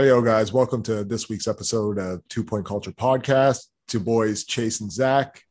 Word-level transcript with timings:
Hey, 0.00 0.06
yo, 0.06 0.22
guys, 0.22 0.50
welcome 0.50 0.82
to 0.84 1.04
this 1.04 1.28
week's 1.28 1.46
episode 1.46 1.98
of 1.98 2.26
Two 2.28 2.42
Point 2.42 2.64
Culture 2.64 2.90
Podcast. 2.90 3.66
Two 3.86 4.00
boys, 4.00 4.44
Chase 4.44 4.80
and 4.80 4.90
Zach. 4.90 5.42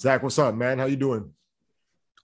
Zach, 0.00 0.22
what's 0.22 0.38
up, 0.38 0.54
man? 0.54 0.78
How 0.78 0.86
you 0.86 0.96
doing? 0.96 1.34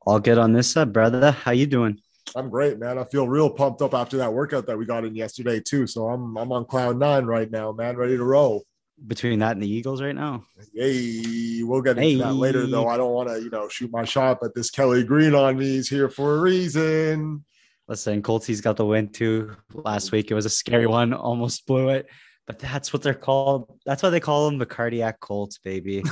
All 0.07 0.19
good 0.19 0.39
on 0.39 0.55
this 0.55 0.71
side, 0.71 0.95
brother. 0.95 1.33
How 1.33 1.51
you 1.53 1.67
doing? 1.67 2.01
I'm 2.35 2.49
great, 2.49 2.79
man. 2.79 2.97
I 2.99 3.05
feel 3.05 3.29
real 3.29 3.51
pumped 3.51 3.83
up 3.83 3.93
after 3.93 4.17
that 4.17 4.33
workout 4.33 4.67
that 4.69 4.79
we 4.79 4.87
got 4.87 5.05
in 5.05 5.15
yesterday 5.15 5.61
too. 5.61 5.87
So 5.87 6.09
I'm 6.09 6.39
I'm 6.39 6.51
on 6.51 6.65
cloud 6.65 6.97
nine 6.99 7.27
right 7.27 7.51
now, 7.51 7.73
man, 7.73 7.99
ready 7.99 8.17
to 8.17 8.25
roll. 8.25 8.65
Between 9.07 9.41
that 9.41 9.53
and 9.53 9.63
the 9.63 9.71
Eagles 9.71 10.01
right 10.01 10.17
now. 10.17 10.45
Hey, 10.75 11.61
we'll 11.63 11.83
get 11.83 11.99
into 11.99 12.09
Hey. 12.09 12.15
that 12.15 12.33
later, 12.33 12.67
though. 12.67 12.89
I 12.89 12.97
don't 12.97 13.13
want 13.13 13.29
to, 13.29 13.39
you 13.43 13.51
know, 13.51 13.69
shoot 13.69 13.93
my 13.93 14.07
shot, 14.07 14.39
but 14.41 14.55
this 14.55 14.71
Kelly 14.71 15.05
Green 15.05 15.35
on 15.35 15.59
me 15.59 15.77
is 15.77 15.91
here 15.91 16.09
for 16.09 16.37
a 16.37 16.41
reason. 16.41 17.45
Listen, 17.89 18.23
Colty's 18.23 18.61
got 18.61 18.77
the 18.77 18.85
win 18.85 19.09
too 19.09 19.55
last 19.73 20.11
week. 20.13 20.31
It 20.31 20.35
was 20.35 20.47
a 20.47 20.51
scary 20.51 20.87
one, 20.87 21.13
almost 21.15 21.67
blew 21.67 21.91
it. 21.91 22.07
But 22.47 22.59
that's 22.59 22.93
what 22.93 23.03
they're 23.03 23.15
called. 23.15 23.79
That's 23.85 24.03
why 24.03 24.11
they 24.11 24.21
call 24.21 24.47
them 24.49 24.59
the 24.59 24.67
cardiac 24.67 25.19
Colts, 25.21 25.59
baby. 25.59 26.05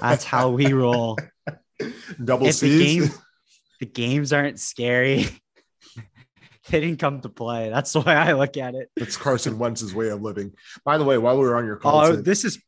That's 0.00 0.24
how 0.24 0.50
we 0.50 0.72
roll. 0.72 1.16
Double 2.24 2.46
if 2.46 2.58
the 2.60 2.68
C's. 2.68 3.08
game, 3.08 3.18
the 3.80 3.86
games 3.86 4.32
aren't 4.32 4.58
scary, 4.58 5.28
they 6.70 6.80
didn't 6.80 6.98
come 6.98 7.20
to 7.20 7.28
play. 7.28 7.70
That's 7.70 7.92
the 7.92 8.00
way 8.00 8.14
I 8.14 8.32
look 8.32 8.56
at 8.56 8.74
it. 8.74 8.90
It's 8.96 9.16
Carson 9.16 9.58
Wentz's 9.58 9.94
way 9.94 10.08
of 10.08 10.22
living. 10.22 10.54
By 10.84 10.98
the 10.98 11.04
way, 11.04 11.18
while 11.18 11.38
we 11.38 11.44
were 11.46 11.56
on 11.56 11.66
your 11.66 11.76
call, 11.76 12.00
Oh, 12.00 12.16
this 12.16 12.44
is 12.44 12.60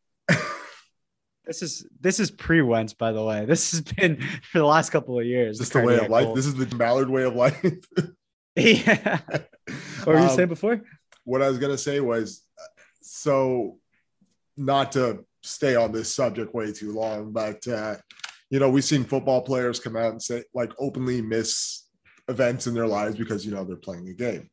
this 1.45 1.63
is 1.63 1.87
this 1.99 2.21
is 2.21 2.31
pre 2.31 2.61
Wentz, 2.61 2.93
by 2.93 3.11
the 3.13 3.25
way. 3.25 3.47
This 3.47 3.71
has 3.73 3.81
been 3.81 4.21
for 4.43 4.59
the 4.59 4.67
last 4.67 4.91
couple 4.91 5.19
of 5.19 5.25
years. 5.25 5.59
this 5.59 5.69
is 5.69 5.73
the 5.73 5.81
way 5.81 5.99
of 5.99 6.11
life. 6.11 6.35
This 6.35 6.47
is 6.47 6.55
the 6.55 6.67
Ballard 6.67 7.09
way 7.09 7.25
of 7.25 7.35
life. 7.35 7.65
Yeah. 8.59 9.21
What 10.05 10.15
were 10.15 10.21
you 10.21 10.29
Um, 10.29 10.37
saying 10.37 10.49
before? 10.49 10.81
what 11.25 11.43
I 11.43 11.49
was 11.49 11.59
gonna 11.59 11.77
say 11.77 12.01
was, 12.01 12.43
so 13.03 13.79
not 14.57 14.93
to 14.93 15.25
stay 15.43 15.77
on 15.77 15.93
this 15.93 16.15
subject 16.15 16.55
way 16.55 16.73
too 16.73 16.93
long, 16.93 17.33
but 17.33 17.67
uh, 17.69 17.97
you 18.51 18.59
know, 18.59 18.71
we've 18.71 18.85
seen 18.85 19.05
football 19.05 19.43
players 19.43 19.79
come 19.79 19.97
out 19.97 20.13
and 20.13 20.23
say 20.23 20.45
like 20.55 20.73
openly 20.79 21.21
miss 21.21 21.87
events 22.29 22.67
in 22.67 22.75
their 22.75 22.87
lives 22.87 23.17
because 23.17 23.45
you 23.45 23.53
know 23.53 23.65
they're 23.65 23.77
playing 23.77 24.09
a 24.09 24.15
game. 24.15 24.49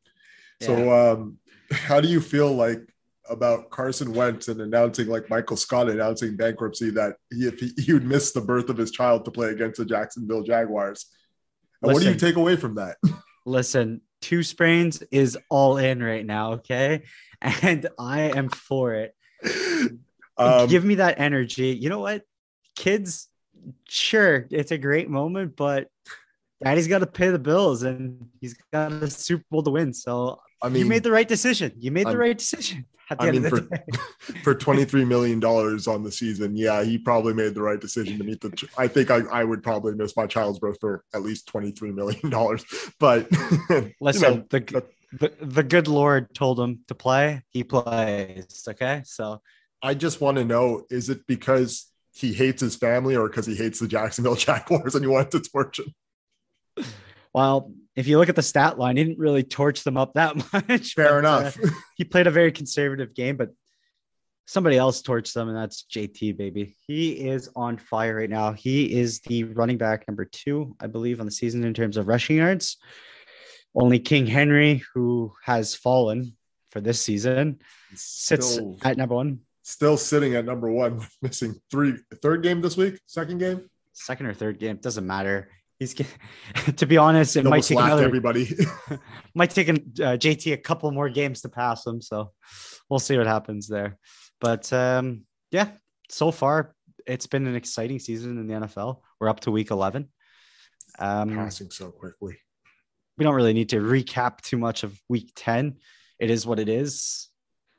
So, 0.62 0.92
um, 0.92 1.38
how 1.70 2.00
do 2.00 2.08
you 2.08 2.20
feel 2.20 2.52
like 2.52 2.80
about 3.28 3.70
Carson 3.70 4.12
Wentz 4.12 4.48
and 4.48 4.60
announcing 4.60 5.08
like 5.08 5.30
Michael 5.30 5.56
Scott 5.56 5.88
announcing 5.88 6.36
bankruptcy 6.36 6.90
that 6.90 7.16
he 7.30 7.46
if 7.46 7.58
he, 7.58 7.72
he 7.78 7.92
would 7.94 8.04
miss 8.04 8.32
the 8.32 8.40
birth 8.42 8.68
of 8.68 8.76
his 8.76 8.90
child 8.90 9.24
to 9.24 9.30
play 9.30 9.48
against 9.48 9.78
the 9.78 9.86
Jacksonville 9.86 10.42
Jaguars? 10.42 11.06
And 11.82 11.92
what 11.92 12.02
do 12.02 12.08
you 12.08 12.16
take 12.16 12.36
away 12.36 12.56
from 12.56 12.74
that? 12.76 12.96
Listen, 13.46 14.02
two 14.20 14.42
sprains 14.42 15.02
is 15.10 15.38
all 15.48 15.78
in 15.78 16.02
right 16.02 16.26
now, 16.26 16.54
okay? 16.54 17.04
And 17.40 17.88
I 17.98 18.22
am 18.22 18.48
for 18.48 18.94
it. 18.94 19.14
Um, 20.38 20.68
Give 20.68 20.84
me 20.84 20.96
that 20.96 21.18
energy. 21.18 21.68
You 21.68 21.88
know 21.88 22.00
what? 22.00 22.22
Kids, 22.74 23.28
sure, 23.88 24.46
it's 24.50 24.70
a 24.70 24.76
great 24.76 25.08
moment, 25.08 25.56
but 25.56 25.88
daddy's 26.62 26.88
got 26.88 26.98
to 26.98 27.06
pay 27.06 27.30
the 27.30 27.38
bills 27.38 27.82
and 27.84 28.28
he's 28.38 28.54
got 28.70 28.92
a 28.92 29.08
Super 29.08 29.44
Bowl 29.50 29.62
to 29.62 29.70
win. 29.70 29.94
So 29.94 30.38
I 30.60 30.68
mean, 30.68 30.80
you 30.80 30.86
made 30.86 31.04
the 31.04 31.10
right 31.10 31.26
decision. 31.26 31.72
You 31.78 31.90
made 31.90 32.04
the 32.04 32.10
I'm- 32.10 32.18
right 32.18 32.36
decision. 32.36 32.84
I 33.10 33.30
mean, 33.30 33.48
for- 33.48 33.68
for 34.42 34.54
23 34.54 35.04
million 35.04 35.40
dollars 35.40 35.86
on 35.86 36.02
the 36.02 36.10
season 36.10 36.56
yeah 36.56 36.82
he 36.82 36.98
probably 36.98 37.34
made 37.34 37.54
the 37.54 37.62
right 37.62 37.80
decision 37.80 38.18
to 38.18 38.24
meet 38.24 38.40
the 38.40 38.68
i 38.76 38.88
think 38.88 39.10
i, 39.10 39.18
I 39.30 39.44
would 39.44 39.62
probably 39.62 39.94
miss 39.94 40.16
my 40.16 40.26
child's 40.26 40.58
birth 40.58 40.78
for 40.80 41.04
at 41.14 41.22
least 41.22 41.46
23 41.48 41.92
million 41.92 42.30
dollars 42.30 42.64
but 42.98 43.28
you 43.70 43.92
Listen, 44.00 44.22
know, 44.38 44.44
the, 44.50 44.84
the 45.12 45.32
the 45.40 45.62
good 45.62 45.88
Lord 45.88 46.34
told 46.34 46.58
him 46.58 46.80
to 46.88 46.94
play. 46.94 47.42
He 47.50 47.64
plays. 47.64 48.64
Okay, 48.68 49.02
so 49.04 49.40
i 49.82 49.94
just 49.94 50.20
want 50.20 50.38
to 50.38 50.44
know 50.44 50.84
is 50.90 51.10
it 51.10 51.26
because 51.26 51.86
he 52.14 52.32
hates 52.32 52.62
his 52.62 52.76
family 52.76 53.14
or 53.14 53.28
because 53.28 53.46
he 53.46 53.54
hates 53.54 53.78
the 53.78 53.86
jacksonville 53.86 54.34
jaguars 54.46 54.94
and 54.94 55.04
he 55.04 55.10
wanted 55.10 55.30
to 55.32 55.50
torture? 55.50 55.84
Well, 57.32 57.72
if 57.96 58.06
you 58.06 58.18
look 58.18 58.28
at 58.28 58.36
the 58.36 58.42
stat 58.42 58.78
line, 58.78 58.96
he 58.96 59.04
didn't 59.04 59.18
really 59.18 59.42
torch 59.42 59.82
them 59.82 59.96
up 59.96 60.14
that 60.14 60.36
much. 60.52 60.94
fair 60.94 61.20
but, 61.20 61.28
uh, 61.28 61.38
enough 61.40 61.58
he 61.96 62.04
played 62.04 62.26
a 62.26 62.30
very 62.30 62.52
conservative 62.52 63.14
game, 63.14 63.36
but 63.36 63.50
somebody 64.46 64.76
else 64.76 65.02
torched 65.02 65.32
them, 65.32 65.48
and 65.48 65.56
that's 65.56 65.84
JT, 65.90 66.36
baby. 66.36 66.76
He 66.86 67.12
is 67.28 67.50
on 67.56 67.78
fire 67.78 68.16
right 68.16 68.30
now. 68.30 68.52
He 68.52 68.92
is 68.92 69.20
the 69.20 69.44
running 69.44 69.78
back 69.78 70.06
number 70.06 70.24
two, 70.24 70.76
I 70.80 70.86
believe, 70.86 71.20
on 71.20 71.26
the 71.26 71.32
season 71.32 71.64
in 71.64 71.74
terms 71.74 71.96
of 71.96 72.06
rushing 72.06 72.36
yards. 72.36 72.76
Only 73.74 73.98
King 73.98 74.26
Henry, 74.26 74.82
who 74.94 75.32
has 75.44 75.74
fallen 75.74 76.36
for 76.70 76.80
this 76.80 77.00
season, 77.00 77.58
sits 77.94 78.52
still, 78.54 78.78
at 78.82 78.96
number 78.96 79.14
one, 79.14 79.40
still 79.62 79.96
sitting 79.96 80.34
at 80.34 80.44
number 80.44 80.70
one 80.70 81.06
missing 81.22 81.56
three 81.70 81.98
third 82.22 82.42
game 82.42 82.60
this 82.60 82.76
week 82.76 82.98
second 83.06 83.38
game 83.38 83.68
second 83.96 84.26
or 84.26 84.34
third 84.34 84.58
game. 84.58 84.76
Doesn't 84.76 85.06
matter. 85.06 85.48
He's 85.78 85.94
to 86.76 86.86
be 86.86 86.96
honest, 86.96 87.36
it 87.36 87.44
might 87.44 87.64
take 87.64 87.78
another 87.78 88.04
everybody 88.04 88.56
might 89.34 89.50
take 89.50 89.68
an, 89.68 89.76
uh, 90.00 90.16
JT 90.16 90.52
a 90.52 90.56
couple 90.56 90.90
more 90.90 91.08
games 91.08 91.42
to 91.42 91.48
pass 91.48 91.86
him. 91.86 92.00
So 92.00 92.32
we'll 92.88 92.98
see 92.98 93.18
what 93.18 93.26
happens 93.26 93.68
there. 93.68 93.98
But 94.40 94.72
um, 94.72 95.24
yeah, 95.50 95.68
so 96.10 96.30
far 96.30 96.74
it's 97.06 97.26
been 97.26 97.46
an 97.46 97.54
exciting 97.54 97.98
season 97.98 98.38
in 98.38 98.46
the 98.46 98.54
NFL. 98.54 99.00
We're 99.20 99.28
up 99.28 99.40
to 99.40 99.50
week 99.50 99.70
11. 99.70 100.08
Um, 100.98 101.34
passing 101.34 101.70
so 101.70 101.90
quickly 101.90 102.38
we 103.16 103.24
don't 103.24 103.34
really 103.34 103.52
need 103.52 103.70
to 103.70 103.80
recap 103.80 104.40
too 104.40 104.58
much 104.58 104.82
of 104.82 104.98
week 105.08 105.32
10. 105.36 105.76
It 106.18 106.30
is 106.30 106.46
what 106.46 106.58
it 106.58 106.68
is. 106.68 107.28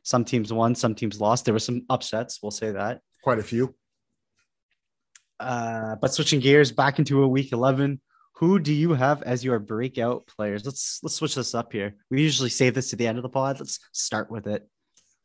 Some 0.03 0.25
teams 0.25 0.51
won, 0.51 0.75
some 0.75 0.95
teams 0.95 1.19
lost. 1.19 1.45
There 1.45 1.53
were 1.53 1.59
some 1.59 1.83
upsets, 1.89 2.39
we'll 2.41 2.51
say 2.51 2.71
that. 2.71 3.01
quite 3.23 3.39
a 3.39 3.43
few 3.43 3.75
Uh, 5.39 5.95
but 6.01 6.13
switching 6.13 6.39
gears 6.39 6.71
back 6.71 6.99
into 6.99 7.23
a 7.23 7.27
week 7.27 7.51
11, 7.51 8.01
who 8.35 8.59
do 8.59 8.73
you 8.73 8.93
have 8.93 9.23
as 9.23 9.43
your 9.43 9.59
breakout 9.59 10.27
players? 10.27 10.65
Let's 10.65 10.99
let's 11.03 11.15
switch 11.15 11.35
this 11.35 11.55
up 11.55 11.71
here. 11.73 11.95
We 12.11 12.21
usually 12.21 12.49
save 12.49 12.73
this 12.75 12.91
to 12.91 12.95
the 12.95 13.07
end 13.07 13.17
of 13.17 13.23
the 13.23 13.29
pod. 13.29 13.59
Let's 13.59 13.79
start 13.91 14.29
with 14.29 14.47
it. 14.47 14.67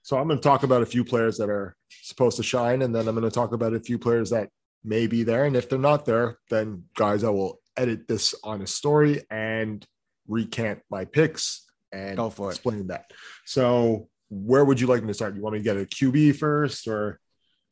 So 0.02 0.18
I'm 0.18 0.26
going 0.26 0.38
to 0.38 0.42
talk 0.42 0.62
about 0.62 0.82
a 0.82 0.86
few 0.86 1.04
players 1.04 1.36
that 1.38 1.48
are 1.50 1.76
supposed 2.02 2.36
to 2.38 2.42
shine, 2.42 2.82
and 2.82 2.94
then 2.94 3.06
I'm 3.06 3.14
going 3.14 3.28
to 3.28 3.34
talk 3.34 3.52
about 3.52 3.74
a 3.74 3.80
few 3.80 3.98
players 3.98 4.30
that 4.30 4.48
may 4.82 5.06
be 5.06 5.22
there. 5.22 5.44
And 5.44 5.54
if 5.56 5.68
they're 5.68 5.78
not 5.78 6.04
there, 6.06 6.38
then 6.50 6.84
guys, 6.96 7.22
I 7.22 7.28
will 7.30 7.60
edit 7.76 8.08
this 8.08 8.34
on 8.42 8.62
a 8.62 8.66
story 8.66 9.22
and 9.30 9.86
recant 10.26 10.80
my 10.90 11.04
picks 11.04 11.66
and 11.92 12.16
Go 12.16 12.30
for 12.30 12.48
it. 12.48 12.54
explain 12.54 12.86
that. 12.88 13.12
So 13.44 14.08
where 14.30 14.64
would 14.64 14.80
you 14.80 14.86
like 14.86 15.02
me 15.02 15.08
to 15.08 15.14
start? 15.14 15.36
You 15.36 15.42
want 15.42 15.52
me 15.54 15.60
to 15.60 15.64
get 15.64 15.76
a 15.76 15.84
QB 15.84 16.36
first, 16.36 16.88
or 16.88 17.20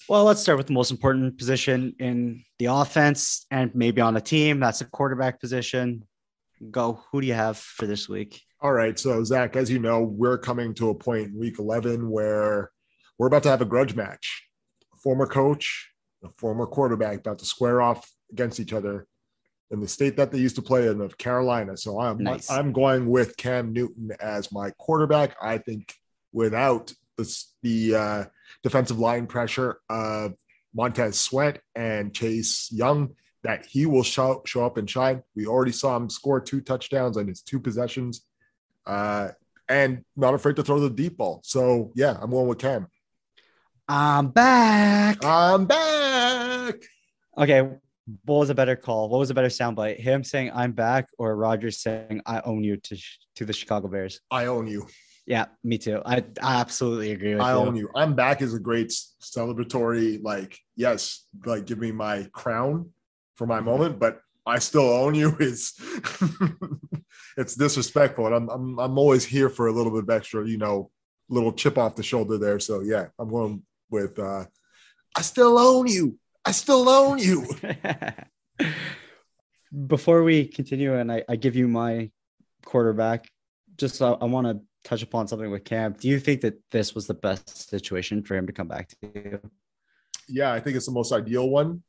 Well, 0.08 0.24
let's 0.24 0.40
start 0.40 0.58
with 0.58 0.66
the 0.66 0.72
most 0.72 0.90
important 0.90 1.38
position 1.38 1.94
in 1.98 2.42
the 2.58 2.66
offense 2.66 3.46
and 3.50 3.72
maybe 3.74 4.00
on 4.00 4.16
a 4.16 4.20
team. 4.20 4.58
That's 4.60 4.80
the 4.80 4.86
quarterback 4.86 5.40
position. 5.40 6.04
Go. 6.70 7.02
Who 7.12 7.20
do 7.20 7.26
you 7.26 7.34
have 7.34 7.58
for 7.58 7.86
this 7.86 8.08
week? 8.08 8.42
all 8.62 8.72
right? 8.72 8.98
So 8.98 9.22
Zach, 9.24 9.56
as 9.56 9.70
you 9.70 9.78
know, 9.78 10.02
we're 10.02 10.38
coming 10.38 10.74
to 10.74 10.90
a 10.90 10.94
point 10.94 11.28
in 11.28 11.38
Week 11.38 11.58
11 11.58 12.10
where 12.10 12.70
we're 13.18 13.26
about 13.26 13.42
to 13.44 13.50
have 13.50 13.62
a 13.62 13.66
grudge 13.66 13.94
match. 13.94 14.46
A 14.92 14.96
former 14.98 15.26
coach, 15.26 15.90
a 16.24 16.28
former 16.38 16.66
quarterback, 16.66 17.18
about 17.20 17.38
to 17.38 17.46
square 17.46 17.80
off 17.80 18.10
against 18.30 18.60
each 18.60 18.72
other 18.72 19.06
in 19.70 19.80
the 19.80 19.88
state 19.88 20.16
that 20.16 20.32
they 20.32 20.38
used 20.38 20.56
to 20.56 20.62
play 20.62 20.88
in 20.88 21.00
of 21.00 21.16
Carolina. 21.16 21.76
So 21.76 22.00
I'm 22.00 22.18
Nice. 22.18 22.50
I'm 22.50 22.72
going 22.72 23.06
with 23.06 23.36
Cam 23.36 23.72
Newton 23.72 24.10
as 24.20 24.52
my 24.52 24.70
quarterback. 24.72 25.36
I 25.40 25.58
think 25.58 25.94
without 26.32 26.92
the 27.16 27.44
the 27.62 27.94
uh, 27.94 28.24
defensive 28.62 28.98
line 28.98 29.26
pressure 29.26 29.80
of 29.88 30.34
Montez 30.74 31.18
Sweat 31.18 31.60
and 31.74 32.14
Chase 32.14 32.70
Young, 32.72 33.14
that 33.42 33.66
he 33.66 33.86
will 33.86 34.02
show 34.02 34.42
show 34.44 34.64
up 34.64 34.76
and 34.76 34.88
shine. 34.88 35.22
We 35.34 35.46
already 35.46 35.72
saw 35.72 35.96
him 35.96 36.10
score 36.10 36.40
two 36.40 36.60
touchdowns 36.60 37.16
on 37.16 37.26
his 37.26 37.42
two 37.42 37.58
possessions, 37.58 38.26
uh, 38.86 39.28
and 39.68 40.04
not 40.16 40.34
afraid 40.34 40.56
to 40.56 40.62
throw 40.62 40.80
the 40.80 40.90
deep 40.90 41.16
ball. 41.16 41.40
So 41.44 41.92
yeah, 41.94 42.16
I'm 42.20 42.30
going 42.30 42.48
with 42.48 42.58
Cam. 42.58 42.86
I'm 43.88 44.28
back. 44.28 45.24
I'm 45.24 45.66
back. 45.66 46.76
Okay. 47.36 47.62
What 48.24 48.38
was 48.38 48.50
a 48.50 48.54
better 48.54 48.76
call? 48.76 49.08
What 49.08 49.18
was 49.18 49.30
a 49.30 49.34
better 49.34 49.48
soundbite? 49.48 49.98
Him 49.98 50.24
saying 50.24 50.50
"I'm 50.54 50.72
back" 50.72 51.08
or 51.18 51.36
Rodgers 51.36 51.78
saying 51.78 52.22
"I 52.26 52.40
own 52.40 52.64
you" 52.64 52.76
to 52.76 52.96
to 53.36 53.44
the 53.44 53.52
Chicago 53.52 53.88
Bears? 53.88 54.20
I 54.30 54.46
own 54.46 54.66
you. 54.66 54.86
Yeah, 55.26 55.46
me 55.62 55.78
too. 55.78 56.02
I, 56.04 56.24
I 56.42 56.60
absolutely 56.60 57.12
agree 57.12 57.34
with 57.34 57.42
I 57.42 57.52
you. 57.52 57.58
own 57.58 57.76
you. 57.76 57.90
I'm 57.94 58.14
back 58.14 58.42
is 58.42 58.54
a 58.54 58.58
great 58.58 58.88
celebratory, 58.88 60.22
like, 60.22 60.58
yes, 60.76 61.24
like 61.44 61.66
give 61.66 61.78
me 61.78 61.92
my 61.92 62.28
crown 62.32 62.90
for 63.36 63.46
my 63.46 63.60
moment, 63.60 63.98
but 63.98 64.20
I 64.46 64.58
still 64.58 64.88
own 64.88 65.14
you 65.14 65.36
is 65.40 65.74
it's 67.36 67.54
disrespectful. 67.54 68.26
And 68.26 68.34
I'm, 68.34 68.48
I'm 68.48 68.78
I'm 68.78 68.98
always 68.98 69.24
here 69.24 69.48
for 69.48 69.68
a 69.68 69.72
little 69.72 69.92
bit 69.92 70.02
of 70.02 70.10
extra, 70.10 70.46
you 70.46 70.58
know, 70.58 70.90
little 71.28 71.52
chip 71.52 71.78
off 71.78 71.96
the 71.96 72.02
shoulder 72.02 72.38
there. 72.38 72.58
So 72.58 72.80
yeah, 72.80 73.06
I'm 73.18 73.30
going 73.30 73.62
with 73.90 74.18
uh 74.18 74.46
I 75.16 75.22
still 75.22 75.58
own 75.58 75.86
you. 75.86 76.18
I 76.44 76.52
still 76.52 76.88
own 76.88 77.18
you. 77.18 77.46
Before 79.86 80.22
we 80.22 80.46
continue, 80.46 80.94
and 80.94 81.12
I, 81.12 81.24
I 81.28 81.36
give 81.36 81.54
you 81.54 81.68
my 81.68 82.10
quarterback, 82.64 83.30
just 83.76 84.02
uh, 84.02 84.16
I 84.20 84.24
want 84.24 84.46
to 84.46 84.60
touch 84.84 85.02
upon 85.02 85.28
something 85.28 85.50
with 85.50 85.64
Cam. 85.64 85.92
Do 85.92 86.08
you 86.08 86.18
think 86.18 86.40
that 86.42 86.60
this 86.70 86.94
was 86.94 87.06
the 87.06 87.14
best 87.14 87.68
situation 87.68 88.22
for 88.22 88.36
him 88.36 88.46
to 88.46 88.52
come 88.52 88.68
back 88.68 88.88
to? 89.02 89.40
Yeah, 90.28 90.52
I 90.52 90.60
think 90.60 90.76
it's 90.76 90.86
the 90.86 90.92
most 90.92 91.12
ideal 91.12 91.48
one. 91.48 91.82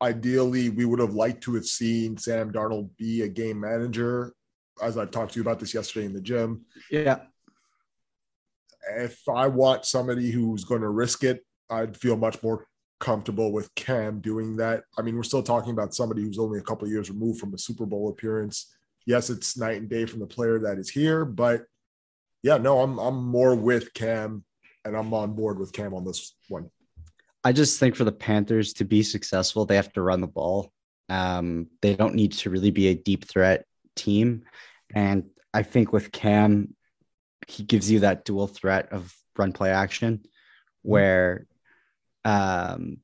Ideally, 0.00 0.68
we 0.68 0.84
would 0.84 0.98
have 0.98 1.14
liked 1.14 1.42
to 1.44 1.54
have 1.54 1.66
seen 1.66 2.16
Sam 2.16 2.52
Darnold 2.52 2.90
be 2.96 3.22
a 3.22 3.28
game 3.28 3.60
manager, 3.60 4.34
as 4.82 4.98
I've 4.98 5.10
talked 5.10 5.32
to 5.32 5.36
you 5.36 5.42
about 5.42 5.60
this 5.60 5.74
yesterday 5.74 6.06
in 6.06 6.12
the 6.12 6.20
gym. 6.20 6.64
Yeah. 6.90 7.20
If 8.96 9.28
I 9.28 9.46
want 9.46 9.84
somebody 9.84 10.30
who's 10.30 10.64
going 10.64 10.80
to 10.80 10.88
risk 10.88 11.22
it, 11.22 11.44
I'd 11.70 11.96
feel 11.96 12.16
much 12.16 12.42
more 12.42 12.66
comfortable 12.98 13.52
with 13.52 13.74
Cam 13.74 14.20
doing 14.20 14.56
that. 14.56 14.84
I 14.98 15.02
mean, 15.02 15.16
we're 15.16 15.22
still 15.22 15.42
talking 15.42 15.72
about 15.72 15.94
somebody 15.94 16.22
who's 16.22 16.38
only 16.38 16.58
a 16.58 16.62
couple 16.62 16.88
years 16.88 17.10
removed 17.10 17.40
from 17.40 17.54
a 17.54 17.58
Super 17.58 17.86
Bowl 17.86 18.08
appearance. 18.08 18.74
Yes, 19.06 19.30
it's 19.30 19.56
night 19.56 19.78
and 19.78 19.88
day 19.88 20.04
from 20.06 20.20
the 20.20 20.26
player 20.26 20.58
that 20.60 20.78
is 20.78 20.88
here, 20.88 21.24
but 21.24 21.64
yeah, 22.42 22.56
no, 22.56 22.80
I'm 22.80 22.98
I'm 22.98 23.24
more 23.24 23.54
with 23.54 23.94
Cam 23.94 24.44
and 24.84 24.96
I'm 24.96 25.12
on 25.14 25.34
board 25.34 25.58
with 25.58 25.72
Cam 25.72 25.94
on 25.94 26.04
this 26.04 26.34
one. 26.48 26.70
I 27.44 27.52
just 27.52 27.78
think 27.80 27.96
for 27.96 28.04
the 28.04 28.12
Panthers 28.12 28.72
to 28.74 28.84
be 28.84 29.02
successful, 29.02 29.64
they 29.64 29.76
have 29.76 29.92
to 29.94 30.02
run 30.02 30.20
the 30.20 30.26
ball. 30.26 30.72
Um, 31.08 31.68
they 31.80 31.94
don't 31.94 32.14
need 32.14 32.32
to 32.32 32.50
really 32.50 32.70
be 32.70 32.88
a 32.88 32.94
deep 32.94 33.26
threat 33.26 33.64
team. 33.96 34.44
And 34.94 35.24
I 35.52 35.62
think 35.62 35.92
with 35.92 36.12
Cam, 36.12 36.74
he 37.48 37.64
gives 37.64 37.90
you 37.90 38.00
that 38.00 38.24
dual 38.24 38.46
threat 38.46 38.92
of 38.92 39.14
run 39.36 39.52
play 39.52 39.70
action 39.70 40.22
where 40.82 41.46
um, 42.24 42.98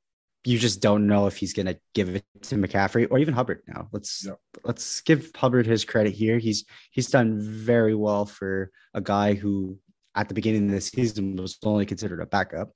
you 0.44 0.58
just 0.58 0.80
don't 0.80 1.06
know 1.06 1.26
if 1.26 1.36
he's 1.36 1.52
going 1.52 1.66
to 1.66 1.78
give 1.94 2.08
it 2.08 2.24
to 2.42 2.54
McCaffrey 2.54 3.08
or 3.10 3.18
even 3.18 3.34
Hubbard 3.34 3.62
now. 3.66 3.88
Let's 3.92 4.24
yeah. 4.26 4.34
let's 4.64 5.00
give 5.00 5.30
Hubbard 5.34 5.66
his 5.66 5.84
credit 5.84 6.14
here. 6.14 6.38
He's 6.38 6.64
he's 6.90 7.08
done 7.08 7.38
very 7.40 7.94
well 7.94 8.24
for 8.24 8.70
a 8.94 9.00
guy 9.00 9.34
who 9.34 9.78
at 10.14 10.28
the 10.28 10.34
beginning 10.34 10.66
of 10.66 10.70
the 10.70 10.80
season 10.80 11.36
was 11.36 11.58
only 11.62 11.86
considered 11.86 12.20
a 12.20 12.26
backup. 12.26 12.70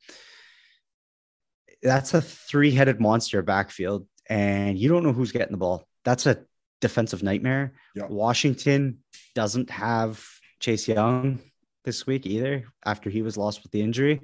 That's 1.83 2.15
a 2.15 2.23
three-headed 2.23 3.01
monster 3.01 3.43
backfield 3.43 4.07
and 4.29 4.79
you 4.79 4.89
don't 4.89 5.03
know 5.03 5.13
who's 5.13 5.33
getting 5.33 5.53
the 5.53 5.59
ball. 5.59 5.85
That's 6.05 6.27
a 6.27 6.45
defensive 6.81 7.23
nightmare. 7.23 7.73
Yeah. 7.95 8.07
Washington 8.09 8.99
doesn't 9.35 9.71
have 9.71 10.25
Chase 10.61 10.87
Young 10.87 11.41
this 11.85 12.07
week 12.07 12.27
either 12.27 12.67
after 12.85 13.11
he 13.11 13.23
was 13.23 13.37
lost 13.37 13.63
with 13.63 13.73
the 13.73 13.83
injury 13.83 14.21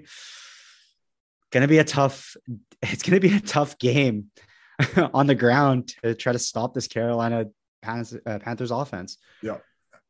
going 1.51 1.63
to 1.63 1.69
be 1.69 1.79
a 1.79 1.85
tough 1.85 2.37
it's 2.83 3.03
going 3.03 3.21
to 3.21 3.29
be 3.29 3.35
a 3.35 3.41
tough 3.41 3.79
game 3.79 4.31
on 5.15 5.27
the 5.27 5.35
ground 5.35 5.95
to 6.03 6.15
try 6.15 6.33
to 6.33 6.39
stop 6.39 6.75
this 6.75 6.87
Carolina 6.87 7.47
Panthers, 7.83 8.21
uh, 8.27 8.39
Panthers 8.39 8.71
offense. 8.71 9.19
Yeah. 9.43 9.59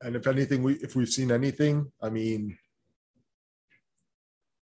And 0.01 0.15
if 0.15 0.27
anything, 0.27 0.63
we 0.63 0.75
if 0.75 0.95
we've 0.95 1.09
seen 1.09 1.33
anything, 1.33 1.91
I 2.01 2.09
mean, 2.11 2.57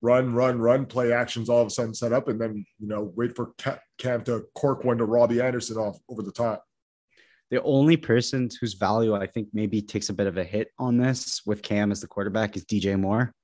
run, 0.00 0.32
run, 0.32 0.58
run, 0.58 0.87
play 0.87 1.12
actions 1.12 1.49
all 1.49 1.61
of 1.61 1.67
a 1.67 1.70
sudden 1.70 1.94
set 1.94 2.12
up, 2.12 2.28
and 2.28 2.40
then 2.40 2.64
you 2.79 2.88
know 2.88 3.12
wait 3.17 3.37
for 3.37 3.52
Cam 3.99 4.25
to 4.25 4.46
cork 4.55 4.84
one 4.84 4.99
to 4.99 5.05
Robbie 5.05 5.43
Anderson 5.43 5.76
off 5.76 5.99
over 6.08 6.22
the 6.22 6.32
top. 6.32 6.64
The 7.50 7.62
only 7.62 7.96
person 7.96 8.49
whose 8.61 8.75
value 8.75 9.14
I 9.14 9.26
think 9.26 9.49
maybe 9.52 9.82
takes 9.82 10.08
a 10.08 10.14
bit 10.14 10.26
of 10.26 10.37
a 10.37 10.44
hit 10.44 10.72
on 10.79 10.96
this 10.96 11.43
with 11.44 11.62
Cam 11.62 11.93
as 11.93 12.00
the 12.00 12.08
quarterback 12.08 12.56
is 12.56 12.64
DJ 12.64 12.99
Moore. 12.99 13.34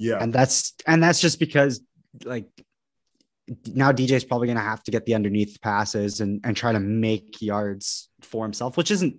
Yeah. 0.00 0.16
And 0.18 0.32
that's 0.32 0.72
and 0.86 1.02
that's 1.02 1.20
just 1.20 1.38
because 1.38 1.82
like 2.24 2.46
now 3.66 3.92
DJ 3.92 4.12
is 4.12 4.24
probably 4.24 4.46
going 4.46 4.56
to 4.56 4.64
have 4.64 4.82
to 4.84 4.90
get 4.90 5.04
the 5.04 5.14
underneath 5.14 5.60
passes 5.60 6.20
and 6.20 6.40
and 6.42 6.56
try 6.56 6.72
to 6.72 6.80
make 6.80 7.42
yards 7.42 8.08
for 8.22 8.42
himself, 8.44 8.78
which 8.78 8.90
isn't 8.90 9.16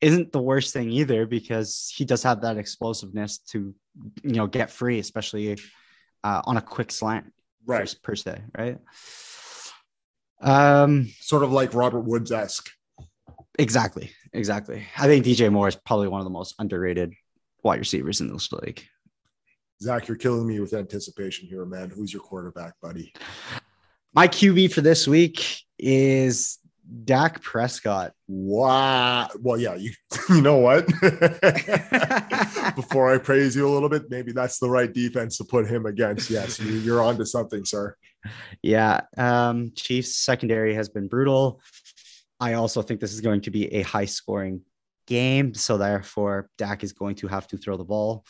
isn't 0.00 0.32
the 0.32 0.40
worst 0.40 0.72
thing 0.72 0.90
either 0.90 1.26
because 1.26 1.92
he 1.94 2.06
does 2.06 2.22
have 2.22 2.40
that 2.40 2.56
explosiveness 2.56 3.38
to 3.50 3.74
you 4.24 4.32
know 4.32 4.46
get 4.46 4.70
free, 4.70 4.98
especially 4.98 5.58
uh, 6.24 6.40
on 6.44 6.56
a 6.56 6.62
quick 6.62 6.90
slant, 6.90 7.30
right? 7.66 7.94
Per, 8.02 8.12
per 8.12 8.16
se, 8.16 8.40
right? 8.56 8.78
Um, 10.40 11.10
sort 11.20 11.42
of 11.42 11.52
like 11.52 11.74
Robert 11.74 12.00
Woods 12.00 12.32
esque. 12.32 12.70
Exactly, 13.58 14.10
exactly. 14.32 14.86
I 14.96 15.08
think 15.08 15.26
DJ 15.26 15.52
Moore 15.52 15.68
is 15.68 15.76
probably 15.76 16.08
one 16.08 16.22
of 16.22 16.24
the 16.24 16.30
most 16.30 16.54
underrated 16.58 17.12
wide 17.62 17.80
receivers 17.80 18.22
in 18.22 18.32
this 18.32 18.50
league. 18.50 18.82
Zach, 19.82 20.06
you're 20.06 20.16
killing 20.16 20.46
me 20.46 20.60
with 20.60 20.74
anticipation 20.74 21.48
here, 21.48 21.64
man. 21.64 21.90
Who's 21.90 22.12
your 22.12 22.22
quarterback, 22.22 22.74
buddy? 22.80 23.12
My 24.14 24.28
QB 24.28 24.72
for 24.72 24.80
this 24.80 25.08
week 25.08 25.44
is 25.76 26.58
Dak 27.04 27.42
Prescott. 27.42 28.12
Wow. 28.28 29.28
Well, 29.40 29.58
yeah, 29.58 29.74
you 29.74 29.90
you 30.28 30.40
know 30.40 30.58
what? 30.58 30.86
Before 32.76 33.12
I 33.12 33.18
praise 33.18 33.56
you 33.56 33.68
a 33.68 33.72
little 33.72 33.88
bit, 33.88 34.08
maybe 34.08 34.30
that's 34.30 34.60
the 34.60 34.70
right 34.70 34.92
defense 34.92 35.36
to 35.38 35.44
put 35.44 35.66
him 35.66 35.86
against. 35.86 36.30
Yes, 36.30 36.60
you, 36.60 36.74
you're 36.74 37.02
on 37.02 37.18
to 37.18 37.26
something, 37.26 37.64
sir. 37.64 37.96
Yeah. 38.62 39.00
Um, 39.16 39.72
Chiefs 39.74 40.14
secondary 40.14 40.74
has 40.74 40.88
been 40.88 41.08
brutal. 41.08 41.60
I 42.38 42.52
also 42.52 42.82
think 42.82 43.00
this 43.00 43.12
is 43.12 43.20
going 43.20 43.40
to 43.42 43.50
be 43.50 43.66
a 43.74 43.82
high 43.82 44.04
scoring 44.04 44.60
game. 45.08 45.54
So 45.54 45.76
therefore, 45.76 46.48
Dak 46.56 46.84
is 46.84 46.92
going 46.92 47.16
to 47.16 47.26
have 47.26 47.48
to 47.48 47.56
throw 47.56 47.76
the 47.76 47.84
ball 47.84 48.24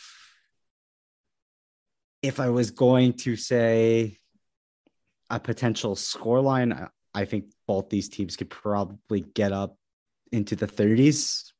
if 2.22 2.40
I 2.40 2.50
was 2.50 2.70
going 2.70 3.14
to 3.14 3.36
say 3.36 4.18
a 5.28 5.40
potential 5.40 5.96
scoreline, 5.96 6.88
I 7.14 7.24
think 7.24 7.46
both 7.66 7.90
these 7.90 8.08
teams 8.08 8.36
could 8.36 8.50
probably 8.50 9.20
get 9.20 9.52
up 9.52 9.76
into 10.30 10.56
the 10.56 10.66
30s 10.66 11.52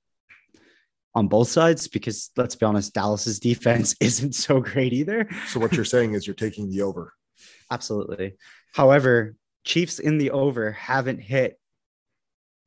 on 1.14 1.29
both 1.29 1.49
sides 1.49 1.88
because 1.88 2.31
let's 2.37 2.55
be 2.55 2.64
honest, 2.64 2.94
Dallas's 2.94 3.38
defense 3.38 3.94
isn't 4.00 4.35
so 4.35 4.61
great 4.61 4.93
either. 4.93 5.29
So 5.49 5.61
what 5.61 5.73
you're 5.73 5.85
saying 5.85 6.14
is 6.14 6.26
you're 6.26 6.35
taking 6.35 6.70
the 6.70 6.82
over. 6.82 7.12
Absolutely. 7.70 8.37
However, 8.75 9.37
Chiefs 9.64 9.99
in 9.99 10.19
the 10.19 10.31
over 10.31 10.73
haven't 10.73 11.20
hit 11.20 11.59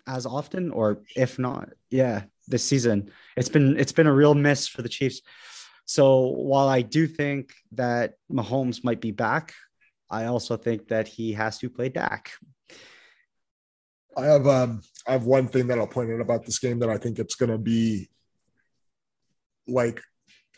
as 0.07 0.25
often, 0.25 0.71
or 0.71 1.01
if 1.15 1.39
not, 1.39 1.69
yeah, 1.89 2.23
this 2.47 2.63
season. 2.63 3.11
It's 3.35 3.49
been 3.49 3.77
it's 3.77 3.91
been 3.91 4.07
a 4.07 4.13
real 4.13 4.33
miss 4.33 4.67
for 4.67 4.81
the 4.81 4.89
Chiefs. 4.89 5.21
So 5.85 6.27
while 6.27 6.67
I 6.67 6.81
do 6.81 7.07
think 7.07 7.53
that 7.73 8.15
Mahomes 8.31 8.83
might 8.83 9.01
be 9.01 9.11
back, 9.11 9.53
I 10.09 10.25
also 10.25 10.57
think 10.57 10.87
that 10.89 11.07
he 11.07 11.33
has 11.33 11.57
to 11.59 11.69
play 11.69 11.89
Dak. 11.89 12.31
I 14.17 14.25
have 14.25 14.47
um 14.47 14.81
I 15.07 15.11
have 15.11 15.25
one 15.25 15.47
thing 15.47 15.67
that 15.67 15.77
I'll 15.77 15.87
point 15.87 16.11
out 16.11 16.21
about 16.21 16.45
this 16.45 16.59
game 16.59 16.79
that 16.79 16.89
I 16.89 16.97
think 16.97 17.19
it's 17.19 17.35
gonna 17.35 17.57
be 17.57 18.09
like 19.67 20.01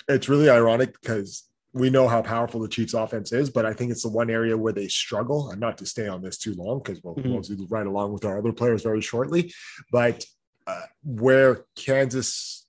it's 0.08 0.30
really 0.30 0.50
ironic 0.50 1.00
because 1.02 1.48
we 1.74 1.90
know 1.90 2.08
how 2.08 2.22
powerful 2.22 2.62
the 2.62 2.68
Chiefs 2.68 2.94
offense 2.94 3.32
is, 3.32 3.50
but 3.50 3.66
I 3.66 3.74
think 3.74 3.92
it's 3.92 4.04
the 4.04 4.10
one 4.10 4.30
area 4.30 4.58
where 4.58 4.74
they 4.74 4.88
struggle. 4.88 5.50
And 5.52 5.60
not 5.60 5.78
to 5.80 5.86
stay 5.86 6.08
on 6.08 6.22
this 6.22 6.38
too 6.38 6.54
long 6.56 6.80
because 6.80 7.04
we'll, 7.04 7.16
mm-hmm. 7.16 7.32
we'll 7.32 7.42
do 7.42 7.68
right 7.70 7.86
along 7.86 8.14
with 8.14 8.26
our 8.26 8.40
other 8.40 8.54
players 8.54 8.84
very 8.84 9.02
shortly. 9.02 9.54
But 9.92 10.26
uh, 10.66 10.84
where 11.04 11.66
Kansas, 11.76 12.66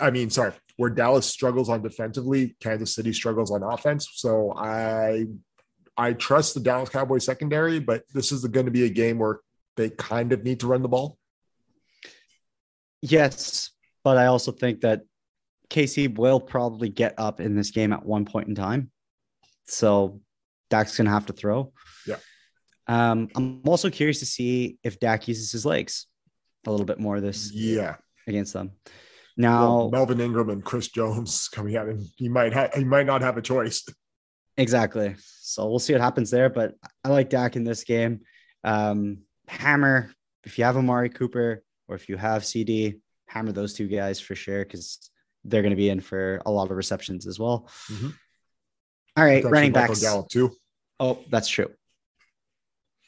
I 0.00 0.10
mean, 0.10 0.30
sorry, 0.30 0.52
where 0.76 0.90
Dallas 0.90 1.26
struggles 1.26 1.68
on 1.68 1.82
defensively, 1.82 2.56
Kansas 2.60 2.94
City 2.94 3.12
struggles 3.12 3.50
on 3.50 3.62
offense. 3.62 4.08
So 4.14 4.52
I 4.56 5.26
I 5.96 6.14
trust 6.14 6.54
the 6.54 6.60
Dallas 6.60 6.88
Cowboys 6.88 7.24
secondary, 7.24 7.78
but 7.78 8.04
this 8.14 8.32
is 8.32 8.44
going 8.46 8.66
to 8.66 8.72
be 8.72 8.84
a 8.84 8.90
game 8.90 9.18
where 9.18 9.40
they 9.76 9.90
kind 9.90 10.32
of 10.32 10.44
need 10.44 10.60
to 10.60 10.66
run 10.66 10.82
the 10.82 10.88
ball. 10.88 11.18
Yes, 13.02 13.70
but 14.04 14.16
I 14.16 14.26
also 14.26 14.52
think 14.52 14.80
that 14.82 15.02
KC 15.70 16.16
will 16.16 16.40
probably 16.40 16.88
get 16.88 17.14
up 17.18 17.40
in 17.40 17.56
this 17.56 17.70
game 17.70 17.92
at 17.92 18.04
one 18.04 18.24
point 18.24 18.48
in 18.48 18.54
time. 18.54 18.90
So 19.66 20.20
Dak's 20.70 20.96
going 20.96 21.06
to 21.06 21.12
have 21.12 21.26
to 21.26 21.32
throw. 21.32 21.72
Yeah. 22.06 22.16
Um, 22.86 23.28
I'm 23.34 23.62
also 23.66 23.90
curious 23.90 24.20
to 24.20 24.26
see 24.26 24.78
if 24.82 25.00
Dak 25.00 25.28
uses 25.28 25.52
his 25.52 25.64
legs 25.64 26.06
a 26.66 26.70
little 26.70 26.86
bit 26.86 27.00
more 27.00 27.20
this 27.20 27.52
yeah 27.52 27.96
against 28.26 28.52
them. 28.52 28.72
Now, 29.36 29.60
well, 29.60 29.90
Melvin 29.90 30.20
Ingram 30.20 30.50
and 30.50 30.64
Chris 30.64 30.88
Jones 30.88 31.48
coming 31.52 31.76
out, 31.76 31.88
and 31.88 32.06
he 32.16 32.28
might 32.28 32.52
have 32.52 32.74
he 32.74 32.84
might 32.84 33.06
not 33.06 33.22
have 33.22 33.36
a 33.36 33.42
choice. 33.42 33.84
Exactly. 34.56 35.14
So 35.40 35.68
we'll 35.68 35.78
see 35.78 35.94
what 35.94 36.02
happens 36.02 36.30
there. 36.30 36.50
But 36.50 36.74
I 37.04 37.08
like 37.08 37.30
Dak 37.30 37.56
in 37.56 37.64
this 37.64 37.84
game. 37.84 38.20
Um, 38.64 39.18
hammer 39.48 40.14
if 40.44 40.58
you 40.58 40.64
have 40.64 40.76
Amari 40.76 41.08
Cooper 41.08 41.62
or 41.88 41.96
if 41.96 42.08
you 42.08 42.16
have 42.16 42.44
CD, 42.44 42.96
hammer 43.26 43.52
those 43.52 43.74
two 43.74 43.88
guys 43.88 44.20
for 44.20 44.34
sure 44.34 44.64
because 44.64 45.10
they're 45.44 45.62
going 45.62 45.70
to 45.70 45.76
be 45.76 45.88
in 45.88 46.00
for 46.00 46.40
a 46.46 46.50
lot 46.50 46.70
of 46.70 46.76
receptions 46.76 47.26
as 47.26 47.38
well. 47.38 47.68
Mm-hmm. 47.90 48.10
All 49.16 49.24
right, 49.24 49.44
running 49.44 49.72
backs. 49.72 50.00
Gallup 50.00 50.28
too. 50.28 50.52
Oh, 50.98 51.18
that's 51.30 51.48
true. 51.48 51.70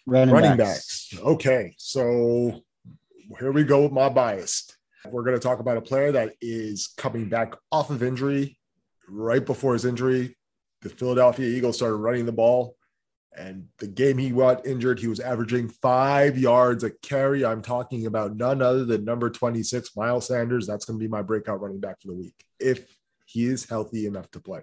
Running, 0.06 0.34
running 0.34 0.56
backs. 0.56 1.08
backs. 1.12 1.24
Okay, 1.24 1.74
so 1.78 2.60
here 3.38 3.52
we 3.52 3.64
go 3.64 3.82
with 3.82 3.92
my 3.92 4.08
bias. 4.08 4.73
We're 5.10 5.22
going 5.22 5.36
to 5.36 5.42
talk 5.42 5.60
about 5.60 5.76
a 5.76 5.82
player 5.82 6.12
that 6.12 6.34
is 6.40 6.88
coming 6.96 7.28
back 7.28 7.54
off 7.70 7.90
of 7.90 8.02
injury. 8.02 8.58
Right 9.08 9.44
before 9.44 9.74
his 9.74 9.84
injury, 9.84 10.36
the 10.80 10.88
Philadelphia 10.88 11.46
Eagles 11.46 11.76
started 11.76 11.96
running 11.96 12.24
the 12.24 12.32
ball, 12.32 12.76
And 13.36 13.68
the 13.78 13.86
game 13.86 14.16
he 14.16 14.30
got 14.30 14.66
injured, 14.66 14.98
he 14.98 15.08
was 15.08 15.20
averaging 15.20 15.68
five 15.68 16.38
yards 16.38 16.84
a 16.84 16.90
carry. 16.90 17.44
I'm 17.44 17.60
talking 17.60 18.06
about 18.06 18.36
none 18.36 18.62
other 18.62 18.84
than 18.84 19.04
number 19.04 19.28
26, 19.28 19.94
Miles 19.96 20.26
Sanders. 20.28 20.66
That's 20.66 20.84
going 20.84 20.98
to 20.98 21.02
be 21.02 21.08
my 21.08 21.22
breakout 21.22 21.60
running 21.60 21.80
back 21.80 22.00
for 22.00 22.08
the 22.08 22.14
week 22.14 22.34
if 22.58 22.96
he 23.26 23.46
is 23.46 23.68
healthy 23.68 24.06
enough 24.06 24.30
to 24.30 24.40
play. 24.40 24.62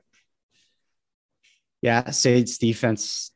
Yeah, 1.82 2.12
Sage's 2.12 2.58
defense 2.58 3.32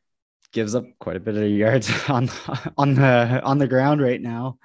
gives 0.52 0.74
up 0.74 0.86
quite 0.98 1.16
a 1.16 1.20
bit 1.20 1.36
of 1.36 1.48
yards 1.50 1.90
on 2.08 2.30
on 2.78 2.94
the 2.94 3.42
on 3.42 3.58
the 3.58 3.68
ground 3.68 4.00
right 4.00 4.20
now. 4.20 4.58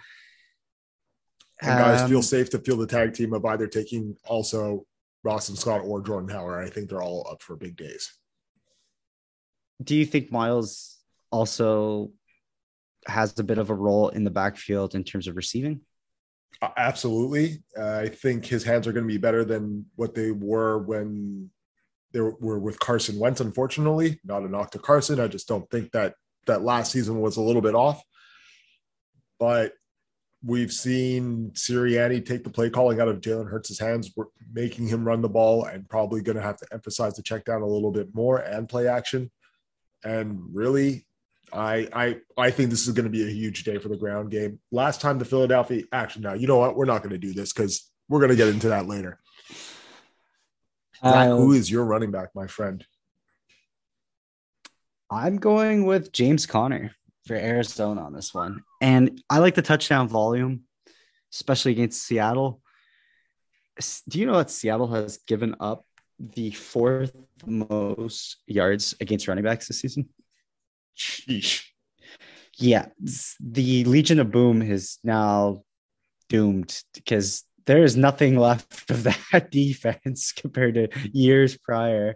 And 1.61 1.77
guys 1.79 2.01
um, 2.01 2.09
feel 2.09 2.23
safe 2.23 2.49
to 2.51 2.59
feel 2.59 2.77
the 2.77 2.87
tag 2.87 3.13
team 3.13 3.33
of 3.33 3.45
either 3.45 3.67
taking 3.67 4.15
also 4.25 4.85
Boston 5.23 5.55
Scott 5.55 5.81
or 5.83 6.01
Jordan 6.01 6.29
Howard. 6.29 6.65
I 6.65 6.69
think 6.69 6.89
they're 6.89 7.03
all 7.03 7.27
up 7.31 7.41
for 7.41 7.55
big 7.55 7.77
days. 7.77 8.11
Do 9.83 9.95
you 9.95 10.05
think 10.05 10.31
Miles 10.31 10.97
also 11.31 12.11
has 13.07 13.37
a 13.39 13.43
bit 13.43 13.57
of 13.57 13.69
a 13.69 13.75
role 13.75 14.09
in 14.09 14.23
the 14.23 14.29
backfield 14.31 14.95
in 14.95 15.03
terms 15.03 15.27
of 15.27 15.35
receiving? 15.35 15.81
Uh, 16.61 16.69
absolutely. 16.77 17.63
Uh, 17.77 17.99
I 18.03 18.09
think 18.09 18.45
his 18.45 18.63
hands 18.63 18.87
are 18.87 18.93
going 18.93 19.07
to 19.07 19.13
be 19.13 19.17
better 19.17 19.43
than 19.43 19.85
what 19.95 20.13
they 20.13 20.31
were 20.31 20.79
when 20.79 21.49
they 22.11 22.19
were 22.19 22.59
with 22.59 22.79
Carson 22.79 23.17
Wentz. 23.19 23.39
Unfortunately, 23.39 24.19
not 24.23 24.43
a 24.43 24.49
knock 24.49 24.71
to 24.71 24.79
Carson. 24.79 25.19
I 25.19 25.27
just 25.27 25.47
don't 25.47 25.69
think 25.69 25.91
that 25.91 26.15
that 26.47 26.63
last 26.63 26.91
season 26.91 27.21
was 27.21 27.37
a 27.37 27.41
little 27.41 27.61
bit 27.61 27.75
off. 27.75 28.03
But 29.39 29.73
we've 30.43 30.71
seen 30.71 31.51
Sirianni 31.51 32.25
take 32.25 32.43
the 32.43 32.49
play 32.49 32.69
calling 32.69 32.99
out 32.99 33.07
of 33.07 33.21
Jalen 33.21 33.49
Hurts' 33.49 33.79
hands, 33.79 34.11
We're 34.15 34.25
making 34.51 34.87
him 34.87 35.05
run 35.05 35.21
the 35.21 35.29
ball, 35.29 35.65
and 35.65 35.87
probably 35.87 36.21
going 36.21 36.37
to 36.37 36.41
have 36.41 36.57
to 36.57 36.67
emphasize 36.71 37.15
the 37.15 37.23
check 37.23 37.45
down 37.45 37.61
a 37.61 37.67
little 37.67 37.91
bit 37.91 38.13
more 38.13 38.39
and 38.39 38.67
play 38.67 38.87
action. 38.87 39.31
And 40.03 40.39
really, 40.53 41.05
I 41.53 41.87
I 41.93 42.17
I 42.37 42.51
think 42.51 42.69
this 42.69 42.87
is 42.87 42.93
going 42.93 43.05
to 43.05 43.11
be 43.11 43.27
a 43.27 43.31
huge 43.31 43.63
day 43.63 43.77
for 43.77 43.89
the 43.89 43.97
ground 43.97 44.31
game. 44.31 44.59
Last 44.71 45.01
time 45.01 45.19
the 45.19 45.25
Philadelphia 45.25 45.83
action. 45.91 46.23
Now 46.23 46.33
you 46.33 46.47
know 46.47 46.57
what? 46.57 46.75
We're 46.75 46.85
not 46.85 47.03
going 47.03 47.11
to 47.11 47.17
do 47.17 47.33
this 47.33 47.53
because 47.53 47.91
we're 48.09 48.19
going 48.19 48.31
to 48.31 48.35
get 48.35 48.47
into 48.47 48.69
that 48.69 48.87
later. 48.87 49.19
Zach, 51.03 51.29
who 51.29 51.53
is 51.53 51.69
your 51.69 51.83
running 51.85 52.11
back, 52.11 52.29
my 52.35 52.47
friend? 52.47 52.85
I'm 55.09 55.37
going 55.37 55.85
with 55.85 56.11
James 56.11 56.45
Conner 56.45 56.95
for 57.31 57.37
Arizona 57.37 58.01
on 58.01 58.11
this 58.11 58.33
one. 58.33 58.61
And 58.81 59.21
I 59.29 59.39
like 59.39 59.55
the 59.55 59.61
touchdown 59.61 60.09
volume, 60.09 60.63
especially 61.31 61.71
against 61.71 62.03
Seattle. 62.03 62.61
Do 64.09 64.19
you 64.19 64.25
know 64.25 64.37
that 64.37 64.51
Seattle 64.51 64.89
has 64.89 65.19
given 65.19 65.55
up 65.61 65.85
the 66.19 66.51
fourth 66.51 67.15
most 67.45 68.35
yards 68.47 68.95
against 68.99 69.29
running 69.29 69.45
backs 69.45 69.69
this 69.69 69.79
season? 69.79 70.09
Sheesh. 70.97 71.63
Yeah. 72.57 72.87
The 73.39 73.85
Legion 73.85 74.19
of 74.19 74.29
Boom 74.29 74.61
is 74.61 74.97
now 75.01 75.63
doomed 76.27 76.83
because 76.93 77.45
there 77.65 77.81
is 77.81 77.95
nothing 77.95 78.37
left 78.37 78.91
of 78.91 79.03
that 79.03 79.51
defense 79.51 80.33
compared 80.33 80.73
to 80.73 80.89
years 81.13 81.57
prior. 81.57 82.15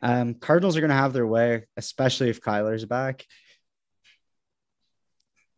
Um, 0.00 0.34
Cardinals 0.34 0.76
are 0.76 0.80
going 0.80 0.90
to 0.90 0.96
have 0.96 1.12
their 1.12 1.28
way, 1.28 1.62
especially 1.76 2.28
if 2.28 2.40
Kyler's 2.40 2.84
back. 2.84 3.24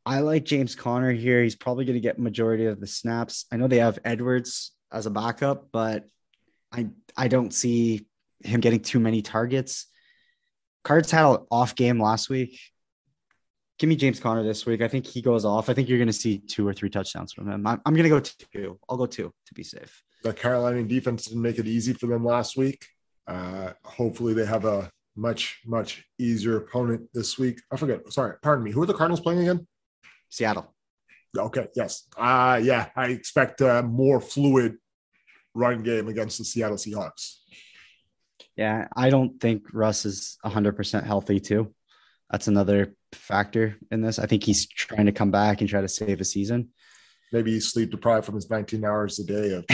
I 0.07 0.21
like 0.21 0.45
James 0.45 0.75
Conner 0.75 1.13
here. 1.13 1.43
He's 1.43 1.57
probably 1.57 1.85
going 1.85 1.95
to 1.95 2.01
get 2.01 2.19
majority 2.19 2.67
of 2.67 2.81
the 2.81 2.87
snaps. 2.87 3.47
I 3.51 3.57
know 3.57 3.69
they 3.69 3.79
have 3.79 3.99
Edmonds 4.05 4.73
as 4.93 5.07
a 5.07 5.11
backup, 5.11 5.69
but 5.73 6.05
I 6.73 6.89
I 7.17 7.29
don't 7.29 7.53
see 7.53 8.07
him 8.43 8.61
getting 8.61 8.81
too 8.81 9.01
many 9.01 9.23
targets. 9.23 9.87
Cards 10.83 11.11
had 11.11 11.25
an 11.25 11.39
off 11.51 11.75
game 11.75 11.99
last 11.99 12.29
week 12.29 12.59
give 13.79 13.89
me 13.89 13.97
James 13.97 14.21
Conner 14.21 14.43
this 14.43 14.67
week. 14.67 14.81
I 14.83 14.89
think 14.89 15.07
he 15.07 15.21
goes 15.21 15.45
off. 15.45 15.69
I 15.69 15.75
think 15.75 15.89
you're 15.89 15.99
going 15.99 16.07
to 16.07 16.13
see 16.13 16.39
two 16.39 16.67
or 16.67 16.73
three 16.73 16.91
touchdowns 16.91 17.33
from 17.33 17.51
him. 17.51 17.67
I'm, 17.67 17.81
I'm 17.85 17.95
going 17.95 18.05
to 18.05 18.09
go 18.09 18.21
two. 18.21 18.79
I'll 18.89 18.97
go 18.97 19.07
two 19.07 19.33
to 19.47 19.55
be 19.55 19.63
safe. 19.63 20.03
The 20.23 20.33
Carolina 20.33 20.83
defense 20.85 21.27
didn't 21.27 21.43
make 21.43 21.59
it 21.59 21.67
easy 21.67 21.93
for 21.93 22.07
them 22.07 22.25
last 22.25 22.57
week. 22.57 22.87
Uh, 23.27 23.73
hopefully, 23.85 24.35
they 24.35 24.47
have 24.47 24.65
a 24.65 24.91
much 25.17 25.61
much 25.67 26.05
easier 26.19 26.57
opponent 26.57 27.09
this 27.13 27.39
week. 27.39 27.61
I 27.71 27.77
forget. 27.77 28.11
Sorry, 28.13 28.37
pardon 28.43 28.65
me. 28.65 28.71
Who 28.71 28.83
are 28.83 28.87
the 28.87 28.95
Cardinals 28.95 29.21
playing 29.21 29.41
again? 29.41 29.67
Seattle. 30.35 30.75
Okay. 31.37 31.69
Yes. 31.75 32.07
Uh 32.17 32.61
yeah. 32.63 32.89
I 32.97 33.07
expect 33.07 33.61
a 33.61 33.83
more 33.83 34.21
fluid 34.21 34.77
run 35.55 35.83
game 35.83 36.09
against 36.09 36.39
the 36.39 36.45
Seattle 36.45 36.77
Seahawks. 36.77 37.37
Yeah, 38.57 38.87
I 38.97 39.11
don't 39.11 39.41
think 39.41 39.65
Russ 39.73 40.05
is 40.05 40.39
100% 40.45 41.05
healthy 41.05 41.41
too. 41.41 41.75
That's 42.31 42.47
another 42.47 42.95
factor 43.13 43.77
in 43.91 44.01
this. 44.01 44.19
I 44.19 44.27
think 44.27 44.45
he's 44.45 44.67
trying 44.67 45.07
to 45.07 45.13
come 45.13 45.31
back 45.31 45.61
and 45.61 45.69
try 45.69 45.81
to 45.81 45.89
save 45.89 46.21
a 46.21 46.25
season. 46.25 46.71
Maybe 47.33 47.53
he's 47.53 47.71
sleep 47.71 47.91
deprived 47.91 48.27
from 48.27 48.37
his 48.37 48.49
19 48.49 48.85
hours 48.85 49.19
a 49.19 49.25
day 49.25 49.55
of 49.55 49.65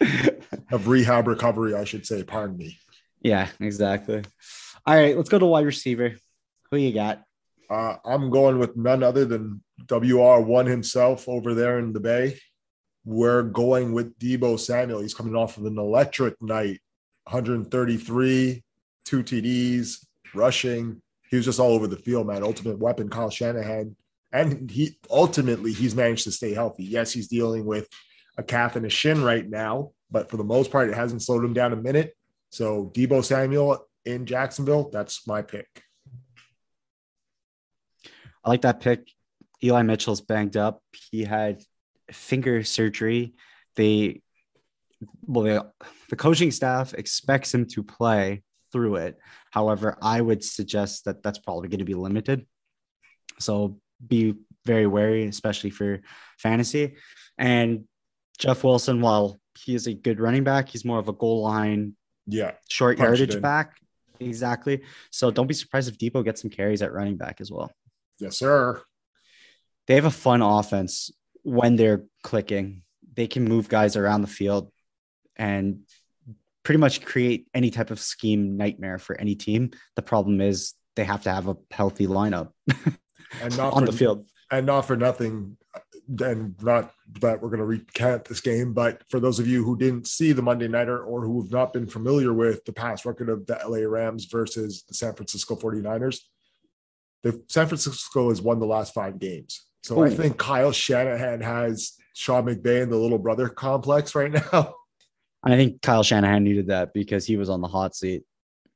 of 0.72 0.88
rehab 0.88 1.28
recovery, 1.28 1.74
I 1.74 1.84
should 1.84 2.06
say. 2.06 2.22
Pardon 2.22 2.56
me. 2.56 2.78
Yeah, 3.20 3.48
exactly. 3.60 4.22
All 4.86 4.94
right, 4.94 5.16
let's 5.16 5.28
go 5.28 5.38
to 5.38 5.46
wide 5.46 5.66
receiver. 5.66 6.16
Who 6.70 6.76
you 6.78 6.92
got? 6.92 7.22
Uh, 7.72 7.96
I'm 8.04 8.30
going 8.30 8.58
with 8.58 8.76
none 8.76 9.02
other 9.02 9.24
than 9.24 9.62
WR1 9.86 10.66
himself 10.66 11.28
over 11.28 11.54
there 11.54 11.78
in 11.78 11.92
the 11.92 12.00
Bay. 12.00 12.38
We're 13.04 13.42
going 13.42 13.92
with 13.92 14.18
Deebo 14.18 14.60
Samuel. 14.60 15.00
He's 15.00 15.14
coming 15.14 15.34
off 15.34 15.56
of 15.56 15.64
an 15.64 15.78
electric 15.78 16.40
night 16.42 16.80
133, 17.24 18.62
two 19.04 19.22
TDs, 19.22 20.04
rushing, 20.34 21.00
he 21.32 21.36
was 21.36 21.46
just 21.46 21.60
all 21.60 21.72
over 21.72 21.86
the 21.86 21.96
field, 21.96 22.26
man. 22.26 22.42
Ultimate 22.42 22.78
weapon, 22.78 23.08
Kyle 23.08 23.30
Shanahan. 23.30 23.96
And 24.32 24.70
he 24.70 24.98
ultimately 25.10 25.72
he's 25.72 25.94
managed 25.94 26.24
to 26.24 26.30
stay 26.30 26.52
healthy. 26.52 26.84
Yes, 26.84 27.10
he's 27.10 27.26
dealing 27.26 27.64
with 27.64 27.88
a 28.36 28.42
calf 28.42 28.76
and 28.76 28.84
a 28.84 28.90
shin 28.90 29.24
right 29.24 29.48
now, 29.48 29.92
but 30.10 30.30
for 30.30 30.36
the 30.36 30.44
most 30.44 30.70
part, 30.70 30.90
it 30.90 30.94
hasn't 30.94 31.22
slowed 31.22 31.42
him 31.42 31.54
down 31.54 31.72
a 31.72 31.76
minute. 31.76 32.14
So 32.50 32.92
Deebo 32.94 33.24
Samuel 33.24 33.88
in 34.04 34.26
Jacksonville, 34.26 34.90
that's 34.92 35.26
my 35.26 35.40
pick. 35.40 35.66
I 38.44 38.50
like 38.50 38.62
that 38.62 38.80
pick. 38.80 39.08
Eli 39.62 39.82
Mitchell's 39.82 40.20
banged 40.20 40.56
up. 40.56 40.82
He 41.10 41.24
had 41.24 41.62
finger 42.10 42.64
surgery. 42.64 43.34
They 43.76 44.20
well, 45.26 45.44
they, 45.44 45.58
the 46.10 46.16
coaching 46.16 46.50
staff 46.50 46.94
expects 46.94 47.52
him 47.52 47.66
to 47.66 47.82
play 47.82 48.42
through 48.72 48.96
it. 48.96 49.18
However, 49.50 49.98
I 50.00 50.20
would 50.20 50.44
suggest 50.44 51.04
that 51.04 51.22
that's 51.22 51.38
probably 51.38 51.68
going 51.68 51.80
to 51.80 51.84
be 51.84 51.94
limited. 51.94 52.46
So 53.38 53.78
be 54.06 54.34
very 54.64 54.86
wary, 54.86 55.26
especially 55.26 55.70
for 55.70 56.00
fantasy. 56.38 56.96
And 57.38 57.84
Jeff 58.38 58.64
Wilson, 58.64 59.00
while 59.00 59.40
he 59.58 59.74
is 59.74 59.86
a 59.86 59.94
good 59.94 60.20
running 60.20 60.44
back, 60.44 60.68
he's 60.68 60.84
more 60.84 60.98
of 60.98 61.08
a 61.08 61.12
goal 61.12 61.42
line, 61.42 61.94
yeah, 62.26 62.52
short 62.68 62.98
yardage 62.98 63.40
back. 63.40 63.76
Exactly. 64.20 64.82
So 65.10 65.30
don't 65.30 65.48
be 65.48 65.54
surprised 65.54 65.88
if 65.88 65.98
Deebo 65.98 66.24
gets 66.24 66.40
some 66.40 66.50
carries 66.50 66.82
at 66.82 66.92
running 66.92 67.16
back 67.16 67.40
as 67.40 67.50
well. 67.50 67.72
Yes, 68.22 68.38
sir. 68.38 68.80
They 69.88 69.96
have 69.96 70.04
a 70.04 70.10
fun 70.10 70.42
offense 70.42 71.10
when 71.42 71.74
they're 71.74 72.04
clicking. 72.22 72.82
They 73.14 73.26
can 73.26 73.44
move 73.44 73.68
guys 73.68 73.96
around 73.96 74.20
the 74.20 74.28
field 74.28 74.70
and 75.34 75.80
pretty 76.62 76.78
much 76.78 77.04
create 77.04 77.48
any 77.52 77.70
type 77.70 77.90
of 77.90 77.98
scheme 77.98 78.56
nightmare 78.56 78.98
for 78.98 79.20
any 79.20 79.34
team. 79.34 79.72
The 79.96 80.02
problem 80.02 80.40
is 80.40 80.74
they 80.94 81.02
have 81.02 81.24
to 81.24 81.32
have 81.32 81.48
a 81.48 81.56
healthy 81.72 82.06
lineup 82.06 82.50
and 83.42 83.56
not 83.56 83.72
on 83.72 83.86
for, 83.86 83.90
the 83.90 83.98
field. 83.98 84.26
And 84.52 84.66
not 84.66 84.82
for 84.82 84.96
nothing, 84.96 85.56
and 86.20 86.54
not 86.62 86.92
that 87.20 87.42
we're 87.42 87.48
going 87.48 87.58
to 87.58 87.66
recant 87.66 88.26
this 88.26 88.40
game, 88.40 88.72
but 88.72 89.02
for 89.08 89.18
those 89.18 89.40
of 89.40 89.48
you 89.48 89.64
who 89.64 89.76
didn't 89.76 90.06
see 90.06 90.30
the 90.30 90.42
Monday 90.42 90.68
Nighter 90.68 91.02
or 91.02 91.22
who 91.24 91.42
have 91.42 91.50
not 91.50 91.72
been 91.72 91.88
familiar 91.88 92.32
with 92.32 92.64
the 92.66 92.72
past 92.72 93.04
record 93.04 93.28
of 93.28 93.46
the 93.46 93.58
LA 93.66 93.88
Rams 93.88 94.26
versus 94.26 94.84
the 94.86 94.94
San 94.94 95.14
Francisco 95.14 95.56
49ers, 95.56 96.20
the 97.22 97.42
San 97.48 97.66
Francisco 97.66 98.28
has 98.28 98.42
won 98.42 98.58
the 98.58 98.66
last 98.66 98.94
five 98.94 99.18
games. 99.18 99.66
So 99.82 100.00
Ooh. 100.00 100.04
I 100.04 100.10
think 100.10 100.38
Kyle 100.38 100.72
Shanahan 100.72 101.40
has 101.40 101.92
Sean 102.14 102.44
McVay 102.46 102.82
and 102.82 102.92
the 102.92 102.96
little 102.96 103.18
brother 103.18 103.48
complex 103.48 104.14
right 104.14 104.32
now. 104.32 104.74
I 105.44 105.56
think 105.56 105.82
Kyle 105.82 106.04
Shanahan 106.04 106.44
needed 106.44 106.68
that 106.68 106.92
because 106.94 107.26
he 107.26 107.36
was 107.36 107.48
on 107.48 107.60
the 107.60 107.68
hot 107.68 107.96
seat. 107.96 108.22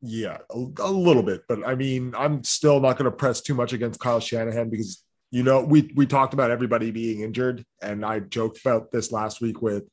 Yeah, 0.02 0.38
a, 0.50 0.66
a 0.80 0.90
little 0.90 1.22
bit, 1.22 1.42
but 1.48 1.66
I 1.66 1.74
mean, 1.74 2.14
I'm 2.16 2.44
still 2.44 2.80
not 2.80 2.98
going 2.98 3.10
to 3.10 3.16
press 3.16 3.40
too 3.40 3.54
much 3.54 3.72
against 3.72 4.00
Kyle 4.00 4.20
Shanahan 4.20 4.68
because 4.68 5.02
you 5.30 5.42
know 5.42 5.64
we 5.64 5.90
we 5.96 6.06
talked 6.06 6.34
about 6.34 6.50
everybody 6.50 6.90
being 6.90 7.20
injured, 7.20 7.64
and 7.82 8.04
I 8.04 8.20
joked 8.20 8.60
about 8.60 8.90
this 8.90 9.10
last 9.10 9.40
week 9.40 9.62
with 9.62 9.84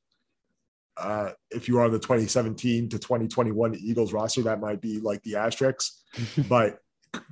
uh, 0.98 1.32
if 1.52 1.68
you 1.68 1.80
are 1.80 1.86
on 1.86 1.92
the 1.92 2.00
2017 2.00 2.90
to 2.90 3.00
2021 3.00 3.76
Eagles 3.76 4.14
roster, 4.14 4.44
that 4.44 4.60
might 4.60 4.82
be 4.82 5.00
like 5.00 5.22
the 5.24 5.38
asterisks, 5.38 6.04
but 6.50 6.80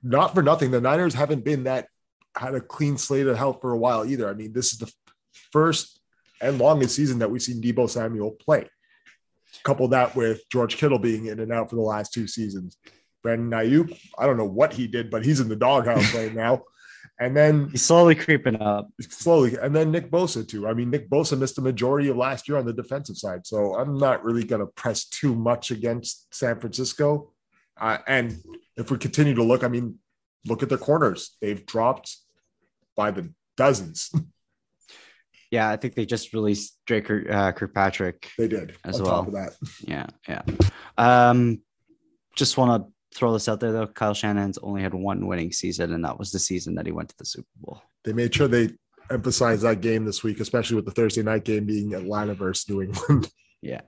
not 0.04 0.34
for 0.34 0.42
nothing. 0.44 0.72
The 0.72 0.82
Niners 0.82 1.14
haven't 1.14 1.44
been 1.44 1.64
that 1.66 1.88
had 2.36 2.56
a 2.56 2.62
clean 2.62 2.98
slate 2.98 3.28
of 3.28 3.38
health 3.38 3.60
for 3.62 3.72
a 3.72 3.78
while 3.78 4.06
either. 4.06 4.30
I 4.30 4.34
mean, 4.34 4.54
this 4.54 4.72
is 4.72 4.80
the 4.80 4.92
first 5.52 6.00
and 6.42 6.58
longest 6.58 6.96
season 6.96 7.20
that 7.20 7.30
we've 7.30 7.42
seen 7.42 7.62
Deebo 7.62 7.90
Samuel 7.90 8.32
play. 8.32 8.68
Couple 9.64 9.88
that 9.90 10.16
with 10.16 10.42
George 10.50 10.78
Kittle 10.78 10.98
being 11.00 11.26
in 11.28 11.40
and 11.40 11.52
out 11.52 11.70
for 11.70 11.76
the 11.76 11.82
last 11.82 12.14
two 12.14 12.28
seasons. 12.28 12.78
Brandon 13.22 13.52
Aiyuk, 13.52 13.98
I 14.18 14.26
don't 14.26 14.38
know 14.38 14.46
what 14.48 14.74
he 14.74 14.88
did, 14.88 15.12
but 15.12 15.24
he's 15.24 15.40
in 15.40 15.50
the 15.50 15.56
doghouse 15.56 16.14
right 16.16 16.34
now. 16.34 16.64
And 17.20 17.38
then 17.38 17.70
He's 17.70 17.84
slowly 17.86 18.16
creeping 18.16 18.60
up. 18.60 18.90
slowly, 19.00 19.56
and 19.62 19.76
then 19.76 19.92
Nick 19.92 20.10
Bosa 20.10 20.48
too. 20.48 20.68
I 20.68 20.74
mean, 20.74 20.90
Nick 20.90 21.08
Bosa 21.10 21.38
missed 21.38 21.56
the 21.56 21.62
majority 21.62 22.10
of 22.10 22.18
last 22.18 22.48
year 22.48 22.58
on 22.58 22.66
the 22.66 22.74
defensive 22.74 23.18
side, 23.18 23.46
so 23.46 23.76
I'm 23.76 23.98
not 24.00 24.24
really 24.24 24.44
going 24.44 24.62
to 24.62 24.66
press 24.66 25.06
too 25.06 25.36
much 25.36 25.70
against 25.70 26.34
San 26.34 26.60
Francisco. 26.60 27.32
Uh, 27.82 27.98
and 28.08 28.38
if 28.78 28.92
we 28.92 28.98
continue 28.98 29.34
to 29.36 29.44
look, 29.44 29.64
I 29.64 29.68
mean, 29.68 29.98
look 30.46 30.64
at 30.64 30.70
their 30.70 30.78
corners; 30.78 31.36
they've 31.42 31.66
dropped 31.66 32.16
by 32.96 33.12
the 33.12 33.34
dozens. 33.58 34.12
Yeah, 35.52 35.70
I 35.70 35.76
think 35.76 35.96
they 35.96 36.06
just 36.06 36.32
released 36.32 36.78
Dre 36.88 37.04
uh, 37.28 37.52
Kirkpatrick. 37.52 38.30
they 38.38 38.48
did 38.48 38.74
As 38.86 39.02
well. 39.02 39.12
top 39.12 39.28
of 39.28 39.34
that. 39.34 39.54
Yeah, 39.82 40.06
yeah. 40.26 40.44
Um, 40.98 41.62
just 42.38 42.58
want 42.58 42.82
to 42.86 43.18
throw 43.18 43.34
this 43.34 43.50
out 43.50 43.60
there 43.60 43.74
though. 43.74 43.86
Kyle 43.88 44.14
Shanahan's 44.14 44.58
only 44.60 44.82
had 44.82 44.94
one 44.94 45.28
winning 45.28 45.52
season, 45.52 45.92
and 45.92 46.06
that 46.06 46.18
was 46.18 46.32
the 46.32 46.40
season 46.40 46.76
that 46.76 46.86
he 46.86 46.94
went 46.94 47.10
to 47.10 47.18
the 47.18 47.26
Super 47.26 47.50
Bowl. 47.60 47.82
They 48.06 48.14
made 48.14 48.34
sure 48.34 48.48
they 48.48 48.70
emphasized 49.12 49.64
that 49.64 49.82
game 49.82 50.06
this 50.06 50.24
week, 50.24 50.40
especially 50.40 50.78
with 50.78 50.86
the 50.86 50.92
Thursday 50.92 51.22
night 51.22 51.44
game 51.44 51.66
being 51.66 51.94
Atlanta 51.96 52.34
versus 52.34 52.70
New 52.70 52.82
England. 52.84 53.30
Yeah. 53.62 53.82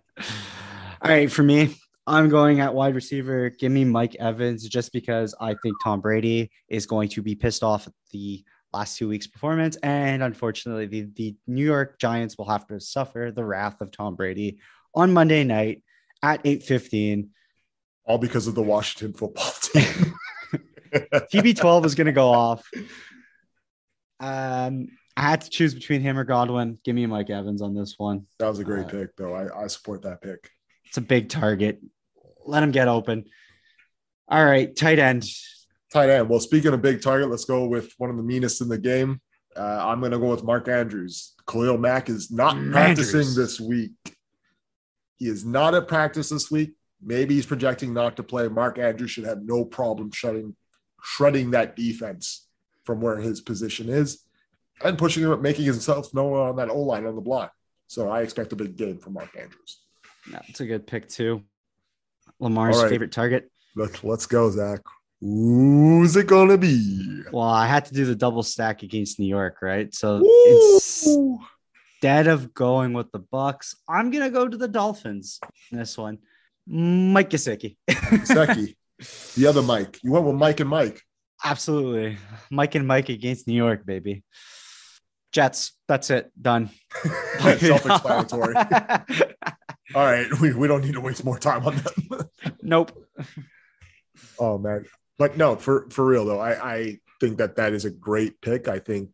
All 1.01 1.09
right, 1.11 1.31
for 1.31 1.43
me, 1.43 1.75
I'm 2.05 2.29
going 2.29 2.59
at 2.59 2.73
wide 2.73 2.95
receiver. 2.95 3.49
Give 3.49 3.71
me 3.71 3.85
Mike 3.85 4.15
Evans 4.15 4.67
just 4.67 4.91
because 4.91 5.33
I 5.39 5.55
think 5.63 5.75
Tom 5.83 6.01
Brady 6.01 6.51
is 6.67 6.85
going 6.85 7.09
to 7.09 7.21
be 7.21 7.35
pissed 7.35 7.63
off 7.63 7.87
at 7.87 7.93
the 8.11 8.43
last 8.73 8.97
two 8.97 9.07
weeks' 9.07 9.27
performance. 9.27 9.77
And 9.77 10.21
unfortunately, 10.21 10.87
the, 10.87 11.01
the 11.15 11.35
New 11.47 11.63
York 11.65 11.99
Giants 11.99 12.37
will 12.37 12.49
have 12.49 12.67
to 12.67 12.79
suffer 12.79 13.31
the 13.33 13.45
wrath 13.45 13.79
of 13.79 13.91
Tom 13.91 14.15
Brady 14.15 14.59
on 14.93 15.13
Monday 15.13 15.43
night 15.43 15.81
at 16.21 16.43
8:15. 16.43 17.29
All 18.05 18.17
because 18.17 18.47
of 18.47 18.55
the 18.55 18.61
Washington 18.63 19.13
football 19.17 19.51
team. 19.61 20.13
TB12 20.93 21.85
is 21.85 21.95
going 21.95 22.07
to 22.07 22.11
go 22.11 22.29
off. 22.29 22.69
Um, 24.19 24.87
I 25.15 25.21
had 25.21 25.41
to 25.41 25.49
choose 25.49 25.73
between 25.73 26.01
him 26.01 26.17
or 26.17 26.23
Godwin. 26.23 26.79
Give 26.83 26.95
me 26.95 27.05
Mike 27.05 27.29
Evans 27.29 27.61
on 27.61 27.73
this 27.75 27.95
one. 27.97 28.25
that 28.39 28.49
was 28.49 28.59
a 28.59 28.63
great 28.63 28.85
Uh, 28.85 28.89
pick, 28.89 29.15
though. 29.15 29.33
I, 29.33 29.63
I 29.63 29.67
support 29.67 30.01
that 30.03 30.21
pick. 30.21 30.49
It's 30.85 30.97
a 30.97 31.01
big 31.01 31.29
target. 31.29 31.79
Let 32.45 32.63
him 32.63 32.71
get 32.71 32.87
open. 32.87 33.25
All 34.27 34.43
right, 34.43 34.75
tight 34.75 34.99
end. 34.99 35.25
Tight 35.91 36.09
end. 36.09 36.29
Well, 36.29 36.39
speaking 36.39 36.73
of 36.73 36.81
big 36.81 37.01
target, 37.01 37.29
let's 37.29 37.45
go 37.45 37.67
with 37.67 37.93
one 37.97 38.09
of 38.09 38.17
the 38.17 38.23
meanest 38.23 38.61
in 38.61 38.69
the 38.69 38.77
game. 38.77 39.21
Uh, 39.55 39.79
I'm 39.81 39.99
going 39.99 40.11
to 40.11 40.19
go 40.19 40.31
with 40.31 40.43
Mark 40.43 40.67
Andrews. 40.67 41.33
Khalil 41.47 41.77
Mack 41.77 42.09
is 42.09 42.31
not 42.31 42.55
Andrews. 42.55 42.73
practicing 42.73 43.35
this 43.35 43.59
week. 43.59 43.91
He 45.17 45.27
is 45.27 45.45
not 45.45 45.75
at 45.75 45.87
practice 45.87 46.29
this 46.29 46.49
week. 46.49 46.73
Maybe 47.01 47.35
he's 47.35 47.45
projecting 47.45 47.93
not 47.93 48.15
to 48.17 48.23
play. 48.23 48.47
Mark 48.47 48.79
Andrews 48.79 49.11
should 49.11 49.25
have 49.25 49.43
no 49.43 49.65
problem 49.65 50.09
shutting, 50.11 50.55
shredding 51.01 51.51
that 51.51 51.75
defense 51.75 52.47
from 52.85 53.01
where 53.01 53.17
his 53.17 53.41
position 53.41 53.89
is 53.89 54.23
and 54.83 54.97
pushing 54.97 55.23
him, 55.23 55.41
making 55.41 55.65
himself 55.65 56.13
known 56.13 56.33
on 56.33 56.55
that 56.55 56.69
O 56.69 56.79
line 56.79 57.05
on 57.05 57.15
the 57.15 57.21
block. 57.21 57.53
So 57.87 58.09
I 58.09 58.21
expect 58.21 58.53
a 58.53 58.55
big 58.55 58.75
game 58.75 58.97
from 58.97 59.13
Mark 59.13 59.29
Andrews. 59.37 59.81
Yeah, 60.31 60.41
it's 60.47 60.61
a 60.61 60.65
good 60.65 60.87
pick 60.87 61.09
too. 61.09 61.43
Lamar's 62.43 62.77
right. 62.77 62.89
favorite 62.89 63.11
target. 63.11 63.49
Look, 63.75 64.03
let's 64.03 64.25
go, 64.25 64.51
Zach. 64.51 64.81
Who's 65.21 66.15
it 66.17 66.27
going 66.27 66.49
to 66.49 66.57
be? 66.57 67.21
Well, 67.31 67.47
I 67.47 67.65
had 67.65 67.85
to 67.85 67.93
do 67.93 68.05
the 68.05 68.15
double 68.15 68.43
stack 68.43 68.83
against 68.83 69.19
New 69.19 69.27
York, 69.27 69.61
right? 69.61 69.93
So 69.95 70.19
Woo! 70.21 71.39
instead 72.03 72.27
of 72.27 72.53
going 72.53 72.91
with 72.91 73.11
the 73.13 73.19
Bucks, 73.19 73.75
I'm 73.87 74.11
gonna 74.11 74.29
go 74.29 74.45
to 74.47 74.57
the 74.57 74.67
Dolphins. 74.67 75.39
in 75.71 75.77
This 75.77 75.97
one, 75.97 76.17
Mike 76.67 77.29
Gesicki. 77.29 77.77
Seki, 78.25 78.75
the 79.35 79.47
other 79.47 79.61
Mike. 79.61 79.99
You 80.03 80.11
went 80.11 80.25
with 80.25 80.35
Mike 80.35 80.59
and 80.59 80.69
Mike. 80.69 81.01
Absolutely, 81.45 82.17
Mike 82.51 82.75
and 82.75 82.85
Mike 82.85 83.07
against 83.07 83.47
New 83.47 83.55
York, 83.55 83.85
baby. 83.85 84.23
Jets. 85.31 85.73
That's 85.87 86.09
it. 86.09 86.31
Done. 86.39 86.69
Self-explanatory. 87.39 88.55
All 89.95 90.05
right, 90.05 90.27
we, 90.39 90.53
we 90.53 90.67
don't 90.67 90.83
need 90.83 90.93
to 90.93 91.01
waste 91.01 91.25
more 91.25 91.39
time 91.39 91.65
on 91.65 91.75
that. 91.75 92.29
Nope. 92.63 92.91
oh 94.39 94.57
man, 94.57 94.85
but 95.17 95.37
no, 95.37 95.55
for 95.55 95.89
for 95.89 96.05
real 96.05 96.25
though, 96.25 96.39
I 96.39 96.73
I 96.73 96.99
think 97.19 97.37
that 97.37 97.55
that 97.55 97.73
is 97.73 97.85
a 97.85 97.91
great 97.91 98.41
pick. 98.41 98.67
I 98.67 98.79
think 98.79 99.09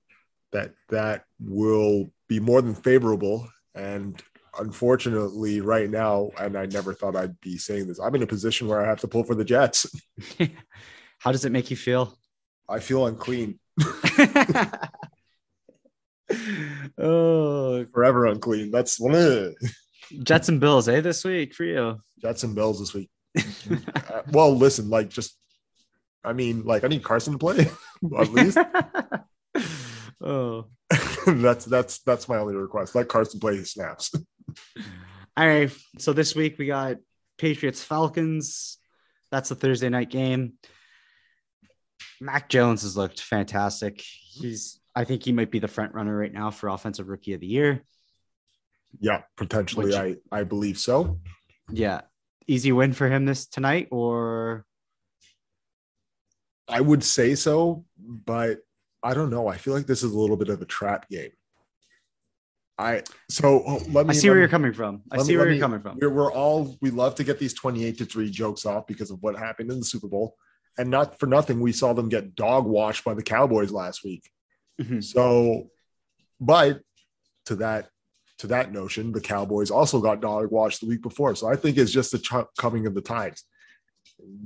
that 0.52 0.74
that 0.90 1.26
will 1.40 2.12
be 2.28 2.40
more 2.40 2.62
than 2.62 2.76
favorable. 2.76 3.48
And 3.76 4.22
unfortunately, 4.58 5.62
right 5.62 5.90
now, 5.90 6.32
and 6.40 6.58
I 6.58 6.66
never 6.66 6.94
thought 6.94 7.16
I'd 7.16 7.40
be 7.42 7.58
saying 7.58 7.88
this. 7.88 8.00
I'm 8.00 8.16
in 8.16 8.24
a 8.24 8.28
position 8.28 8.68
where 8.68 8.82
I 8.82 8.88
have 8.88 9.00
to 9.02 9.08
pull 9.08 9.24
for 9.24 9.36
the 9.36 9.46
Jets. 9.46 9.86
How 11.20 11.32
does 11.32 11.46
it 11.46 11.52
make 11.52 11.70
you 11.70 11.78
feel? 11.78 12.18
I 12.68 12.80
feel 12.80 13.08
unclean, 13.08 13.60
oh, 17.00 17.86
forever 17.92 18.28
unclean. 18.28 18.70
That's 18.70 19.00
one 19.00 19.56
Jets 20.24 20.50
and 20.50 20.60
Bills, 20.60 20.88
eh? 20.88 21.02
This 21.02 21.24
week 21.26 21.56
for 21.56 21.64
you. 21.64 22.00
Jets 22.22 22.44
and 22.44 22.54
Bills 22.54 22.80
this 22.80 22.94
week. 22.94 23.10
Uh, 23.70 24.24
well, 24.32 24.56
listen, 24.56 24.90
like 24.90 25.10
just, 25.10 25.38
I 26.24 26.34
mean, 26.34 26.64
like 26.64 26.84
I 26.84 26.88
need 26.88 27.04
Carson 27.04 27.34
to 27.34 27.40
play 27.40 27.60
at 28.20 28.32
least. 28.32 28.58
oh. 30.22 30.66
that's 31.28 31.66
that's 31.66 32.00
that's 32.00 32.28
my 32.28 32.38
only 32.38 32.56
request. 32.56 32.96
Let 32.96 33.08
Carson 33.08 33.40
play 33.40 33.58
his 33.58 33.72
snaps. 33.72 34.12
All 35.38 35.48
right. 35.48 35.72
So 36.00 36.12
this 36.14 36.36
week 36.36 36.58
we 36.58 36.66
got 36.66 36.98
Patriots 37.38 37.84
Falcons. 37.84 38.78
That's 39.32 39.50
the 39.50 39.56
Thursday 39.56 39.90
night 39.90 40.10
game. 40.10 40.54
Mac 42.20 42.50
Jones 42.50 42.82
has 42.82 42.98
looked 42.98 43.22
fantastic. 43.22 44.02
He's 44.02 44.80
I 44.96 45.04
think 45.04 45.24
he 45.24 45.32
might 45.32 45.52
be 45.52 45.60
the 45.60 45.68
front 45.68 45.94
runner 45.94 46.18
right 46.18 46.34
now 46.34 46.50
for 46.50 46.70
offensive 46.70 47.08
rookie 47.08 47.34
of 47.34 47.42
the 47.42 47.48
year. 47.48 47.84
yeah, 49.00 49.22
potentially, 49.38 49.86
Which- 49.88 49.96
I 49.96 50.16
I 50.32 50.44
believe 50.44 50.80
so. 50.80 51.20
Yeah. 51.72 52.02
Easy 52.50 52.72
win 52.72 52.94
for 52.94 53.08
him 53.08 53.26
this 53.26 53.46
tonight 53.46 53.88
or 53.92 54.66
I 56.68 56.82
would 56.82 57.04
say 57.04 57.36
so, 57.36 57.86
but 57.98 58.60
I 59.04 59.14
don't 59.14 59.30
know. 59.30 59.48
I 59.48 59.58
feel 59.58 59.74
like 59.74 59.86
this 59.88 60.04
is 60.04 60.12
a 60.12 60.18
little 60.18 60.36
bit 60.38 60.50
of 60.50 60.62
a 60.62 60.66
trap 60.66 61.08
game. 61.10 61.32
I 62.78 63.04
so 63.30 63.64
oh, 63.68 63.82
let 63.90 64.08
me. 64.08 64.12
I 64.12 64.14
see 64.14 64.30
where 64.30 64.36
me- 64.38 64.42
you're 64.42 64.50
coming 64.50 64.74
from. 64.74 65.02
I 65.12 65.18
see 65.22 65.32
me- 65.34 65.38
where 65.38 65.46
you're 65.48 65.56
me- 65.56 65.60
coming 65.60 65.82
from. 65.82 65.98
We're, 66.02 66.10
we're 66.10 66.32
all 66.32 66.78
we 66.82 66.90
love 66.92 67.16
to 67.16 67.24
get 67.24 67.38
these 67.40 67.54
28 67.54 67.98
to 68.00 68.06
3 68.06 68.30
jokes 68.32 68.66
off 68.66 68.88
because 68.88 69.12
of 69.12 69.22
what 69.22 69.38
happened 69.38 69.72
in 69.72 69.80
the 69.80 69.86
Super 69.86 70.08
Bowl. 70.08 70.36
And 70.78 70.90
not 70.90 71.20
for 71.20 71.26
nothing, 71.26 71.60
we 71.60 71.72
saw 71.74 71.94
them 71.94 72.08
get 72.10 72.36
dog 72.36 72.66
washed 72.66 73.04
by 73.04 73.14
the 73.14 73.24
Cowboys 73.24 73.72
last 73.72 74.04
week. 74.04 74.30
Mhm. 74.82 75.04
So, 75.04 75.70
but 76.40 76.82
to 77.48 77.56
that 77.58 77.90
to 78.40 78.48
that 78.48 78.72
notion, 78.72 79.12
the 79.12 79.22
Cowboys 79.22 79.70
also 79.70 80.00
got 80.02 80.22
dog 80.22 80.50
washed 80.52 80.82
the 80.82 80.88
week 80.88 81.02
before. 81.02 81.36
So 81.36 81.48
I 81.48 81.56
think 81.56 81.78
it's 81.78 81.92
just 81.92 82.12
the 82.12 82.20
ch- 82.20 82.48
coming 82.58 82.88
of 82.88 82.96
the 82.96 83.02
tides. 83.02 83.44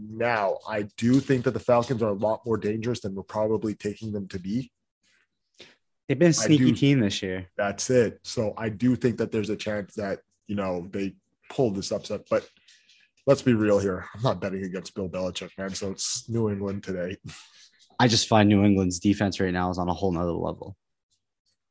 Now, 0.09 0.57
I 0.67 0.87
do 0.97 1.19
think 1.19 1.45
that 1.45 1.51
the 1.51 1.59
Falcons 1.59 2.03
are 2.03 2.09
a 2.09 2.13
lot 2.13 2.41
more 2.45 2.57
dangerous 2.57 2.99
than 3.01 3.15
we're 3.15 3.23
probably 3.23 3.75
taking 3.75 4.11
them 4.11 4.27
to 4.29 4.39
be. 4.39 4.71
They've 6.07 6.19
been 6.19 6.29
a 6.29 6.33
sneaky 6.33 6.65
do- 6.71 6.75
team 6.75 6.99
this 6.99 7.21
year. 7.23 7.47
That's 7.55 7.89
it. 7.89 8.19
So 8.23 8.53
I 8.57 8.69
do 8.69 8.95
think 8.95 9.17
that 9.17 9.31
there's 9.31 9.49
a 9.49 9.55
chance 9.55 9.93
that 9.95 10.19
you 10.47 10.55
know 10.55 10.87
they 10.91 11.15
pull 11.49 11.71
this 11.71 11.91
upset. 11.91 12.21
But 12.29 12.47
let's 13.25 13.41
be 13.41 13.53
real 13.53 13.79
here. 13.79 14.05
I'm 14.15 14.21
not 14.21 14.41
betting 14.41 14.63
against 14.63 14.93
Bill 14.95 15.07
Belichick, 15.09 15.51
man. 15.57 15.73
So 15.73 15.91
it's 15.91 16.27
New 16.27 16.49
England 16.49 16.83
today. 16.83 17.17
I 17.99 18.07
just 18.07 18.27
find 18.27 18.49
New 18.49 18.63
England's 18.63 18.99
defense 18.99 19.39
right 19.39 19.53
now 19.53 19.69
is 19.69 19.77
on 19.77 19.87
a 19.87 19.93
whole 19.93 20.11
nother 20.11 20.31
level. 20.31 20.75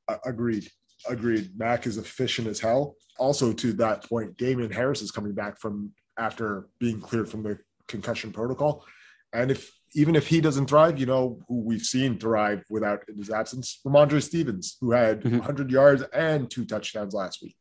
A- 0.09 0.21
agreed. 0.25 0.71
Agreed. 1.09 1.51
Mac 1.57 1.87
is 1.87 1.99
efficient 1.99 2.49
as 2.49 2.61
hell. 2.61 2.97
Also, 3.19 3.53
to 3.53 3.73
that 3.75 4.09
point, 4.09 4.37
Damien 4.37 4.71
Harris 4.71 5.03
is 5.03 5.11
coming 5.11 5.33
back 5.33 5.59
from 5.61 5.93
after 6.19 6.69
being 6.79 7.01
cleared 7.01 7.29
from 7.29 7.43
the 7.43 7.59
concussion 7.89 8.33
protocol. 8.33 8.85
And 9.33 9.51
if 9.51 9.71
even 9.95 10.17
if 10.17 10.27
he 10.27 10.41
doesn't 10.41 10.67
thrive, 10.69 10.99
you 10.99 11.05
know 11.07 11.41
who 11.49 11.61
we've 11.61 11.83
seen 11.83 12.19
thrive 12.19 12.65
without 12.71 13.03
in 13.09 13.17
his 13.19 13.29
absence, 13.31 13.79
Rhamondre 13.87 14.23
Stevens, 14.23 14.77
who 14.81 14.93
had 14.93 15.21
Mhm. 15.23 15.33
100 15.41 15.71
yards 15.71 16.03
and 16.15 16.51
two 16.51 16.65
touchdowns 16.65 17.13
last 17.13 17.43
week. 17.43 17.57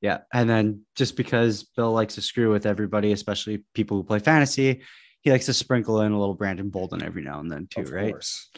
Yeah. 0.00 0.20
And 0.32 0.48
then 0.48 0.86
just 0.94 1.16
because 1.16 1.64
Bill 1.64 1.92
likes 1.92 2.14
to 2.14 2.22
screw 2.22 2.52
with 2.52 2.66
everybody, 2.66 3.10
especially 3.12 3.64
people 3.74 3.96
who 3.96 4.04
play 4.04 4.20
fantasy, 4.20 4.82
he 5.22 5.30
likes 5.32 5.46
to 5.46 5.52
sprinkle 5.52 6.00
in 6.02 6.12
a 6.12 6.18
little 6.18 6.34
Brandon 6.36 6.70
Bolden 6.70 7.02
every 7.02 7.22
now 7.22 7.40
and 7.40 7.50
then 7.50 7.66
too, 7.68 7.80
of 7.82 7.90
right? 7.90 8.12
course. 8.12 8.48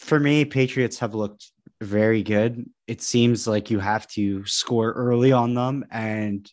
For 0.00 0.18
me, 0.20 0.44
Patriots 0.44 0.98
have 0.98 1.14
looked 1.14 1.50
very 1.80 2.22
good. 2.22 2.68
It 2.86 3.02
seems 3.02 3.46
like 3.46 3.70
you 3.70 3.78
have 3.78 4.06
to 4.08 4.44
score 4.46 4.92
early 4.92 5.32
on 5.32 5.54
them 5.54 5.84
and 5.90 6.50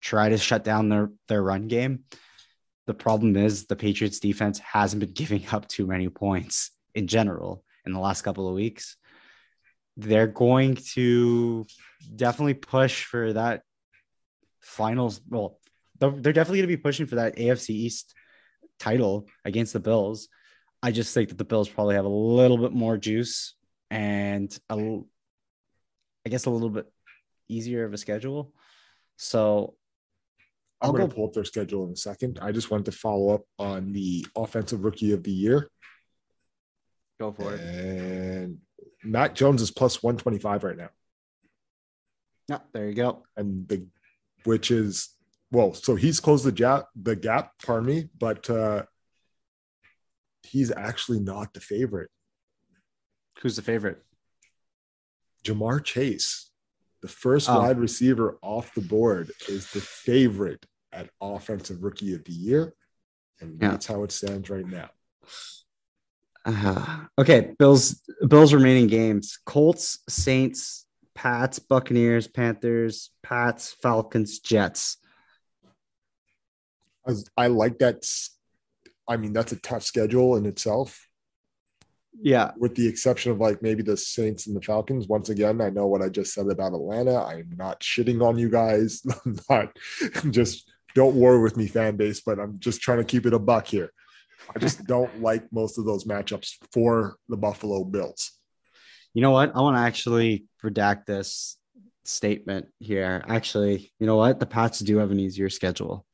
try 0.00 0.28
to 0.28 0.38
shut 0.38 0.64
down 0.64 0.88
their, 0.88 1.10
their 1.28 1.42
run 1.42 1.68
game. 1.68 2.04
The 2.86 2.94
problem 2.94 3.36
is 3.36 3.66
the 3.66 3.76
Patriots 3.76 4.20
defense 4.20 4.58
hasn't 4.58 5.00
been 5.00 5.12
giving 5.12 5.46
up 5.52 5.68
too 5.68 5.86
many 5.86 6.08
points 6.08 6.70
in 6.94 7.06
general 7.06 7.64
in 7.86 7.92
the 7.92 8.00
last 8.00 8.22
couple 8.22 8.48
of 8.48 8.54
weeks. 8.54 8.96
They're 9.96 10.26
going 10.26 10.76
to 10.94 11.66
definitely 12.14 12.54
push 12.54 13.04
for 13.04 13.32
that 13.34 13.62
finals. 14.60 15.20
Well, 15.28 15.58
they're 15.98 16.10
they're 16.10 16.32
definitely 16.32 16.60
going 16.60 16.70
to 16.70 16.76
be 16.76 16.82
pushing 16.82 17.06
for 17.06 17.16
that 17.16 17.36
AFC 17.36 17.70
East 17.70 18.14
title 18.78 19.26
against 19.44 19.72
the 19.72 19.80
Bills. 19.80 20.28
I 20.82 20.92
just 20.92 21.12
think 21.12 21.28
that 21.28 21.38
the 21.38 21.44
Bills 21.44 21.68
probably 21.68 21.96
have 21.96 22.06
a 22.06 22.08
little 22.08 22.56
bit 22.56 22.72
more 22.72 22.96
juice 22.96 23.54
and 23.90 24.56
a, 24.70 24.98
I 26.26 26.28
guess 26.28 26.46
a 26.46 26.50
little 26.50 26.70
bit 26.70 26.86
easier 27.48 27.84
of 27.84 27.92
a 27.92 27.98
schedule. 27.98 28.52
So 29.16 29.74
I'm 30.80 30.88
I'll 30.88 30.92
going 30.92 31.04
go- 31.04 31.08
to 31.08 31.14
pull 31.14 31.26
up 31.26 31.32
their 31.32 31.44
schedule 31.44 31.84
in 31.86 31.92
a 31.92 31.96
second. 31.96 32.38
I 32.40 32.52
just 32.52 32.70
wanted 32.70 32.86
to 32.86 32.92
follow 32.92 33.34
up 33.34 33.42
on 33.58 33.92
the 33.92 34.24
offensive 34.36 34.84
rookie 34.84 35.12
of 35.12 35.22
the 35.22 35.32
year. 35.32 35.68
go 37.18 37.32
for 37.32 37.54
it. 37.54 37.60
And 37.60 38.58
Mac 39.02 39.34
Jones 39.34 39.60
is 39.62 39.70
plus 39.70 40.02
125 40.02 40.64
right 40.64 40.76
now. 40.76 40.88
Yeah, 42.48 42.58
there 42.72 42.88
you 42.88 42.94
go. 42.94 43.24
And 43.36 43.68
the, 43.68 43.86
which 44.44 44.70
is, 44.70 45.10
well, 45.52 45.74
so 45.74 45.96
he's 45.96 46.20
closed 46.20 46.44
the 46.44 46.52
gap, 46.52 46.86
the 47.00 47.16
gap, 47.16 47.52
pardon 47.64 47.86
me, 47.86 48.08
but 48.18 48.48
uh, 48.48 48.84
he's 50.44 50.70
actually 50.70 51.20
not 51.20 51.52
the 51.52 51.60
favorite. 51.60 52.10
Who's 53.40 53.56
the 53.56 53.62
favorite? 53.62 54.02
Ja'Marr 55.44 55.82
Chase, 55.82 56.50
the 57.00 57.08
first 57.08 57.48
Oh. 57.48 57.58
wide 57.60 57.78
receiver 57.78 58.38
off 58.42 58.74
the 58.74 58.82
board, 58.82 59.32
is 59.48 59.70
the 59.72 59.80
favorite 59.80 60.66
at 60.92 61.10
offensive 61.20 61.82
rookie 61.82 62.14
of 62.14 62.24
the 62.24 62.32
year. 62.32 62.74
And 63.40 63.60
Yeah. 63.60 63.70
that's 63.70 63.86
how 63.86 64.02
it 64.04 64.12
stands 64.12 64.50
right 64.50 64.66
now. 64.66 64.90
Uh, 66.44 67.06
okay, 67.18 67.54
Bills 67.58 68.02
Bills 68.28 68.52
remaining 68.52 68.86
games: 68.86 69.38
Colts, 69.46 70.00
Saints, 70.08 70.86
Pats, 71.14 71.58
Buccaneers, 71.58 72.26
Panthers, 72.28 73.10
Pats, 73.22 73.72
Falcons, 73.72 74.40
Jets. 74.40 74.98
I, 77.06 77.12
I 77.36 77.46
like 77.46 77.78
that. 77.78 78.06
I 79.08 79.16
mean, 79.16 79.32
that's 79.32 79.52
a 79.52 79.56
tough 79.56 79.82
schedule 79.84 80.36
in 80.36 80.44
itself, 80.46 81.08
Yeah, 82.18 82.52
with 82.56 82.74
the 82.74 82.86
exception 82.88 83.32
of 83.32 83.38
like 83.38 83.62
maybe 83.62 83.82
the 83.82 83.96
Saints 83.96 84.46
and 84.46 84.56
the 84.56 84.60
Falcons. 84.60 85.06
Once 85.06 85.28
again, 85.28 85.60
I 85.60 85.70
know 85.70 85.86
what 85.86 86.02
I 86.02 86.08
just 86.08 86.34
said 86.34 86.48
about 86.48 86.74
Atlanta. 86.74 87.22
I'm 87.22 87.50
not 87.56 87.80
shitting 87.80 88.26
on 88.26 88.38
you 88.38 88.50
guys. 88.50 89.02
I'm 89.24 89.38
not 89.48 89.76
just 90.30 90.70
don't 90.94 91.14
war 91.14 91.40
with 91.40 91.56
me, 91.56 91.66
fan 91.66 91.96
base, 91.96 92.20
but 92.20 92.38
I'm 92.38 92.58
just 92.58 92.80
trying 92.80 92.98
to 92.98 93.04
keep 93.04 93.26
it 93.26 93.34
a 93.34 93.38
buck 93.38 93.66
here. 93.66 93.92
I 94.54 94.58
just 94.58 94.84
don't 94.86 95.22
like 95.22 95.52
most 95.52 95.78
of 95.78 95.84
those 95.84 96.04
matchups 96.04 96.54
for 96.72 97.16
the 97.28 97.36
Buffalo 97.36 97.84
Bills. 97.84 98.32
you 99.14 99.22
know 99.22 99.30
what? 99.30 99.54
I 99.54 99.60
want 99.60 99.76
to 99.76 99.82
actually 99.82 100.46
redact 100.64 101.06
this 101.06 101.56
statement 102.04 102.66
here. 102.78 103.24
Actually, 103.28 103.92
you 103.98 104.06
know 104.06 104.16
what? 104.16 104.40
The 104.40 104.46
Pats 104.46 104.80
do 104.80 104.98
have 104.98 105.10
an 105.10 105.20
easier 105.20 105.48
schedule. 105.48 106.06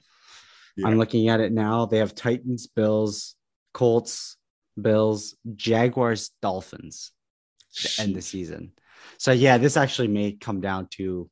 Yeah. 0.77 0.89
I'm 0.89 0.99
looking 0.99 1.29
at 1.29 1.41
it 1.41 1.53
now. 1.53 1.87
They 1.87 1.99
have 1.99 2.15
Titans, 2.15 2.67
Bills, 2.67 3.35
Colts, 3.73 4.36
Bills, 4.81 5.37
Jaguars, 5.55 6.31
Dolphins. 6.43 7.13
to 7.75 8.03
end 8.03 8.15
the 8.17 8.23
season. 8.23 8.73
So 9.19 9.33
yeah, 9.33 9.59
this 9.59 9.77
actually 9.77 10.09
may 10.09 10.33
come 10.33 10.61
down 10.61 10.89
to 10.93 11.29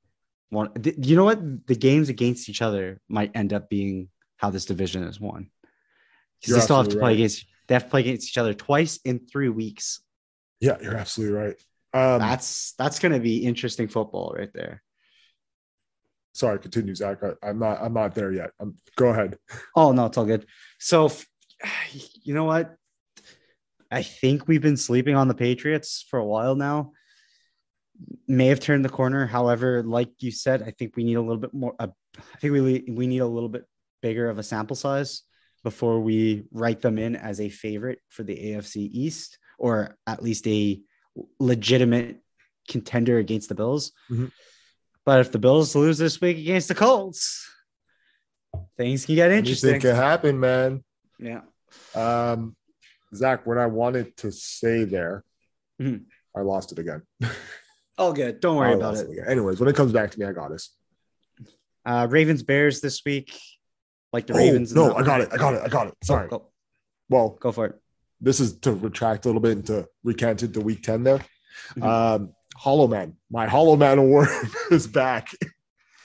one. 0.51 0.73
th- 0.75 0.97
You 0.99 1.17
know 1.17 1.25
what? 1.25 1.67
The 1.67 1.75
games 1.75 2.09
against 2.09 2.49
each 2.49 2.63
other 2.63 3.01
might 3.09 3.33
end 3.35 3.53
up 3.53 3.69
being 3.69 4.09
how 4.37 4.51
this 4.51 4.65
division 4.67 5.03
is 5.05 5.21
won. 5.21 5.51
Because 6.41 6.55
they 6.57 6.61
still 6.61 6.77
have 6.77 6.89
to 6.89 6.97
play 6.97 7.11
right. 7.13 7.17
against. 7.17 7.47
They 7.67 7.75
have 7.75 7.85
to 7.85 7.91
play 7.91 8.01
against 8.01 8.29
each 8.29 8.39
other 8.39 8.53
twice 8.55 8.99
in 9.05 9.21
three 9.27 9.49
weeks. 9.49 10.01
Yeah, 10.61 10.77
you're 10.83 10.97
absolutely 10.97 11.35
right. 11.37 11.57
Um, 11.95 12.21
That's 12.21 12.75
that's 12.79 12.99
going 12.99 13.13
to 13.13 13.21
be 13.21 13.39
interesting 13.47 13.89
football 13.89 14.35
right 14.37 14.51
there. 14.53 14.83
sorry, 16.33 16.59
continue, 16.59 16.95
Zach. 16.95 17.19
I, 17.23 17.49
I'm 17.49 17.59
not. 17.59 17.79
I'm 17.81 17.95
not 17.95 18.15
there 18.15 18.33
yet. 18.33 18.51
Um 18.61 18.75
go 18.97 19.09
ahead. 19.09 19.39
Oh 19.77 19.93
no, 19.93 20.07
it's 20.07 20.19
all 20.19 20.27
good. 20.27 20.47
So, 20.79 21.11
you 22.23 22.35
know 22.35 22.45
what? 22.45 22.75
I 23.95 24.03
think 24.03 24.49
we've 24.49 24.61
been 24.61 24.77
sleeping 24.77 25.15
on 25.15 25.29
the 25.29 25.35
Patriots 25.35 26.05
for 26.11 26.19
a 26.19 26.25
while 26.25 26.57
now. 26.57 26.91
May 28.27 28.49
have 28.49 28.59
turned 28.59 28.85
the 28.85 28.89
corner. 28.89 29.25
However, 29.25 29.85
like 29.85 30.11
you 30.19 30.33
said, 30.33 30.65
I 30.65 30.73
think 30.73 30.97
we 30.97 31.05
need 31.05 31.15
a 31.15 31.21
little 31.21 31.37
bit 31.37 31.55
more. 31.55 31.77
Uh, 31.79 31.87
I 32.19 32.39
think 32.39 32.53
we 32.55 32.85
we 32.89 33.07
need 33.07 33.21
a 33.21 33.27
little 33.27 33.49
bit 33.49 33.67
bigger 34.03 34.29
of 34.29 34.39
a 34.39 34.43
sample 34.43 34.75
size 34.75 35.23
before 35.63 36.01
we 36.01 36.43
write 36.51 36.81
them 36.81 36.99
in 36.99 37.15
as 37.15 37.41
a 37.41 37.49
favorite 37.49 38.01
for 38.09 38.25
the 38.25 38.35
AFC 38.35 38.91
East, 38.93 39.39
or 39.59 39.97
at 40.09 40.25
least 40.25 40.45
a 40.49 40.81
legitimate 41.39 42.21
contender 42.69 43.19
against 43.19 43.49
the 43.49 43.55
Bills. 43.55 43.93
Mhm. 44.11 44.33
But 45.07 45.21
if 45.21 45.31
the 45.31 45.39
Bills 45.39 45.77
lose 45.77 45.99
this 45.99 46.21
week 46.21 46.39
against 46.39 46.67
the 46.67 46.75
Colts, 46.75 47.49
things 48.77 49.07
can 49.07 49.15
get 49.15 49.31
interesting. 49.31 49.71
Anything 49.71 49.91
can 49.93 49.97
happen, 49.97 50.41
man. 50.41 50.83
Yeah. 51.21 51.43
Um, 51.95 52.57
Zach, 53.17 53.47
what 53.47 53.59
I 53.59 53.67
wanted 53.67 54.17
to 54.19 54.31
say 54.33 54.85
there, 54.85 55.25
Mhm. 55.81 56.05
I 56.37 56.41
lost 56.41 56.73
it 56.73 56.79
again. 56.79 57.03
All 57.99 58.13
good. 58.13 58.41
Don't 58.41 58.57
worry 58.57 58.71
I 58.71 58.75
about 58.75 58.95
lost 58.95 59.07
it. 59.09 59.19
Anyways, 59.27 59.61
when 59.61 59.69
it 59.69 59.77
comes 59.77 59.93
back 59.93 60.11
to 60.13 60.19
me, 60.19 60.27
I 60.27 60.33
got 60.33 60.51
this. 60.51 60.71
Uh, 61.87 62.07
Ravens 62.11 62.43
Bears 62.43 62.81
this 62.81 63.03
week, 63.05 63.39
like 64.13 64.27
the 64.27 64.33
Oh, 64.35 64.39
Ravens. 64.39 64.75
no, 64.75 64.95
I 64.95 65.03
got 65.03 65.21
it. 65.21 65.29
I 65.33 65.37
got 65.37 65.55
it. 65.55 65.63
I 65.65 65.69
got 65.69 65.87
it. 65.89 65.95
Sorry. 66.03 66.29
Go, 66.29 66.51
Well, 67.09 67.37
go 67.41 67.53
for 67.53 67.67
it. 67.67 67.81
this 68.21 68.41
is 68.41 68.59
to 68.61 68.73
retract 68.73 69.27
a 69.27 69.29
little 69.29 69.41
bit 69.41 69.53
and 69.53 69.67
to 69.67 69.87
recant 70.03 70.43
it 70.43 70.55
to 70.55 70.61
week 70.61 70.83
10 70.83 71.05
there. 71.05 71.25
Mhm. 71.77 71.83
Um, 71.85 72.33
Hollow 72.57 72.87
Man. 72.89 73.17
My 73.31 73.47
Hollow 73.47 73.77
Man 73.77 73.99
award 74.05 74.29
is 74.71 74.87
back. 74.87 75.29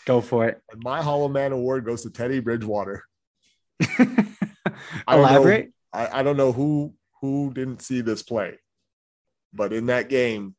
Go 0.06 0.22
for 0.22 0.48
it. 0.48 0.62
And 0.72 0.84
my 0.84 1.02
Hollow 1.02 1.28
Man 1.30 1.52
award 1.54 1.86
goes 1.86 2.04
to 2.04 2.10
Teddy 2.10 2.40
Bridgewater. 2.40 3.04
I 3.82 3.96
don't 4.06 4.18
know. 5.08 5.14
Elaborate. 5.28 5.72
I, 5.94 6.20
I 6.20 6.24
don't 6.24 6.38
know 6.38 6.52
who 6.52 6.94
who 7.22 7.54
didn't 7.54 7.82
see 7.82 8.02
this 8.02 8.24
play, 8.24 8.60
but 9.54 9.74
in 9.74 9.88
that 9.88 10.10
game, 10.10 10.56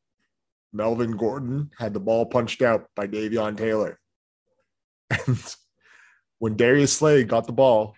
Melvin 0.73 1.16
Gordon 1.16 1.70
had 1.79 1.94
the 1.94 2.01
ball 2.01 2.27
punched 2.27 2.62
out 2.62 2.87
by 2.94 3.07
Davion 3.07 3.57
Taylor. 3.57 3.99
And 5.27 5.57
when 6.38 6.57
Darius 6.57 6.92
Slay 6.92 7.25
got 7.25 7.46
the 7.46 7.53
ball 7.53 7.94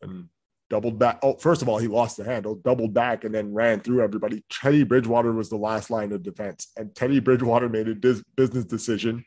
and 0.00 0.28
doubled 0.70 0.98
back, 0.98 1.18
oh, 1.22 1.36
first 1.36 1.62
of 1.62 1.68
all, 1.68 1.78
he 1.78 1.86
lost 1.86 2.16
the 2.16 2.24
handle, 2.24 2.54
doubled 2.54 2.94
back, 2.94 3.24
and 3.24 3.34
then 3.34 3.54
ran 3.54 3.80
through 3.80 4.02
everybody. 4.02 4.42
Teddy 4.50 4.84
Bridgewater 4.84 5.32
was 5.32 5.50
the 5.50 5.56
last 5.56 5.90
line 5.90 6.12
of 6.12 6.22
defense. 6.22 6.72
And 6.76 6.94
Teddy 6.94 7.20
Bridgewater 7.20 7.68
made 7.68 7.88
a 7.88 7.94
dis- 7.94 8.24
business 8.36 8.64
decision 8.64 9.24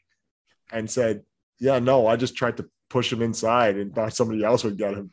and 0.72 0.90
said, 0.90 1.24
Yeah, 1.60 1.80
no, 1.80 2.08
I 2.08 2.16
just 2.16 2.36
tried 2.36 2.58
to 2.58 2.68
push 2.90 3.14
him 3.14 3.22
inside 3.22 3.78
and 3.78 3.94
thought 3.94 4.14
somebody 4.14 4.44
else 4.44 4.64
would 4.64 4.78
get 4.78 4.94
him. 4.94 5.12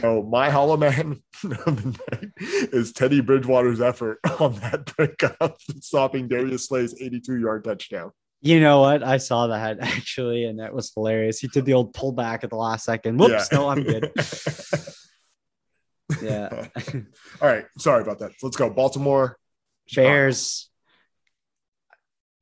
So 0.00 0.22
my 0.22 0.50
Hollow 0.50 0.76
Man 0.76 1.22
of 1.44 1.64
the 1.64 1.98
night 2.10 2.30
is 2.72 2.92
Teddy 2.92 3.20
Bridgewater's 3.20 3.80
effort 3.80 4.18
on 4.40 4.54
that 4.56 4.92
pickup, 4.96 5.58
stopping 5.80 6.28
Darius 6.28 6.66
Slay's 6.66 7.00
82-yard 7.00 7.64
touchdown. 7.64 8.10
You 8.40 8.60
know 8.60 8.80
what? 8.80 9.02
I 9.02 9.18
saw 9.18 9.48
that 9.48 9.78
actually, 9.80 10.44
and 10.44 10.60
that 10.60 10.74
was 10.74 10.92
hilarious. 10.92 11.40
He 11.40 11.48
did 11.48 11.64
the 11.64 11.74
old 11.74 11.94
pullback 11.94 12.44
at 12.44 12.50
the 12.50 12.56
last 12.56 12.84
second. 12.84 13.18
Whoops, 13.18 13.52
no, 13.52 13.68
I'm 13.68 13.82
good. 13.82 14.12
Yeah. 16.22 16.68
All 17.42 17.48
right. 17.48 17.66
Sorry 17.78 18.02
about 18.02 18.20
that. 18.20 18.32
Let's 18.42 18.56
go. 18.56 18.70
Baltimore. 18.70 19.36
Bears, 19.94 20.70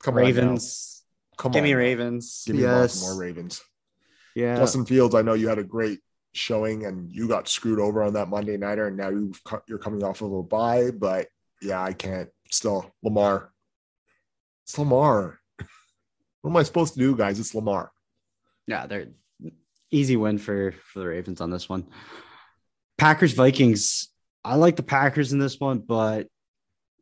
Come 0.02 0.14
on 0.14 0.20
now. 0.20 0.26
Ravens. 0.26 1.02
Come 1.36 1.52
Give 1.52 1.60
on. 1.60 1.64
me. 1.64 1.74
Ravens. 1.74 2.44
Give 2.46 2.56
me 2.56 2.62
yes. 2.62 3.00
Baltimore 3.00 3.20
Ravens. 3.20 3.60
Yeah. 4.34 4.56
Justin 4.56 4.84
Fields, 4.84 5.14
I 5.14 5.22
know 5.22 5.34
you 5.34 5.48
had 5.48 5.58
a 5.58 5.64
great 5.64 6.00
showing 6.37 6.87
and 6.87 7.11
you 7.11 7.29
got 7.29 7.49
screwed 7.49 7.81
over 7.81 8.03
on 8.03 8.12
that 8.14 8.29
Monday 8.29 8.57
nighter, 8.57 8.87
and 8.88 8.96
now 8.96 9.09
you've 9.09 9.42
cut, 9.44 9.62
you're 9.68 9.79
coming 9.79 10.03
off 10.03 10.22
of 10.22 10.33
a 10.33 10.42
bye. 10.42 10.90
But 10.90 11.29
yeah, 11.62 11.83
I 11.83 11.92
can't. 11.92 12.29
Still, 12.51 12.92
Lamar. 13.03 13.53
It's 14.64 14.79
Lamar. 14.79 15.38
What 16.42 16.53
am 16.53 16.59
I 16.59 16.62
supposed 16.62 16.94
to 16.94 17.01
do, 17.01 17.16
guys? 17.16 17.40
It's 17.40 17.57
Lamar. 17.57 17.90
Yeah, 18.68 18.87
they're 18.87 19.09
easy 19.90 20.16
win 20.16 20.38
for 20.38 20.72
for 20.72 21.01
the 21.01 21.07
Ravens 21.09 21.40
on 21.40 21.51
this 21.51 21.68
one. 21.68 21.88
Packers 22.99 23.33
Vikings. 23.33 24.09
I 24.44 24.55
like 24.55 24.77
the 24.77 24.85
Packers 24.85 25.33
in 25.33 25.40
this 25.40 25.59
one, 25.59 25.81
but 25.81 26.29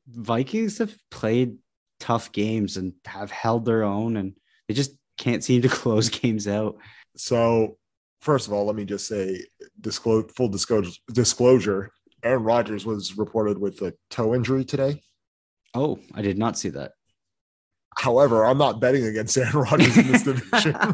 Vikings 0.09 0.79
have 0.79 0.97
played 1.11 1.59
tough 2.01 2.33
games 2.33 2.77
and 2.77 2.95
have 3.05 3.31
held 3.31 3.65
their 3.65 3.85
own, 3.85 4.17
and 4.17 4.35
they 4.67 4.75
just 4.75 4.93
can't 5.19 5.45
seem 5.45 5.63
to 5.63 5.69
close 5.83 6.09
games 6.09 6.49
out. 6.49 6.79
So, 7.17 7.79
first 8.25 8.47
of 8.47 8.53
all, 8.53 8.65
let 8.65 8.75
me 8.75 8.85
just 8.85 9.07
say, 9.07 9.45
disclose 9.81 10.33
full 10.35 10.49
disclosure. 10.49 10.93
Disclosure: 11.13 11.93
Aaron 12.23 12.43
Rodgers 12.43 12.87
was 12.87 13.17
reported 13.17 13.59
with 13.59 13.81
a 13.83 13.95
toe 14.11 14.35
injury 14.35 14.65
today. 14.65 15.03
Oh, 15.75 15.99
I 16.15 16.23
did 16.23 16.39
not 16.39 16.59
see 16.59 16.71
that. 16.71 16.93
However, 17.97 18.45
I'm 18.45 18.59
not 18.59 18.81
betting 18.81 19.05
against 19.05 19.37
Aaron 19.37 19.53
Rodgers 19.53 19.97
in 19.97 20.11
this 20.11 20.23
division. 20.23 20.75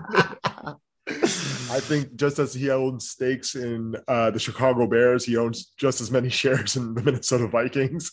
I 1.72 1.78
think 1.78 2.16
just 2.16 2.38
as 2.38 2.52
he 2.52 2.70
owns 2.70 3.10
stakes 3.10 3.54
in 3.54 3.94
uh, 4.08 4.30
the 4.32 4.38
Chicago 4.38 4.86
Bears, 4.86 5.24
he 5.24 5.36
owns 5.36 5.72
just 5.78 6.00
as 6.00 6.10
many 6.10 6.28
shares 6.40 6.76
in 6.76 6.94
the 6.94 7.02
Minnesota 7.02 7.46
Vikings. 7.46 8.12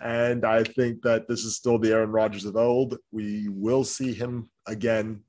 And 0.00 0.44
I 0.44 0.64
think 0.64 1.02
that 1.02 1.28
this 1.28 1.44
is 1.44 1.56
still 1.56 1.78
the 1.78 1.92
Aaron 1.92 2.10
Rodgers 2.10 2.44
of 2.44 2.56
old. 2.56 2.96
We 3.12 3.48
will 3.48 3.84
see 3.84 4.14
him 4.14 4.50
again 4.66 5.20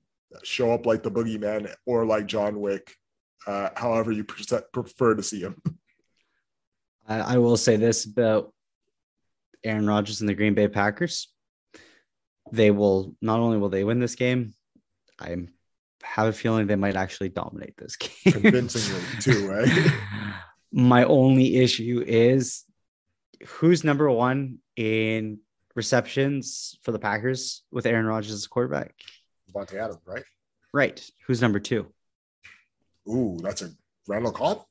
show 0.43 0.71
up 0.71 0.85
like 0.85 1.03
the 1.03 1.11
boogeyman 1.11 1.73
or 1.85 2.05
like 2.05 2.25
John 2.25 2.59
Wick, 2.59 2.95
uh, 3.47 3.69
however 3.75 4.11
you 4.11 4.23
pre- 4.23 4.45
prefer 4.73 5.15
to 5.15 5.23
see 5.23 5.41
him. 5.41 5.61
I, 7.07 7.19
I 7.19 7.37
will 7.37 7.57
say 7.57 7.75
this 7.75 8.05
about 8.05 8.53
Aaron 9.63 9.87
Rodgers 9.87 10.21
and 10.21 10.29
the 10.29 10.33
Green 10.33 10.53
Bay 10.53 10.67
Packers. 10.67 11.31
They 12.51 12.71
will 12.71 13.15
not 13.21 13.39
only 13.39 13.57
will 13.57 13.69
they 13.69 13.83
win 13.83 13.99
this 13.99 14.15
game, 14.15 14.53
I 15.19 15.35
have 16.03 16.27
a 16.27 16.33
feeling 16.33 16.67
they 16.67 16.75
might 16.75 16.95
actually 16.95 17.29
dominate 17.29 17.75
this 17.77 17.95
game. 17.97 18.33
Convincingly, 18.33 19.01
too, 19.19 19.49
right? 19.49 19.93
My 20.71 21.05
only 21.05 21.57
issue 21.57 22.03
is 22.05 22.63
who's 23.47 23.83
number 23.83 24.09
one 24.11 24.59
in 24.75 25.39
receptions 25.75 26.77
for 26.83 26.91
the 26.91 26.99
Packers 26.99 27.63
with 27.71 27.85
Aaron 27.85 28.05
Rodgers 28.05 28.33
as 28.33 28.47
quarterback? 28.47 28.93
Davante 29.51 29.75
Adams, 29.75 30.01
right? 30.05 30.23
Right. 30.73 31.09
Who's 31.27 31.41
number 31.41 31.59
two? 31.59 31.87
Ooh, 33.07 33.37
that's 33.41 33.61
a 33.61 33.69
Randall 34.07 34.31
Cobb. 34.31 34.63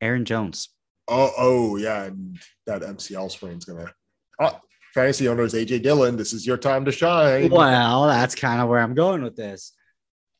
Aaron 0.00 0.24
Jones. 0.24 0.70
Oh, 1.08 1.32
oh 1.36 1.76
yeah, 1.76 2.04
and 2.04 2.38
that 2.66 2.82
MCL 2.82 3.30
sprain's 3.30 3.64
gonna. 3.64 3.92
Oh, 4.40 4.58
fantasy 4.94 5.28
owners, 5.28 5.54
AJ 5.54 5.82
Dillon, 5.82 6.16
this 6.16 6.32
is 6.32 6.46
your 6.46 6.56
time 6.56 6.84
to 6.84 6.92
shine. 6.92 7.50
Well, 7.50 8.06
that's 8.06 8.34
kind 8.34 8.60
of 8.60 8.68
where 8.68 8.80
I'm 8.80 8.94
going 8.94 9.22
with 9.22 9.36
this. 9.36 9.72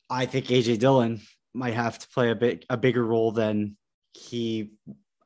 I 0.08 0.26
think 0.26 0.46
AJ 0.46 0.78
Dillon 0.78 1.20
might 1.54 1.74
have 1.74 1.98
to 1.98 2.08
play 2.08 2.30
a 2.30 2.34
bit 2.34 2.64
a 2.70 2.76
bigger 2.76 3.04
role 3.04 3.32
than 3.32 3.76
he. 4.14 4.72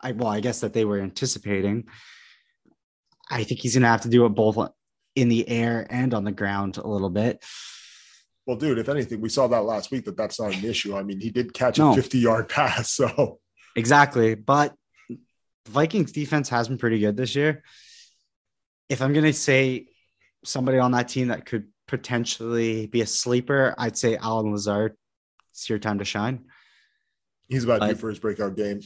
I 0.00 0.12
well, 0.12 0.28
I 0.28 0.40
guess 0.40 0.60
that 0.60 0.72
they 0.72 0.84
were 0.84 1.00
anticipating. 1.00 1.84
I 3.30 3.44
think 3.44 3.60
he's 3.60 3.74
gonna 3.74 3.88
have 3.88 4.02
to 4.02 4.08
do 4.08 4.26
it 4.26 4.30
both 4.30 4.58
in 5.14 5.28
the 5.28 5.48
air 5.48 5.86
and 5.88 6.12
on 6.12 6.24
the 6.24 6.32
ground 6.32 6.76
a 6.78 6.86
little 6.86 7.10
bit. 7.10 7.42
Well, 8.46 8.56
dude, 8.56 8.78
if 8.78 8.88
anything, 8.88 9.20
we 9.20 9.28
saw 9.30 9.46
that 9.48 9.64
last 9.64 9.90
week 9.90 10.04
that 10.04 10.16
that's 10.16 10.38
not 10.40 10.54
an 10.54 10.64
issue. 10.64 10.94
I 10.96 11.02
mean, 11.02 11.18
he 11.20 11.30
did 11.30 11.54
catch 11.54 11.78
No. 11.78 11.92
a 11.92 11.94
50 11.94 12.18
yard 12.18 12.48
pass. 12.50 12.90
So, 12.90 13.38
Exactly. 13.76 14.34
But 14.34 14.74
Vikings 15.68 16.12
defense 16.12 16.48
has 16.50 16.68
been 16.68 16.78
pretty 16.78 16.98
good 17.00 17.16
this 17.16 17.34
year. 17.34 17.62
If 18.88 19.00
I'm 19.00 19.12
going 19.14 19.24
to 19.24 19.32
say 19.32 19.86
somebody 20.44 20.78
on 20.78 20.92
that 20.92 21.08
team 21.08 21.28
that 21.28 21.46
could 21.46 21.68
potentially 21.88 22.86
be 22.86 23.00
a 23.00 23.06
sleeper, 23.06 23.74
I'd 23.78 23.96
say 23.96 24.16
Allen 24.16 24.52
Lazard. 24.52 24.94
It's 25.52 25.68
your 25.70 25.78
time 25.78 25.98
to 26.00 26.04
shine. 26.04 26.44
he's 27.48 27.64
about 27.64 27.80
due 27.80 27.94
for 27.94 28.10
his 28.10 28.18
breakout 28.18 28.56
game. 28.56 28.80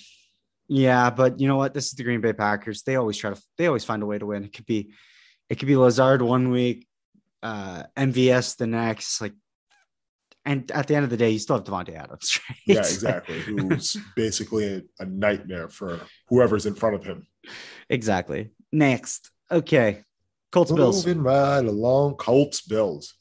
Yeah, 0.68 1.10
but 1.10 1.40
you 1.40 1.48
know 1.48 1.56
what? 1.56 1.74
This 1.74 1.86
is 1.86 1.92
the 1.94 2.04
Green 2.04 2.20
Bay 2.20 2.32
Packers. 2.34 2.82
They 2.82 2.96
always 2.96 3.16
try 3.16 3.32
to 3.32 3.42
they 3.56 3.66
always 3.66 3.84
find 3.84 4.02
a 4.02 4.06
way 4.06 4.18
to 4.18 4.26
win. 4.26 4.44
It 4.44 4.52
could 4.52 4.66
be 4.66 4.92
it 5.48 5.58
could 5.58 5.66
be 5.66 5.76
Lazard 5.76 6.20
one 6.22 6.50
week, 6.50 6.86
uh 7.42 7.84
MVS 7.96 8.56
the 8.58 8.66
next, 8.66 9.20
like 9.22 9.32
and 10.44 10.70
at 10.70 10.86
the 10.86 10.94
end 10.94 11.04
of 11.04 11.10
the 11.10 11.16
day, 11.16 11.30
you 11.30 11.38
still 11.38 11.56
have 11.56 11.64
Davante 11.64 11.94
Adams, 11.94 12.38
right? 12.48 12.58
Yeah, 12.66 12.78
exactly. 12.78 13.40
Who's 13.40 13.96
basically 14.16 14.74
a, 14.76 14.82
a 15.02 15.06
nightmare 15.06 15.68
for 15.68 16.00
whoever's 16.28 16.66
in 16.66 16.74
front 16.74 16.94
of 16.96 17.04
him. 17.04 17.26
exactly. 17.88 18.50
Next. 18.72 19.30
Okay. 19.50 20.04
Colts 20.52 20.72
Bills. 20.72 21.06
Moving 21.06 21.22
right 21.22 21.64
along. 21.64 22.14
Colts 22.14 22.62
Bills. 22.62 23.14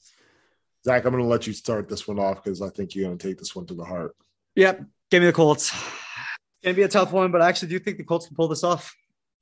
Zach, 0.85 1.03
I'm 1.05 1.11
going 1.11 1.23
to 1.23 1.29
let 1.29 1.47
you 1.47 1.53
start 1.53 1.89
this 1.89 2.07
one 2.07 2.19
off 2.19 2.43
because 2.43 2.61
I 2.61 2.69
think 2.69 2.95
you're 2.95 3.05
going 3.05 3.17
to 3.17 3.27
take 3.27 3.37
this 3.37 3.55
one 3.55 3.65
to 3.65 3.73
the 3.73 3.83
heart. 3.83 4.15
Yep. 4.55 4.83
Give 5.11 5.21
me 5.21 5.27
the 5.27 5.33
Colts. 5.33 5.73
It's 5.73 6.63
gonna 6.63 6.75
be 6.75 6.81
a 6.83 6.87
tough 6.87 7.11
one, 7.11 7.31
but 7.31 7.41
I 7.41 7.47
actually 7.49 7.69
do 7.69 7.79
think 7.79 7.97
the 7.97 8.03
Colts 8.03 8.27
can 8.27 8.35
pull 8.35 8.47
this 8.47 8.63
off. 8.63 8.93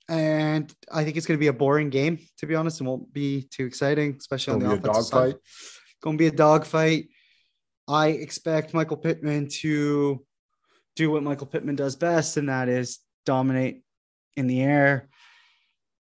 And 0.10 0.72
I 0.92 1.04
think 1.04 1.18
it's 1.18 1.26
gonna 1.26 1.40
be 1.40 1.48
a 1.48 1.54
boring 1.54 1.90
game, 1.90 2.20
to 2.40 2.46
be 2.46 2.56
honest. 2.56 2.82
It 2.82 2.84
won't 2.84 3.12
be 3.14 3.48
too 3.50 3.66
exciting, 3.66 4.16
especially 4.20 4.54
on 4.56 4.60
Gonna 4.60 4.76
the 4.76 4.82
be 4.82 4.88
a 4.88 4.92
offensive 4.92 5.12
dogfight. 5.12 5.32
side. 5.32 5.40
Gonna 6.02 6.18
be 6.18 6.28
a 6.28 6.32
dogfight. 6.32 7.08
I 7.88 8.08
expect 8.08 8.74
Michael 8.74 8.98
Pittman 8.98 9.48
to 9.62 10.26
do 10.96 11.12
what 11.12 11.24
Michael 11.24 11.48
Pittman 11.48 11.76
does 11.76 11.96
best, 11.96 12.38
and 12.38 12.50
that 12.50 12.68
is 12.70 13.00
dominate 13.26 13.84
in 14.36 14.48
the 14.48 14.62
air. 14.62 15.10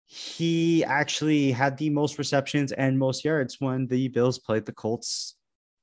He 0.07 0.85
actually 0.85 1.53
had 1.53 1.77
the 1.77 1.91
most 1.91 2.17
receptions 2.19 2.73
and 2.73 2.99
most 2.99 3.25
yards 3.25 3.57
when 3.61 3.87
the 3.87 4.09
Bills 4.09 4.39
played 4.39 4.65
the 4.65 4.73
Colts 4.73 5.37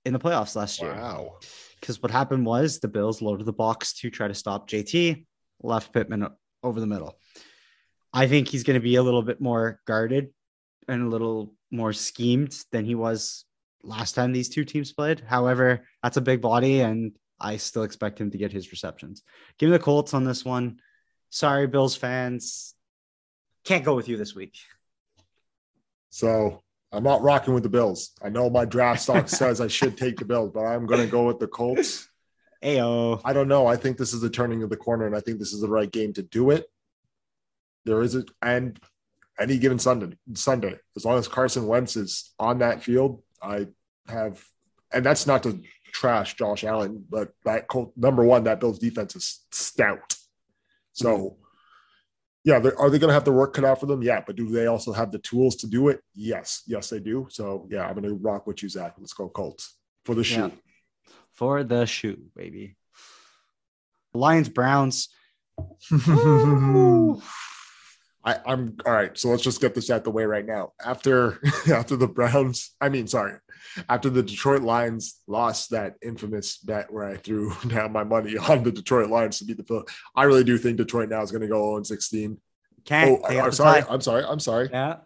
in 0.04 0.14
the 0.14 0.20
playoffs 0.20 0.56
last 0.56 0.82
year 0.82 0.94
Wow. 0.94 1.38
because 1.80 2.02
what 2.02 2.12
happened 2.12 2.46
was 2.46 2.80
the 2.80 2.88
Bills 2.88 3.22
loaded 3.22 3.46
the 3.46 3.54
box 3.54 3.94
to 4.00 4.10
try 4.10 4.28
to 4.28 4.34
stop 4.34 4.68
JT, 4.68 5.26
left 5.62 5.94
Pittman 5.94 6.28
over 6.64 6.80
the 6.80 6.88
middle. 6.88 7.20
I 8.14 8.28
think 8.28 8.48
he's 8.48 8.64
going 8.64 8.80
to 8.80 8.84
be 8.84 8.96
a 8.96 9.04
little 9.04 9.22
bit 9.22 9.40
more 9.42 9.80
guarded 9.86 10.30
and 10.88 11.04
a 11.04 11.08
little 11.10 11.54
more 11.70 11.94
schemed 11.94 12.58
than 12.72 12.86
he 12.86 12.96
was 12.96 13.46
last 13.86 14.14
time 14.14 14.32
these 14.32 14.50
two 14.50 14.66
teams 14.66 14.92
played. 14.92 15.22
However, 15.22 15.86
that's 16.04 16.18
a 16.18 16.22
big 16.22 16.42
body, 16.42 16.82
and 16.82 17.14
I 17.40 17.58
still 17.58 17.84
expect 17.84 18.20
him 18.20 18.32
to 18.32 18.38
get 18.38 18.52
his 18.52 18.72
receptions. 18.72 19.24
Give 19.58 19.70
me 19.70 19.78
the 19.78 19.84
Colts 19.84 20.14
on 20.14 20.24
this 20.24 20.44
one. 20.44 20.80
Sorry, 21.30 21.68
Bills 21.68 21.96
fans. 21.96 22.74
Can't 23.64 23.86
go 23.86 23.96
with 23.96 24.08
you 24.08 24.18
this 24.18 24.36
week. 24.36 24.58
So 26.10 26.64
I'm 26.92 27.04
not 27.04 27.22
rocking 27.22 27.54
with 27.54 27.64
the 27.64 27.70
Bills. 27.70 28.12
I 28.22 28.30
know 28.30 28.50
my 28.50 28.66
draft 28.66 29.02
stock 29.02 29.28
says 29.30 29.60
I 29.60 29.68
should 29.68 29.98
take 29.98 30.18
the 30.18 30.26
Bills, 30.26 30.52
but 30.54 30.62
I'm 30.62 30.86
going 30.86 31.02
to 31.02 31.12
go 31.12 31.26
with 31.26 31.40
the 31.40 31.48
Colts. 31.48 32.08
Ayo. 32.64 33.22
I 33.24 33.34
don't 33.34 33.48
know. 33.48 33.68
I 33.68 33.76
think 33.76 33.98
this 33.98 34.14
is 34.14 34.22
the 34.22 34.30
turning 34.30 34.64
of 34.64 34.70
the 34.70 34.78
corner, 34.78 35.06
and 35.06 35.16
I 35.16 35.20
think 35.20 35.40
this 35.40 35.54
is 35.54 35.62
the 35.62 35.70
right 35.70 35.92
game 35.92 36.14
to 36.14 36.24
do 36.24 36.52
it. 36.52 36.66
There 37.86 38.02
is 38.02 38.16
a 38.16 38.24
and 38.42 38.80
any 39.40 39.58
given 39.58 39.78
Sunday, 39.78 40.18
Sunday, 40.34 40.80
as 40.96 41.06
long 41.06 41.18
as 41.20 41.28
Carson 41.28 41.68
Wentz 41.68 41.96
is 41.96 42.34
on 42.40 42.60
that 42.60 42.82
field, 42.82 43.22
I 43.46 43.68
have, 44.12 44.44
and 44.92 45.06
that's 45.06 45.26
not 45.28 45.44
to 45.44 45.62
trash 45.92 46.36
Josh 46.36 46.64
Allen, 46.64 47.06
but 47.10 47.32
that 47.46 47.68
Colt, 47.68 47.94
number 47.96 48.24
one, 48.24 48.44
that 48.46 48.60
Bills 48.60 48.80
defense 48.80 49.16
is 49.16 49.46
stout. 49.52 50.16
So, 50.94 51.38
yeah, 52.44 52.60
they're- 52.60 52.76
are 52.78 52.90
they 52.90 53.00
going 53.00 53.10
to 53.10 53.14
have 53.14 53.26
the 53.26 53.32
work 53.32 53.54
cut 53.54 53.66
out 53.66 53.80
for 53.80 53.86
them? 53.86 54.02
Yeah, 54.02 54.22
but 54.26 54.36
do 54.36 54.50
they 54.50 54.68
also 54.68 54.92
have 54.94 55.12
the 55.12 55.20
tools 55.20 55.56
to 55.58 55.68
do 55.68 55.90
it? 55.90 56.02
Yes, 56.14 56.64
yes, 56.68 56.90
they 56.90 57.00
do. 57.00 57.28
So, 57.30 57.68
yeah, 57.72 57.88
I'm 57.88 57.94
going 57.96 58.04
to 58.08 58.16
rock 58.16 58.46
with 58.48 58.62
you, 58.64 58.70
Zach. 58.70 58.96
Let's 58.98 59.14
go 59.14 59.30
Colts 59.30 59.78
for 60.04 60.16
the 60.16 60.24
shoe. 60.24 60.36
Yeah. 60.36 60.50
For 61.34 61.64
the 61.64 61.86
shoe, 61.86 62.24
baby. 62.36 62.76
Lions, 64.14 64.48
Browns. 64.50 65.10
I, 68.26 68.40
I'm 68.46 68.76
all 68.86 68.92
right. 68.94 69.16
So 69.18 69.30
let's 69.30 69.44
just 69.44 69.62
get 69.62 69.76
this 69.76 69.90
out 69.92 70.04
the 70.04 70.10
way 70.12 70.26
right 70.26 70.46
now. 70.46 70.74
After 70.84 71.40
after 71.72 71.96
the 71.96 72.08
Browns, 72.08 72.72
I 72.82 72.90
mean, 72.90 73.08
sorry, 73.08 73.34
after 73.88 74.10
the 74.10 74.24
Detroit 74.24 74.64
Lions 74.64 75.22
lost 75.28 75.70
that 75.72 75.96
infamous 76.02 76.58
bet 76.58 76.92
where 76.92 77.06
I 77.06 77.18
threw 77.18 77.54
down 77.68 77.92
my 77.92 78.04
money 78.04 78.36
on 78.38 78.64
the 78.64 78.72
Detroit 78.72 79.10
Lions 79.10 79.38
to 79.40 79.46
beat 79.46 79.58
the 79.58 79.64
Phil, 79.64 79.86
I 80.16 80.24
really 80.24 80.44
do 80.44 80.58
think 80.58 80.78
Detroit 80.78 81.10
now 81.10 81.22
is 81.22 81.32
going 81.32 81.44
to 81.44 81.48
go 81.48 81.74
0 81.74 81.84
16. 81.84 82.40
Can't. 82.86 83.20
Oh, 83.22 83.26
I, 83.26 83.34
am 83.46 83.52
sorry. 83.52 83.82
tie. 83.82 83.88
I'm 83.90 84.02
sorry. 84.02 84.24
I'm 84.24 84.40
sorry. 84.40 84.70
Yeah. 84.72 84.98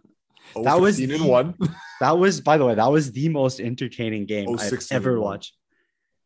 Oh, 0.55 0.63
That 0.63 0.79
was 0.79 0.97
15 0.97 1.15
and 1.15 1.23
the- 1.25 1.29
one. 1.29 1.55
That 1.99 2.17
was, 2.17 2.39
by 2.39 2.57
the 2.57 2.65
way, 2.65 2.75
that 2.75 2.89
was 2.89 3.11
the 3.11 3.27
most 3.27 3.59
entertaining 3.59 4.25
game 4.25 4.47
Oh, 4.47 4.57
I've 4.57 4.87
ever 4.89 5.19
watched. 5.19 5.53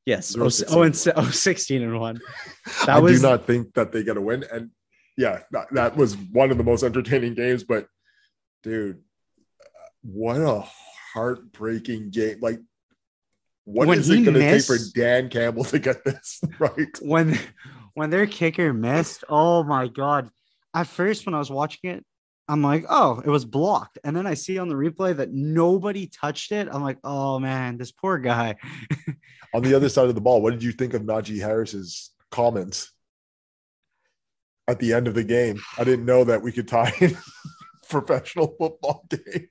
Yes. 0.05 0.27
Zero 0.33 0.45
Oh, 0.45 0.49
sixteen 0.49 0.77
oh, 0.77 0.81
and 0.83 0.85
and 0.89 0.95
se- 0.95 1.13
oh, 1.15 1.29
16 1.31 1.81
and 1.81 1.99
one. 1.99 2.19
Oh, 2.67 2.85
that 2.85 2.95
I 2.97 2.99
was 2.99 3.19
do 3.21 3.27
not 3.27 3.47
think 3.47 3.73
that 3.73 3.91
they 3.91 4.03
get 4.03 4.15
a 4.17 4.21
win. 4.21 4.45
And 4.51 4.69
yeah, 5.17 5.39
that, 5.51 5.67
that 5.71 5.97
was 5.97 6.15
one 6.17 6.51
of 6.51 6.57
the 6.57 6.63
most 6.63 6.83
entertaining 6.83 7.35
games. 7.35 7.63
But 7.63 7.87
dude, 8.63 9.01
what 10.01 10.37
a 10.37 10.65
heartbreaking 11.13 12.09
game! 12.09 12.39
Like, 12.41 12.59
what 13.65 13.87
When 13.87 13.99
is 13.99 14.09
it 14.09 14.23
going 14.23 14.33
to 14.33 14.39
take 14.39 14.63
for 14.63 14.77
Dan 14.93 15.29
Campbell 15.29 15.63
to 15.65 15.79
get 15.79 16.03
this 16.03 16.41
right? 16.59 16.99
when 17.01 17.37
when 17.93 18.09
their 18.09 18.27
kicker 18.27 18.73
missed. 18.73 19.23
Oh 19.29 19.63
my 19.63 19.87
god! 19.87 20.29
At 20.73 20.87
first, 20.87 21.25
when 21.25 21.35
I 21.35 21.39
was 21.39 21.51
watching 21.51 21.91
it, 21.91 22.05
I'm 22.47 22.63
like, 22.63 22.85
oh, 22.89 23.21
it 23.23 23.29
was 23.29 23.45
blocked, 23.45 23.99
and 24.03 24.15
then 24.15 24.25
I 24.25 24.33
see 24.33 24.57
on 24.57 24.67
the 24.67 24.75
replay 24.75 25.15
that 25.15 25.31
nobody 25.31 26.07
touched 26.07 26.51
it. 26.51 26.67
I'm 26.71 26.83
like, 26.83 26.97
oh 27.03 27.39
man, 27.39 27.77
this 27.77 27.91
poor 27.91 28.17
guy. 28.17 28.55
On 29.55 29.61
the 29.61 29.75
other 29.75 29.87
side 29.87 30.09
of 30.09 30.15
the 30.15 30.21
ball, 30.21 30.41
what 30.41 30.49
did 30.49 30.63
you 30.63 30.71
think 30.71 30.95
of 30.95 31.03
Najee 31.03 31.39
Harris's 31.39 32.09
comments 32.31 32.91
at 34.67 34.79
the 34.79 34.93
end 34.93 35.07
of 35.07 35.13
the 35.13 35.23
game? 35.23 35.59
I 35.77 35.83
didn't 35.83 36.05
know 36.05 36.23
that 36.23 36.41
we 36.41 36.51
could 36.51 36.67
tie 36.67 36.91
in 37.01 37.17
professional 37.89 38.55
football 38.59 39.05
game. 39.09 39.47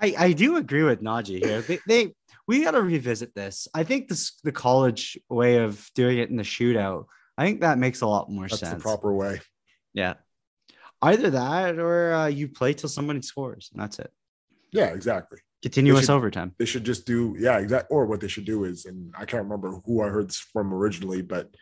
I, 0.00 0.14
I 0.18 0.32
do 0.32 0.56
agree 0.56 0.82
with 0.82 1.02
Najee 1.02 1.44
here. 1.44 1.60
They, 1.62 1.78
they 1.86 2.14
we 2.46 2.64
got 2.64 2.72
to 2.72 2.82
revisit 2.82 3.34
this. 3.34 3.68
I 3.74 3.84
think 3.84 4.08
this 4.08 4.38
the 4.42 4.52
college 4.52 5.18
way 5.28 5.56
of 5.58 5.88
doing 5.94 6.18
it 6.18 6.30
in 6.30 6.36
the 6.36 6.42
shootout. 6.42 7.06
I 7.36 7.44
think 7.44 7.60
that 7.60 7.78
makes 7.78 8.00
a 8.00 8.06
lot 8.06 8.30
more 8.30 8.48
That's 8.48 8.60
sense. 8.60 8.74
the 8.74 8.80
proper 8.80 9.12
way. 9.12 9.40
Yeah. 9.94 10.14
Either 11.02 11.30
that 11.30 11.78
or 11.78 12.12
uh, 12.12 12.26
you 12.26 12.48
play 12.48 12.74
till 12.74 12.88
somebody 12.90 13.22
scores, 13.22 13.70
and 13.72 13.80
that's 13.80 13.98
it. 13.98 14.12
Yeah, 14.72 14.86
exactly. 14.88 15.38
Continuous 15.62 16.06
should- 16.06 16.10
overtime. 16.12 16.54
they 16.58 16.64
should 16.64 16.84
just 16.84 17.06
do 17.06 17.36
yeah 17.38 17.58
exactly 17.58 17.94
or 17.94 18.06
what 18.06 18.20
they 18.20 18.28
should 18.28 18.46
do 18.46 18.64
is 18.64 18.86
and 18.86 19.12
i 19.18 19.26
can't 19.26 19.42
remember 19.42 19.78
who 19.84 20.00
i 20.02 20.08
heard 20.08 20.26
this 20.26 20.38
from 20.38 20.72
originally 20.72 21.20
but 21.20 21.54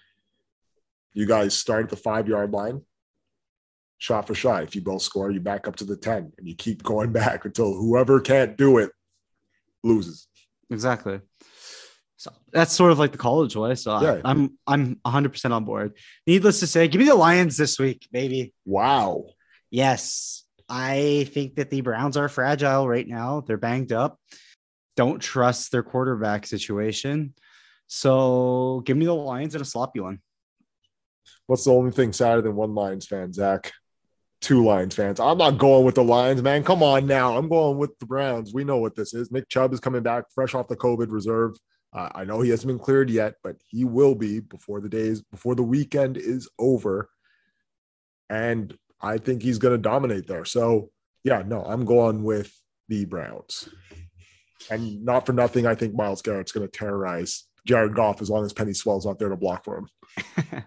you 1.14 1.26
guys 1.26 1.52
start 1.52 1.82
at 1.82 1.90
the 1.90 1.96
five 1.96 2.28
yard 2.28 2.52
line 2.52 2.80
shot 3.98 4.26
for 4.26 4.34
shot 4.34 4.62
if 4.62 4.74
you 4.76 4.80
both 4.80 5.02
score 5.02 5.30
you 5.30 5.40
back 5.40 5.66
up 5.68 5.74
to 5.76 5.84
the 5.84 5.96
10 5.96 6.32
and 6.38 6.48
you 6.48 6.54
keep 6.54 6.82
going 6.82 7.12
back 7.22 7.44
until 7.44 7.74
whoever 7.74 8.20
can't 8.20 8.56
do 8.56 8.78
it 8.78 8.90
loses 9.84 10.28
Exactly. 10.70 11.20
So 12.18 12.30
that's 12.52 12.72
sort 12.74 12.92
of 12.92 12.98
like 12.98 13.12
the 13.12 13.16
college 13.18 13.54
way. 13.56 13.74
So 13.74 13.92
I- 13.92 14.02
Yeah. 14.02 14.20
I'm 14.24 14.58
I'm 14.66 14.98
100 15.02 15.30
percent 15.30 15.54
on 15.54 15.64
board. 15.64 15.94
Needless 16.26 16.60
to 16.60 16.66
say, 16.66 16.88
give 16.88 16.98
me 16.98 17.06
the 17.06 17.14
Lions 17.14 17.56
this 17.56 17.78
week, 17.78 18.06
baby. 18.12 18.52
wow 18.66 19.24
Yes, 19.70 20.44
I 20.68 21.26
think 21.32 21.54
that 21.56 21.70
the 21.70 21.80
Browns 21.80 22.16
are 22.18 22.28
fragile 22.28 22.86
right 22.88 23.06
now. 23.08 23.40
They're 23.46 23.56
banged 23.56 23.92
up. 23.92 24.18
Don't 24.96 25.20
trust 25.20 25.72
their 25.72 25.82
quarterback 25.82 26.46
situation. 26.46 27.34
So 27.86 28.82
give 28.84 28.96
me 28.96 29.06
the 29.06 29.14
Lions 29.14 29.54
and 29.54 29.62
a 29.62 29.64
sloppy 29.64 30.00
one. 30.00 30.18
What's 31.46 31.64
the 31.64 31.72
only 31.72 31.92
thing 31.92 32.12
sadder 32.12 32.42
than 32.42 32.54
one 32.56 32.74
Lions 32.74 33.06
fan, 33.06 33.32
Zach? 33.32 33.72
Two 34.40 34.64
Lions 34.64 34.94
fans. 34.94 35.18
I'm 35.18 35.38
not 35.38 35.58
going 35.58 35.84
with 35.84 35.96
the 35.96 36.04
Lions, 36.04 36.42
man. 36.42 36.62
Come 36.62 36.82
on 36.82 37.06
now. 37.06 37.36
I'm 37.36 37.48
going 37.48 37.76
with 37.76 37.98
the 37.98 38.06
Browns. 38.06 38.54
We 38.54 38.64
know 38.64 38.78
what 38.78 38.94
this 38.94 39.12
is. 39.12 39.32
Nick 39.32 39.48
Chubb 39.48 39.72
is 39.72 39.80
coming 39.80 40.02
back 40.02 40.24
fresh 40.32 40.54
off 40.54 40.68
the 40.68 40.76
COVID 40.76 41.10
reserve. 41.10 41.56
Uh, 41.92 42.08
I 42.14 42.24
know 42.24 42.40
he 42.40 42.50
hasn't 42.50 42.68
been 42.68 42.78
cleared 42.78 43.10
yet, 43.10 43.34
but 43.42 43.56
he 43.66 43.84
will 43.84 44.14
be 44.14 44.40
before 44.40 44.80
the 44.80 44.88
days 44.88 45.22
before 45.22 45.54
the 45.54 45.62
weekend 45.62 46.16
is 46.16 46.48
over. 46.58 47.08
And 48.30 48.76
I 49.00 49.18
think 49.18 49.42
he's 49.42 49.58
going 49.58 49.72
to 49.72 49.78
dominate 49.78 50.26
there. 50.26 50.44
So, 50.44 50.90
yeah, 51.24 51.42
no, 51.44 51.62
I'm 51.64 51.84
going 51.84 52.22
with 52.22 52.52
the 52.88 53.06
Browns. 53.06 53.68
And 54.70 55.04
not 55.04 55.24
for 55.24 55.32
nothing, 55.32 55.66
I 55.66 55.74
think 55.74 55.94
Myles 55.94 56.22
Garrett's 56.22 56.52
going 56.52 56.68
to 56.68 56.78
terrorize 56.78 57.44
Jared 57.66 57.94
Goff 57.94 58.20
as 58.20 58.30
long 58.30 58.44
as 58.44 58.52
Penei 58.52 58.76
Sewell's 58.76 59.06
not 59.06 59.18
there 59.18 59.28
to 59.28 59.36
block 59.36 59.64
for 59.64 59.78
him. 59.78 59.88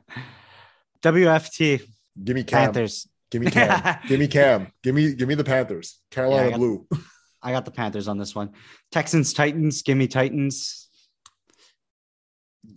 WFT. 1.01 1.81
Give 2.23 2.35
me 2.35 2.43
Cam. 2.43 2.65
Panthers. 2.65 3.07
Give 3.31 3.41
me 3.41 3.49
Cam. 3.49 3.99
give 4.07 4.19
me 4.19 4.27
Cam. 4.27 4.71
Give 4.83 4.93
me 4.93 5.13
give 5.15 5.27
me 5.27 5.35
the 5.35 5.43
Panthers. 5.43 5.99
Carolina 6.11 6.41
Yeah, 6.41 6.47
I 6.47 6.49
got- 6.51 6.57
Blue. 6.59 6.87
I 7.43 7.51
got 7.51 7.65
the 7.65 7.71
Panthers 7.71 8.07
on 8.07 8.19
this 8.19 8.35
one. 8.35 8.51
Texans, 8.91 9.33
Titans. 9.33 9.81
Give 9.81 9.97
me 9.97 10.07
Titans. 10.07 10.89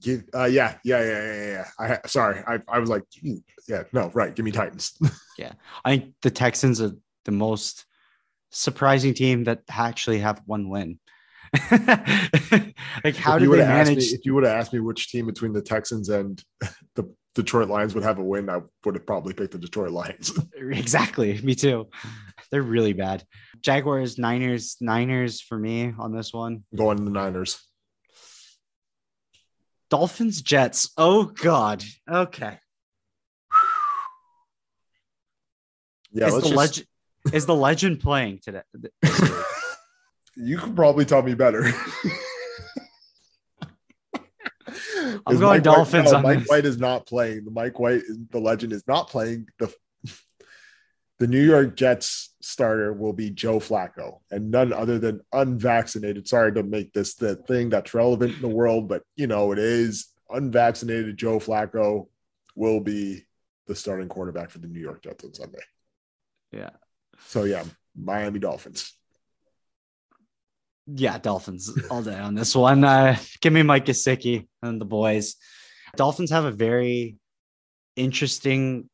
Give, 0.01 0.25
uh, 0.35 0.45
yeah, 0.45 0.77
yeah, 0.83 1.03
yeah, 1.05 1.23
yeah, 1.35 1.47
yeah. 1.47 1.65
I 1.79 2.09
sorry, 2.09 2.43
I, 2.47 2.59
I 2.67 2.79
was 2.79 2.89
like, 2.89 3.03
yeah, 3.69 3.83
no, 3.93 4.11
right. 4.15 4.35
Give 4.35 4.45
me 4.45 4.53
Titans. 4.53 4.97
Yeah, 5.37 5.53
I 5.85 5.91
think 5.91 6.15
the 6.23 6.31
Texans 6.31 6.81
are 6.81 6.93
the 7.25 7.33
most 7.33 7.87
surprising 8.53 9.15
team 9.15 9.43
that 9.45 9.63
actually 9.69 10.21
have 10.21 10.41
one 10.47 10.69
win. 10.69 11.01
like, 11.71 13.17
how 13.17 13.37
did 13.37 13.43
you 13.45 13.51
would 13.51 13.59
they 13.59 13.65
have 13.65 13.81
asked 13.81 13.91
manage? 13.91 14.13
me, 14.13 14.19
if 14.19 14.25
you 14.25 14.33
would 14.35 14.45
have 14.45 14.57
asked 14.57 14.73
me 14.73 14.79
which 14.79 15.09
team 15.11 15.27
between 15.27 15.53
the 15.53 15.61
Texans 15.61 16.09
and 16.09 16.41
the 16.95 17.13
Detroit 17.35 17.69
Lions 17.69 17.95
would 17.95 18.05
have 18.05 18.19
a 18.19 18.23
win, 18.23 18.49
I 18.49 18.61
would 18.85 18.95
have 18.95 19.07
probably 19.07 19.35
picked 19.35 19.53
the 19.53 19.59
Detroit 19.59 19.91
Lions. 19.91 20.33
Exactly. 20.57 21.41
Me 21.43 21.55
too. 21.55 21.89
They're 22.51 22.63
really 22.63 22.93
bad. 22.93 23.25
Jaguars, 23.61 24.19
Niners, 24.19 24.77
Niners 24.81 25.41
for 25.41 25.59
me 25.59 25.93
on 25.99 26.15
this 26.15 26.33
one. 26.33 26.65
Going 26.75 26.99
to 26.99 27.05
the 27.05 27.11
Niners. 27.11 27.61
Dolphins, 29.91 30.43
Jets. 30.43 30.91
Oh, 30.97 31.25
God. 31.25 31.85
Okay. 32.11 32.59
Yeah, 36.13 36.29
is, 36.29 36.35
the 36.35 36.41
just, 36.41 36.55
legend, 36.55 36.87
is 37.33 37.47
the 37.47 37.55
legend 37.55 38.01
playing 38.01 38.41
today? 38.43 38.63
you 40.37 40.59
could 40.59 40.77
probably 40.77 41.05
tell 41.05 41.23
me 41.23 41.35
better. 41.35 41.73
I'm 45.27 45.39
going 45.39 45.57
Mike 45.57 45.63
Dolphins 45.63 46.13
White, 46.13 46.13
no, 46.13 46.23
Mike 46.23 46.39
this. 46.41 46.49
White 46.49 46.65
is 46.65 46.79
not 46.79 47.07
playing. 47.07 47.45
The 47.45 47.51
Mike 47.51 47.79
White, 47.79 48.03
the 48.31 48.41
legend, 48.41 48.73
is 48.73 48.87
not 48.87 49.09
playing. 49.09 49.47
The 49.59 49.75
the 51.19 51.27
New 51.29 51.43
York 51.43 51.77
Jets 51.77 52.35
starter 52.43 52.93
will 52.93 53.13
be 53.13 53.31
Joe 53.31 53.59
Flacco, 53.59 54.19
and 54.31 54.51
none 54.51 54.73
other 54.73 54.99
than 54.99 55.21
unvaccinated. 55.33 56.29
Sorry 56.29 56.53
to 56.55 56.63
make 56.63 56.93
this 56.93 57.15
the 57.15 57.37
thing 57.37 57.71
that's 57.71 57.95
relevant 57.95 58.35
in 58.35 58.43
the 58.43 58.49
world, 58.49 58.89
but 58.89 59.03
you 59.17 59.27
know 59.27 59.53
it 59.53 59.59
is. 59.59 60.09
Unvaccinated 60.31 61.17
Joe 61.17 61.39
Flacco 61.39 62.09
will 62.57 62.81
be 62.81 63.25
the 63.67 63.75
starting 63.75 64.09
quarterback 64.09 64.51
for 64.51 64.59
the 64.59 64.69
New 64.69 64.81
York 64.81 65.03
Jets 65.03 65.25
on 65.25 65.35
Sunday. 65.35 65.63
Yeah. 66.51 66.71
So 67.27 67.45
yeah, 67.45 67.65
Miami 67.97 68.39
Dolphins. 68.39 68.93
Yeah, 70.87 71.19
Dolphins 71.19 71.73
all 71.91 72.03
day 72.03 72.19
on 72.19 72.35
this 72.35 72.55
one. 72.55 72.85
Uh, 72.85 73.17
give 73.41 73.53
me 73.53 73.63
Mike 73.63 73.87
Gesicki 73.87 74.49
and 74.63 74.81
the 74.81 74.85
boys. 74.85 75.37
Dolphins 75.97 76.31
have 76.31 76.45
a 76.45 76.51
very 76.51 77.17
interesting 77.97 78.91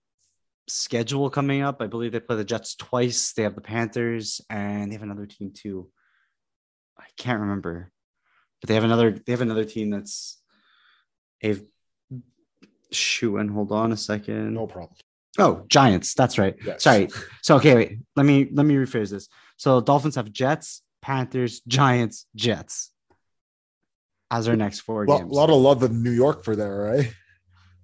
schedule 0.68 1.30
coming 1.30 1.62
up. 1.62 1.82
I 1.82 1.86
believe 1.86 2.12
they 2.12 2.20
play 2.20 2.36
the 2.36 2.44
Jets 2.44 2.76
twice. 2.76 3.32
They 3.32 3.42
have 3.42 3.54
the 3.54 3.60
Panthers 3.60 4.40
and 4.48 4.90
they 4.90 4.94
have 4.94 5.02
another 5.02 5.26
team 5.26 5.52
too. 5.52 5.90
I 6.98 7.04
can't 7.16 7.40
remember, 7.40 7.90
but 8.60 8.68
they 8.68 8.74
have 8.74 8.84
another. 8.84 9.10
They 9.10 9.32
have 9.32 9.40
another 9.40 9.64
team 9.64 9.90
that's 9.90 10.40
a 11.42 11.56
shoe. 12.92 13.38
And 13.38 13.50
hold 13.50 13.72
on 13.72 13.92
a 13.92 13.96
second. 13.96 14.54
No 14.54 14.66
problem. 14.66 14.96
Oh, 15.38 15.64
Giants. 15.68 16.14
That's 16.14 16.38
right. 16.38 16.56
Yes. 16.64 16.82
Sorry. 16.82 17.08
So 17.42 17.56
okay, 17.56 17.74
wait. 17.74 17.98
Let 18.16 18.26
me 18.26 18.48
let 18.52 18.66
me 18.66 18.74
rephrase 18.74 19.10
this. 19.10 19.28
So 19.56 19.80
Dolphins 19.80 20.16
have 20.16 20.30
Jets, 20.30 20.82
Panthers, 21.02 21.60
Giants, 21.66 22.26
Jets 22.34 22.90
as 24.30 24.48
our 24.48 24.56
next 24.56 24.80
four 24.80 25.06
Lo- 25.06 25.18
games. 25.18 25.30
A 25.30 25.34
lot 25.34 25.50
of 25.50 25.56
love 25.56 25.82
in 25.82 26.02
New 26.02 26.12
York 26.12 26.44
for 26.44 26.54
there, 26.54 26.76
right? 26.76 27.12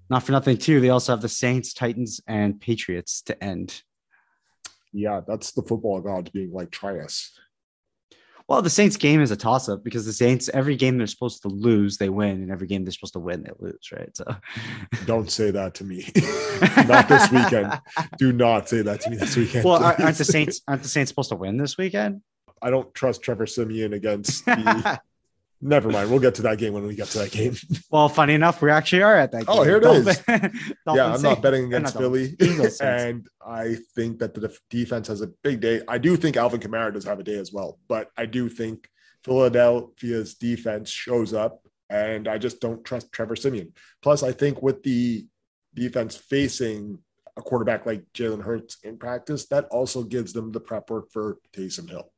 Not 0.09 0.23
for 0.23 0.33
nothing, 0.33 0.57
too. 0.57 0.81
They 0.81 0.91
also 0.91 1.13
have 1.13 1.23
the 1.23 1.29
Saints, 1.29 1.75
Titans, 1.75 2.21
and 2.29 2.61
Patriots 2.61 3.23
to 3.23 3.43
end. 3.43 3.83
Yeah, 4.93 5.21
that's 5.27 5.53
the 5.53 5.63
football 5.63 6.01
gods 6.01 6.31
being 6.31 6.53
like, 6.53 6.71
try 6.71 7.01
us. 7.01 7.33
Well, 8.49 8.63
the 8.63 8.71
Saints 8.71 8.97
game 8.97 9.21
is 9.21 9.33
a 9.33 9.37
toss 9.37 9.69
up 9.69 9.83
because 9.83 10.07
the 10.07 10.13
Saints, 10.13 10.49
every 10.49 10.77
game 10.77 10.99
they're 10.99 11.09
supposed 11.09 11.43
to 11.43 11.49
lose, 11.49 11.99
they 11.99 12.09
win, 12.09 12.43
and 12.43 12.53
every 12.53 12.69
game 12.69 12.85
they're 12.85 12.93
supposed 12.93 13.15
to 13.15 13.19
win, 13.19 13.43
they 13.43 13.51
lose, 13.59 13.91
right? 13.93 14.17
So 14.17 14.25
Don't 15.07 15.29
say 15.29 15.51
that 15.51 15.75
to 15.75 15.85
me. 15.85 16.09
not 16.87 17.09
this 17.09 17.29
weekend. 17.33 17.81
Do 18.19 18.33
not 18.33 18.69
say 18.69 18.83
that 18.83 19.01
to 19.01 19.11
me 19.11 19.17
this 19.17 19.37
weekend. 19.37 19.65
well, 19.65 19.83
aren't 19.83 19.99
aren't 19.99 20.17
the. 20.17 20.25
Saints 20.25 20.61
aren't 20.69 20.85
the 20.85 20.89
Saints 20.89 21.09
supposed 21.11 21.31
to 21.31 21.37
win 21.37 21.57
this 21.57 21.77
weekend? 21.77 22.23
I 22.63 22.71
don't 22.71 22.93
trust 22.95 23.23
Trevor 23.23 23.47
Siemian 23.47 23.93
against 23.93 24.45
the. 24.45 25.01
Never 25.63 25.89
mind. 25.89 26.11
We'll 26.11 26.21
get 26.21 26.35
to 26.35 26.43
that 26.43 26.59
game 26.59 26.75
when 26.75 26.87
we 26.87 26.95
get 26.95 27.09
to 27.09 27.19
that 27.21 27.31
game. 27.31 27.57
well, 27.91 28.11
funny 28.11 28.35
enough, 28.35 28.61
we 28.61 28.71
actually 28.71 29.03
are 29.03 29.17
at 29.17 29.33
that. 29.33 29.45
Oh, 29.49 29.63
here 29.63 29.79
it 29.79 29.81
Dolphin- 29.81 30.09
is. 30.09 30.23
Yeah, 30.95 31.15
I'm 31.15 31.23
not 31.23 31.41
betting 31.41 31.65
against 31.67 31.95
not 31.95 32.01
Philly. 32.03 32.29
Dolphins, 32.29 32.53
Eagles, 32.53 32.77
Saints. 32.77 32.81
and 32.81 33.29
I 33.45 33.77
think 33.95 34.19
that 34.19 34.35
the 34.35 34.43
def- 34.43 34.61
defense 34.69 35.09
has 35.09 35.23
a 35.23 35.29
big 35.43 35.61
day. 35.61 35.81
I 35.89 35.97
do 35.97 36.15
think 36.17 36.37
Alvin 36.37 36.61
Kamara 36.61 36.93
does 36.93 37.05
have 37.05 37.19
a 37.21 37.23
day 37.23 37.39
as 37.39 37.53
well, 37.55 37.79
but 37.89 38.11
I 38.19 38.27
do 38.27 38.51
think 38.51 38.87
Philadelphia's 39.25 40.35
defense 40.35 40.91
shows 40.91 41.33
up, 41.33 41.67
and 41.89 42.29
I 42.29 42.37
just 42.37 42.61
don't 42.61 42.85
trust 42.85 43.11
Trevor 43.13 43.35
Siemian. 43.37 43.73
Plus, 44.03 44.23
I 44.23 44.33
think 44.33 44.63
with 44.63 44.83
the 44.83 45.27
defense 45.75 46.17
facing 46.17 46.99
a 47.37 47.43
quarterback 47.43 47.87
like 47.87 48.05
Jalen 48.15 48.43
Hurts 48.43 48.77
in 48.85 48.99
practice, 48.99 49.47
that 49.47 49.65
also 49.67 50.03
gives 50.03 50.33
them 50.33 50.53
the 50.53 50.61
prep 50.61 50.91
work 50.91 51.11
for 51.11 51.39
Taysom 51.55 51.89
Hill. 51.89 52.11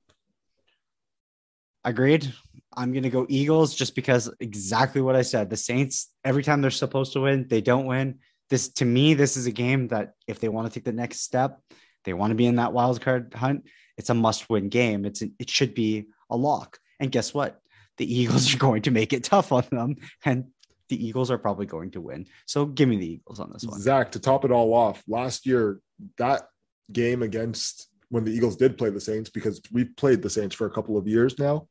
Agreed. 1.84 2.32
I'm 2.76 2.92
gonna 2.92 3.10
go 3.10 3.26
Eagles 3.28 3.74
just 3.74 3.94
because 3.94 4.32
exactly 4.40 5.00
what 5.00 5.16
I 5.16 5.22
said. 5.22 5.50
The 5.50 5.56
Saints, 5.56 6.10
every 6.24 6.42
time 6.42 6.60
they're 6.60 6.70
supposed 6.70 7.12
to 7.14 7.20
win, 7.20 7.46
they 7.48 7.60
don't 7.60 7.86
win. 7.86 8.18
This 8.50 8.68
to 8.74 8.84
me, 8.84 9.14
this 9.14 9.36
is 9.36 9.46
a 9.46 9.52
game 9.52 9.88
that 9.88 10.12
if 10.26 10.38
they 10.38 10.48
want 10.48 10.68
to 10.68 10.74
take 10.74 10.84
the 10.84 10.92
next 10.92 11.20
step, 11.20 11.60
they 12.04 12.12
want 12.12 12.30
to 12.30 12.34
be 12.34 12.46
in 12.46 12.56
that 12.56 12.72
wild 12.72 13.00
card 13.00 13.34
hunt. 13.34 13.64
It's 13.96 14.10
a 14.10 14.14
must-win 14.14 14.68
game. 14.68 15.04
It's 15.04 15.22
it 15.22 15.50
should 15.50 15.74
be 15.74 16.06
a 16.30 16.36
lock. 16.36 16.78
And 17.00 17.10
guess 17.10 17.34
what? 17.34 17.60
The 17.96 18.12
Eagles 18.12 18.54
are 18.54 18.58
going 18.66 18.82
to 18.82 18.90
make 18.90 19.12
it 19.12 19.24
tough 19.24 19.52
on 19.52 19.64
them, 19.70 19.96
and 20.24 20.46
the 20.88 21.04
Eagles 21.04 21.30
are 21.30 21.38
probably 21.38 21.66
going 21.66 21.90
to 21.92 22.00
win. 22.00 22.26
So 22.46 22.64
give 22.64 22.88
me 22.88 22.96
the 22.96 23.12
Eagles 23.14 23.40
on 23.40 23.50
this 23.52 23.64
one. 23.64 23.80
Zach, 23.80 24.12
to 24.12 24.20
top 24.20 24.44
it 24.44 24.52
all 24.52 24.72
off, 24.72 25.02
last 25.08 25.46
year, 25.46 25.80
that 26.16 26.48
game 26.92 27.22
against 27.22 27.87
when 28.10 28.24
the 28.24 28.32
Eagles 28.32 28.56
did 28.56 28.78
play 28.78 28.90
the 28.90 29.00
Saints, 29.00 29.30
because 29.30 29.60
we've 29.72 29.94
played 29.96 30.22
the 30.22 30.30
Saints 30.30 30.54
for 30.54 30.66
a 30.66 30.70
couple 30.70 30.96
of 30.96 31.06
years 31.06 31.38
now, 31.38 31.68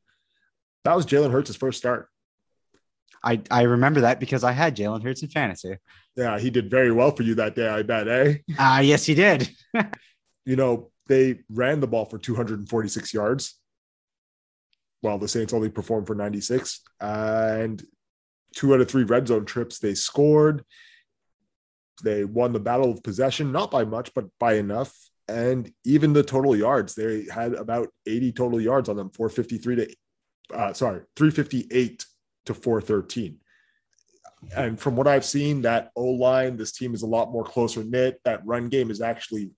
that 0.84 0.96
was 0.96 1.06
Jalen 1.06 1.32
Hurts' 1.32 1.56
first 1.56 1.78
start. 1.78 2.08
I 3.22 3.42
I 3.50 3.62
remember 3.62 4.02
that 4.02 4.20
because 4.20 4.44
I 4.44 4.52
had 4.52 4.76
Jalen 4.76 5.02
Hurts 5.02 5.22
in 5.22 5.28
fantasy. 5.28 5.76
Yeah, 6.16 6.38
he 6.38 6.50
did 6.50 6.70
very 6.70 6.92
well 6.92 7.10
for 7.10 7.24
you 7.24 7.34
that 7.36 7.56
day, 7.56 7.68
I 7.68 7.82
bet, 7.82 8.08
eh? 8.08 8.38
Ah, 8.58 8.80
yes, 8.80 9.04
he 9.04 9.14
did. 9.14 9.50
You 10.44 10.56
know, 10.56 10.90
they 11.08 11.40
ran 11.50 11.80
the 11.80 11.86
ball 11.86 12.06
for 12.06 12.16
246 12.16 13.12
yards, 13.12 13.60
while 15.02 15.18
the 15.18 15.28
Saints 15.28 15.52
only 15.52 15.68
performed 15.68 16.06
for 16.06 16.14
96. 16.14 16.80
And 17.02 17.82
two 18.54 18.72
out 18.72 18.80
of 18.80 18.88
three 18.88 19.04
red 19.04 19.28
zone 19.28 19.44
trips, 19.44 19.78
they 19.78 19.94
scored. 19.94 20.64
They 22.02 22.24
won 22.24 22.54
the 22.54 22.60
battle 22.60 22.90
of 22.90 23.02
possession, 23.02 23.52
not 23.52 23.70
by 23.70 23.84
much, 23.84 24.14
but 24.14 24.26
by 24.38 24.54
enough. 24.54 25.07
And 25.28 25.70
even 25.84 26.12
the 26.12 26.22
total 26.22 26.56
yards, 26.56 26.94
they 26.94 27.26
had 27.30 27.54
about 27.54 27.88
80 28.06 28.32
total 28.32 28.60
yards 28.60 28.88
on 28.88 28.96
them, 28.96 29.10
453 29.10 29.76
to, 29.76 29.94
uh, 30.54 30.72
sorry, 30.72 31.02
358 31.16 32.06
to 32.46 32.54
413. 32.54 33.38
And 34.56 34.78
from 34.80 34.96
what 34.96 35.06
I've 35.06 35.24
seen, 35.24 35.62
that 35.62 35.90
O 35.96 36.04
line, 36.04 36.56
this 36.56 36.72
team 36.72 36.94
is 36.94 37.02
a 37.02 37.06
lot 37.06 37.32
more 37.32 37.44
closer 37.44 37.84
knit. 37.84 38.20
That 38.24 38.46
run 38.46 38.68
game 38.68 38.90
is 38.90 39.00
actually 39.00 39.50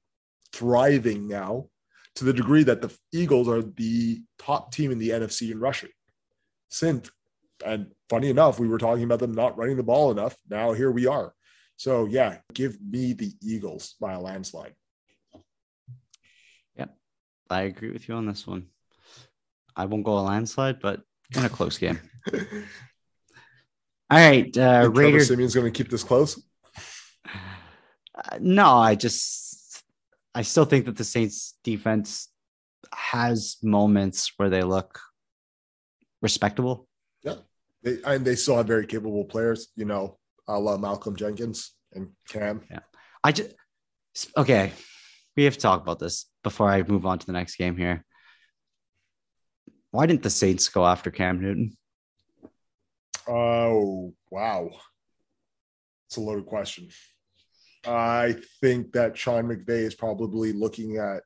thriving 0.53 1.29
now 1.29 1.67
to 2.17 2.25
the 2.25 2.33
degree 2.33 2.63
that 2.65 2.83
the 2.83 2.97
Eagles 3.13 3.49
are 3.49 3.63
the 3.63 4.23
top 4.39 4.73
team 4.73 4.91
in 4.91 4.99
the 4.99 5.11
NFC 5.11 5.53
in 5.53 5.61
rushing. 5.61 5.91
Since, 6.69 7.11
and 7.65 7.89
funny 8.09 8.31
enough, 8.31 8.59
we 8.59 8.69
were 8.69 8.79
talking 8.79 9.05
about 9.05 9.19
them 9.21 9.35
not 9.35 9.57
running 9.57 9.77
the 9.77 9.83
ball 9.83 10.11
enough. 10.11 10.37
Now 10.49 10.73
here 10.73 10.91
we 10.91 11.07
are. 11.07 11.35
So 11.77 12.07
yeah, 12.07 12.39
give 12.53 12.79
me 12.83 13.13
the 13.13 13.33
Eagles 13.43 13.95
by 14.01 14.15
a 14.15 14.21
landslide. 14.21 14.75
I 17.51 17.63
agree 17.63 17.91
with 17.91 18.09
you 18.09 18.15
on 18.15 18.27
this 18.27 18.47
one. 18.47 18.67
I 19.77 19.87
won't 19.87 20.05
go 20.05 20.19
a 20.19 20.21
landslide, 20.21 20.81
but 20.81 21.03
in 21.35 21.45
a 21.45 21.49
close 21.49 21.79
game. 21.79 22.01
All 22.33 24.19
right, 24.19 24.57
uh, 24.57 24.83
Think 24.83 24.95
Trevor. 24.95 25.21
Siemian's 25.21 25.55
going 25.55 25.73
to 25.73 25.77
keep 25.77 25.91
this 25.91 26.03
close. 26.03 26.43
Uh, 27.27 28.39
no, 28.41 28.67
I 28.67 28.97
just 28.97 29.85
I 30.35 30.43
still 30.43 30.65
think 30.65 30.87
that 30.87 30.97
the 30.97 31.05
Saints 31.05 31.57
defense 31.63 32.29
has 32.93 33.57
moments 33.63 34.33
where 34.37 34.51
they 34.51 34.63
look 34.63 35.01
respectable. 36.21 36.89
Yeah, 37.23 37.37
they 37.83 37.99
and 38.05 38.25
they 38.25 38.35
still 38.35 38.57
have 38.57 38.67
very 38.67 38.87
capable 38.87 39.25
players. 39.25 39.69
You 39.77 39.85
know, 39.85 40.19
a 40.49 40.59
la 40.59 40.77
Malcolm 40.77 41.17
Jenkins 41.17 41.73
and 41.93 42.11
Cam. 42.29 42.63
Yeah, 42.71 42.81
I 43.23 43.33
just 43.33 43.55
okay. 44.37 44.73
We 45.41 45.45
have 45.45 45.55
to 45.55 45.61
talk 45.61 45.81
about 45.81 45.99
this 45.99 46.27
before 46.45 46.69
I 46.69 46.83
move 46.83 47.07
on 47.07 47.19
to 47.19 47.25
the 47.25 47.33
next 47.33 47.57
game 47.57 47.75
here. 47.75 48.05
Why 49.91 50.05
didn't 50.05 50.23
the 50.23 50.29
Saints 50.29 50.69
go 50.69 50.85
after 50.85 51.11
Cam 51.11 51.41
Newton? 51.41 51.79
Oh 53.27 54.13
wow, 54.31 54.69
it's 56.07 56.19
a 56.19 56.21
loaded 56.21 56.45
question. 56.45 56.91
I 57.87 58.37
think 58.61 58.93
that 58.93 59.17
Sean 59.17 59.45
McVay 59.45 59.79
is 59.87 59.95
probably 59.95 60.53
looking 60.53 60.99
at 60.99 61.23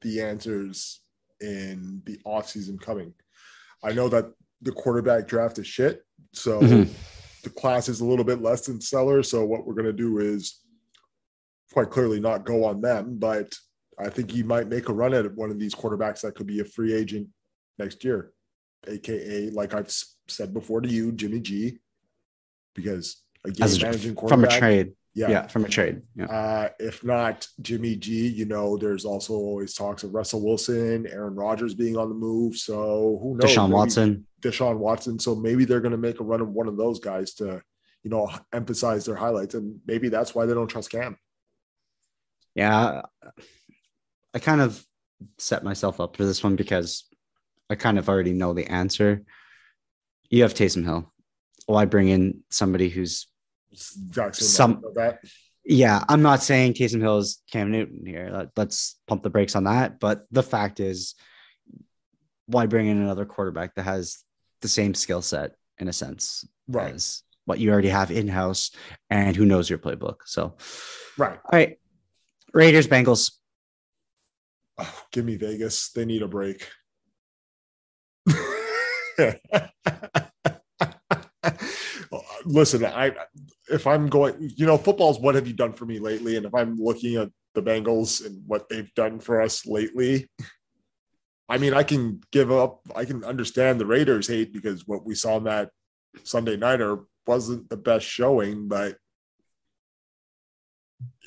the 0.00 0.22
answers 0.22 1.02
in 1.42 2.00
the 2.06 2.18
offseason 2.26 2.80
coming. 2.80 3.12
I 3.84 3.92
know 3.92 4.08
that 4.08 4.32
the 4.62 4.72
quarterback 4.72 5.28
draft 5.28 5.58
is 5.58 5.66
shit, 5.66 6.06
so 6.32 6.62
Mhm. 6.62 6.88
the 7.42 7.50
class 7.50 7.90
is 7.90 8.00
a 8.00 8.06
little 8.06 8.24
bit 8.24 8.40
less 8.40 8.64
than 8.64 8.80
stellar. 8.80 9.22
So 9.22 9.44
what 9.44 9.66
we're 9.66 9.74
gonna 9.74 9.92
do 9.92 10.20
is 10.20 10.62
quite 11.76 11.90
clearly 11.90 12.18
not 12.18 12.46
go 12.46 12.64
on 12.64 12.80
them, 12.80 13.18
but 13.18 13.52
I 13.98 14.08
think 14.08 14.30
he 14.30 14.42
might 14.42 14.66
make 14.66 14.88
a 14.88 14.94
run 14.94 15.12
at 15.12 15.30
one 15.34 15.50
of 15.50 15.58
these 15.58 15.74
quarterbacks 15.74 16.22
that 16.22 16.34
could 16.34 16.46
be 16.46 16.60
a 16.60 16.64
free 16.64 16.94
agent 16.94 17.28
next 17.78 18.02
year, 18.02 18.32
aka 18.86 19.50
like 19.50 19.74
I've 19.74 19.92
said 20.26 20.54
before 20.54 20.80
to 20.80 20.88
you, 20.88 21.12
Jimmy 21.12 21.38
G, 21.40 21.76
because 22.74 23.22
a 23.44 23.50
game 23.50 23.64
As 23.64 23.76
a, 23.76 23.84
managing 23.84 24.16
from 24.16 24.44
a 24.44 24.48
trade. 24.48 24.94
yeah. 25.12 25.28
Yeah. 25.28 25.46
from 25.48 25.66
a 25.66 25.68
trade. 25.68 26.00
Yeah. 26.14 26.24
Uh, 26.24 26.68
if 26.80 27.04
not 27.04 27.46
Jimmy 27.60 27.94
G, 27.96 28.26
you 28.26 28.46
know, 28.46 28.78
there's 28.78 29.04
also 29.04 29.34
always 29.34 29.74
talks 29.74 30.02
of 30.02 30.14
Russell 30.14 30.42
Wilson, 30.42 31.06
Aaron 31.12 31.34
Rodgers 31.34 31.74
being 31.74 31.98
on 31.98 32.08
the 32.08 32.14
move. 32.14 32.56
So 32.56 33.18
who 33.22 33.36
knows? 33.36 33.50
Deshaun 33.54 33.64
Maybe 33.64 33.74
Watson. 33.74 34.26
Deshaun 34.40 34.78
Watson. 34.78 35.18
So 35.18 35.34
maybe 35.34 35.66
they're 35.66 35.80
going 35.82 35.92
to 35.92 35.98
make 35.98 36.20
a 36.20 36.24
run 36.24 36.40
of 36.40 36.48
one 36.48 36.68
of 36.68 36.78
those 36.78 37.00
guys 37.00 37.34
to, 37.34 37.60
you 38.02 38.08
know, 38.10 38.30
emphasize 38.54 39.04
their 39.04 39.16
highlights, 39.16 39.54
and 39.54 39.78
maybe 39.86 40.08
that's 40.08 40.34
why 40.34 40.46
they 40.46 40.54
don't 40.54 40.68
trust 40.68 40.90
Cam. 40.90 41.18
Yeah. 42.56 43.02
I 44.34 44.38
kind 44.40 44.60
of 44.60 44.84
set 45.38 45.62
myself 45.62 46.00
up 46.00 46.16
for 46.16 46.24
this 46.24 46.42
one 46.42 46.56
because 46.56 47.04
I 47.70 47.74
kind 47.74 47.98
of 47.98 48.08
already 48.08 48.32
know 48.32 48.52
the 48.54 48.66
answer. 48.66 49.22
You 50.30 50.42
have 50.42 50.54
Taysom 50.54 50.84
Hill. 50.84 51.12
Why 51.66 51.84
bring 51.84 52.08
in 52.08 52.42
somebody 52.50 52.88
who's 52.88 53.28
It's 53.70 53.94
the 53.94 54.06
exact 54.08 54.36
same 54.36 54.48
Some- 54.48 54.84
of 54.84 54.94
that. 54.94 55.20
yeah, 55.64 56.02
I'm 56.08 56.22
not 56.22 56.42
saying 56.42 56.74
Taysom 56.74 57.00
Hill 57.00 57.18
is 57.18 57.42
Cam 57.52 57.70
Newton 57.70 58.04
here. 58.06 58.30
Let- 58.32 58.50
Let's 58.56 58.98
pump 59.06 59.22
the 59.22 59.30
brakes 59.30 59.54
on 59.54 59.64
that. 59.64 60.00
But 60.00 60.26
the 60.30 60.42
fact 60.42 60.80
is, 60.80 61.14
why 62.46 62.66
bring 62.66 62.86
in 62.86 62.98
another 62.98 63.26
quarterback 63.26 63.74
that 63.74 63.82
has 63.82 64.18
the 64.62 64.68
same 64.68 64.94
skill 64.94 65.20
set 65.22 65.56
in 65.78 65.88
a 65.88 65.92
sense 65.92 66.46
Right. 66.68 66.94
as 66.94 67.22
what 67.44 67.58
you 67.58 67.70
already 67.70 67.88
have 67.88 68.10
in 68.10 68.28
house 68.28 68.70
and 69.10 69.34
who 69.36 69.44
knows 69.44 69.68
your 69.68 69.78
playbook? 69.78 70.18
So, 70.26 70.56
Right. 71.18 71.38
all 71.44 71.50
right, 71.52 71.78
Raiders, 72.56 72.88
Bengals. 72.88 73.32
Oh, 74.78 75.02
give 75.12 75.26
me 75.26 75.36
Vegas. 75.36 75.90
They 75.92 76.06
need 76.06 76.22
a 76.22 76.28
break. 76.28 76.66
Listen, 82.46 82.86
I 82.86 83.12
if 83.70 83.86
I'm 83.86 84.08
going, 84.08 84.50
you 84.56 84.64
know, 84.64 84.78
football's 84.78 85.20
what 85.20 85.34
have 85.34 85.46
you 85.46 85.52
done 85.52 85.74
for 85.74 85.84
me 85.84 85.98
lately? 85.98 86.38
And 86.38 86.46
if 86.46 86.54
I'm 86.54 86.78
looking 86.78 87.16
at 87.16 87.28
the 87.54 87.62
Bengals 87.62 88.24
and 88.24 88.42
what 88.46 88.70
they've 88.70 88.92
done 88.94 89.20
for 89.20 89.42
us 89.42 89.66
lately, 89.66 90.30
I 91.50 91.58
mean, 91.58 91.74
I 91.74 91.82
can 91.82 92.22
give 92.32 92.50
up, 92.50 92.80
I 92.94 93.04
can 93.04 93.22
understand 93.22 93.78
the 93.78 93.86
Raiders 93.86 94.28
hate 94.28 94.54
because 94.54 94.86
what 94.86 95.04
we 95.04 95.14
saw 95.14 95.36
in 95.36 95.44
that 95.44 95.68
Sunday 96.24 96.56
nighter 96.56 97.00
wasn't 97.26 97.68
the 97.68 97.76
best 97.76 98.06
showing, 98.06 98.66
but 98.66 98.96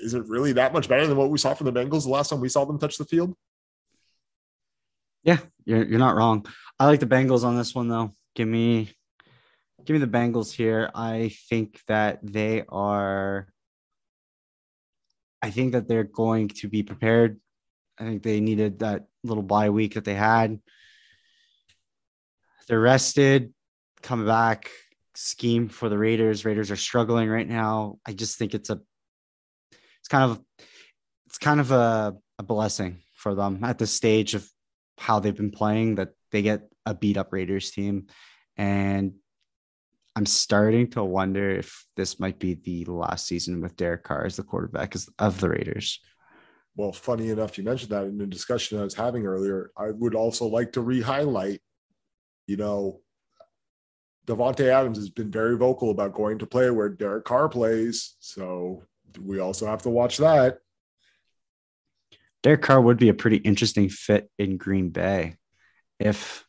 is 0.01 0.13
it 0.13 0.28
really 0.28 0.53
that 0.53 0.74
much 0.74 0.88
better 0.88 1.07
than 1.07 1.17
what 1.17 1.30
we 1.30 1.38
saw 1.38 1.53
from 1.53 1.65
the 1.65 1.74
Bengals 1.74 2.03
the 2.03 2.09
last 2.09 2.30
time 2.30 2.39
we 2.39 2.49
saw 2.49 2.65
them 2.65 2.80
touch 2.80 2.97
the 2.97 3.05
field? 3.05 3.36
Yeah, 5.24 5.39
you're 5.65 5.84
you're 5.84 5.99
not 5.99 6.15
wrong. 6.15 6.45
I 6.80 6.86
like 6.86 6.99
the 6.99 7.05
Bengals 7.05 7.43
on 7.43 7.57
this 7.57 7.76
one 7.76 7.89
though. 7.89 8.11
Give 8.36 8.47
me 8.47 8.91
give 9.86 9.93
me 9.93 9.99
the 9.99 10.07
Bengals 10.07 10.51
here. 10.51 10.89
I 10.95 11.32
think 11.49 11.82
that 11.88 12.20
they 12.24 12.63
are 12.70 13.47
I 15.41 15.51
think 15.51 15.74
that 15.74 15.88
they're 15.88 16.03
going 16.03 16.49
to 16.49 16.67
be 16.67 16.84
prepared. 16.84 17.39
I 17.97 18.03
think 18.03 18.24
they 18.24 18.39
needed 18.39 18.80
that 18.80 19.07
little 19.24 19.43
bye 19.43 19.70
week 19.70 19.95
that 19.95 20.05
they 20.05 20.15
had. 20.15 20.59
They're 22.67 22.80
rested, 22.80 23.53
come 24.01 24.26
back, 24.26 24.70
scheme 25.15 25.70
for 25.70 25.89
the 25.89 25.97
Raiders. 25.97 26.45
Raiders 26.45 26.72
are 26.72 26.76
struggling 26.76 27.30
right 27.30 27.47
now. 27.47 27.99
I 28.05 28.13
just 28.13 28.38
think 28.38 28.53
it's 28.53 28.70
a 28.70 28.80
kind 30.10 30.32
of 30.32 30.41
it's 31.28 31.38
kind 31.38 31.60
of 31.60 31.72
a, 31.72 32.16
a 32.39 32.43
blessing 32.43 33.01
for 33.16 33.36
them 33.36 33.64
at 33.64 33.78
this 33.78 33.93
stage 33.93 34.34
of 34.34 34.49
how 34.97 35.20
they've 35.20 35.36
been 35.36 35.51
playing 35.51 35.95
that 35.95 36.10
they 36.32 36.41
get 36.41 36.64
a 36.86 36.93
beat 36.93 37.18
up 37.18 37.32
Raiders 37.32 37.72
team. 37.72 38.07
And 38.57 39.14
I'm 40.16 40.26
starting 40.26 40.89
to 40.91 41.03
wonder 41.03 41.51
if 41.51 41.86
this 41.95 42.20
might 42.20 42.39
be 42.39 42.55
the 42.55 42.86
last 42.91 43.28
season 43.28 43.62
with 43.62 43.78
Derek 43.78 44.03
Carr 44.03 44.26
as 44.26 44.36
the 44.36 44.43
quarterback 44.43 44.95
of 45.20 45.39
the 45.39 45.49
Raiders. 45.49 45.99
Well, 46.76 46.91
funny 46.91 47.30
enough, 47.30 47.57
you 47.57 47.64
mentioned 47.64 47.91
that 47.91 48.05
in 48.05 48.18
the 48.18 48.26
discussion 48.26 48.80
I 48.80 48.84
was 48.84 48.95
having 48.95 49.26
earlier. 49.26 49.72
I 49.78 49.91
would 49.91 50.16
also 50.16 50.45
like 50.45 50.74
to 50.74 50.82
re-highlight, 50.82 51.62
you 52.47 52.57
know, 52.57 53.01
Davante 54.28 54.66
Adams 54.68 54.97
has 54.97 55.10
been 55.10 55.32
very 55.32 55.57
vocal 55.57 55.91
about 55.91 56.14
going 56.14 56.39
to 56.39 56.45
play 56.45 56.70
where 56.70 56.89
Derek 56.89 57.26
Carr 57.26 57.49
plays. 57.49 58.16
So 58.20 58.84
we 59.22 59.39
also 59.39 59.66
have 59.68 59.82
to 59.84 59.89
watch 59.89 60.18
that. 60.18 60.60
Derek 62.43 62.62
Carr 62.62 62.80
would 62.82 62.97
be 62.97 63.10
a 63.10 63.14
pretty 63.14 63.38
interesting 63.38 63.89
fit 63.89 64.30
in 64.38 64.57
Green 64.57 64.89
Bay 64.89 65.36
if 65.99 66.45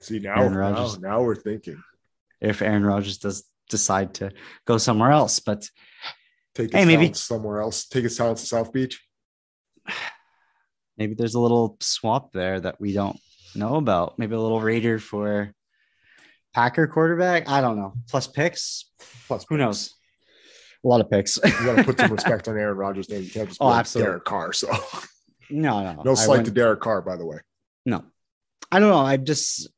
See 0.00 0.18
now, 0.20 0.36
Aaron 0.36 0.52
now, 0.52 0.58
Rodgers. 0.58 0.98
now 1.00 1.22
we're 1.22 1.34
thinking. 1.36 1.82
if 2.40 2.62
Aaron 2.62 2.84
Rodgers 2.84 3.18
does 3.18 3.44
decide 3.68 4.14
to 4.14 4.30
go 4.66 4.78
somewhere 4.78 5.10
else. 5.10 5.40
But 5.40 5.68
Take 6.54 6.72
his 6.72 6.74
Hey, 6.74 6.84
maybe- 6.84 7.14
somewhere 7.14 7.60
else. 7.60 7.86
Take 7.86 8.04
his 8.04 8.16
talents 8.16 8.42
to 8.42 8.46
South 8.48 8.72
Beach. 8.72 9.00
maybe 10.98 11.14
there's 11.14 11.34
a 11.34 11.40
little 11.40 11.76
swap 11.80 12.32
there 12.32 12.60
that 12.60 12.80
we 12.80 12.92
don't 12.92 13.18
know 13.54 13.76
about. 13.76 14.18
Maybe 14.18 14.34
a 14.34 14.40
little 14.40 14.60
Raider 14.60 14.98
for 14.98 15.52
Packer 16.54 16.86
quarterback. 16.86 17.48
I 17.48 17.60
don't 17.60 17.76
know. 17.78 17.94
Plus 18.08 18.26
picks. 18.26 18.90
Plus, 19.26 19.44
Who 19.48 19.56
knows? 19.56 19.94
A 20.84 20.88
lot 20.88 21.00
of 21.00 21.08
picks. 21.10 21.38
You 21.44 21.50
got 21.64 21.76
to 21.76 21.84
put 21.84 21.98
some 21.98 22.12
respect 22.18 22.48
on 22.48 22.56
Aaron 22.58 22.76
Rodgers' 22.76 23.08
name. 23.08 23.22
You 23.22 23.30
can't 23.30 23.48
just 23.48 23.60
Oh, 23.60 23.66
like 23.66 23.80
absolutely. 23.80 24.10
Derek 24.10 24.24
Carr. 24.24 24.52
So 24.52 24.68
no, 25.50 25.82
no, 25.92 26.02
no 26.02 26.14
slight 26.14 26.44
to 26.46 26.50
Derek 26.50 26.80
Carr, 26.80 27.02
by 27.02 27.16
the 27.16 27.24
way. 27.26 27.38
No, 27.86 28.04
I 28.70 28.80
don't 28.80 28.88
know. 28.90 28.98
I 28.98 29.16
just 29.16 29.68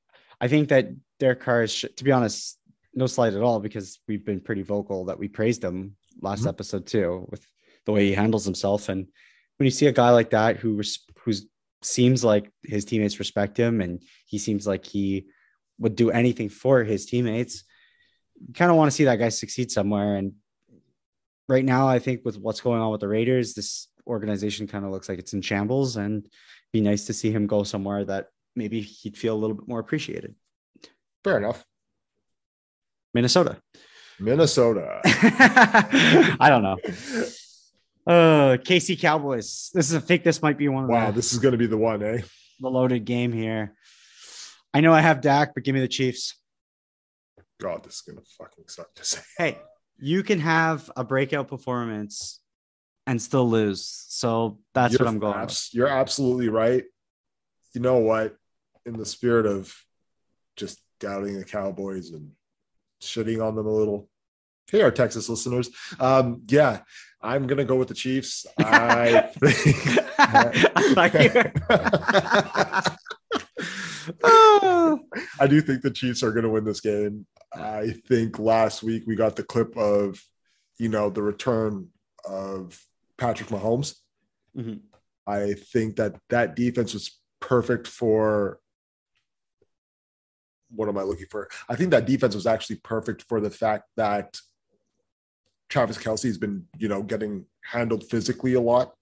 I 0.40 0.48
think 0.48 0.68
that 0.70 0.88
Derek 1.20 1.40
Carr 1.40 1.62
is, 1.64 1.84
to 1.96 2.04
be 2.04 2.12
honest, 2.12 2.58
no 2.94 3.06
slight 3.06 3.34
at 3.34 3.42
all 3.42 3.60
because 3.60 3.98
we've 4.08 4.24
been 4.24 4.40
pretty 4.40 4.62
vocal 4.62 5.06
that 5.06 5.18
we 5.18 5.28
praised 5.28 5.62
him 5.62 5.96
last 6.20 6.44
Mhm. 6.44 6.48
episode 6.48 6.86
too 6.86 7.26
with 7.30 7.46
the 7.86 7.92
way 7.92 8.06
he 8.06 8.14
handles 8.14 8.44
himself. 8.44 8.88
And 8.88 9.06
when 9.56 9.64
you 9.64 9.70
see 9.70 9.86
a 9.86 9.92
guy 9.92 10.10
like 10.10 10.30
that 10.30 10.56
who 10.58 10.80
who's 11.18 11.46
seems 11.82 12.24
like 12.24 12.50
his 12.62 12.84
teammates 12.86 13.18
respect 13.18 13.58
him 13.58 13.80
and 13.82 14.00
he 14.26 14.38
seems 14.38 14.66
like 14.66 14.86
he 14.86 15.26
would 15.78 15.96
do 15.96 16.10
anything 16.10 16.48
for 16.48 16.82
his 16.82 17.04
teammates, 17.04 17.64
you 18.40 18.54
kind 18.54 18.70
of 18.70 18.76
want 18.78 18.90
to 18.90 18.94
see 18.96 19.04
that 19.04 19.16
guy 19.16 19.28
succeed 19.28 19.70
somewhere. 19.70 20.16
And 20.16 20.32
right 21.48 21.64
now, 21.64 21.88
I 21.88 21.98
think 21.98 22.24
with 22.24 22.38
what's 22.38 22.60
going 22.60 22.80
on 22.80 22.90
with 22.90 23.00
the 23.00 23.08
Raiders, 23.08 23.54
this 23.54 23.88
organization 24.06 24.66
kind 24.66 24.84
of 24.84 24.90
looks 24.90 25.08
like 25.08 25.18
it's 25.18 25.32
in 25.32 25.42
shambles 25.42 25.96
and 25.96 26.28
be 26.72 26.80
nice 26.80 27.06
to 27.06 27.12
see 27.12 27.30
him 27.30 27.46
go 27.46 27.62
somewhere 27.62 28.04
that 28.04 28.28
maybe 28.56 28.80
he'd 28.80 29.16
feel 29.16 29.34
a 29.34 29.38
little 29.38 29.56
bit 29.56 29.68
more 29.68 29.80
appreciated. 29.80 30.34
Fair 31.22 31.38
enough. 31.38 31.64
Minnesota. 33.14 33.58
Minnesota. 34.18 35.00
I 35.04 36.48
don't 36.48 36.62
know. 36.62 36.76
Uh, 38.06 38.56
KC 38.58 39.00
Cowboys. 39.00 39.70
This 39.72 39.90
is 39.90 39.96
I 39.96 40.00
think 40.00 40.24
this 40.24 40.42
might 40.42 40.58
be 40.58 40.68
one 40.68 40.84
of 40.84 40.90
wow, 40.90 41.06
the, 41.06 41.12
this 41.12 41.32
is 41.32 41.38
going 41.38 41.52
to 41.52 41.58
be 41.58 41.66
the 41.66 41.78
one, 41.78 42.02
eh? 42.02 42.18
the 42.60 42.68
loaded 42.68 43.04
game 43.04 43.32
here. 43.32 43.74
I 44.72 44.80
know 44.80 44.92
I 44.92 45.00
have 45.00 45.20
Dak, 45.20 45.54
but 45.54 45.64
give 45.64 45.74
me 45.74 45.80
the 45.80 45.88
Chiefs. 45.88 46.36
God, 47.60 47.84
this 47.84 47.94
is 47.94 48.00
going 48.02 48.18
to 48.18 48.24
fucking 48.38 48.64
suck 48.66 48.94
to 48.96 49.04
say. 49.04 49.20
Hey, 49.38 49.58
you 49.98 50.22
can 50.22 50.40
have 50.40 50.90
a 50.96 51.04
breakout 51.04 51.48
performance 51.48 52.40
and 53.06 53.20
still 53.20 53.48
lose. 53.48 53.84
So 54.08 54.58
that's 54.74 54.92
You're 54.94 55.00
what 55.04 55.08
I'm 55.08 55.18
going 55.18 55.34
with. 55.34 55.42
abs- 55.42 55.70
You're 55.72 55.88
absolutely 55.88 56.48
right. 56.48 56.84
you 57.74 57.80
know 57.80 57.98
what? 57.98 58.36
In 58.86 58.96
the 58.98 59.06
spirit 59.06 59.46
of 59.46 59.74
just 60.56 60.80
doubting 61.00 61.38
the 61.38 61.44
Cowboys 61.44 62.10
and 62.10 62.32
shitting 63.02 63.44
on 63.46 63.54
them 63.56 63.66
a 63.66 63.72
little, 63.72 64.08
hey, 64.70 64.82
our 64.82 64.90
Texas 64.90 65.28
listeners, 65.28 65.70
um, 66.00 66.42
yeah, 66.48 66.80
I'm 67.20 67.46
gonna 67.46 67.64
go 67.64 67.76
with 67.76 67.88
the 67.88 67.94
Chiefs. 67.94 68.46
I 68.58 69.30
think. 69.38 69.98
I 75.40 75.46
do 75.46 75.60
think 75.60 75.82
the 75.82 75.90
Chiefs 75.90 76.22
are 76.22 76.32
going 76.32 76.44
to 76.44 76.50
win 76.50 76.64
this 76.64 76.80
game. 76.80 77.26
I 77.54 77.94
think 78.08 78.38
last 78.38 78.82
week 78.82 79.04
we 79.06 79.14
got 79.16 79.36
the 79.36 79.44
clip 79.44 79.76
of, 79.76 80.20
you 80.78 80.88
know, 80.88 81.08
the 81.10 81.22
return 81.22 81.88
of 82.24 82.80
Patrick 83.16 83.48
Mahomes. 83.50 83.96
Mhm. 84.56 84.80
I 85.26 85.54
think 85.54 85.96
that 85.96 86.16
that 86.30 86.56
defense 86.56 86.92
was 86.94 87.20
perfect 87.40 87.86
for. 87.86 88.58
What 90.70 90.88
am 90.88 90.98
I 90.98 91.02
looking 91.02 91.26
for? 91.30 91.48
I 91.68 91.76
think 91.76 91.90
that 91.92 92.06
defense 92.06 92.34
was 92.34 92.46
actually 92.46 92.76
perfect 92.76 93.22
for 93.28 93.40
the 93.40 93.50
fact 93.50 93.84
that 93.96 94.36
Travis 95.68 95.98
Kelce 95.98 96.24
has 96.24 96.38
been, 96.38 96.66
you 96.78 96.88
know, 96.88 97.02
getting 97.02 97.46
handled 97.62 98.04
physically 98.10 98.54
a 98.54 98.60
lot, 98.60 98.94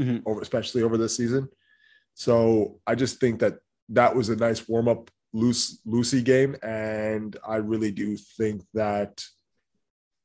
Mhm. 0.00 0.22
over 0.26 0.40
especially 0.40 0.82
over 0.82 0.96
this 0.96 1.16
season. 1.16 1.48
So 2.14 2.80
I 2.86 2.94
just 2.94 3.20
think 3.20 3.40
that 3.40 3.60
that 3.90 4.14
was 4.16 4.28
a 4.28 4.36
nice 4.36 4.68
warm 4.68 4.88
up 4.88 5.10
loose 5.34 5.80
Lucy 5.84 6.22
game, 6.22 6.56
and 6.62 7.36
I 7.46 7.56
really 7.56 7.90
do 7.90 8.16
think 8.16 8.62
that 8.72 9.22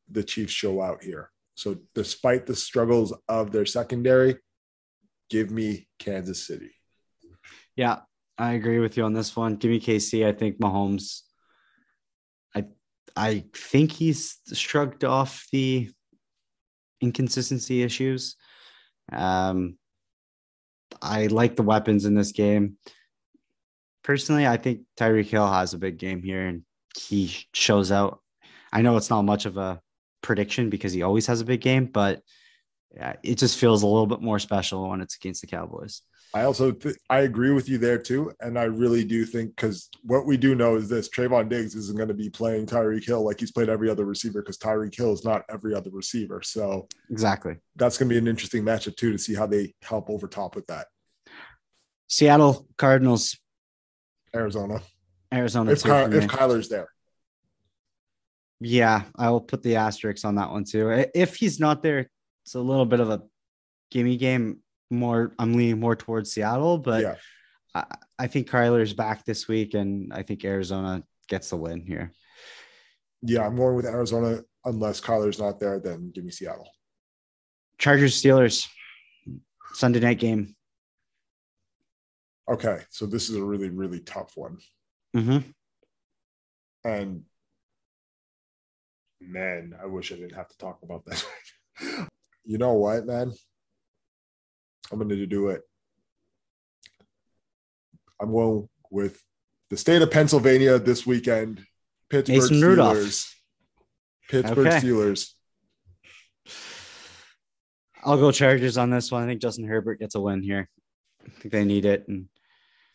the 0.10 0.24
Chiefs 0.24 0.54
show 0.54 0.82
out 0.82 1.04
here. 1.04 1.32
So 1.56 1.78
despite 1.94 2.46
the 2.46 2.56
struggles 2.56 3.14
of 3.28 3.52
their 3.52 3.66
secondary, 3.66 4.38
give 5.30 5.52
me 5.52 5.88
Kansas 5.98 6.46
City. 6.46 6.72
Yeah, 7.76 8.00
I 8.38 8.54
agree 8.54 8.80
with 8.80 8.96
you 8.96 9.04
on 9.04 9.14
this 9.14 9.36
one. 9.36 9.56
Give 9.56 9.72
me 9.72 9.80
KC. 9.80 10.26
I 10.26 10.32
think 10.32 10.60
Mahomes. 10.60 11.22
I 12.56 12.66
I 13.16 13.46
think 13.54 13.92
he's 13.92 14.38
shrugged 14.54 15.04
off 15.04 15.46
the 15.52 15.90
inconsistency 17.02 17.84
issues. 17.84 18.36
Um, 19.12 19.78
I 21.02 21.28
like 21.28 21.56
the 21.56 21.64
weapons 21.64 22.06
in 22.06 22.16
this 22.16 22.32
game. 22.32 22.78
Personally, 24.04 24.48
I 24.48 24.58
think 24.58 24.82
Tyreek 24.98 25.28
Hill 25.28 25.48
has 25.52 25.74
a 25.74 25.78
big 25.78 25.98
game 25.98 26.24
here 26.24 26.48
and 26.48 26.64
he 26.98 27.36
shows 27.54 27.92
out. 27.92 28.22
I 28.72 28.82
know 28.82 28.98
it's 28.98 29.10
not 29.10 29.24
much 29.24 29.46
of 29.46 29.58
a 29.58 29.82
prediction 30.22 30.70
because 30.70 30.94
he 30.94 31.04
always 31.04 31.28
has 31.28 31.42
a 31.42 31.46
big 31.46 31.62
game, 31.62 31.86
but 31.86 32.22
yeah, 32.96 33.14
it 33.24 33.38
just 33.38 33.58
feels 33.58 33.84
a 33.84 33.88
little 33.88 34.08
bit 34.08 34.22
more 34.22 34.40
special 34.40 34.90
when 34.90 35.02
it's 35.02 35.16
against 35.16 35.42
the 35.42 35.48
Cowboys. 35.48 36.02
I 36.34 36.44
also 36.44 36.72
th- 36.72 36.98
I 37.10 37.22
agree 37.22 37.52
with 37.52 37.68
you 37.68 37.80
there 37.80 37.98
too, 37.98 38.32
and 38.40 38.58
I 38.58 38.66
really 38.66 39.04
do 39.04 39.26
think 39.26 39.56
because 39.56 39.90
what 40.04 40.28
we 40.28 40.38
do 40.38 40.54
know 40.54 40.76
is 40.76 40.88
this: 40.88 41.10
Trevon 41.10 41.50
Diggs 41.50 41.74
isn't 41.74 41.98
going 41.98 42.08
to 42.08 42.14
be 42.14 42.30
playing 42.30 42.68
Tyreek 42.68 43.04
Hill 43.04 43.24
like 43.26 43.40
he's 43.40 43.52
played 43.52 43.68
every 43.68 43.90
other 43.90 44.06
receiver 44.06 44.42
because 44.42 44.58
Tyreek 44.60 44.96
Hill 44.96 45.12
is 45.12 45.26
not 45.26 45.44
every 45.50 45.74
other 45.74 45.90
receiver. 45.90 46.42
So 46.44 46.88
Exactly. 47.10 47.58
that's 47.76 47.98
going 47.98 48.10
to 48.10 48.14
be 48.14 48.20
an 48.20 48.28
interesting 48.28 48.64
matchup 48.64 48.96
too 48.96 49.12
to 49.12 49.18
see 49.18 49.34
how 49.34 49.48
they 49.48 49.74
help 49.82 50.10
over 50.10 50.28
top 50.28 50.56
with 50.56 50.68
that. 50.68 50.88
Seattle 52.08 52.68
Cardinals, 52.78 53.38
Arizona, 54.36 54.82
Arizona. 55.34 55.72
if 55.72 55.84
Ky- 55.84 55.90
if 56.18 56.28
Kyler's 56.28 56.70
there, 56.70 56.90
yeah, 58.60 59.04
I 59.16 59.30
will 59.30 59.42
put 59.42 59.64
the 59.64 59.78
asterisk 59.78 60.26
on 60.26 60.36
that 60.36 60.52
one 60.52 60.64
too. 60.66 61.06
If 61.16 61.36
he's 61.36 61.60
not 61.60 61.82
there, 61.82 62.10
it's 62.44 62.56
a 62.56 62.60
little 62.60 62.86
bit 62.86 63.00
of 63.00 63.10
a 63.10 63.22
gimme 63.92 64.18
game. 64.18 64.60
More, 64.92 65.34
I'm 65.38 65.54
leaning 65.54 65.80
more 65.80 65.96
towards 65.96 66.32
Seattle, 66.32 66.78
but 66.80 67.04
yeah, 67.04 67.16
I, 67.76 67.86
I 68.18 68.28
think 68.28 68.50
Kyler's 68.50 68.94
back 68.94 69.24
this 69.24 69.48
week, 69.48 69.76
and 69.76 70.12
I 70.12 70.24
think 70.24 70.44
Arizona 70.44 71.04
gets 71.28 71.52
the 71.52 71.58
win 71.58 71.86
here. 71.86 72.12
yeah, 73.22 73.46
I'm 73.46 73.56
going 73.56 73.76
with 73.76 73.86
Arizona 73.86 74.42
unless 74.66 75.00
Kyler's 75.00 75.40
not 75.40 75.60
there. 75.60 75.80
Then 75.80 76.12
give 76.14 76.24
me 76.26 76.32
Seattle. 76.32 76.68
Chargers 77.78 78.20
Steelers 78.22 78.68
Sunday 79.74 80.00
night 80.00 80.20
game. 80.20 80.56
Okay, 82.50 82.80
so 82.90 83.06
this 83.06 83.30
is 83.30 83.36
a 83.36 83.44
really 83.44 83.70
really 83.70 84.00
tough 84.00 84.32
one, 84.36 84.58
Mm-hmm. 85.16 85.40
and 86.84 87.24
man, 89.22 89.76
I 89.82 89.86
wish 89.86 90.12
I 90.12 90.16
didn't 90.16 90.36
have 90.36 90.48
to 90.50 90.58
talk 90.58 90.80
about 90.84 91.06
that. 91.06 91.26
you 92.46 92.58
know 92.58 92.74
what, 92.74 93.06
man? 93.06 93.32
I'm 94.92 94.98
going 94.98 95.10
to 95.10 95.26
do 95.28 95.50
it. 95.50 95.62
I'm 98.20 98.32
going 98.32 98.68
with 98.90 99.22
the 99.70 99.78
state 99.78 100.02
of 100.02 100.10
Pennsylvania 100.10 100.80
this 100.80 101.06
weekend. 101.06 101.64
Pittsburgh 102.10 102.38
Mason 102.38 102.62
Rudolph. 102.62 102.98
Steelers. 102.98 103.34
Pittsburgh 104.30 104.68
Okay. 104.68 104.80
Steelers. 104.80 105.34
I'll 108.04 108.18
go 108.18 108.32
Chargers 108.32 108.78
on 108.78 108.90
this 108.90 109.12
one. 109.12 109.24
I 109.24 109.28
think 109.28 109.42
Justin 109.42 109.68
Herbert 109.68 110.00
gets 110.00 110.16
a 110.16 110.22
win 110.22 110.42
here. 110.42 110.70
I 111.26 111.30
think 111.40 111.52
they 111.52 111.66
need 111.66 111.86
it, 111.86 112.06
and 112.08 112.28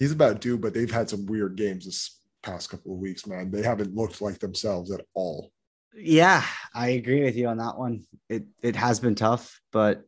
He's 0.04 0.12
about 0.12 0.42
due, 0.42 0.58
but 0.58 0.74
they've 0.74 0.90
had 0.90 1.08
some 1.08 1.24
weird 1.24 1.56
games 1.56 1.86
this 1.86 2.20
past 2.42 2.68
couple 2.68 2.92
of 2.92 2.98
weeks, 2.98 3.26
man. 3.26 3.50
They 3.50 3.62
haven't 3.62 3.96
looked 3.96 4.20
like 4.20 4.38
themselves 4.38 4.90
at 4.90 5.00
all. 5.14 5.50
Yeah, 5.96 6.44
I 6.74 6.88
agree 6.88 7.24
with 7.24 7.36
you 7.36 7.46
on 7.46 7.56
that 7.56 7.78
one. 7.78 8.04
It 8.28 8.44
it 8.62 8.76
has 8.76 9.00
been 9.00 9.14
tough, 9.14 9.62
but 9.72 10.04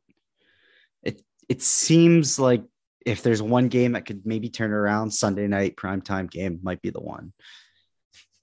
it 1.03 1.22
it 1.49 1.62
seems 1.62 2.38
like 2.38 2.62
if 3.07 3.22
there's 3.22 3.40
one 3.40 3.68
game 3.68 3.92
that 3.92 4.05
could 4.05 4.26
maybe 4.26 4.51
turn 4.51 4.70
around, 4.70 5.12
Sunday 5.12 5.47
night 5.47 5.76
primetime 5.76 6.30
game 6.30 6.61
might 6.62 6.82
be 6.82 6.90
the 6.90 7.01
one. 7.01 7.32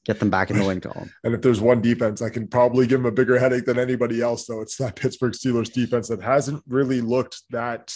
Get 0.06 0.20
them 0.20 0.32
back 0.32 0.49
in 0.49 0.58
the 0.58 0.66
win 0.66 0.82
column. 0.82 1.14
And 1.24 1.36
if 1.36 1.43
there's 1.43 1.62
one 1.62 1.84
defense 1.84 2.24
I 2.24 2.30
can 2.30 2.47
probably 2.47 2.88
give 2.88 2.97
them 2.97 3.06
a 3.06 3.12
bigger 3.12 3.38
headache 3.38 3.66
than 3.66 3.78
anybody 3.78 4.24
else, 4.24 4.47
though, 4.47 4.62
it's 4.62 4.78
that 4.78 4.95
Pittsburgh 4.95 5.34
Steelers 5.34 5.72
defense 5.72 6.08
that 6.08 6.24
hasn't 6.24 6.64
really 6.68 6.99
looked 6.99 7.43
that 7.51 7.93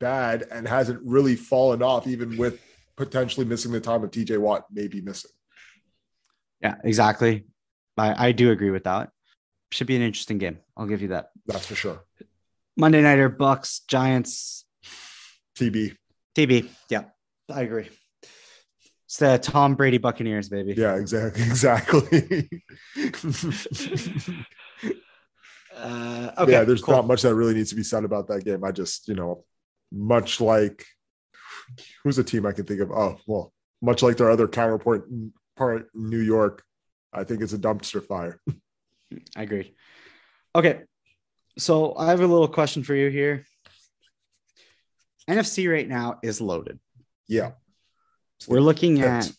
bad 0.00 0.44
and 0.50 0.66
hasn't 0.66 1.00
really 1.04 1.36
fallen 1.36 1.84
off, 1.84 2.08
even 2.08 2.36
with 2.36 2.60
potentially 3.00 3.46
missing 3.46 3.72
the 3.72 3.80
time 3.80 4.04
of 4.04 4.10
TJ 4.10 4.38
Watt 4.38 4.66
maybe 4.70 5.00
missing. 5.00 5.30
Yeah, 6.60 6.74
exactly. 6.84 7.46
I, 7.96 8.28
I 8.28 8.32
do 8.32 8.50
agree 8.50 8.70
with 8.70 8.84
that. 8.84 9.10
Should 9.72 9.86
be 9.86 9.96
an 9.96 10.02
interesting 10.02 10.36
game. 10.38 10.58
I'll 10.76 10.86
give 10.86 11.00
you 11.00 11.08
that. 11.08 11.30
That's 11.46 11.66
for 11.66 11.74
sure. 11.74 12.04
Monday 12.76 13.00
nighter 13.00 13.28
Bucks 13.28 13.80
Giants 13.88 14.66
TB. 15.58 15.96
TB. 16.36 16.68
Yeah, 16.90 17.04
I 17.50 17.62
agree. 17.62 17.88
It's 19.06 19.16
the 19.16 19.38
Tom 19.38 19.74
Brady 19.74 19.98
Buccaneers, 19.98 20.48
baby. 20.50 20.74
Yeah, 20.76 20.96
exactly. 21.04 21.42
Exactly. 21.42 22.50
Uh, 25.82 26.30
okay. 26.36 26.52
yeah, 26.52 26.62
there's 26.62 26.82
cool. 26.82 26.94
not 26.94 27.06
much 27.06 27.22
that 27.22 27.34
really 27.34 27.54
needs 27.54 27.70
to 27.70 27.76
be 27.76 27.82
said 27.82 28.04
about 28.04 28.28
that 28.28 28.44
game. 28.44 28.62
I 28.62 28.70
just, 28.70 29.08
you 29.08 29.14
know, 29.14 29.44
much 29.90 30.38
like 30.38 30.84
who's 32.02 32.18
a 32.18 32.24
team 32.24 32.46
I 32.46 32.52
can 32.52 32.64
think 32.64 32.80
of? 32.80 32.90
Oh, 32.90 33.18
well, 33.26 33.52
much 33.82 34.02
like 34.02 34.16
their 34.16 34.30
other 34.30 34.48
counterpart 34.48 35.08
part 35.56 35.88
New 35.94 36.20
York, 36.20 36.62
I 37.12 37.24
think 37.24 37.42
it's 37.42 37.52
a 37.52 37.58
dumpster 37.58 38.04
fire. 38.04 38.40
I 39.36 39.42
agree. 39.42 39.74
Okay. 40.54 40.82
So 41.58 41.94
I 41.96 42.06
have 42.06 42.20
a 42.20 42.26
little 42.26 42.48
question 42.48 42.82
for 42.84 42.94
you 42.94 43.08
here. 43.10 43.44
NFC 45.28 45.70
right 45.70 45.88
now 45.88 46.18
is 46.22 46.40
loaded. 46.40 46.78
Yeah. 47.28 47.52
We're 48.48 48.60
looking 48.60 49.02
at 49.02 49.30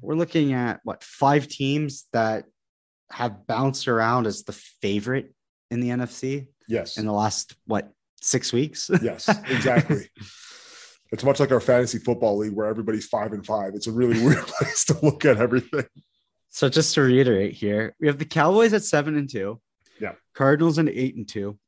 we're 0.00 0.14
looking 0.14 0.52
at 0.52 0.80
what 0.84 1.02
five 1.02 1.48
teams 1.48 2.06
that 2.12 2.44
have 3.10 3.46
bounced 3.46 3.88
around 3.88 4.26
as 4.26 4.42
the 4.44 4.52
favorite 4.52 5.32
in 5.70 5.80
the 5.80 5.90
NFC 5.90 6.48
Yes. 6.68 6.98
in 6.98 7.06
the 7.06 7.12
last 7.12 7.54
what 7.66 7.90
six 8.20 8.52
weeks. 8.52 8.90
Yes, 9.02 9.28
exactly. 9.48 10.08
it's 11.12 11.24
much 11.24 11.40
like 11.40 11.52
our 11.52 11.60
fantasy 11.60 11.98
football 11.98 12.36
league 12.38 12.52
where 12.52 12.66
everybody's 12.66 13.06
five 13.06 13.32
and 13.32 13.44
five. 13.44 13.74
It's 13.74 13.86
a 13.86 13.92
really 13.92 14.22
weird 14.24 14.46
place 14.46 14.84
to 14.86 14.98
look 15.02 15.24
at 15.24 15.38
everything. 15.38 15.86
So 16.50 16.68
just 16.68 16.94
to 16.94 17.02
reiterate 17.02 17.52
here, 17.52 17.94
we 18.00 18.06
have 18.06 18.18
the 18.18 18.24
Cowboys 18.24 18.72
at 18.72 18.82
seven 18.82 19.16
and 19.16 19.28
two. 19.28 19.60
Yeah. 20.00 20.12
Cardinals 20.34 20.78
at 20.78 20.88
eight 20.88 21.16
and 21.16 21.28
two. 21.28 21.58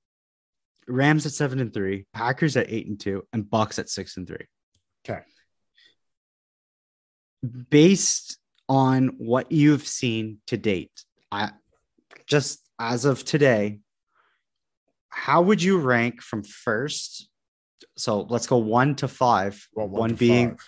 Rams 0.86 1.26
at 1.26 1.32
seven 1.32 1.60
and 1.60 1.72
three. 1.72 2.06
Packers 2.14 2.56
at 2.56 2.70
eight 2.70 2.86
and 2.86 2.98
two, 2.98 3.24
and 3.32 3.48
Bucks 3.48 3.78
at 3.78 3.90
six 3.90 4.16
and 4.16 4.26
three. 4.26 4.46
Okay. 5.06 5.20
Based 7.70 8.38
on 8.68 9.08
what 9.18 9.52
you've 9.52 9.86
seen 9.86 10.38
to 10.46 10.56
date, 10.56 11.04
I 11.30 11.50
just 12.26 12.60
as 12.78 13.04
of 13.04 13.24
today, 13.24 13.80
how 15.08 15.42
would 15.42 15.62
you 15.62 15.78
rank 15.78 16.22
from 16.22 16.42
first? 16.42 17.27
So 17.98 18.22
let's 18.22 18.46
go 18.46 18.58
one 18.58 18.94
to 18.96 19.08
five. 19.08 19.66
Well, 19.74 19.88
one 19.88 20.10
to 20.10 20.16
being 20.16 20.50
five. 20.50 20.58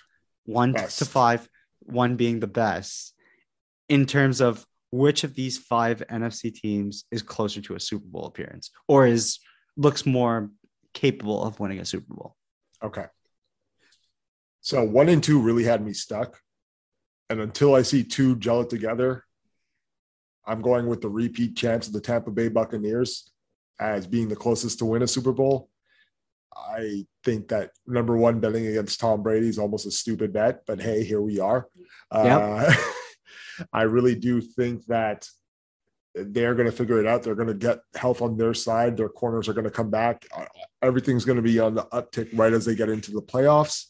one 0.44 0.72
Best. 0.72 0.98
to 0.98 1.04
five, 1.04 1.48
one 1.80 2.16
being 2.16 2.40
the 2.40 2.46
best 2.46 3.14
in 3.88 4.06
terms 4.06 4.40
of 4.40 4.64
which 4.92 5.24
of 5.24 5.34
these 5.34 5.58
five 5.58 6.02
NFC 6.10 6.52
teams 6.52 7.04
is 7.10 7.22
closer 7.22 7.60
to 7.62 7.74
a 7.74 7.80
Super 7.80 8.06
Bowl 8.06 8.26
appearance 8.26 8.70
or 8.88 9.06
is 9.06 9.38
looks 9.76 10.04
more 10.04 10.50
capable 10.94 11.42
of 11.42 11.60
winning 11.60 11.78
a 11.78 11.84
Super 11.84 12.12
Bowl. 12.12 12.36
Okay. 12.82 13.06
So 14.60 14.84
one 14.84 15.08
and 15.08 15.22
two 15.22 15.40
really 15.40 15.64
had 15.64 15.84
me 15.84 15.92
stuck. 15.92 16.38
And 17.28 17.40
until 17.40 17.74
I 17.74 17.82
see 17.82 18.02
two 18.02 18.36
gel 18.36 18.62
it 18.62 18.70
together, 18.70 19.24
I'm 20.44 20.62
going 20.62 20.88
with 20.88 21.00
the 21.00 21.08
repeat 21.08 21.56
chance 21.56 21.86
of 21.86 21.92
the 21.92 22.00
Tampa 22.00 22.30
Bay 22.30 22.48
Buccaneers 22.48 23.30
as 23.78 24.06
being 24.06 24.28
the 24.28 24.36
closest 24.36 24.80
to 24.80 24.84
win 24.84 25.02
a 25.02 25.06
Super 25.06 25.32
Bowl. 25.32 25.68
I 26.56 27.06
think 27.24 27.48
that 27.48 27.70
number 27.86 28.16
one 28.16 28.40
betting 28.40 28.66
against 28.66 29.00
Tom 29.00 29.22
Brady 29.22 29.48
is 29.48 29.58
almost 29.58 29.86
a 29.86 29.90
stupid 29.90 30.32
bet, 30.32 30.62
but 30.66 30.80
hey, 30.80 31.04
here 31.04 31.20
we 31.20 31.40
are. 31.40 31.68
Yep. 32.12 32.40
Uh, 32.40 32.74
I 33.72 33.82
really 33.82 34.14
do 34.14 34.40
think 34.40 34.86
that 34.86 35.28
they're 36.14 36.54
going 36.54 36.70
to 36.70 36.76
figure 36.76 36.98
it 36.98 37.06
out. 37.06 37.22
They're 37.22 37.34
going 37.34 37.48
to 37.48 37.54
get 37.54 37.80
health 37.94 38.20
on 38.20 38.36
their 38.36 38.54
side. 38.54 38.96
Their 38.96 39.08
corners 39.08 39.48
are 39.48 39.52
going 39.52 39.64
to 39.64 39.70
come 39.70 39.90
back. 39.90 40.26
Uh, 40.36 40.46
everything's 40.82 41.24
going 41.24 41.36
to 41.36 41.42
be 41.42 41.60
on 41.60 41.74
the 41.74 41.84
uptick 41.84 42.30
right 42.36 42.52
as 42.52 42.64
they 42.64 42.74
get 42.74 42.88
into 42.88 43.12
the 43.12 43.22
playoffs. 43.22 43.86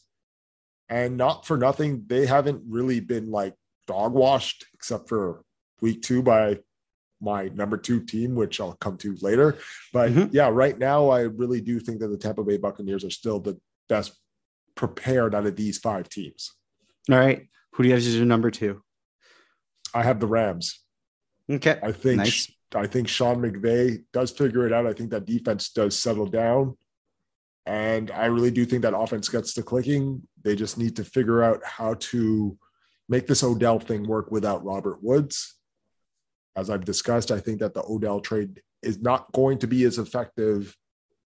And 0.89 1.17
not 1.17 1.47
for 1.47 1.57
nothing, 1.57 2.03
they 2.07 2.25
haven't 2.25 2.63
really 2.67 2.99
been 2.99 3.31
like 3.31 3.55
dog 3.87 4.13
washed 4.13 4.65
except 4.73 5.09
for 5.09 5.43
week 5.81 6.01
two 6.01 6.21
by 6.21 6.59
my 7.21 7.49
number 7.49 7.77
two 7.77 8.03
team, 8.03 8.35
which 8.35 8.59
I'll 8.59 8.73
come 8.73 8.97
to 8.97 9.15
later. 9.21 9.57
But 9.93 10.11
mm-hmm. 10.11 10.35
yeah, 10.35 10.49
right 10.49 10.77
now, 10.77 11.09
I 11.09 11.21
really 11.21 11.61
do 11.61 11.79
think 11.79 11.99
that 11.99 12.07
the 12.07 12.17
Tampa 12.17 12.43
Bay 12.43 12.57
Buccaneers 12.57 13.03
are 13.03 13.09
still 13.09 13.39
the 13.39 13.59
best 13.87 14.13
prepared 14.75 15.35
out 15.35 15.45
of 15.45 15.55
these 15.55 15.77
five 15.77 16.09
teams. 16.09 16.51
All 17.09 17.17
right. 17.17 17.47
Who 17.73 17.83
do 17.83 17.89
you 17.89 17.95
have 17.95 17.99
as 17.99 18.15
your 18.15 18.25
number 18.25 18.51
two? 18.51 18.81
I 19.93 20.03
have 20.03 20.19
the 20.19 20.27
Rams. 20.27 20.79
Okay. 21.49 21.79
I 21.81 21.91
think 21.91 22.17
nice. 22.17 22.51
I 22.73 22.87
think 22.87 23.07
Sean 23.07 23.37
McVay 23.41 24.03
does 24.13 24.31
figure 24.31 24.65
it 24.65 24.73
out. 24.73 24.87
I 24.87 24.93
think 24.93 25.11
that 25.11 25.25
defense 25.25 25.69
does 25.69 25.97
settle 25.97 26.25
down. 26.25 26.77
And 27.65 28.09
I 28.11 28.25
really 28.25 28.51
do 28.51 28.65
think 28.65 28.81
that 28.83 28.97
offense 28.97 29.29
gets 29.29 29.53
to 29.55 29.63
clicking. 29.63 30.23
They 30.41 30.55
just 30.55 30.77
need 30.77 30.95
to 30.95 31.03
figure 31.03 31.43
out 31.43 31.61
how 31.63 31.95
to 31.95 32.57
make 33.09 33.27
this 33.27 33.43
Odell 33.43 33.79
thing 33.79 34.07
work 34.07 34.31
without 34.31 34.63
Robert 34.63 35.03
Woods. 35.03 35.55
As 36.55 36.69
I've 36.69 36.85
discussed, 36.85 37.31
I 37.31 37.39
think 37.39 37.59
that 37.59 37.73
the 37.73 37.83
Odell 37.83 38.19
trade 38.19 38.61
is 38.81 38.99
not 38.99 39.31
going 39.31 39.57
to 39.59 39.67
be 39.67 39.83
as 39.85 39.97
effective 39.97 40.75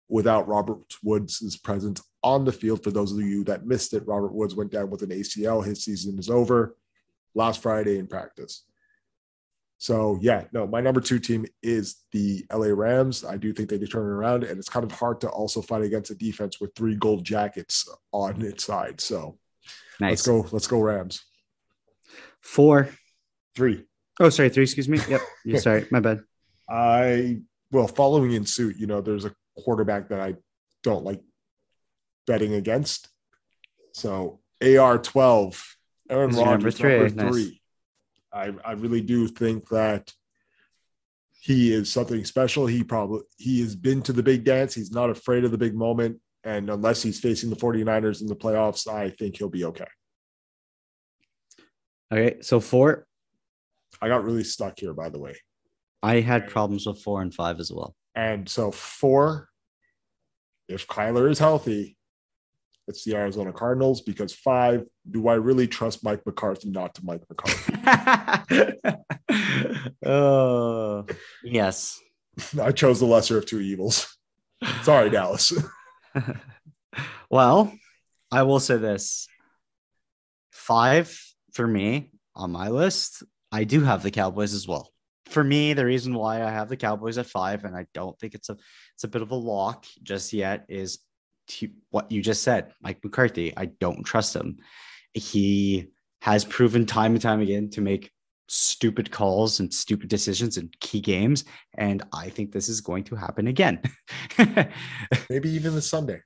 without 0.09 0.47
Robert 0.47 0.93
Woods' 1.03 1.57
presence 1.57 2.01
on 2.23 2.45
the 2.45 2.51
field. 2.51 2.83
For 2.83 2.91
those 2.91 3.11
of 3.11 3.19
you 3.19 3.43
that 3.45 3.65
missed 3.65 3.93
it, 3.93 4.07
Robert 4.07 4.33
Woods 4.33 4.55
went 4.55 4.71
down 4.71 4.89
with 4.89 5.01
an 5.01 5.09
ACL. 5.09 5.65
His 5.65 5.83
season 5.83 6.17
is 6.17 6.29
over 6.29 6.75
last 7.35 7.61
Friday 7.61 7.99
in 7.99 8.07
practice. 8.07 8.63
So 9.77 10.17
yeah, 10.21 10.45
no, 10.53 10.65
my 10.65 10.79
number 10.79 11.01
two 11.01 11.19
team 11.19 11.45
is 11.61 11.97
the 12.13 12.45
LA 12.53 12.67
Rams. 12.67 13.25
I 13.25 13.35
do 13.35 13.51
think 13.51 13.69
they 13.69 13.77
can 13.77 13.87
turn 13.87 14.03
it 14.03 14.13
around, 14.13 14.45
and 14.45 14.57
it's 14.57 14.69
kind 14.69 14.85
of 14.85 14.91
hard 14.93 15.19
to 15.21 15.29
also 15.29 15.61
fight 15.61 15.81
against 15.81 16.09
a 16.09 16.15
defense 16.15 16.61
with 16.61 16.73
three 16.73 16.95
gold 16.95 17.25
jackets 17.25 17.89
on 18.13 18.41
its 18.41 18.63
side. 18.63 19.01
So 19.01 19.37
nice. 19.99 20.11
let's 20.11 20.27
go, 20.27 20.47
let's 20.53 20.67
go 20.67 20.79
Rams. 20.79 21.21
Four, 22.39 22.89
three. 23.55 23.83
Oh, 24.19 24.29
sorry, 24.29 24.49
three. 24.49 24.63
Excuse 24.63 24.89
me. 24.89 24.99
Yep. 25.07 25.21
Yeah, 25.45 25.59
sorry, 25.59 25.85
my 25.91 25.99
bad. 25.99 26.21
I 26.69 27.41
well, 27.71 27.87
following 27.87 28.31
in 28.31 28.45
suit, 28.45 28.77
you 28.77 28.87
know, 28.87 29.01
there's 29.01 29.25
a 29.25 29.33
quarterback 29.57 30.09
that 30.09 30.19
I 30.19 30.35
don't 30.83 31.03
like 31.03 31.21
betting 32.25 32.53
against. 32.53 33.09
So 33.93 34.39
AR 34.61 34.97
twelve, 34.97 35.61
Aaron 36.09 36.31
Rodgers 36.31 36.45
number 36.45 36.71
three. 36.71 36.97
Number 36.97 37.31
three. 37.31 37.61
Nice. 38.33 38.53
I, 38.65 38.69
I 38.69 38.71
really 38.73 39.01
do 39.01 39.27
think 39.27 39.67
that 39.69 40.11
he 41.43 41.73
is 41.73 41.91
something 41.91 42.23
special. 42.23 42.65
He 42.67 42.83
probably 42.83 43.23
he 43.37 43.59
has 43.61 43.75
been 43.75 44.01
to 44.03 44.13
the 44.13 44.23
big 44.23 44.45
dance. 44.45 44.73
He's 44.73 44.91
not 44.91 45.09
afraid 45.09 45.43
of 45.43 45.51
the 45.51 45.57
big 45.57 45.75
moment. 45.75 46.21
And 46.45 46.69
unless 46.69 47.01
he's 47.01 47.19
facing 47.19 47.49
the 47.49 47.55
49ers 47.55 48.21
in 48.21 48.27
the 48.27 48.35
playoffs, 48.35 48.87
I 48.87 49.09
think 49.09 49.37
he'll 49.37 49.49
be 49.49 49.65
okay. 49.65 49.87
Okay. 52.11 52.37
So 52.41 52.59
four. 52.59 53.05
I 54.03 54.09
got 54.09 54.25
really 54.25 54.43
stuck 54.43 54.77
here, 54.77 54.93
by 54.93 55.07
the 55.07 55.17
way. 55.17 55.33
I 56.03 56.19
had 56.19 56.49
problems 56.49 56.85
with 56.85 57.01
four 57.01 57.21
and 57.21 57.33
five 57.33 57.61
as 57.61 57.71
well. 57.71 57.95
And 58.15 58.49
so 58.49 58.69
four, 58.69 59.47
if 60.67 60.87
Kyler 60.87 61.31
is 61.31 61.39
healthy, 61.39 61.95
it's 62.85 63.05
the 63.05 63.15
Arizona 63.15 63.53
Cardinals 63.53 64.01
because 64.01 64.33
five, 64.33 64.85
do 65.09 65.29
I 65.29 65.35
really 65.35 65.67
trust 65.67 66.03
Mike 66.03 66.25
McCarthy 66.25 66.69
not 66.69 66.93
to 66.95 67.05
Mike 67.05 67.21
McCarthy? 67.29 68.77
oh, 70.05 71.05
yes. 71.45 71.97
I 72.61 72.73
chose 72.73 72.99
the 72.99 73.05
lesser 73.05 73.37
of 73.37 73.45
two 73.45 73.61
evils. 73.61 74.17
Sorry, 74.81 75.09
Dallas. 75.11 75.53
well, 77.29 77.73
I 78.29 78.43
will 78.43 78.59
say 78.59 78.75
this 78.75 79.29
five 80.51 81.17
for 81.53 81.65
me 81.65 82.11
on 82.35 82.51
my 82.51 82.67
list, 82.67 83.23
I 83.53 83.65
do 83.65 83.81
have 83.81 84.01
the 84.01 84.09
Cowboys 84.09 84.53
as 84.53 84.67
well. 84.67 84.91
For 85.27 85.43
me, 85.43 85.73
the 85.73 85.85
reason 85.85 86.15
why 86.15 86.43
I 86.43 86.49
have 86.49 86.69
the 86.69 86.75
Cowboys 86.75 87.19
at 87.19 87.27
five, 87.27 87.63
and 87.63 87.75
I 87.75 87.85
don't 87.93 88.19
think 88.19 88.33
it's 88.33 88.49
a 88.49 88.57
it's 88.95 89.03
a 89.03 89.07
bit 89.07 89.21
of 89.21 89.31
a 89.31 89.35
lock 89.35 89.85
just 90.01 90.33
yet, 90.33 90.65
is 90.67 90.99
to 91.49 91.69
what 91.91 92.11
you 92.11 92.21
just 92.21 92.41
said, 92.41 92.73
Mike 92.81 92.99
McCarthy. 93.03 93.53
I 93.55 93.65
don't 93.65 94.03
trust 94.03 94.35
him. 94.35 94.57
He 95.13 95.89
has 96.21 96.43
proven 96.43 96.87
time 96.87 97.11
and 97.11 97.21
time 97.21 97.41
again 97.41 97.69
to 97.71 97.81
make 97.81 98.11
stupid 98.47 99.11
calls 99.11 99.59
and 99.59 99.71
stupid 99.71 100.09
decisions 100.09 100.57
in 100.57 100.71
key 100.79 100.99
games. 100.99 101.45
And 101.77 102.01
I 102.11 102.29
think 102.29 102.51
this 102.51 102.69
is 102.69 102.81
going 102.81 103.03
to 103.05 103.15
happen 103.15 103.47
again. 103.47 103.81
Maybe 105.29 105.49
even 105.49 105.75
this 105.75 105.89
Sunday. 105.89 106.21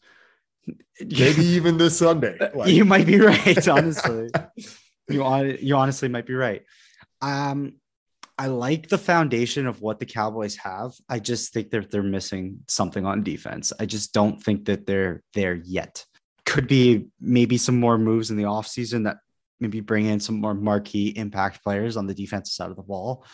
Maybe 1.00 1.44
even 1.44 1.76
this 1.76 1.98
Sunday. 1.98 2.38
Like. 2.54 2.70
You 2.70 2.84
might 2.86 3.06
be 3.06 3.20
right, 3.20 3.68
honestly. 3.68 4.30
you, 5.08 5.58
you 5.60 5.76
honestly 5.76 6.08
might 6.08 6.26
be 6.26 6.34
right. 6.34 6.62
Um, 7.22 7.74
I 8.38 8.48
like 8.48 8.88
the 8.88 8.98
foundation 8.98 9.66
of 9.66 9.80
what 9.80 9.98
the 9.98 10.06
Cowboys 10.06 10.56
have. 10.56 10.92
I 11.08 11.20
just 11.20 11.54
think 11.54 11.70
that 11.70 11.90
they're 11.90 12.02
missing 12.02 12.60
something 12.68 13.06
on 13.06 13.22
defense. 13.22 13.72
I 13.80 13.86
just 13.86 14.12
don't 14.12 14.42
think 14.42 14.66
that 14.66 14.86
they're 14.86 15.22
there 15.32 15.54
yet. 15.54 16.04
Could 16.44 16.68
be 16.68 17.06
maybe 17.18 17.56
some 17.56 17.80
more 17.80 17.96
moves 17.96 18.30
in 18.30 18.36
the 18.36 18.44
offseason 18.44 19.04
that 19.04 19.16
maybe 19.58 19.80
bring 19.80 20.04
in 20.06 20.20
some 20.20 20.38
more 20.38 20.54
marquee 20.54 21.08
impact 21.16 21.62
players 21.62 21.96
on 21.96 22.06
the 22.06 22.14
defensive 22.14 22.52
side 22.52 22.70
of 22.70 22.76
the 22.76 22.82
ball. 22.82 23.24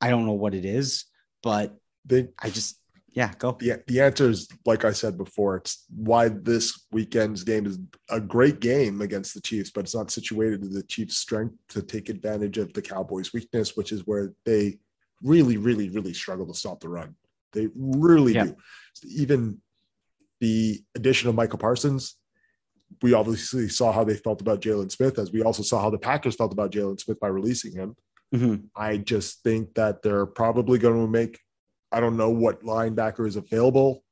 I 0.00 0.08
don't 0.08 0.24
know 0.24 0.32
what 0.32 0.54
it 0.54 0.64
is, 0.64 1.04
but 1.42 1.76
they, 2.06 2.28
I 2.38 2.48
just 2.48 2.80
yeah, 3.16 3.32
go. 3.38 3.56
Yeah, 3.62 3.76
the 3.86 4.02
answer 4.02 4.28
is 4.28 4.46
like 4.66 4.84
I 4.84 4.92
said 4.92 5.16
before. 5.16 5.56
It's 5.56 5.86
why 5.88 6.28
this 6.28 6.86
weekend's 6.92 7.44
game 7.44 7.64
is 7.64 7.78
a 8.10 8.20
great 8.20 8.60
game 8.60 9.00
against 9.00 9.32
the 9.32 9.40
Chiefs, 9.40 9.70
but 9.70 9.84
it's 9.84 9.94
not 9.94 10.10
situated 10.10 10.60
to 10.60 10.68
the 10.68 10.82
Chiefs' 10.82 11.16
strength 11.16 11.54
to 11.70 11.80
take 11.80 12.10
advantage 12.10 12.58
of 12.58 12.74
the 12.74 12.82
Cowboys' 12.82 13.32
weakness, 13.32 13.74
which 13.74 13.90
is 13.90 14.06
where 14.06 14.34
they 14.44 14.78
really, 15.22 15.56
really, 15.56 15.88
really 15.88 16.12
struggle 16.12 16.46
to 16.46 16.52
stop 16.52 16.80
the 16.80 16.90
run. 16.90 17.16
They 17.54 17.68
really 17.74 18.34
yeah. 18.34 18.44
do. 18.44 18.56
Even 19.04 19.62
the 20.40 20.82
addition 20.94 21.30
of 21.30 21.34
Michael 21.34 21.58
Parsons, 21.58 22.16
we 23.00 23.14
obviously 23.14 23.70
saw 23.70 23.92
how 23.92 24.04
they 24.04 24.16
felt 24.16 24.42
about 24.42 24.60
Jaylon 24.60 24.92
Smith, 24.92 25.18
as 25.18 25.32
we 25.32 25.42
also 25.42 25.62
saw 25.62 25.80
how 25.80 25.88
the 25.88 25.96
Packers 25.96 26.36
felt 26.36 26.52
about 26.52 26.70
Jaylon 26.70 27.00
Smith 27.00 27.18
by 27.18 27.28
releasing 27.28 27.72
him. 27.72 27.96
Mm-hmm. 28.34 28.66
I 28.76 28.98
just 28.98 29.42
think 29.42 29.74
that 29.76 30.02
they're 30.02 30.26
probably 30.26 30.78
going 30.78 31.00
to 31.00 31.10
make 31.10 31.40
I 31.92 32.00
don't 32.00 32.16
know 32.16 32.30
what 32.30 32.62
linebacker 32.62 33.26
is 33.26 33.36
available 33.36 34.02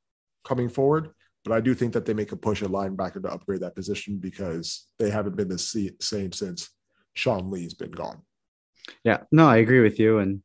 coming 0.43 0.69
forward, 0.69 1.09
but 1.43 1.53
I 1.53 1.59
do 1.59 1.73
think 1.73 1.93
that 1.93 2.05
they 2.05 2.13
make 2.13 2.31
a 2.31 2.37
push 2.37 2.63
at 2.63 2.69
linebacker 2.69 3.21
to 3.21 3.31
upgrade 3.31 3.61
that 3.61 3.75
position 3.75 4.17
because 4.17 4.87
they 4.99 5.09
haven't 5.09 5.35
been 5.35 5.49
the 5.49 5.59
same 5.99 6.31
since 6.31 6.69
Sean 7.13 7.51
Lee's 7.51 7.73
been 7.73 7.91
gone. 7.91 8.21
Yeah, 9.03 9.23
no, 9.31 9.47
I 9.47 9.57
agree 9.57 9.81
with 9.81 9.99
you. 9.99 10.19
And 10.19 10.41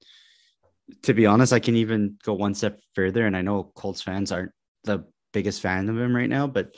to 1.02 1.14
be 1.14 1.26
honest, 1.26 1.52
I 1.52 1.60
can 1.60 1.76
even 1.76 2.16
go 2.24 2.34
one 2.34 2.54
step 2.54 2.80
further. 2.94 3.26
And 3.26 3.36
I 3.36 3.42
know 3.42 3.72
Colts 3.74 4.02
fans 4.02 4.32
aren't 4.32 4.52
the 4.84 5.04
biggest 5.32 5.60
fan 5.60 5.88
of 5.88 5.98
him 5.98 6.14
right 6.14 6.28
now, 6.28 6.46
but 6.46 6.74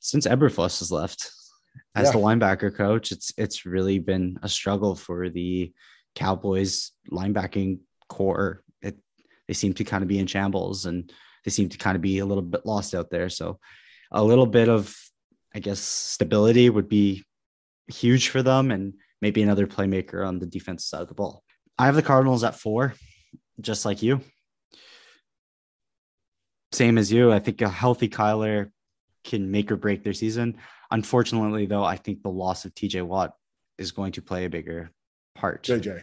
since 0.00 0.26
Eberflus 0.26 0.78
has 0.80 0.90
left 0.90 1.30
as 1.94 2.06
yeah. 2.06 2.12
the 2.12 2.18
linebacker 2.18 2.74
coach, 2.74 3.12
it's 3.12 3.32
it's 3.36 3.66
really 3.66 3.98
been 3.98 4.38
a 4.42 4.48
struggle 4.48 4.94
for 4.94 5.28
the 5.28 5.72
Cowboys 6.14 6.92
linebacking 7.10 7.80
corps 8.08 8.62
they 9.48 9.54
seem 9.54 9.72
to 9.74 9.84
kind 9.84 10.02
of 10.02 10.08
be 10.08 10.18
in 10.18 10.26
shambles 10.26 10.84
and 10.86 11.10
they 11.44 11.50
seem 11.50 11.68
to 11.70 11.78
kind 11.78 11.96
of 11.96 12.02
be 12.02 12.18
a 12.18 12.26
little 12.26 12.42
bit 12.42 12.66
lost 12.66 12.94
out 12.94 13.10
there. 13.10 13.28
So 13.30 13.58
a 14.12 14.22
little 14.22 14.46
bit 14.46 14.68
of, 14.68 14.94
I 15.54 15.58
guess, 15.58 15.80
stability 15.80 16.70
would 16.70 16.88
be 16.88 17.24
huge 17.88 18.28
for 18.28 18.42
them 18.42 18.70
and 18.70 18.94
maybe 19.20 19.42
another 19.42 19.66
playmaker 19.66 20.26
on 20.26 20.38
the 20.38 20.46
defense 20.46 20.84
side 20.84 21.02
of 21.02 21.08
the 21.08 21.14
ball. 21.14 21.42
I 21.78 21.86
have 21.86 21.94
the 21.94 22.02
Cardinals 22.02 22.44
at 22.44 22.54
four, 22.54 22.94
just 23.60 23.84
like 23.84 24.02
you. 24.02 24.20
Same 26.72 26.98
as 26.98 27.10
you. 27.10 27.32
I 27.32 27.38
think 27.38 27.62
a 27.62 27.68
healthy 27.68 28.08
Kyler 28.08 28.70
can 29.24 29.50
make 29.50 29.72
or 29.72 29.76
break 29.76 30.04
their 30.04 30.12
season. 30.12 30.58
Unfortunately, 30.90 31.66
though, 31.66 31.84
I 31.84 31.96
think 31.96 32.22
the 32.22 32.30
loss 32.30 32.64
of 32.64 32.74
TJ 32.74 33.02
Watt 33.02 33.32
is 33.78 33.92
going 33.92 34.12
to 34.12 34.22
play 34.22 34.44
a 34.44 34.50
bigger 34.50 34.90
part. 35.34 35.62
JJ. 35.62 36.02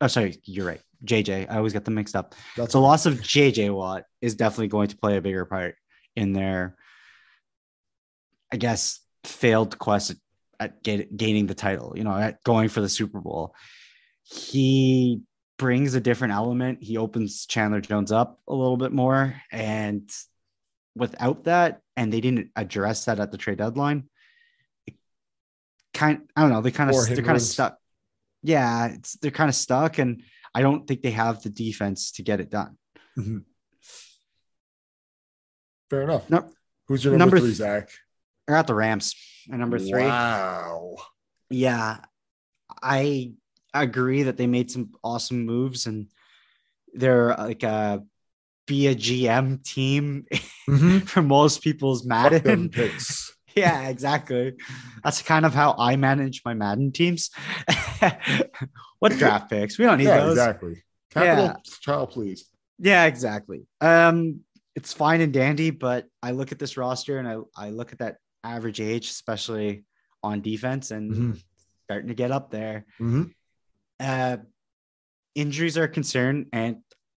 Oh, 0.00 0.06
sorry, 0.06 0.40
you're 0.44 0.66
right. 0.66 0.80
JJ. 1.04 1.50
I 1.50 1.56
always 1.56 1.72
get 1.72 1.84
them 1.84 1.94
mixed 1.94 2.16
up. 2.16 2.34
That's 2.56 2.72
the 2.72 2.80
loss 2.80 3.06
of 3.06 3.14
JJ 3.20 3.74
Watt 3.74 4.04
is 4.20 4.34
definitely 4.34 4.68
going 4.68 4.88
to 4.88 4.96
play 4.96 5.16
a 5.16 5.20
bigger 5.20 5.44
part 5.44 5.76
in 6.16 6.32
their, 6.32 6.76
I 8.52 8.56
guess, 8.56 9.00
failed 9.24 9.78
quest 9.78 10.14
at, 10.60 10.82
get, 10.82 11.16
gaining 11.16 11.46
the 11.46 11.54
title, 11.54 11.94
you 11.96 12.04
know, 12.04 12.16
at 12.16 12.42
going 12.44 12.68
for 12.68 12.80
the 12.80 12.88
Super 12.88 13.20
Bowl. 13.20 13.54
He 14.22 15.22
brings 15.58 15.94
a 15.94 16.00
different 16.00 16.34
element. 16.34 16.82
He 16.82 16.96
opens 16.96 17.46
Chandler 17.46 17.80
Jones 17.80 18.12
up 18.12 18.40
a 18.48 18.54
little 18.54 18.76
bit 18.76 18.92
more. 18.92 19.40
And 19.50 20.10
without 20.94 21.44
that, 21.44 21.80
and 21.96 22.12
they 22.12 22.20
didn't 22.20 22.50
address 22.56 23.04
that 23.06 23.20
at 23.20 23.30
the 23.30 23.38
trade 23.38 23.58
deadline, 23.58 24.08
kind 25.94 26.22
I 26.34 26.42
don't 26.42 26.50
know, 26.50 26.62
they 26.62 26.70
kind 26.70 26.90
of 26.90 27.06
they're 27.06 27.22
kind 27.22 27.36
of 27.36 27.42
stuck. 27.42 27.78
Yeah, 28.42 28.86
it's 28.86 29.14
they're 29.14 29.30
kind 29.30 29.48
of 29.48 29.54
stuck, 29.54 29.98
and 29.98 30.22
I 30.54 30.62
don't 30.62 30.86
think 30.86 31.02
they 31.02 31.10
have 31.12 31.42
the 31.42 31.50
defense 31.50 32.12
to 32.12 32.22
get 32.22 32.40
it 32.40 32.50
done. 32.50 32.76
Mm-hmm. 33.18 33.38
Fair 35.90 36.02
enough. 36.02 36.28
No, 36.30 36.48
Who's 36.88 37.04
your 37.04 37.16
number, 37.16 37.36
number 37.36 37.46
three, 37.46 37.54
Zach? 37.54 37.90
I 38.48 38.52
got 38.52 38.66
the 38.66 38.74
Rams 38.74 39.14
at 39.50 39.58
number 39.58 39.78
three. 39.78 40.02
Wow. 40.02 40.96
Yeah. 41.50 41.98
I 42.82 43.32
agree 43.72 44.24
that 44.24 44.36
they 44.36 44.46
made 44.46 44.70
some 44.70 44.90
awesome 45.02 45.46
moves 45.46 45.86
and 45.86 46.08
they're 46.94 47.34
like 47.36 47.62
a 47.62 48.02
be 48.66 48.86
a 48.88 48.94
GM 48.94 49.64
team 49.64 50.26
mm-hmm. 50.68 50.98
for 51.06 51.22
most 51.22 51.62
people's 51.62 52.04
Madden 52.04 52.68
picks. 52.70 53.34
yeah, 53.54 53.88
exactly. 53.88 54.54
That's 55.02 55.22
kind 55.22 55.44
of 55.44 55.54
how 55.54 55.74
I 55.78 55.96
manage 55.96 56.42
my 56.44 56.54
Madden 56.54 56.92
teams. 56.92 57.30
what 59.02 59.18
draft 59.18 59.50
picks? 59.50 59.78
We 59.78 59.84
don't 59.84 59.98
need 59.98 60.04
yeah, 60.04 60.20
those. 60.20 60.38
Exactly. 60.38 60.80
Capital 61.10 61.44
yeah. 61.44 61.56
child, 61.80 62.10
please. 62.10 62.48
Yeah, 62.78 63.06
exactly. 63.06 63.66
Um, 63.80 64.42
it's 64.76 64.92
fine 64.92 65.20
and 65.20 65.32
dandy, 65.32 65.70
but 65.70 66.06
I 66.22 66.30
look 66.30 66.52
at 66.52 66.60
this 66.60 66.76
roster 66.76 67.18
and 67.18 67.26
I, 67.26 67.38
I 67.56 67.70
look 67.70 67.90
at 67.90 67.98
that 67.98 68.18
average 68.44 68.80
age, 68.80 69.10
especially 69.10 69.82
on 70.22 70.40
defense, 70.40 70.92
and 70.92 71.10
mm-hmm. 71.10 71.32
starting 71.82 72.08
to 72.10 72.14
get 72.14 72.30
up 72.30 72.52
there. 72.52 72.86
Mm-hmm. 73.00 73.24
Uh, 73.98 74.36
injuries 75.34 75.76
are 75.76 75.84
a 75.84 75.88
concern, 75.88 76.46
and 76.52 76.76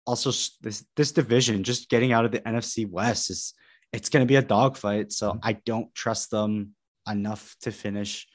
also 0.07 0.31
this 0.61 0.85
this 0.95 1.11
division 1.11 1.65
just 1.65 1.89
getting 1.89 2.13
out 2.13 2.23
of 2.23 2.31
the 2.31 2.39
NFC 2.39 2.89
West 2.89 3.29
is 3.29 3.53
it's 3.91 4.07
going 4.07 4.25
to 4.25 4.31
be 4.31 4.37
a 4.37 4.41
dogfight. 4.41 5.11
So 5.11 5.31
mm-hmm. 5.31 5.39
I 5.43 5.57
don't 5.65 5.93
trust 5.93 6.31
them 6.31 6.75
enough 7.09 7.57
to 7.63 7.73
finish, 7.73 8.25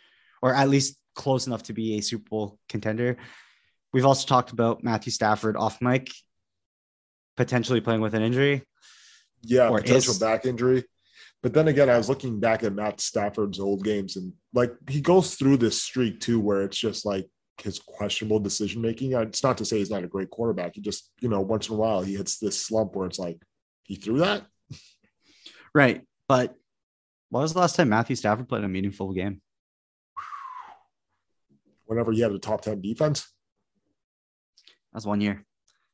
or 0.42 0.54
at 0.54 0.68
least 0.68 0.98
close 1.18 1.46
enough 1.46 1.64
to 1.64 1.74
be 1.74 1.98
a 1.98 2.00
Super 2.00 2.30
Bowl 2.30 2.58
contender. 2.70 3.18
We've 3.92 4.06
also 4.06 4.26
talked 4.26 4.52
about 4.52 4.82
Matthew 4.82 5.12
Stafford 5.12 5.56
off 5.56 5.82
mic, 5.82 6.08
potentially 7.36 7.82
playing 7.82 8.00
with 8.00 8.14
an 8.14 8.22
injury. 8.22 8.62
Yeah, 9.42 9.68
potential 9.68 10.12
is, 10.12 10.18
back 10.18 10.46
injury. 10.46 10.84
But 11.42 11.54
then 11.54 11.68
again, 11.68 11.90
I 11.90 11.96
was 11.96 12.08
looking 12.08 12.40
back 12.40 12.62
at 12.62 12.72
Matt 12.72 13.00
Stafford's 13.00 13.60
old 13.60 13.84
games, 13.84 14.16
and 14.16 14.32
like 14.54 14.72
he 14.88 15.00
goes 15.00 15.34
through 15.34 15.58
this 15.58 15.82
streak 15.82 16.20
too, 16.20 16.40
where 16.40 16.62
it's 16.62 16.78
just 16.78 17.04
like 17.04 17.26
his 17.62 17.80
questionable 17.80 18.38
decision 18.38 18.80
making. 18.80 19.12
It's 19.12 19.42
not 19.42 19.58
to 19.58 19.64
say 19.64 19.78
he's 19.78 19.90
not 19.90 20.04
a 20.04 20.08
great 20.08 20.30
quarterback. 20.30 20.76
He 20.76 20.80
just, 20.80 21.10
you 21.20 21.28
know, 21.28 21.40
once 21.40 21.68
in 21.68 21.74
a 21.74 21.78
while 21.78 22.02
he 22.02 22.14
hits 22.14 22.38
this 22.38 22.64
slump 22.64 22.94
where 22.94 23.06
it's 23.06 23.18
like 23.18 23.42
he 23.82 23.96
threw 23.96 24.18
that. 24.18 24.46
Right. 25.74 26.02
But 26.28 26.54
what 27.30 27.40
was 27.40 27.52
the 27.52 27.60
last 27.60 27.76
time 27.76 27.88
Matthew 27.88 28.16
Stafford 28.16 28.48
played 28.48 28.64
a 28.64 28.68
meaningful 28.68 29.12
game? 29.12 29.40
Whenever 31.88 32.12
he 32.12 32.20
had 32.20 32.32
a 32.32 32.38
top 32.38 32.60
10 32.60 32.80
defense. 32.82 33.32
That 34.92 34.98
was 34.98 35.06
one 35.06 35.20
year. 35.20 35.44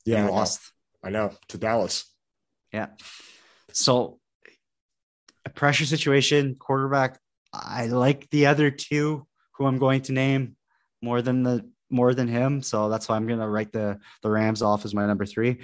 Yeah. 0.04 0.26
I 0.26 0.28
lost. 0.28 0.60
Know. 1.02 1.08
I 1.08 1.10
know. 1.12 1.32
To 1.48 1.58
Dallas. 1.58 2.04
Yeah. 2.72 2.88
So 3.72 4.18
a 5.44 5.50
pressure 5.50 5.86
situation, 5.86 6.56
quarterback. 6.58 7.18
I 7.52 7.86
like 7.86 8.28
the 8.30 8.46
other 8.46 8.70
two 8.70 9.26
who 9.52 9.66
I'm 9.66 9.78
going 9.78 10.02
to 10.02 10.12
name 10.12 10.56
more 11.00 11.22
than 11.22 11.44
the 11.44 11.70
more 11.90 12.12
than 12.14 12.26
him. 12.26 12.62
So 12.62 12.88
that's 12.88 13.08
why 13.08 13.16
I'm 13.16 13.26
gonna 13.28 13.48
write 13.48 13.72
the 13.72 14.00
the 14.22 14.30
Rams 14.30 14.62
off 14.62 14.84
as 14.84 14.94
my 14.94 15.06
number 15.06 15.24
three. 15.24 15.60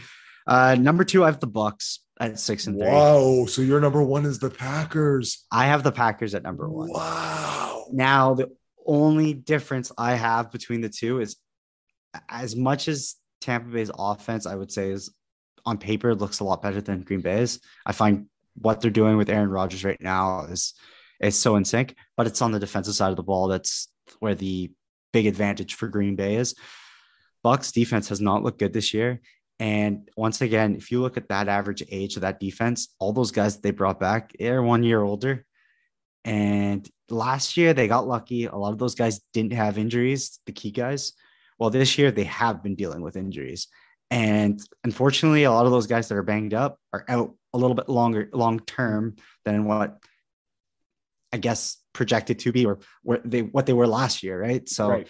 Uh, 0.47 0.77
number 0.79 1.05
two, 1.05 1.25
I 1.25 1.27
have 1.27 1.41
the 1.41 1.47
Bucks 1.47 2.01
at 2.21 2.39
six 2.39 2.67
and 2.67 2.79
three. 2.79 2.87
Wow! 2.87 3.47
So 3.47 3.63
your 3.63 3.81
number 3.81 4.03
one 4.03 4.25
is 4.25 4.39
the 4.39 4.51
Packers. 4.51 5.47
I 5.51 5.67
have 5.67 5.83
the 5.83 5.93
Packers 5.93 6.35
at 6.35 6.43
number 6.43 6.69
one. 6.69 6.91
Wow! 6.91 7.87
Now 7.93 8.35
the 8.35 8.51
only 8.87 9.35
difference 9.35 9.93
I 9.97 10.15
have 10.15 10.51
between 10.51 10.81
the 10.81 10.89
two 10.89 11.21
is 11.21 11.37
as 12.29 12.57
much 12.57 12.89
as 12.89 13.17
Tampa 13.41 13.71
Bay's 13.71 13.91
offense, 13.97 14.47
I 14.47 14.55
would 14.55 14.71
say, 14.71 14.91
is 14.91 15.13
on 15.65 15.79
paper 15.79 16.15
looks 16.15 16.41
a 16.41 16.45
lot 16.45 16.63
better 16.63 16.81
than 16.81 17.03
Green 17.03 17.21
Bay's. 17.21 17.61
I 17.85 17.93
find 17.93 18.27
what 18.55 18.81
they're 18.81 18.91
doing 18.91 19.17
with 19.17 19.31
Aaron 19.31 19.51
Rodgers 19.51 19.85
right 19.85 20.01
now 20.01 20.45
is 20.45 20.75
is 21.21 21.39
so 21.39 21.57
in 21.57 21.65
sync, 21.65 21.95
but 22.17 22.27
it's 22.27 22.41
on 22.41 22.51
the 22.51 22.59
defensive 22.59 22.95
side 22.95 23.11
of 23.11 23.17
the 23.17 23.23
ball 23.23 23.49
that's 23.49 23.89
where 24.21 24.35
the 24.35 24.73
big 25.13 25.27
advantage 25.27 25.75
for 25.75 25.87
Green 25.87 26.17
Bay 26.17 26.37
is. 26.37 26.55
Bucks 27.43 27.73
defense 27.73 28.09
has 28.09 28.21
not 28.21 28.43
looked 28.43 28.59
good 28.59 28.73
this 28.73 28.95
year. 28.95 29.21
And 29.59 30.09
once 30.17 30.41
again, 30.41 30.75
if 30.75 30.91
you 30.91 31.03
look 31.03 31.19
at 31.19 31.29
that 31.29 31.49
average 31.49 31.83
age 31.91 32.17
of 32.17 32.23
that 32.23 32.41
defense, 32.41 32.95
all 32.99 33.13
those 33.13 33.33
guys 33.33 33.57
that 33.57 33.63
they 33.63 33.71
brought 33.71 34.01
back 34.01 34.35
are 34.41 34.63
one 34.63 34.83
year 34.83 35.03
older. 35.03 35.45
And 36.25 36.89
last 37.09 37.57
year 37.57 37.73
they 37.73 37.89
got 37.89 38.07
lucky. 38.07 38.47
A 38.47 38.57
lot 38.57 38.73
of 38.73 38.79
those 38.79 38.95
guys 38.95 39.21
didn't 39.33 39.53
have 39.53 39.79
injuries, 39.79 40.39
the 40.47 40.53
key 40.53 40.71
guys. 40.71 41.13
Well, 41.59 41.71
this 41.71 41.99
year 41.99 42.11
they 42.11 42.25
have 42.25 42.63
been 42.63 42.75
dealing 42.75 43.03
with 43.03 43.17
injuries. 43.17 43.69
And 44.11 44.61
unfortunately, 44.83 45.45
a 45.45 45.53
lot 45.53 45.67
of 45.67 45.73
those 45.73 45.87
guys 45.87 46.09
that 46.09 46.17
are 46.17 46.23
banged 46.23 46.55
up 46.55 46.79
are 46.93 47.05
out 47.09 47.35
a 47.53 47.59
little 47.59 47.77
bit 47.77 47.89
longer, 47.89 48.29
long 48.33 48.61
term 48.61 49.17
than 49.45 49.65
what 49.65 49.99
I 51.33 51.39
guess 51.39 51.77
projected 51.93 52.41
to 52.41 52.53
be 52.53 52.67
or 52.67 52.81
where 53.03 53.21
they 53.25 53.43
what 53.43 53.67
they 53.67 53.73
were 53.73 53.87
last 53.87 54.23
year, 54.23 54.41
right? 54.41 54.69
So 54.69 54.89
right. 54.89 55.09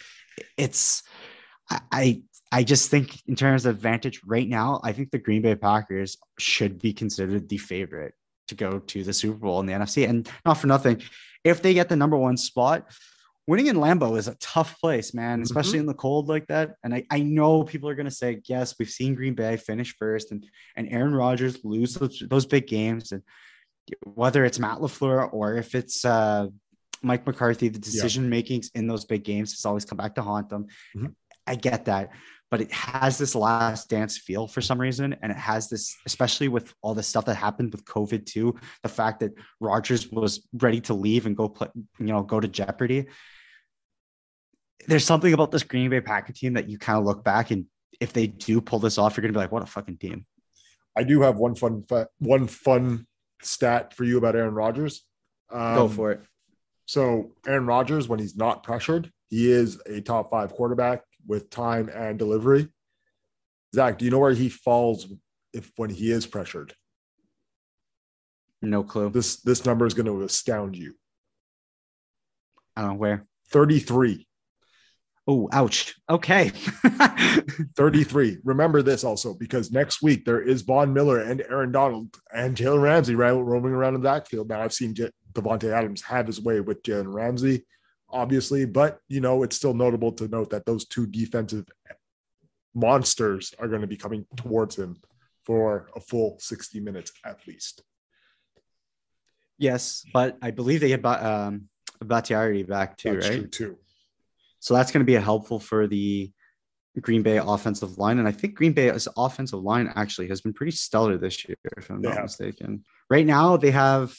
it's 0.57 1.03
I 1.71 2.23
I 2.53 2.65
just 2.65 2.91
think 2.91 3.21
in 3.27 3.37
terms 3.37 3.65
of 3.65 3.79
vantage 3.79 4.21
right 4.27 4.49
now, 4.49 4.81
I 4.83 4.93
think 4.93 5.11
the 5.11 5.19
Green 5.19 5.43
Bay 5.43 5.55
Packers 5.55 6.19
should 6.39 6.79
be 6.79 6.93
considered 6.93 7.49
the 7.49 7.59
favorite 7.59 8.15
to 8.51 8.55
go 8.55 8.79
to 8.79 9.03
the 9.03 9.13
Super 9.13 9.39
Bowl 9.39 9.61
in 9.61 9.67
the 9.67 9.73
NFC. 9.73 10.09
And 10.09 10.29
not 10.45 10.55
for 10.55 10.67
nothing, 10.67 11.03
if 11.43 11.63
they 11.63 11.75
get 11.75 11.89
the 11.89 11.97
number 11.97 12.17
one 12.17 12.37
spot, 12.37 12.91
winning 13.47 13.67
in 13.67 13.77
Lambeau 13.77 14.17
is 14.17 14.29
a 14.29 14.37
tough 14.37 14.79
place, 14.81 15.13
man, 15.13 15.39
mm-hmm. 15.39 15.43
especially 15.43 15.73
mm-hmm. 15.73 15.81
in 15.81 15.87
the 15.87 15.95
cold 15.95 16.29
like 16.29 16.47
that. 16.47 16.77
And 16.85 16.95
I, 16.95 17.05
I 17.11 17.21
know 17.21 17.65
people 17.65 17.89
are 17.89 17.95
going 17.95 18.07
to 18.07 18.15
say, 18.15 18.41
yes, 18.45 18.75
we've 18.79 18.91
seen 18.91 19.15
Green 19.15 19.35
Bay 19.35 19.57
finish 19.57 19.97
first 19.97 20.31
and, 20.31 20.47
and 20.77 20.89
Aaron 20.93 21.15
Rodgers 21.15 21.65
lose 21.65 21.95
those, 21.95 22.23
those 22.29 22.47
big 22.47 22.67
games. 22.67 23.13
And 23.13 23.23
whether 24.05 24.45
it's 24.45 24.59
Matt 24.59 24.79
LaFleur 24.79 25.33
or 25.33 25.57
if 25.57 25.75
it's 25.75 26.05
uh, 26.05 26.47
Mike 27.03 27.27
McCarthy, 27.27 27.69
the 27.69 27.79
decision 27.79 28.29
makings 28.29 28.71
in 28.75 28.87
those 28.87 29.05
big 29.05 29.25
games 29.25 29.53
has 29.53 29.65
always 29.65 29.85
come 29.85 29.99
back 29.99 30.15
to 30.17 30.23
haunt 30.23 30.49
them. 30.49 30.67
Mm-hmm. 30.95 31.07
I 31.47 31.55
get 31.57 31.87
that, 31.87 32.11
but 32.51 32.61
it 32.61 32.73
has 32.73 33.17
this 33.17 33.35
last 33.35 33.89
dance 33.89 34.19
feel 34.19 34.49
for 34.49 34.61
some 34.61 34.81
reason, 34.81 35.17
and 35.23 35.31
it 35.31 35.39
has 35.39 35.69
this, 35.69 35.97
especially 36.05 36.49
with 36.49 36.75
all 36.83 36.95
the 36.95 37.03
stuff 37.03 37.25
that 37.27 37.37
happened 37.37 37.73
with 37.73 37.85
COVID 37.85 38.27
too. 38.27 38.57
The 38.83 38.89
fact 38.89 39.21
that 39.21 39.33
Rodgers 39.61 40.11
was 40.11 40.47
ready 40.53 40.81
to 40.83 40.95
leave 40.95 41.27
and 41.27 41.37
go 41.37 41.49
play, 41.49 41.69
you 41.99 42.07
know, 42.07 42.23
go 42.23 42.41
to 42.41 42.49
Jeopardy. 42.49 43.07
There's 44.89 45.05
something 45.05 45.33
about 45.33 45.53
this 45.53 45.63
Green 45.63 45.91
Bay 45.91 46.01
Packer 46.01 46.33
team 46.33 46.55
that 46.55 46.69
you 46.69 46.79
kind 46.79 46.99
of 46.99 47.05
look 47.05 47.23
back 47.23 47.51
and 47.51 47.67
if 48.01 48.13
they 48.13 48.27
do 48.27 48.61
pull 48.61 48.79
this 48.79 48.99
off, 48.99 49.17
you're 49.17 49.23
gonna 49.23 49.33
be 49.33 49.39
like, 49.39 49.53
what 49.53 49.63
a 49.63 49.67
fucking 49.67 49.99
team. 49.99 50.27
I 50.97 51.05
do 51.05 51.21
have 51.23 51.37
one 51.37 51.55
fun 51.55 51.85
one 52.19 52.47
fun 52.49 53.07
stat 53.43 53.95
for 53.95 54.05
you 54.05 54.19
about 54.19 54.35
Aaron 54.35 54.55
Rodgers. 54.55 55.05
Um, 55.51 55.75
Go 55.75 55.89
for 55.89 56.13
it. 56.13 56.21
So 56.87 57.33
Aaron 57.47 57.67
Rodgers, 57.67 58.09
when 58.09 58.19
he's 58.19 58.37
not 58.37 58.63
pressured, 58.65 59.13
he 59.29 59.51
is 59.51 59.81
a 59.87 60.01
top 60.01 60.31
five 60.31 60.53
quarterback 60.53 61.05
with 61.27 61.51
time 61.51 61.89
and 61.89 62.19
delivery. 62.19 62.69
Zach, 63.75 63.99
do 63.99 64.05
you 64.05 64.11
know 64.11 64.19
where 64.19 64.33
he 64.33 64.49
falls 64.49 65.07
if 65.53 65.71
when 65.77 65.91
he 65.91 66.11
is 66.11 66.27
pressured? 66.27 66.75
No 68.63 68.83
clue. 68.83 69.11
This 69.11 69.41
this 69.41 69.65
number 69.65 69.87
is 69.87 69.95
going 69.95 70.07
to 70.07 70.23
astound 70.23 70.77
you. 70.77 70.95
I 72.77 72.83
don't 72.83 72.91
know 72.91 72.97
where. 72.97 73.27
33. 73.53 74.27
Oh, 75.27 75.49
ouch. 75.53 75.95
Okay. 76.09 76.49
33. 77.77 78.39
Remember 78.45 78.83
this 78.83 79.05
also 79.05 79.35
because 79.35 79.71
next 79.71 80.03
week 80.03 80.25
there 80.25 80.41
is 80.41 80.63
Von 80.63 80.93
Miller 80.93 81.21
and 81.21 81.41
Aaron 81.43 81.73
Donald 81.73 82.17
and 82.35 82.57
Jalen 82.57 82.83
Ramsey 82.83 83.15
right, 83.15 83.31
roaming 83.31 83.73
around 83.73 83.95
in 83.95 84.01
the 84.01 84.09
backfield. 84.09 84.49
Now 84.49 84.61
I've 84.61 84.73
seen 84.73 84.95
J- 84.95 85.11
Davante 85.33 85.73
Adams 85.73 86.03
have 86.03 86.27
his 86.27 86.41
way 86.41 86.61
with 86.61 86.83
Jalen 86.83 87.13
Ramsey, 87.13 87.65
obviously, 88.13 88.65
but 88.65 89.01
you 89.09 89.21
know 89.21 89.43
it's 89.43 89.57
still 89.57 89.75
notable 89.75 90.13
to 90.13 90.29
note 90.29 90.51
that 90.51 90.67
those 90.67 90.85
two 90.85 91.07
defensive 91.07 91.67
monsters 92.75 93.55
are 93.59 93.69
going 93.69 93.81
to 93.81 93.87
be 93.87 93.97
coming 93.97 94.27
towards 94.37 94.77
him 94.77 94.97
for 95.45 95.89
a 95.97 96.01
full 96.01 96.37
60 96.39 96.81
minutes 96.81 97.13
at 97.25 97.41
least. 97.47 97.83
Yes, 99.59 100.05
but 100.13 100.39
I 100.41 100.53
believe 100.53 100.81
they 100.81 100.89
get 100.89 101.05
um, 101.05 101.69
Bakhtiari 102.03 102.63
back 102.63 102.97
too, 102.97 103.15
That's 103.15 103.29
right? 103.29 103.53
too. 103.53 103.77
So 104.59 104.75
that's 104.75 104.91
going 104.93 105.01
to 105.01 105.07
be 105.07 105.17
a 105.17 105.21
helpful 105.21 105.59
for 105.59 105.87
the 105.87 106.31
Green 107.01 107.23
Bay 107.23 107.39
offensive 107.39 107.99
line. 107.99 108.19
And 108.19 108.29
I 108.29 108.33
think 108.33 108.55
Green 108.55 108.73
Bay's 108.73 109.09
offensive 109.17 109.61
line 109.61 109.93
actually 109.97 110.29
has 110.29 110.41
been 110.41 110.53
pretty 110.53 110.73
stellar 110.73 111.17
this 111.17 111.47
year, 111.49 111.57
if 111.77 111.91
I'm 111.91 112.01
not 112.01 112.23
mistaken. 112.23 112.85
Right 113.09 113.27
now, 113.27 113.57
they 113.57 113.71
have. 113.71 114.17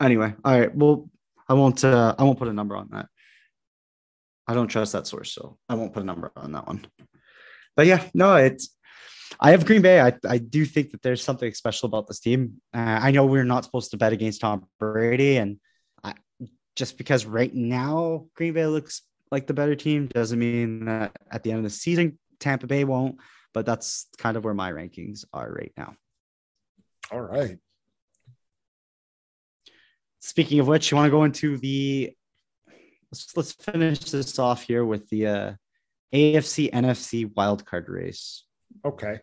Anyway, 0.00 0.34
all 0.44 0.58
right. 0.58 0.74
Well, 0.74 1.10
I 1.50 1.54
won't. 1.54 1.82
Uh, 1.82 2.14
I 2.16 2.22
won't 2.22 2.38
put 2.38 2.46
a 2.46 2.52
number 2.52 2.76
on 2.76 2.88
that. 2.92 3.06
I 4.46 4.54
don't 4.54 4.68
trust 4.68 4.92
that 4.92 5.08
source, 5.08 5.32
so 5.32 5.58
I 5.68 5.74
won't 5.74 5.92
put 5.92 6.04
a 6.04 6.06
number 6.06 6.30
on 6.36 6.52
that 6.52 6.68
one. 6.68 6.86
But 7.74 7.86
yeah, 7.86 8.04
no, 8.14 8.36
it's. 8.36 8.76
I 9.40 9.50
have 9.50 9.66
Green 9.66 9.82
Bay. 9.82 10.00
I, 10.00 10.12
I 10.28 10.38
do 10.38 10.64
think 10.64 10.92
that 10.92 11.02
there's 11.02 11.24
something 11.24 11.52
special 11.52 11.88
about 11.88 12.06
this 12.06 12.20
team. 12.20 12.60
Uh, 12.72 13.00
I 13.02 13.10
know 13.10 13.26
we're 13.26 13.44
not 13.44 13.64
supposed 13.64 13.90
to 13.90 13.96
bet 13.96 14.12
against 14.12 14.40
Tom 14.40 14.66
Brady, 14.78 15.38
and 15.38 15.58
I, 16.04 16.14
just 16.76 16.96
because 16.98 17.26
right 17.26 17.52
now 17.52 18.26
Green 18.36 18.52
Bay 18.52 18.66
looks 18.66 19.02
like 19.32 19.48
the 19.48 19.54
better 19.54 19.74
team 19.74 20.06
doesn't 20.06 20.38
mean 20.38 20.84
that 20.84 21.16
at 21.32 21.42
the 21.42 21.50
end 21.50 21.58
of 21.58 21.64
the 21.64 21.70
season 21.70 22.18
Tampa 22.38 22.68
Bay 22.68 22.84
won't. 22.84 23.16
But 23.54 23.66
that's 23.66 24.06
kind 24.18 24.36
of 24.36 24.44
where 24.44 24.54
my 24.54 24.70
rankings 24.70 25.24
are 25.32 25.52
right 25.52 25.72
now. 25.76 25.96
All 27.10 27.20
right. 27.20 27.58
Speaking 30.20 30.60
of 30.60 30.68
which, 30.68 30.90
you 30.90 30.96
want 30.96 31.06
to 31.06 31.10
go 31.10 31.24
into 31.24 31.56
the 31.58 32.14
let's 33.10 33.36
let's 33.36 33.52
finish 33.52 33.98
this 34.00 34.38
off 34.38 34.62
here 34.62 34.84
with 34.84 35.08
the 35.08 35.26
uh, 35.26 35.52
AFC 36.14 36.70
NFC 36.70 37.26
wildcard 37.32 37.88
race. 37.88 38.44
Okay. 38.84 39.20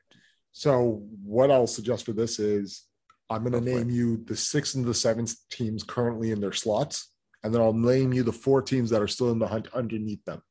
So 0.52 1.04
what 1.24 1.52
I'll 1.52 1.68
suggest 1.68 2.06
for 2.06 2.14
this 2.14 2.39
is 2.39 2.84
I'm 3.30 3.43
going 3.43 3.54
to 3.54 3.62
name 3.62 3.89
you 3.89 4.18
the 4.26 4.36
six 4.36 4.74
and 4.76 4.86
the 4.86 4.93
seventh 4.93 5.36
teams 5.52 5.84
currently 5.84 6.32
in 6.32 6.41
their 6.41 6.54
slots, 6.54 7.12
and 7.43 7.54
then 7.54 7.62
I'll 7.62 7.74
name 7.74 8.12
you 8.14 8.24
the 8.24 8.32
four 8.34 8.62
teams 8.62 8.89
that 8.89 9.02
are 9.02 9.08
still 9.08 9.32
in 9.32 9.39
the 9.39 9.48
hunt 9.48 9.68
underneath 9.74 10.24
them, 10.26 10.41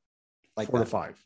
Like 0.57 0.71
four 0.71 0.79
that. 0.81 0.85
to 0.85 0.91
five. 0.91 1.25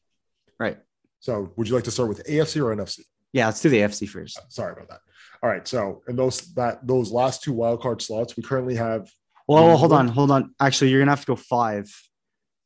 Right. 0.58 0.78
So 1.18 1.52
would 1.56 1.68
you 1.68 1.74
like 1.74 1.84
to 1.84 1.90
start 1.90 2.08
with 2.08 2.24
AFC 2.24 2.62
or 2.64 2.74
NFC? 2.74 3.00
Yeah, 3.32 3.46
let's 3.46 3.60
do 3.60 3.68
the 3.68 3.80
AFC 3.80 4.08
first. 4.08 4.40
Sorry 4.50 4.72
about 4.72 4.88
that. 4.88 5.00
All 5.42 5.48
right. 5.50 5.66
So 5.66 6.02
in 6.08 6.16
those 6.16 6.52
that 6.54 6.86
those 6.86 7.10
last 7.10 7.42
two 7.42 7.54
wildcard 7.54 8.02
slots, 8.02 8.36
we 8.36 8.42
currently 8.42 8.76
have 8.76 9.10
Well, 9.48 9.64
Mm, 9.64 9.78
hold 9.78 9.92
on, 9.92 10.08
hold 10.08 10.30
on. 10.30 10.54
Actually, 10.60 10.90
you're 10.90 11.00
gonna 11.00 11.12
have 11.12 11.20
to 11.22 11.26
go 11.26 11.36
five. 11.36 11.90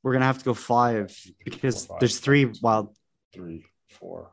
We're 0.02 0.12
gonna 0.12 0.26
have 0.26 0.38
to 0.38 0.44
go 0.44 0.54
five 0.54 1.16
because 1.44 1.86
five, 1.86 2.00
there's 2.00 2.18
three 2.18 2.52
wild. 2.62 2.94
three, 3.32 3.64
four. 3.90 4.32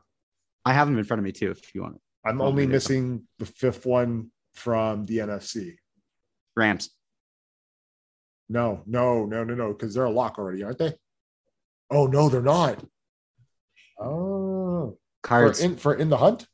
I 0.64 0.72
have 0.72 0.86
them 0.86 0.98
in 0.98 1.04
front 1.04 1.18
of 1.18 1.24
me 1.24 1.32
too. 1.32 1.50
If 1.50 1.74
you 1.74 1.82
want 1.82 2.00
I'm 2.24 2.40
only 2.40 2.66
missing 2.66 3.26
the 3.38 3.46
fifth 3.46 3.84
one 3.86 4.30
from 4.54 5.06
the 5.06 5.18
NFC. 5.18 5.76
Rams. 6.54 6.90
No, 8.48 8.82
no, 8.86 9.24
no, 9.24 9.44
no, 9.44 9.54
no, 9.54 9.72
because 9.72 9.94
they're 9.94 10.04
a 10.04 10.10
lock 10.10 10.38
already, 10.38 10.62
aren't 10.62 10.78
they? 10.78 10.92
Oh 11.90 12.06
no, 12.06 12.28
they're 12.28 12.42
not. 12.42 12.84
Oh, 13.98 14.90
for 14.90 14.98
Cards. 15.22 15.60
in 15.60 15.76
for 15.76 15.94
in 15.94 16.10
the 16.10 16.16
hunt. 16.18 16.46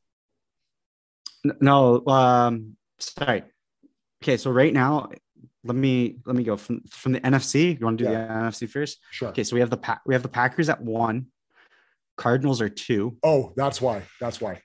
No, 1.60 2.04
um, 2.06 2.76
sorry. 2.98 3.42
Okay, 4.22 4.36
so 4.36 4.50
right 4.50 4.72
now, 4.72 5.10
let 5.64 5.76
me 5.76 6.16
let 6.26 6.34
me 6.36 6.44
go 6.44 6.56
from 6.56 6.82
from 6.90 7.12
the 7.12 7.20
NFC. 7.20 7.78
You 7.78 7.84
want 7.84 7.98
to 7.98 8.04
do 8.04 8.10
Yeah. 8.10 8.26
the 8.26 8.34
NFC 8.34 8.68
first? 8.68 8.98
Sure. 9.10 9.28
Okay, 9.28 9.44
so 9.44 9.54
we 9.54 9.60
have 9.60 9.70
the 9.70 9.76
pack. 9.76 10.00
we 10.06 10.14
have 10.14 10.22
the 10.22 10.28
Packers 10.28 10.68
at 10.68 10.80
one, 10.82 11.26
Cardinals 12.16 12.60
are 12.60 12.68
two. 12.68 13.16
Oh, 13.22 13.52
that's 13.56 13.80
why. 13.80 14.02
That's 14.20 14.40
why. 14.40 14.62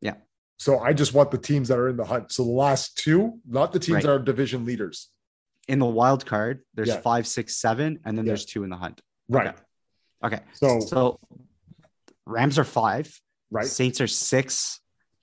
Yeah. 0.00 0.14
So 0.58 0.78
I 0.78 0.92
just 0.92 1.12
want 1.14 1.30
the 1.30 1.38
teams 1.38 1.68
that 1.68 1.78
are 1.78 1.88
in 1.88 1.96
the 1.96 2.04
hunt. 2.04 2.32
So 2.32 2.44
the 2.44 2.50
last 2.50 2.96
two, 2.96 3.40
not 3.46 3.72
the 3.72 3.78
teams 3.78 3.96
Right. 3.96 4.02
that 4.04 4.10
are 4.10 4.18
division 4.18 4.64
leaders. 4.64 5.08
In 5.68 5.78
the 5.78 5.86
wild 5.86 6.24
card, 6.26 6.62
there's 6.74 6.88
Yeah. 6.88 7.00
five, 7.00 7.26
six, 7.26 7.56
seven, 7.56 8.00
and 8.04 8.16
then 8.16 8.24
Yeah. 8.24 8.30
there's 8.30 8.44
two 8.46 8.64
in 8.64 8.70
the 8.70 8.76
hunt. 8.76 9.00
Right. 9.28 9.54
Okay, 10.24 10.40
So 10.54 10.80
so 10.80 11.20
Rams 12.26 12.58
are 12.58 12.64
five, 12.64 13.20
right. 13.50 13.66
Saints 13.66 14.00
are 14.00 14.06
six, 14.06 14.79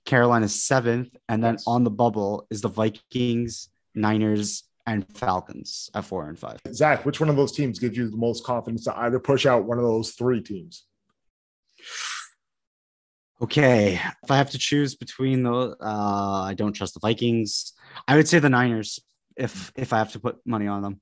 Carolina 0.08 0.48
seventh, 0.48 1.14
and 1.28 1.44
then 1.44 1.54
Yes. 1.54 1.64
on 1.66 1.84
the 1.84 1.90
bubble 1.90 2.46
is 2.50 2.62
the 2.62 2.68
Vikings, 2.68 3.68
Niners, 3.94 4.64
and 4.86 5.06
Falcons 5.14 5.90
at 5.94 6.02
four 6.06 6.30
and 6.30 6.38
five. 6.38 6.58
Zach, 6.72 7.04
which 7.04 7.20
one 7.20 7.28
of 7.28 7.36
those 7.36 7.52
teams 7.52 7.78
gives 7.78 7.94
you 7.94 8.10
the 8.10 8.16
most 8.16 8.42
confidence 8.42 8.84
to 8.84 8.98
either 8.98 9.20
push 9.20 9.44
out 9.44 9.66
one 9.66 9.76
of 9.76 9.84
those 9.84 10.12
three 10.12 10.40
teams? 10.40 10.86
Okay, 13.42 14.00
if 14.22 14.30
I 14.30 14.38
have 14.38 14.48
to 14.50 14.58
choose 14.58 14.94
between 14.96 15.42
the, 15.42 15.76
uh, 15.78 16.42
I 16.42 16.54
don't 16.56 16.72
trust 16.72 16.94
the 16.94 17.00
Vikings. 17.00 17.74
I 18.08 18.16
would 18.16 18.26
say 18.26 18.38
the 18.38 18.48
Niners 18.48 18.98
if 19.36 19.70
if 19.76 19.92
I 19.92 19.98
have 19.98 20.12
to 20.12 20.20
put 20.20 20.38
money 20.46 20.66
on 20.66 20.82
them, 20.82 21.00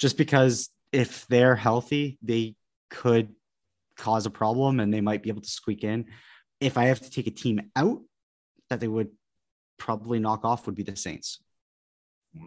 just 0.00 0.18
because 0.18 0.68
if 0.92 1.24
they're 1.28 1.56
healthy, 1.56 2.18
they 2.20 2.56
could 2.90 3.28
cause 3.96 4.26
a 4.26 4.30
problem 4.30 4.80
and 4.80 4.92
they 4.92 5.00
might 5.00 5.22
be 5.22 5.30
able 5.30 5.42
to 5.42 5.48
squeak 5.48 5.84
in. 5.84 6.06
If 6.60 6.76
I 6.76 6.86
have 6.86 7.00
to 7.00 7.10
take 7.10 7.28
a 7.28 7.30
team 7.30 7.70
out 7.76 8.00
that 8.70 8.80
they 8.80 8.88
would 8.88 9.08
probably 9.76 10.18
knock 10.18 10.44
off, 10.44 10.66
would 10.66 10.74
be 10.74 10.82
the 10.82 10.96
Saints. 10.96 11.40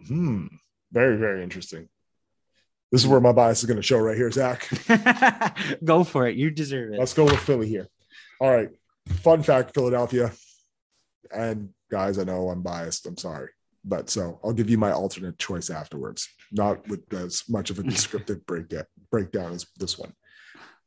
Hmm. 0.08 0.46
Very, 0.90 1.16
very 1.16 1.42
interesting. 1.42 1.88
This 2.90 3.02
is 3.02 3.08
where 3.08 3.20
my 3.20 3.32
bias 3.32 3.58
is 3.58 3.66
going 3.66 3.76
to 3.76 3.82
show 3.82 3.98
right 3.98 4.16
here, 4.16 4.30
Zach. 4.30 4.68
Go 5.84 6.04
for 6.04 6.26
it. 6.26 6.36
You 6.36 6.50
deserve 6.50 6.94
it. 6.94 6.98
Let's 6.98 7.14
go 7.14 7.24
with 7.24 7.40
Philly 7.40 7.68
here. 7.68 7.88
All 8.40 8.54
right. 8.54 8.70
Fun 9.08 9.42
fact 9.42 9.74
Philadelphia. 9.74 10.32
And 11.34 11.70
guys, 11.90 12.18
I 12.18 12.24
know 12.24 12.48
I'm 12.50 12.62
biased. 12.62 13.06
I'm 13.06 13.16
sorry. 13.16 13.48
But 13.84 14.08
so 14.08 14.38
I'll 14.44 14.52
give 14.52 14.70
you 14.70 14.78
my 14.78 14.92
alternate 14.92 15.38
choice 15.38 15.70
afterwards, 15.70 16.28
not 16.52 16.86
with 16.88 17.12
as 17.12 17.42
much 17.48 17.70
of 17.70 17.78
a 17.78 17.82
descriptive 17.94 18.46
breakdown, 18.46 18.84
breakdown 19.10 19.52
as 19.52 19.66
this 19.76 19.98
one. 19.98 20.12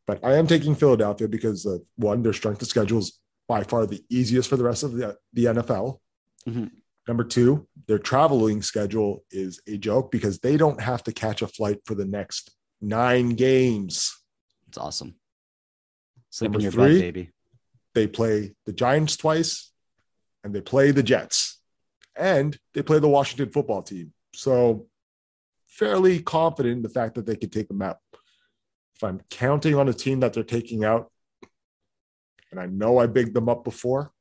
But 0.07 0.23
I 0.23 0.35
am 0.35 0.47
taking 0.47 0.75
Philadelphia 0.75 1.27
because, 1.27 1.65
uh, 1.65 1.79
one, 1.97 2.23
their 2.23 2.31
strength 2.31 2.61
of 2.61 2.69
schedule 2.69 2.99
is 2.99 3.19
by 3.47 3.63
far 3.63 3.85
the 3.85 4.03
easiest 4.09 4.49
for 4.49 4.57
the 4.57 4.63
rest 4.63 4.83
of 4.83 4.93
the, 4.93 5.17
the 5.33 5.45
NFL. 5.45 5.99
Mhm. 6.47 6.71
Number 7.07 7.23
two, 7.23 7.67
their 7.87 7.99
traveling 7.99 8.61
schedule 8.61 9.23
is 9.31 9.61
a 9.67 9.77
joke 9.77 10.11
because 10.11 10.39
they 10.39 10.57
don't 10.57 10.81
have 10.81 11.03
to 11.03 11.13
catch 11.13 11.41
a 11.41 11.47
flight 11.47 11.79
for 11.85 11.95
the 11.95 12.05
next 12.05 12.51
nine 12.81 13.29
games. 13.29 14.17
It's 14.67 14.77
awesome. 14.77 15.15
Sleep 16.29 16.51
Number 16.51 16.63
your 16.63 16.71
three. 16.73 16.95
bed, 16.95 17.13
baby. 17.13 17.31
they 17.95 18.07
play 18.07 18.53
the 18.65 18.73
Giants 18.73 19.15
twice 19.15 19.71
and 20.43 20.53
they 20.53 20.59
play 20.61 20.91
the 20.91 21.01
Jets 21.03 21.59
and 22.15 22.59
they 22.73 22.81
play 22.83 22.99
the 22.99 23.07
Washington 23.07 23.49
football 23.51 23.81
team. 23.81 24.13
So 24.33 24.87
fairly 25.67 26.21
confident 26.21 26.75
in 26.77 26.81
the 26.83 26.89
fact 26.89 27.15
that 27.15 27.25
they 27.25 27.37
can 27.37 27.49
take 27.49 27.69
them 27.69 27.81
out. 27.81 27.97
If 28.95 29.03
I'm 29.03 29.21
counting 29.29 29.75
on 29.75 29.87
a 29.87 29.93
team 29.93 30.19
that 30.19 30.33
they're 30.33 30.43
taking 30.43 30.83
out, 30.83 31.11
and 32.51 32.59
I 32.59 32.65
know 32.65 32.97
I 32.99 33.07
bigged 33.07 33.33
them 33.33 33.49
up 33.49 33.63
before, 33.63 34.11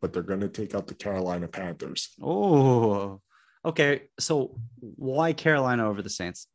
but 0.00 0.12
they're 0.12 0.22
going 0.22 0.40
to 0.40 0.48
take 0.48 0.74
out 0.74 0.86
the 0.86 0.94
Carolina 0.94 1.48
Panthers. 1.48 2.10
Oh, 2.20 3.20
okay. 3.64 4.02
So 4.18 4.58
why 4.80 5.32
Carolina 5.32 5.88
over 5.88 6.02
the 6.02 6.10
Saints? 6.10 6.46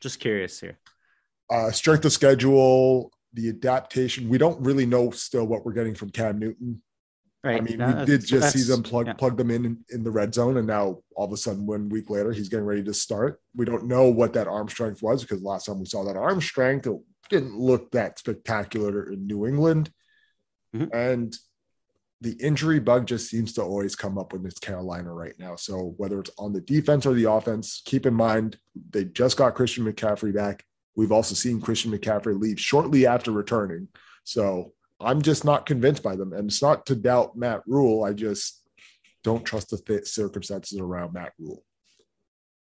Just 0.00 0.20
curious 0.20 0.60
here. 0.60 0.78
Uh, 1.50 1.70
strength 1.70 2.04
of 2.04 2.12
schedule, 2.12 3.12
the 3.32 3.48
adaptation. 3.50 4.28
We 4.28 4.38
don't 4.38 4.60
really 4.60 4.86
know 4.86 5.10
still 5.10 5.46
what 5.46 5.64
we're 5.64 5.72
getting 5.72 5.94
from 5.94 6.10
Cam 6.10 6.38
Newton. 6.38 6.82
Right. 7.44 7.58
I 7.58 7.60
mean, 7.60 7.78
no, 7.78 7.94
we 8.00 8.04
did 8.06 8.26
just 8.26 8.52
see 8.52 8.64
them 8.64 8.82
plug 8.82 9.06
yeah. 9.06 9.12
plug 9.12 9.36
them 9.36 9.52
in, 9.52 9.64
in 9.64 9.84
in 9.90 10.02
the 10.02 10.10
red 10.10 10.34
zone, 10.34 10.56
and 10.56 10.66
now 10.66 10.98
all 11.14 11.26
of 11.26 11.32
a 11.32 11.36
sudden, 11.36 11.64
one 11.64 11.88
week 11.88 12.10
later, 12.10 12.32
he's 12.32 12.48
getting 12.48 12.64
ready 12.64 12.82
to 12.82 12.92
start. 12.92 13.40
We 13.54 13.64
don't 13.64 13.86
know 13.86 14.08
what 14.08 14.32
that 14.32 14.48
arm 14.48 14.68
strength 14.68 15.00
was 15.00 15.22
because 15.22 15.42
last 15.42 15.66
time 15.66 15.78
we 15.78 15.86
saw 15.86 16.02
that 16.04 16.16
arm 16.16 16.40
strength, 16.40 16.88
it 16.88 16.96
didn't 17.30 17.56
look 17.56 17.92
that 17.92 18.18
spectacular 18.18 19.12
in 19.12 19.28
New 19.28 19.46
England, 19.46 19.92
Mhm. 20.74 20.90
and 20.94 21.36
the 22.22 22.32
injury 22.34 22.80
bug 22.80 23.06
just 23.06 23.28
seems 23.28 23.52
to 23.52 23.62
always 23.62 23.94
come 23.94 24.16
up 24.18 24.32
with 24.32 24.44
it's 24.46 24.58
Carolina 24.58 25.12
right 25.12 25.34
now. 25.38 25.54
So 25.54 25.94
whether 25.98 26.18
it's 26.20 26.30
on 26.38 26.52
the 26.52 26.62
defense 26.62 27.04
or 27.04 27.12
the 27.14 27.30
offense, 27.30 27.82
keep 27.84 28.06
in 28.06 28.14
mind 28.14 28.58
they 28.90 29.04
just 29.04 29.36
got 29.36 29.54
Christian 29.54 29.84
McCaffrey 29.84 30.34
back. 30.34 30.64
We've 30.96 31.12
also 31.12 31.34
seen 31.34 31.60
Christian 31.60 31.92
McCaffrey 31.92 32.40
leave 32.40 32.58
shortly 32.58 33.06
after 33.06 33.30
returning. 33.32 33.88
So 34.24 34.72
I'm 34.98 35.20
just 35.20 35.44
not 35.44 35.66
convinced 35.66 36.02
by 36.02 36.16
them. 36.16 36.32
And 36.32 36.48
it's 36.48 36.62
not 36.62 36.86
to 36.86 36.96
doubt 36.96 37.36
Matt 37.36 37.62
Rhule. 37.66 38.02
I 38.04 38.14
just 38.14 38.62
don't 39.22 39.44
trust 39.44 39.68
the 39.70 39.78
th- 39.78 40.06
circumstances 40.06 40.78
around 40.78 41.12
Matt 41.12 41.34
Rhule. 41.38 41.62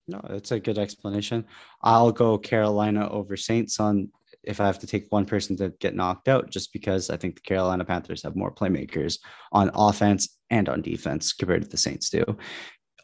No, 0.08 0.22
that's 0.30 0.51
a 0.51 0.60
good 0.60 0.78
explanation. 0.78 1.45
I'll 1.82 2.12
go 2.12 2.38
Carolina 2.38 3.10
over 3.10 3.38
Saints 3.38 3.80
on 3.80 4.12
if 4.48 4.60
I 4.60 4.66
have 4.66 4.80
to 4.80 4.88
take 4.88 5.08
one 5.10 5.26
person 5.26 5.56
to 5.58 5.70
get 5.80 5.96
knocked 5.96 6.28
out, 6.28 6.50
just 6.50 6.74
because 6.74 7.10
I 7.10 7.18
think 7.18 7.36
the 7.36 7.41
Carolina 7.41 7.86
Panthers 7.86 8.24
have 8.24 8.36
more 8.36 8.54
playmakers 8.54 9.20
on 9.52 9.72
offense 9.74 10.38
and 10.50 10.70
on 10.70 10.82
defense 10.82 11.34
compared 11.34 11.64
to 11.64 11.68
the 11.68 11.78
Saints 11.78 12.10
do. 12.10 12.24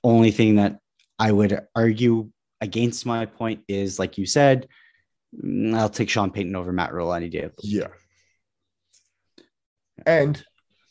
Only 0.03 0.31
thing 0.31 0.55
that 0.55 0.77
I 1.19 1.31
would 1.31 1.59
argue 1.75 2.31
against 2.61 3.05
my 3.05 3.25
point 3.25 3.61
is, 3.67 3.99
like 3.99 4.17
you 4.17 4.25
said, 4.25 4.67
mm, 5.35 5.75
I'll 5.75 5.89
take 5.89 6.09
Sean 6.09 6.31
Payton 6.31 6.55
over 6.55 6.71
Matt 6.71 6.93
Rhule 6.93 7.13
any 7.13 7.29
day. 7.29 7.41
of 7.41 7.55
the 7.55 7.61
week. 7.63 7.75
Yeah. 7.75 7.87
And 10.05 10.43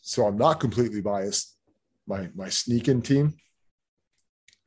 so 0.03 0.27
I'm 0.27 0.39
not 0.39 0.61
completely 0.61 1.01
biased. 1.01 1.57
My 2.07 2.29
my 2.35 2.49
sneak 2.49 2.89
in 2.89 3.03
team. 3.03 3.35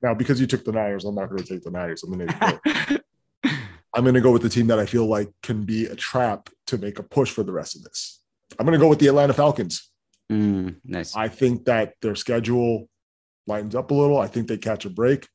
Now, 0.02 0.14
because 0.14 0.40
you 0.40 0.48
took 0.48 0.66
the 0.66 0.72
Niners, 0.74 1.06
I'm 1.06 1.16
not 1.16 1.30
going 1.30 1.44
to 1.44 1.48
take 1.54 1.64
the 1.64 1.72
Niners. 1.72 2.04
I'm 2.04 2.12
going 2.12 2.28
to 2.28 3.04
I'm 3.94 4.04
going 4.04 4.16
to 4.16 4.22
go 4.22 4.32
with 4.32 4.42
the 4.42 4.50
team 4.50 4.68
that 4.68 4.80
I 4.80 4.86
feel 4.86 5.06
like 5.06 5.30
can 5.44 5.64
be 5.64 5.86
a 5.86 5.96
trap 5.96 6.50
to 6.68 6.78
make 6.78 7.00
a 7.00 7.04
push 7.04 7.30
for 7.32 7.44
the 7.44 7.52
rest 7.52 7.76
of 7.76 7.84
this. 7.84 8.22
I'm 8.58 8.66
going 8.66 8.78
to 8.78 8.84
go 8.84 8.90
with 8.90 9.00
the 9.00 9.08
Atlanta 9.08 9.34
Falcons. 9.34 9.92
Mm, 10.32 10.78
nice. 10.84 11.16
I 11.16 11.28
think 11.28 11.66
that 11.66 11.94
their 12.02 12.16
schedule 12.16 12.90
lines 13.46 13.76
up 13.76 13.92
a 13.92 13.94
little. 13.94 14.18
I 14.18 14.28
think 14.28 14.48
they 14.48 14.58
catch 14.58 14.86
a 14.86 14.90
break, 14.90 15.28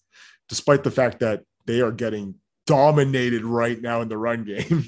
despite 0.48 0.82
the 0.82 0.90
fact 0.90 1.20
that 1.20 1.42
they 1.66 1.80
are 1.80 1.92
getting 1.92 2.36
dominated 2.66 3.44
right 3.44 3.80
now 3.80 4.00
in 4.00 4.08
the 4.08 4.18
run 4.18 4.44
game. 4.68 4.84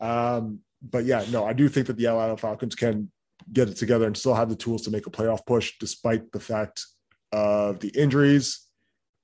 Um, 0.00 0.60
but 0.82 1.04
yeah, 1.04 1.24
no, 1.30 1.44
I 1.44 1.52
do 1.52 1.68
think 1.68 1.86
that 1.86 1.96
the 1.96 2.06
Atlanta 2.06 2.36
Falcons 2.36 2.74
can 2.74 3.10
get 3.52 3.68
it 3.68 3.76
together 3.76 4.06
and 4.06 4.16
still 4.16 4.34
have 4.34 4.48
the 4.48 4.56
tools 4.56 4.82
to 4.82 4.90
make 4.90 5.06
a 5.06 5.10
playoff 5.10 5.44
push, 5.46 5.72
despite 5.80 6.30
the 6.32 6.40
fact 6.40 6.84
of 7.32 7.80
the 7.80 7.88
injuries. 7.88 8.66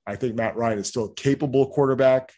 I 0.05 0.15
think 0.15 0.35
Matt 0.35 0.55
Ryan 0.55 0.79
is 0.79 0.87
still 0.87 1.05
a 1.05 1.13
capable 1.13 1.67
quarterback. 1.67 2.33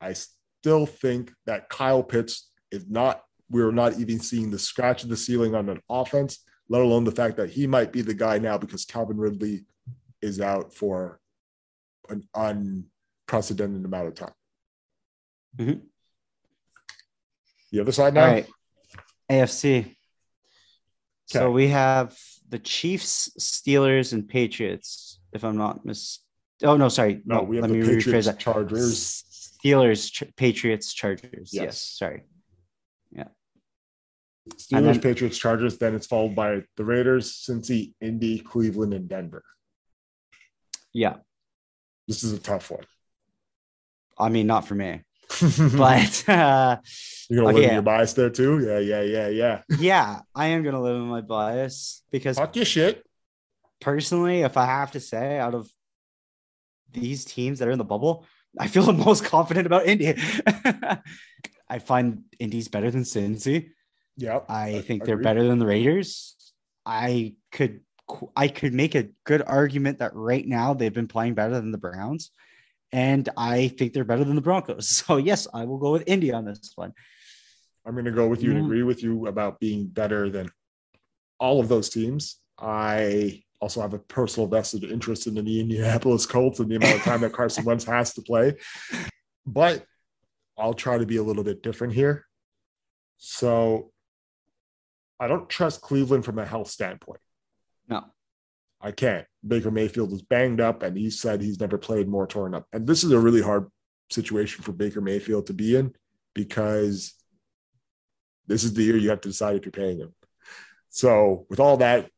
I 0.00 0.14
still 0.62 0.86
think 0.86 1.32
that 1.44 1.68
Kyle 1.68 2.04
Pitts 2.04 2.48
is 2.70 2.88
not, 2.88 3.22
we're 3.50 3.72
not 3.72 3.98
even 3.98 4.20
seeing 4.20 4.48
the 4.48 4.58
scratch 4.60 5.02
of 5.02 5.08
the 5.08 5.16
ceiling 5.16 5.56
on 5.56 5.68
an 5.68 5.80
offense, 5.90 6.44
let 6.68 6.82
alone 6.82 7.02
the 7.02 7.10
fact 7.10 7.36
that 7.38 7.50
he 7.50 7.66
might 7.66 7.90
be 7.92 8.00
the 8.00 8.14
guy 8.14 8.38
now 8.38 8.56
because 8.56 8.84
Calvin 8.84 9.16
Ridley 9.16 9.64
is 10.22 10.40
out 10.40 10.72
for 10.72 11.18
an 12.08 12.22
unprecedented 12.36 13.84
amount 13.84 14.06
of 14.06 14.14
time. 14.14 14.34
Mhm. 15.58 15.82
The 17.72 17.80
other 17.80 17.90
side 17.90 18.14
now? 18.14 18.26
All 18.26 18.32
right. 18.32 18.48
AFC. 19.28 19.96
So 21.26 21.50
we 21.50 21.68
have 21.68 22.16
the 22.48 22.60
Chiefs, 22.60 23.30
Steelers, 23.40 24.12
and 24.12 24.28
Patriots. 24.28 25.18
If 25.32 25.44
I'm 25.44 25.56
not 25.56 25.84
mis. 25.84 26.20
Oh 26.62 26.76
no, 26.76 26.88
sorry. 26.88 27.20
No, 27.24 27.42
we 27.42 27.56
have 27.56 27.62
let 27.62 27.72
the 27.72 27.78
me 27.78 27.84
rephrase 27.84 27.96
Patriots, 27.96 28.26
that. 28.26 28.38
Chargers. 28.38 29.24
Steelers, 29.64 30.10
Ch- 30.12 30.24
Patriots, 30.36 30.92
Chargers. 30.92 31.50
Yes. 31.52 31.62
Yes. 31.64 31.78
sorry. 31.98 32.22
Yeah. 33.12 33.28
Steelers, 34.54 34.84
then- 34.94 35.00
Patriots, 35.00 35.38
Chargers. 35.38 35.78
Then 35.78 35.94
it's 35.94 36.06
followed 36.06 36.34
by 36.34 36.62
the 36.76 36.84
Raiders, 36.84 37.44
Cincy, 37.48 37.92
Indy, 38.00 38.38
Cleveland, 38.40 38.94
and 38.94 39.08
Denver. 39.08 39.44
Yeah. 40.92 41.16
This 42.08 42.24
is 42.24 42.32
a 42.32 42.38
tough 42.38 42.70
one. 42.70 42.84
I 44.18 44.28
mean, 44.28 44.46
not 44.46 44.66
for 44.66 44.74
me, 44.74 45.02
but. 45.76 46.24
You're 46.28 46.36
uh, 46.36 46.76
gonna 47.30 47.48
Okay, 47.48 47.52
live 47.54 47.64
in 47.64 47.72
your 47.72 47.82
bias 47.82 48.12
there 48.12 48.28
too. 48.30 48.58
Yeah, 48.60 48.78
yeah, 48.78 49.00
yeah, 49.02 49.28
yeah. 49.28 49.62
yeah, 49.78 50.20
I 50.34 50.48
am 50.48 50.62
gonna 50.62 50.82
live 50.82 50.96
in 50.96 51.02
my 51.08 51.22
bias 51.22 52.02
because 52.12 52.36
Talk 52.36 52.54
your 52.56 52.66
shit. 52.66 53.02
personally, 53.80 54.42
if 54.42 54.56
I 54.56 54.66
have 54.66 54.92
to 54.92 55.00
say, 55.00 55.38
out 55.38 55.54
of 55.54 55.70
these 56.92 57.24
teams 57.24 57.60
that 57.60 57.68
are 57.68 57.72
in 57.72 57.78
the 57.78 57.84
bubble, 57.84 58.26
I 58.58 58.66
feel 58.68 58.82
the 58.92 58.92
most 58.92 59.24
confident 59.24 59.66
about 59.66 59.86
Indy. 59.86 60.14
I 61.68 61.78
find 61.78 62.24
Indy's 62.38 62.68
better 62.68 62.90
than 62.90 63.02
Cincy. 63.02 63.70
Yep. 64.18 64.46
I 64.50 64.80
think 64.82 65.04
they're 65.04 65.16
better 65.16 65.42
than 65.44 65.58
the 65.58 65.66
Raiders. 65.66 66.36
I 66.84 67.34
could 67.50 67.80
I 68.36 68.48
could 68.48 68.74
make 68.74 68.94
a 68.94 69.08
good 69.24 69.42
argument 69.46 70.00
that 70.00 70.14
right 70.14 70.46
now 70.46 70.74
they've 70.74 70.92
been 70.92 71.08
playing 71.08 71.34
better 71.34 71.54
than 71.54 71.72
the 71.72 71.78
Browns, 71.78 72.30
and 72.90 73.26
I 73.38 73.68
think 73.68 73.92
they're 73.94 74.04
better 74.04 74.24
than 74.24 74.36
the 74.36 74.42
Broncos. 74.42 74.88
So 75.06 75.16
yes, 75.16 75.46
I 75.54 75.64
will 75.64 75.78
go 75.78 75.92
with 75.92 76.04
Indy 76.06 76.32
on 76.32 76.44
this 76.44 76.72
one. 76.74 76.92
I'm 77.86 77.94
going 77.94 78.04
to 78.04 78.10
go 78.10 78.28
with 78.28 78.42
you 78.42 78.50
and 78.50 78.60
Mm. 78.60 78.66
agree 78.66 78.82
with 78.82 79.02
you 79.02 79.26
about 79.26 79.58
being 79.58 79.86
better 79.86 80.28
than 80.30 80.50
all 81.40 81.58
of 81.58 81.68
those 81.68 81.88
teams. 81.88 82.36
I 82.58 83.42
also 83.62 83.80
have 83.80 83.94
a 83.94 83.98
personal 83.98 84.48
vested 84.48 84.82
interest 84.82 85.28
in 85.28 85.34
the 85.34 85.60
Indianapolis 85.60 86.26
Colts 86.26 86.58
and 86.58 86.68
the 86.68 86.74
amount 86.74 86.96
of 86.96 87.02
time 87.02 87.20
that 87.20 87.32
Carson 87.32 87.64
Wentz 87.64 87.84
has 87.84 88.12
to 88.14 88.22
play. 88.22 88.56
But 89.46 89.86
I'll 90.58 90.74
try 90.74 90.98
to 90.98 91.06
be 91.06 91.18
a 91.18 91.22
little 91.22 91.44
bit 91.44 91.62
different 91.62 91.94
here. 91.94 92.26
So 93.18 93.92
I 95.20 95.28
don't 95.28 95.48
trust 95.48 95.80
Cleveland 95.80 96.24
from 96.24 96.40
a 96.40 96.44
health 96.44 96.70
standpoint. 96.70 97.20
No, 97.88 98.02
I 98.80 98.90
can't. 98.90 99.26
Baker 99.46 99.70
Mayfield 99.70 100.12
is 100.12 100.22
banged 100.22 100.60
up, 100.60 100.82
and 100.82 100.98
he 100.98 101.08
said 101.08 101.40
he's 101.40 101.60
never 101.60 101.78
played 101.78 102.08
more 102.08 102.26
torn 102.26 102.56
up. 102.56 102.66
And 102.72 102.84
this 102.84 103.04
is 103.04 103.12
a 103.12 103.20
really 103.20 103.42
hard 103.42 103.68
situation 104.10 104.64
for 104.64 104.72
Baker 104.72 105.00
Mayfield 105.00 105.46
to 105.46 105.52
be 105.52 105.76
in 105.76 105.94
because 106.34 107.14
this 108.48 108.64
is 108.64 108.74
the 108.74 108.82
year 108.82 108.96
you 108.96 109.10
have 109.10 109.20
to 109.20 109.28
decide 109.28 109.54
if 109.54 109.64
you're 109.64 109.70
paying 109.70 109.98
him. 109.98 110.12
So, 110.88 111.46
with 111.48 111.60
all 111.60 111.76
that, 111.76 112.10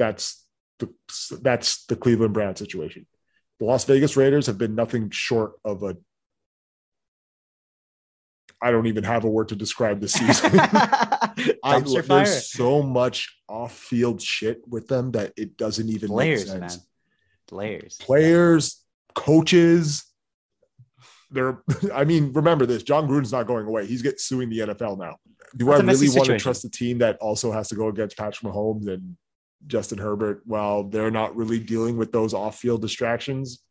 that's 0.00 0.46
the 0.78 0.88
that's 1.42 1.84
the 1.84 1.94
Cleveland 1.94 2.32
Brown 2.32 2.56
situation. 2.56 3.06
The 3.58 3.66
Las 3.66 3.84
Vegas 3.84 4.16
Raiders 4.16 4.46
have 4.46 4.56
been 4.56 4.74
nothing 4.74 5.10
short 5.10 5.52
of 5.62 5.82
a. 5.82 5.96
I 8.62 8.70
don't 8.70 8.86
even 8.86 9.04
have 9.04 9.24
a 9.24 9.28
word 9.28 9.48
to 9.48 9.56
describe 9.56 10.00
the 10.00 10.08
season. 10.08 10.52
I, 11.62 11.80
fire. 11.80 12.02
there's 12.02 12.50
so 12.50 12.82
much 12.82 13.34
off-field 13.48 14.20
shit 14.20 14.62
with 14.66 14.88
them 14.88 15.12
that 15.12 15.32
it 15.36 15.56
doesn't 15.56 15.88
even 15.88 16.08
Players, 16.08 16.46
make 16.50 16.60
man, 16.60 16.70
sense. 16.70 16.86
players. 17.46 17.98
Players, 18.00 18.82
coaches, 19.14 20.04
they're. 21.30 21.62
I 21.94 22.04
mean, 22.04 22.32
remember 22.32 22.64
this: 22.64 22.82
Jon 22.82 23.06
Gruden's 23.06 23.32
not 23.32 23.46
going 23.46 23.66
away. 23.66 23.86
He's 23.86 24.00
getting 24.00 24.18
suing 24.18 24.48
the 24.48 24.60
NFL 24.60 24.98
now. 24.98 25.16
Do 25.56 25.66
That's 25.66 25.82
I 25.82 25.84
really 25.84 26.08
want 26.16 26.26
to 26.28 26.38
trust 26.38 26.64
a 26.64 26.70
team 26.70 26.98
that 26.98 27.18
also 27.18 27.52
has 27.52 27.68
to 27.68 27.74
go 27.74 27.88
against 27.88 28.16
Patrick 28.16 28.50
Mahomes 28.50 28.88
and 28.88 29.16
Justin 29.66 29.98
Herbert 29.98 30.42
while 30.44 30.84
they're 30.84 31.10
not 31.10 31.36
really 31.36 31.58
dealing 31.58 31.96
with 31.96 32.12
those 32.12 32.34
off-field 32.34 32.80
distractions 32.80 33.62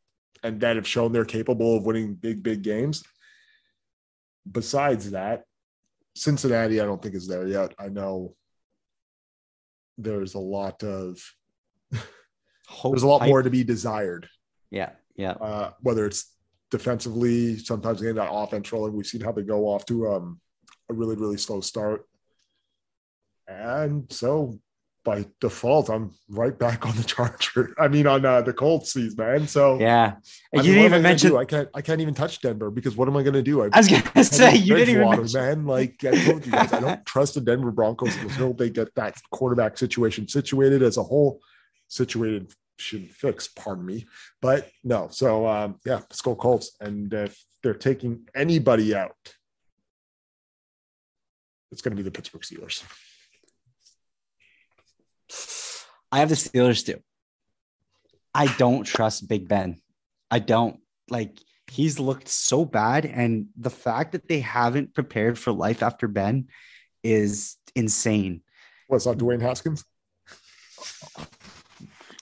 and 0.43 0.61
that 0.61 0.75
have 0.75 0.87
shown 0.87 1.11
they're 1.11 1.25
capable 1.25 1.77
of 1.77 1.85
winning 1.85 2.13
big, 2.13 2.43
big 2.43 2.61
games? 2.61 3.03
Besides 4.49 5.11
that, 5.11 5.43
Cincinnati, 6.15 6.81
I 6.81 6.85
don't 6.85 7.01
think 7.01 7.15
is 7.15 7.27
there 7.27 7.47
yet. 7.47 7.73
I 7.79 7.89
know 7.89 8.35
there's 9.97 10.33
a 10.33 10.39
lot 10.39 10.83
of 10.83 11.21
there's 11.91 13.03
a 13.03 13.07
lot 13.07 13.27
more 13.27 13.41
to 13.41 13.49
be 13.49 13.63
desired. 13.63 14.27
Yeah, 14.71 14.91
yeah. 15.15 15.31
Uh, 15.31 15.71
whether 15.81 16.05
it's 16.05 16.33
defensively, 16.71 17.57
sometimes 17.57 18.01
getting 18.01 18.15
that 18.15 18.31
offense 18.31 18.71
rolling. 18.71 18.93
We've 18.93 19.05
seen 19.05 19.21
how 19.21 19.31
they 19.31 19.41
go 19.41 19.65
off 19.65 19.85
to 19.87 20.07
um, 20.07 20.39
a 20.89 20.93
really, 20.93 21.15
really 21.15 21.37
slow 21.37 21.61
start. 21.61 22.05
And 23.47 24.11
so 24.11 24.59
by 25.09 25.25
default, 25.41 25.89
I'm 25.89 26.11
right 26.29 26.57
back 26.57 26.85
on 26.85 26.95
the 26.95 27.03
Charger. 27.03 27.73
I 27.79 27.87
mean, 27.87 28.05
on 28.05 28.23
uh, 28.25 28.41
the 28.43 28.53
Colts 28.53 28.93
season, 28.93 29.17
man. 29.17 29.47
So 29.47 29.79
Yeah. 29.79 30.17
I 30.55 30.61
you 30.61 30.61
mean, 30.61 30.63
didn't 30.63 30.75
I 30.75 30.79
even 30.81 30.91
gonna 30.91 31.01
mention. 31.01 31.35
I 31.35 31.45
can't. 31.45 31.69
I 31.73 31.81
can't 31.81 31.99
even 31.99 32.13
touch 32.13 32.41
Denver 32.41 32.69
because 32.69 32.95
what 32.95 33.07
am 33.07 33.17
I 33.17 33.23
going 33.23 33.33
to 33.33 33.41
do? 33.41 33.63
I, 33.63 33.69
I 33.73 33.79
was 33.79 33.87
gonna 33.87 34.23
say 34.23 34.55
you 34.55 34.75
didn't 34.75 34.95
even 34.95 35.09
mention. 35.09 35.41
man. 35.41 35.65
Like 35.65 36.05
I 36.05 36.11
told 36.25 36.45
you 36.45 36.51
guys, 36.51 36.71
I 36.73 36.79
don't 36.79 37.03
trust 37.07 37.33
the 37.33 37.41
Denver 37.41 37.71
Broncos 37.71 38.15
until 38.17 38.53
they 38.53 38.69
get 38.69 38.93
that 38.93 39.15
quarterback 39.31 39.79
situation 39.79 40.27
situated 40.27 40.83
as 40.83 40.97
a 40.97 41.03
whole. 41.03 41.41
Situated 41.87 42.53
should 42.77 43.09
fix, 43.09 43.47
pardon 43.47 43.87
me. 43.87 44.05
But 44.43 44.69
no, 44.83 45.07
so 45.09 45.47
um, 45.47 45.79
yeah, 45.87 45.95
let's 45.95 46.21
go 46.21 46.35
Colts. 46.35 46.77
And 46.79 47.11
if 47.11 47.43
they're 47.63 47.73
taking 47.73 48.27
anybody 48.35 48.93
out, 48.93 49.15
it's 51.71 51.81
going 51.81 51.95
to 51.95 51.97
be 51.97 52.03
the 52.03 52.11
Pittsburgh 52.11 52.43
Steelers. 52.43 52.83
I 56.11 56.19
have 56.19 56.29
the 56.29 56.35
Steelers 56.35 56.85
too. 56.85 57.01
I 58.33 58.47
don't 58.57 58.83
trust 58.83 59.27
Big 59.27 59.47
Ben. 59.47 59.81
I 60.31 60.39
don't 60.39 60.79
like 61.09 61.39
he's 61.69 61.99
looked 61.99 62.27
so 62.27 62.65
bad. 62.65 63.05
And 63.05 63.47
the 63.57 63.69
fact 63.69 64.11
that 64.13 64.27
they 64.27 64.39
haven't 64.39 64.93
prepared 64.93 65.37
for 65.37 65.51
life 65.51 65.83
after 65.83 66.07
Ben 66.07 66.47
is 67.03 67.57
insane. 67.75 68.41
What's 68.87 69.05
not 69.05 69.17
Dwayne 69.17 69.41
Haskins? 69.41 69.83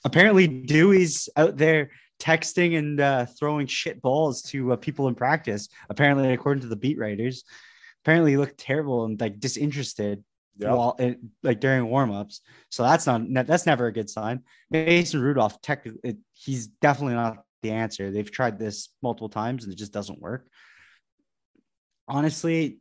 Apparently, 0.03 0.47
Dewey's 0.47 1.29
out 1.35 1.57
there 1.57 1.91
texting 2.19 2.77
and 2.77 2.99
uh, 2.99 3.25
throwing 3.25 3.67
shit 3.67 4.01
balls 4.01 4.41
to 4.41 4.73
uh, 4.73 4.75
people 4.75 5.07
in 5.07 5.15
practice. 5.15 5.69
Apparently, 5.89 6.33
according 6.33 6.61
to 6.61 6.67
the 6.67 6.75
beat 6.75 6.97
writers, 6.97 7.43
apparently 8.03 8.31
he 8.31 8.37
looked 8.37 8.57
terrible 8.57 9.05
and 9.05 9.19
like 9.19 9.39
disinterested 9.39 10.23
Yeah. 10.59 10.73
while 10.73 10.95
it, 10.99 11.19
like 11.43 11.59
during 11.59 11.85
warmups. 11.85 12.39
So 12.69 12.83
that's 12.83 13.05
not 13.05 13.21
that's 13.47 13.65
never 13.65 13.87
a 13.87 13.93
good 13.93 14.09
sign. 14.09 14.41
Mason 14.69 15.21
Rudolph, 15.21 15.61
tech, 15.61 15.87
it, 16.03 16.17
he's 16.33 16.67
definitely 16.67 17.15
not 17.15 17.37
the 17.63 17.71
answer. 17.71 18.11
They've 18.11 18.29
tried 18.31 18.59
this 18.59 18.89
multiple 19.01 19.29
times 19.29 19.63
and 19.63 19.73
it 19.73 19.77
just 19.77 19.93
doesn't 19.93 20.19
work. 20.21 20.47
Honestly, 22.07 22.79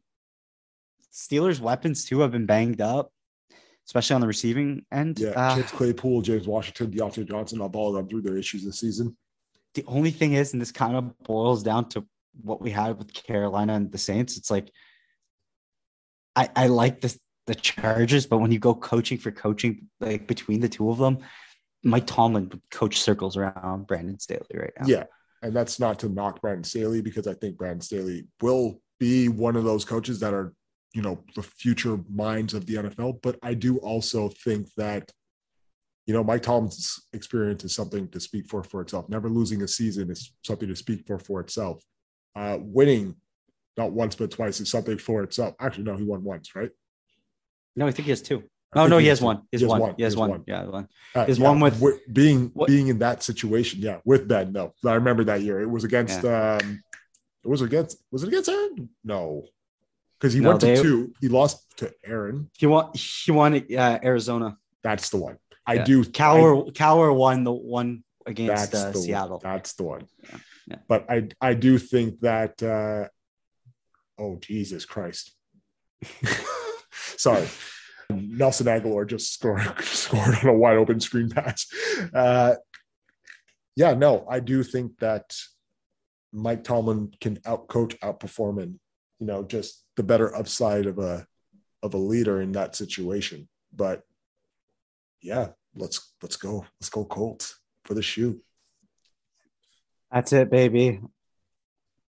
Steelers' 1.13 1.61
weapons 1.61 2.05
too 2.05 2.21
have 2.21 2.31
been 2.33 2.47
banged 2.47 2.81
up, 2.81 3.11
especially 3.87 4.15
on 4.15 4.21
the 4.21 4.27
receiving 4.27 4.85
end. 4.93 5.19
Yeah, 5.19 5.31
Uh, 5.31 5.57
Chase 5.57 5.71
Claypool, 5.71 6.23
James 6.23 6.47
Washington, 6.47 6.91
Diontae 6.93 7.29
Johnson, 7.29 7.61
all 7.61 7.71
all 7.75 7.93
gone 7.95 8.09
through 8.09 8.23
their 8.23 8.37
issues 8.37 8.65
this 8.65 8.81
season. 8.81 9.17
the 9.75 9.85
only 9.87 10.11
thing 10.11 10.33
is, 10.33 10.53
and 10.53 10.63
this 10.63 10.73
kind 10.73 10.97
of 10.97 11.19
boils 11.25 11.63
down 11.63 11.89
to 11.91 12.07
what 12.43 12.61
we 12.63 12.71
had 12.71 12.97
with 12.99 13.13
Carolina 13.13 13.75
and 13.75 13.91
the 13.93 13.99
Saints. 13.99 14.37
It's 14.37 14.51
like 14.51 14.71
I, 16.35 16.49
I 16.55 16.67
like 16.69 17.01
this 17.01 17.19
the 17.47 17.55
Chargers, 17.55 18.27
but 18.27 18.39
when 18.39 18.51
you 18.51 18.59
go 18.59 18.75
coaching 18.75 19.19
for 19.19 19.31
coaching, 19.31 19.89
like 20.01 20.27
between 20.27 20.61
the 20.61 20.69
two 20.69 20.91
of 20.91 20.99
them, 20.99 21.19
Mike 21.83 22.07
Tomlin 22.07 22.49
would 22.49 22.61
coach 22.71 23.01
circles 23.01 23.37
around 23.37 23.87
Brandon 23.87 24.19
Staley 24.19 24.47
right 24.55 24.73
now. 24.81 24.87
Yeah. 24.87 25.05
And 25.43 25.55
that's 25.55 25.79
not 25.79 25.99
to 26.01 26.09
knock 26.09 26.41
Brandon 26.41 26.65
Staley 26.65 27.03
because 27.03 27.27
I 27.27 27.35
think 27.35 27.57
Brandon 27.57 27.81
Staley 27.81 28.27
will 28.41 28.81
be 28.99 29.29
one 29.29 29.55
of 29.55 29.65
those 29.65 29.85
coaches 29.85 30.19
that 30.21 30.35
are, 30.35 30.53
you 30.95 31.03
know, 31.03 31.23
the 31.35 31.43
future 31.43 32.01
minds 32.11 32.55
of 32.55 32.67
the 32.67 32.75
NFL. 32.75 33.21
But 33.23 33.39
I 33.43 33.55
do 33.55 33.79
also 33.79 34.29
think 34.29 34.69
that 34.77 35.13
you 36.07 36.15
know, 36.15 36.23
Mike 36.23 36.43
Tomlin's 36.43 37.01
experience 37.13 37.65
is 37.65 37.75
something 37.75 38.09
to 38.09 38.21
speak 38.21 38.47
for 38.47 38.63
for 38.63 38.81
itself. 38.81 39.09
Never 39.09 39.29
losing 39.29 39.63
a 39.63 39.69
season 39.69 40.11
is 40.11 40.33
something 40.45 40.69
to 40.69 40.77
speak 40.77 41.05
for 41.07 41.19
for 41.19 41.41
itself. 41.41 41.83
Uh, 42.37 42.59
winning 42.61 43.17
not 43.77 43.93
once 43.93 44.15
but 44.15 44.31
twice 44.31 44.61
is 44.61 44.71
something 44.71 44.99
for 44.99 45.23
itself. 45.23 45.55
Actually, 45.61 45.85
no, 45.85 45.97
he 45.97 46.05
won 46.05 46.23
once, 46.23 46.55
right? 46.55 46.71
No, 47.77 47.87
I 47.87 47.91
think 47.93 48.05
he 48.07 48.11
has 48.11 48.23
two. 48.23 48.43
I 48.73 48.83
Oh 48.83 48.87
no, 48.89 48.99
he 48.99 49.07
has 49.07 49.21
one. 49.21 49.43
He 49.53 49.59
has 49.59 49.65
one. 49.65 49.95
He 49.97 50.03
has 50.03 50.17
one. 50.17 50.31
one. 50.31 50.45
Yeah, 50.47 50.65
one. 50.65 50.89
There's 51.15 51.39
yeah, 51.39 51.45
one 51.49 51.61
with- 51.61 51.75
wi- 51.75 51.99
being 52.13 52.51
What- 52.55 52.69
being 52.69 52.89
in 52.89 52.99
that 52.99 53.23
situation. 53.23 53.81
Yeah, 53.81 54.01
with 54.05 54.27
Ben. 54.29 54.53
No, 54.53 54.73
I 54.85 54.95
remember 54.95 55.25
that 55.25 55.43
year. 55.43 55.61
It 55.61 55.71
was 55.71 55.85
against. 55.85 56.25
um 56.25 56.83
It 57.45 57.49
was 57.49 57.63
against. 57.63 57.99
Was 58.11 58.23
it 58.25 58.29
against 58.29 58.49
Aaron? 58.49 58.89
No, 59.05 59.45
because 60.19 60.33
he 60.35 60.41
No, 60.41 60.49
went 60.49 60.61
to 60.63 60.67
they- 60.67 60.83
two. 60.83 61.13
He 61.21 61.29
lost 61.29 61.65
to 61.79 61.93
Aaron. 62.05 62.51
He 62.59 62.67
won. 62.67 62.91
He 62.95 63.31
won 63.31 63.55
uh, 63.55 63.99
Arizona. 64.03 64.57
That's 64.83 65.11
the 65.11 65.19
one. 65.19 65.37
I 65.67 65.75
Yeah. 65.75 65.85
do. 65.85 66.01
I- 66.01 66.05
Cowher 66.05 66.73
Cowher 66.73 67.15
won 67.15 67.45
the 67.45 67.53
one 67.53 68.03
against 68.27 68.75
uh, 68.75 68.91
the 68.91 68.99
Seattle. 68.99 69.39
That's 69.39 69.75
the 69.75 69.85
one. 69.85 70.07
Yeah, 70.25 70.39
yeah. 70.67 70.79
But 70.89 71.01
I 71.11 71.29
I 71.41 71.55
do 71.55 71.79
think 71.79 72.21
that. 72.21 72.63
uh 72.63 73.09
Oh 74.19 74.37
Jesus 74.41 74.85
Christ! 74.87 75.33
Sorry, 77.17 77.49
Nelson 78.11 78.67
Agholor 78.67 79.07
just 79.07 79.33
scored 79.33 79.63
scored 79.83 80.35
on 80.43 80.49
a 80.49 80.53
wide 80.53 80.77
open 80.77 81.01
screen 81.01 81.31
pass. 81.31 81.67
Uh, 82.15 82.55
yeah, 83.75 83.95
no, 83.95 84.27
I 84.29 84.41
do 84.41 84.63
think 84.63 84.99
that 84.99 85.37
Mike 86.33 86.65
Tomlin 86.65 87.13
can 87.21 87.37
outcoach, 87.39 87.99
outperform, 88.01 88.63
and 88.63 88.79
you 89.19 89.27
know 89.27 89.43
just 89.43 89.85
the 89.97 90.03
better 90.03 90.35
upside 90.35 90.87
of 90.87 90.99
a 90.99 91.27
of 91.83 91.95
a 91.95 91.99
leader 91.99 92.41
in 92.41 92.53
that 92.53 92.77
situation. 92.77 93.49
But 93.75 94.03
yeah, 95.23 95.49
let's 95.75 96.13
let's 96.23 96.37
go, 96.37 96.67
let's 96.81 96.91
go 96.91 97.05
Colts 97.05 97.59
for 97.85 97.95
the 97.95 98.03
shoe. 98.03 98.41
That's 100.11 100.33
it, 100.33 100.51
baby. 100.51 101.01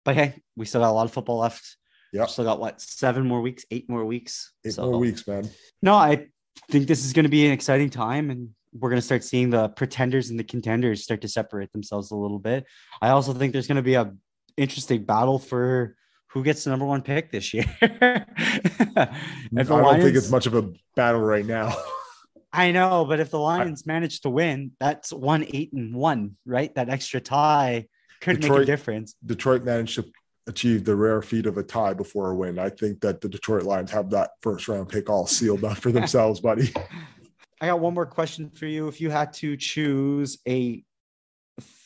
But 0.05 0.15
hey, 0.15 0.41
we 0.55 0.65
still 0.65 0.81
got 0.81 0.91
a 0.91 0.91
lot 0.91 1.05
of 1.05 1.13
football 1.13 1.39
left. 1.39 1.77
Yep. 2.13 2.29
Still 2.29 2.45
got 2.45 2.59
what 2.59 2.81
seven 2.81 3.27
more 3.27 3.41
weeks, 3.41 3.65
eight 3.71 3.89
more 3.89 4.05
weeks. 4.05 4.53
Eight 4.65 4.73
So- 4.73 4.91
more 4.91 4.99
weeks, 4.99 5.27
man. 5.27 5.49
No, 5.81 5.93
I 5.93 6.27
think 6.71 6.87
this 6.87 7.05
is 7.05 7.13
going 7.13 7.23
to 7.25 7.29
be 7.29 7.45
an 7.45 7.51
exciting 7.51 7.89
time, 7.89 8.29
and 8.29 8.49
we're 8.73 8.89
going 8.89 9.01
to 9.01 9.05
start 9.05 9.23
seeing 9.23 9.49
the 9.49 9.69
pretenders 9.69 10.29
and 10.29 10.39
the 10.39 10.43
contenders 10.43 11.03
start 11.03 11.21
to 11.21 11.27
separate 11.27 11.71
themselves 11.71 12.11
a 12.11 12.15
little 12.15 12.39
bit. 12.39 12.65
I 13.01 13.09
also 13.09 13.33
think 13.33 13.53
there's 13.53 13.67
going 13.67 13.77
to 13.77 13.81
be 13.81 13.95
a 13.95 14.13
interesting 14.57 15.03
battle 15.03 15.39
for 15.39 15.95
who 16.31 16.43
gets 16.43 16.63
the 16.63 16.69
number 16.69 16.85
one 16.85 17.01
pick 17.01 17.31
this 17.31 17.53
year. 17.53 17.65
I 17.81 19.09
don't 19.51 20.01
think 20.01 20.15
it's 20.15 20.29
much 20.29 20.45
of 20.45 20.55
a 20.55 20.69
battle 20.95 21.21
right 21.21 21.45
now. 21.45 21.75
I 22.51 22.71
know, 22.71 23.05
but 23.05 23.19
if 23.19 23.29
the 23.29 23.39
Lions 23.39 23.85
manage 23.85 24.21
to 24.21 24.29
win, 24.29 24.71
that's 24.79 25.11
one 25.13 25.45
eight 25.53 25.73
and 25.73 25.95
one, 25.95 26.37
right? 26.45 26.73
That 26.75 26.89
extra 26.89 27.19
tie 27.19 27.87
could 28.21 28.41
make 28.41 28.51
a 28.51 28.65
difference. 28.65 29.15
Detroit 29.25 29.63
managed 29.63 29.95
to 29.95 30.05
achieve 30.47 30.83
the 30.83 30.95
rare 30.95 31.21
feat 31.21 31.45
of 31.45 31.57
a 31.57 31.63
tie 31.63 31.93
before 31.93 32.31
a 32.31 32.35
win. 32.35 32.57
I 32.57 32.69
think 32.69 33.01
that 33.01 33.21
the 33.21 33.29
Detroit 33.29 33.63
Lions 33.63 33.91
have 33.91 34.09
that 34.11 34.31
first 34.41 34.67
round 34.67 34.89
pick 34.89 35.09
all 35.09 35.27
sealed 35.27 35.63
up 35.63 35.77
for 35.77 35.91
themselves, 35.91 36.39
buddy. 36.39 36.73
I 37.61 37.67
got 37.67 37.79
one 37.79 37.93
more 37.93 38.05
question 38.05 38.49
for 38.49 38.65
you. 38.65 38.87
If 38.87 39.01
you 39.01 39.09
had 39.09 39.33
to 39.33 39.57
choose 39.57 40.37
a 40.47 40.83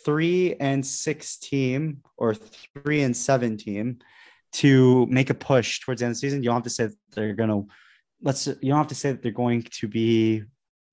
three 0.03 0.55
and 0.59 0.85
six 0.85 1.37
team 1.37 2.01
or 2.17 2.35
three 2.35 3.01
and 3.01 3.15
seven 3.15 3.57
team 3.57 3.99
to 4.53 5.05
make 5.07 5.29
a 5.29 5.33
push 5.33 5.79
towards 5.79 5.99
the 5.99 6.05
end 6.05 6.11
of 6.11 6.17
the 6.17 6.19
season, 6.19 6.43
you 6.43 6.49
don't 6.49 6.57
have 6.57 6.63
to 6.63 6.69
say 6.69 6.89
they're 7.13 7.33
gonna 7.33 7.63
let's 8.21 8.47
you 8.47 8.69
don't 8.69 8.77
have 8.77 8.87
to 8.87 8.95
say 8.95 9.11
that 9.11 9.21
they're 9.21 9.31
going 9.31 9.63
to 9.63 9.87
be 9.87 10.43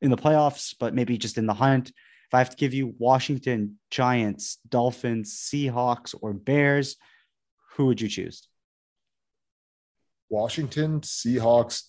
in 0.00 0.10
the 0.10 0.16
playoffs, 0.16 0.74
but 0.78 0.94
maybe 0.94 1.18
just 1.18 1.38
in 1.38 1.46
the 1.46 1.54
hunt. 1.54 1.88
If 1.88 2.34
I 2.34 2.38
have 2.38 2.50
to 2.50 2.56
give 2.56 2.74
you 2.74 2.94
Washington, 2.98 3.78
Giants, 3.90 4.58
Dolphins, 4.68 5.34
Seahawks, 5.34 6.14
or 6.20 6.34
Bears, 6.34 6.96
who 7.78 7.86
would 7.86 8.00
you 8.02 8.08
choose? 8.08 8.46
Washington, 10.28 11.00
Seahawks, 11.00 11.84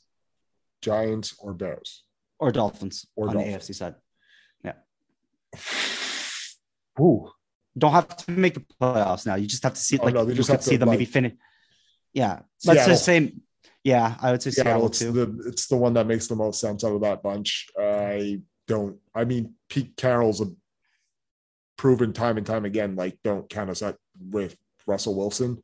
Giants, 0.81 1.35
or 1.39 1.53
Bears. 1.53 2.03
Or 2.39 2.51
Dolphins 2.53 3.05
Or 3.17 3.27
on 3.27 3.33
Dolphins. 3.35 3.67
the 3.67 3.73
AFC 3.73 3.75
side. 3.75 3.95
Yeah. 4.63 4.73
Ooh, 7.03 7.29
don't 7.77 7.91
have 7.91 8.15
to 8.15 8.31
make 8.31 8.53
the 8.53 8.63
playoffs 8.81 9.25
now. 9.25 9.35
You 9.35 9.47
just 9.47 9.63
have 9.63 9.73
to 9.73 9.79
see 9.81 9.97
Oh, 9.99 10.05
like 10.05 10.13
no, 10.13 10.25
you 10.27 10.33
just 10.35 10.49
have 10.49 10.59
to, 10.61 10.65
see 10.65 10.77
them 10.77 10.89
maybe 10.89 11.05
finish. 11.05 11.33
Yeah, 12.13 12.39
let's 12.65 12.79
Seattle. 12.79 12.85
just 12.93 13.05
say, 13.05 13.33
yeah, 13.83 14.15
I 14.21 14.31
would 14.31 14.41
say 14.41 14.51
Seattle. 14.51 14.71
Seattle 14.71 14.87
It's 14.87 14.99
too. 14.99 15.11
the 15.11 15.49
it's 15.49 15.67
the 15.67 15.77
one 15.77 15.93
that 15.95 16.07
makes 16.07 16.27
the 16.27 16.35
most 16.35 16.59
sense 16.61 16.83
out 16.83 16.93
of 16.93 17.01
that 17.01 17.21
bunch. 17.23 17.67
I 17.79 18.41
don't. 18.67 18.97
I 19.15 19.25
mean, 19.25 19.55
Pete 19.69 19.95
Carroll's 19.97 20.39
a 20.41 20.45
proven 21.77 22.13
time 22.13 22.37
and 22.37 22.45
time 22.45 22.65
again. 22.65 22.95
Like, 22.95 23.17
don't 23.23 23.49
count 23.49 23.69
us 23.69 23.81
out 23.83 23.97
with 24.19 24.55
Russell 24.89 25.15
Wilson. 25.15 25.61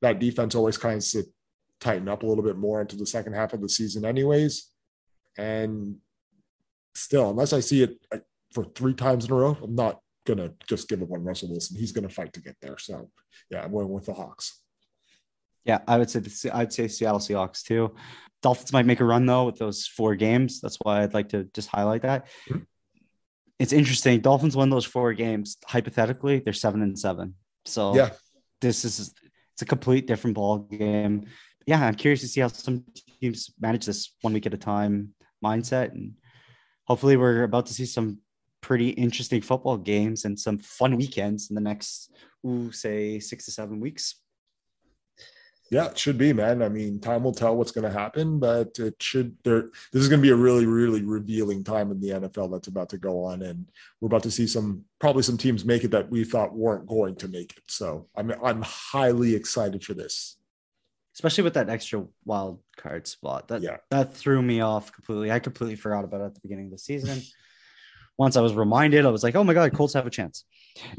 That 0.00 0.18
defense 0.18 0.54
always 0.54 0.78
kind 0.78 0.98
of 0.98 1.24
tighten 1.80 2.08
up 2.08 2.22
a 2.22 2.26
little 2.26 2.44
bit 2.44 2.56
more 2.56 2.80
into 2.80 2.96
the 2.96 3.06
second 3.06 3.34
half 3.34 3.52
of 3.52 3.60
the 3.60 3.68
season, 3.68 4.04
anyways. 4.04 4.68
And 5.36 5.96
still, 6.94 7.30
unless 7.30 7.52
I 7.52 7.60
see 7.60 7.82
it 7.82 7.98
uh, 8.12 8.18
for 8.54 8.64
three 8.64 8.94
times 8.94 9.24
in 9.26 9.32
a 9.32 9.34
row, 9.34 9.56
I'm 9.62 9.74
not 9.74 10.00
gonna 10.26 10.52
just 10.68 10.88
give 10.88 11.02
up 11.02 11.10
on 11.12 11.22
Russell 11.24 11.50
Wilson. 11.50 11.76
He's 11.78 11.92
gonna 11.92 12.08
fight 12.08 12.32
to 12.34 12.40
get 12.40 12.56
there. 12.62 12.78
So, 12.78 13.10
yeah, 13.50 13.62
I'm 13.62 13.72
going 13.72 13.88
with 13.90 14.06
the 14.06 14.14
Hawks. 14.14 14.62
yeah, 15.64 15.78
I 15.86 15.98
would 15.98 16.08
say 16.10 16.20
the, 16.20 16.50
I'd 16.54 16.72
say 16.72 16.88
Seattle 16.88 17.20
Seahawks 17.20 17.62
too. 17.62 17.94
Dolphins 18.42 18.72
might 18.72 18.86
make 18.86 19.00
a 19.00 19.04
run 19.04 19.26
though 19.26 19.44
with 19.46 19.58
those 19.58 19.86
four 19.86 20.14
games. 20.16 20.60
That's 20.60 20.78
why 20.80 21.02
I'd 21.02 21.12
like 21.14 21.28
to 21.30 21.44
just 21.54 21.68
highlight 21.68 22.02
that. 22.02 22.28
Mhm. 22.48 22.64
It's 23.58 23.74
interesting. 23.74 24.20
Dolphins 24.20 24.56
won 24.56 24.70
those 24.70 24.86
four 24.86 25.12
games. 25.12 25.58
Hypothetically, 25.66 26.38
they're 26.40 26.54
seven 26.54 26.80
and 26.82 26.98
seven. 26.98 27.34
So 27.66 27.94
Yeah. 27.94 28.10
This 28.60 28.84
is 28.84 29.14
it's 29.52 29.62
a 29.62 29.66
complete 29.66 30.06
different 30.06 30.34
ball 30.34 30.58
game. 30.58 31.26
Yeah, 31.66 31.84
I'm 31.84 31.94
curious 31.94 32.20
to 32.20 32.28
see 32.28 32.40
how 32.40 32.48
some 32.48 32.84
teams 33.20 33.52
manage 33.60 33.86
this 33.86 34.14
one 34.22 34.32
week 34.32 34.46
at 34.46 34.54
a 34.54 34.58
time 34.58 35.14
mindset, 35.44 35.92
and 35.92 36.14
hopefully, 36.84 37.16
we're 37.16 37.42
about 37.42 37.66
to 37.66 37.74
see 37.74 37.86
some 37.86 38.18
pretty 38.60 38.90
interesting 38.90 39.40
football 39.40 39.76
games 39.76 40.24
and 40.24 40.38
some 40.38 40.58
fun 40.58 40.96
weekends 40.96 41.50
in 41.50 41.54
the 41.54 41.60
next, 41.60 42.12
ooh, 42.46 42.70
say 42.72 43.18
six 43.18 43.46
to 43.46 43.50
seven 43.50 43.80
weeks. 43.80 44.16
Yeah, 45.70 45.86
it 45.86 45.96
should 45.98 46.18
be, 46.18 46.32
man. 46.32 46.62
I 46.62 46.68
mean, 46.68 46.98
time 47.00 47.22
will 47.22 47.32
tell 47.32 47.54
what's 47.56 47.70
going 47.70 47.84
to 47.90 47.96
happen, 47.96 48.40
but 48.40 48.76
it 48.80 49.00
should. 49.00 49.36
There, 49.44 49.70
this 49.92 50.02
is 50.02 50.08
going 50.08 50.20
to 50.20 50.26
be 50.26 50.32
a 50.32 50.36
really, 50.36 50.66
really 50.66 51.02
revealing 51.04 51.62
time 51.62 51.92
in 51.92 52.00
the 52.00 52.08
NFL 52.10 52.50
that's 52.50 52.66
about 52.66 52.88
to 52.88 52.98
go 52.98 53.22
on, 53.24 53.42
and 53.42 53.70
we're 54.00 54.06
about 54.08 54.24
to 54.24 54.32
see 54.32 54.48
some 54.48 54.84
probably 54.98 55.22
some 55.22 55.38
teams 55.38 55.64
make 55.64 55.84
it 55.84 55.92
that 55.92 56.10
we 56.10 56.24
thought 56.24 56.56
weren't 56.56 56.88
going 56.88 57.14
to 57.16 57.28
make 57.28 57.56
it. 57.56 57.62
So 57.68 58.08
I'm 58.16 58.32
I'm 58.44 58.62
highly 58.62 59.36
excited 59.36 59.84
for 59.84 59.94
this. 59.94 60.36
especially 61.14 61.44
with 61.44 61.54
that 61.54 61.68
extra 61.68 62.04
wild 62.24 62.58
card 62.76 63.06
spot. 63.06 63.46
That 63.48 63.62
Yeah. 63.62 63.76
that 63.90 64.12
threw 64.14 64.42
me 64.42 64.60
off 64.62 64.90
completely. 64.92 65.30
I 65.30 65.38
completely 65.38 65.76
forgot 65.76 66.02
about 66.04 66.22
it 66.22 66.24
at 66.24 66.34
the 66.34 66.40
beginning 66.40 66.64
of 66.66 66.72
the 66.72 66.78
season. 66.78 67.20
Once 68.18 68.36
I 68.36 68.40
was 68.42 68.54
reminded, 68.54 69.06
I 69.06 69.10
was 69.10 69.22
like, 69.22 69.34
"Oh 69.36 69.44
my 69.44 69.54
god, 69.54 69.72
Colts 69.72 69.94
have 69.94 70.06
a 70.06 70.10
chance." 70.10 70.44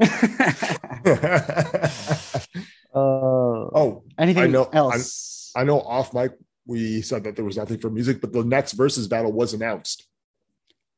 uh, 2.94 2.98
oh, 2.98 4.04
anything 4.18 4.42
I 4.44 4.46
know- 4.46 4.68
else? 4.72 5.50
I 5.54 5.64
know 5.64 5.80
off 5.80 6.14
mic 6.14 6.32
we 6.66 7.02
said 7.02 7.24
that 7.24 7.36
there 7.36 7.44
was 7.44 7.56
nothing 7.56 7.78
for 7.78 7.90
music, 7.90 8.20
but 8.20 8.32
the 8.32 8.44
next 8.44 8.72
versus 8.72 9.08
battle 9.08 9.32
was 9.32 9.52
announced. 9.54 10.06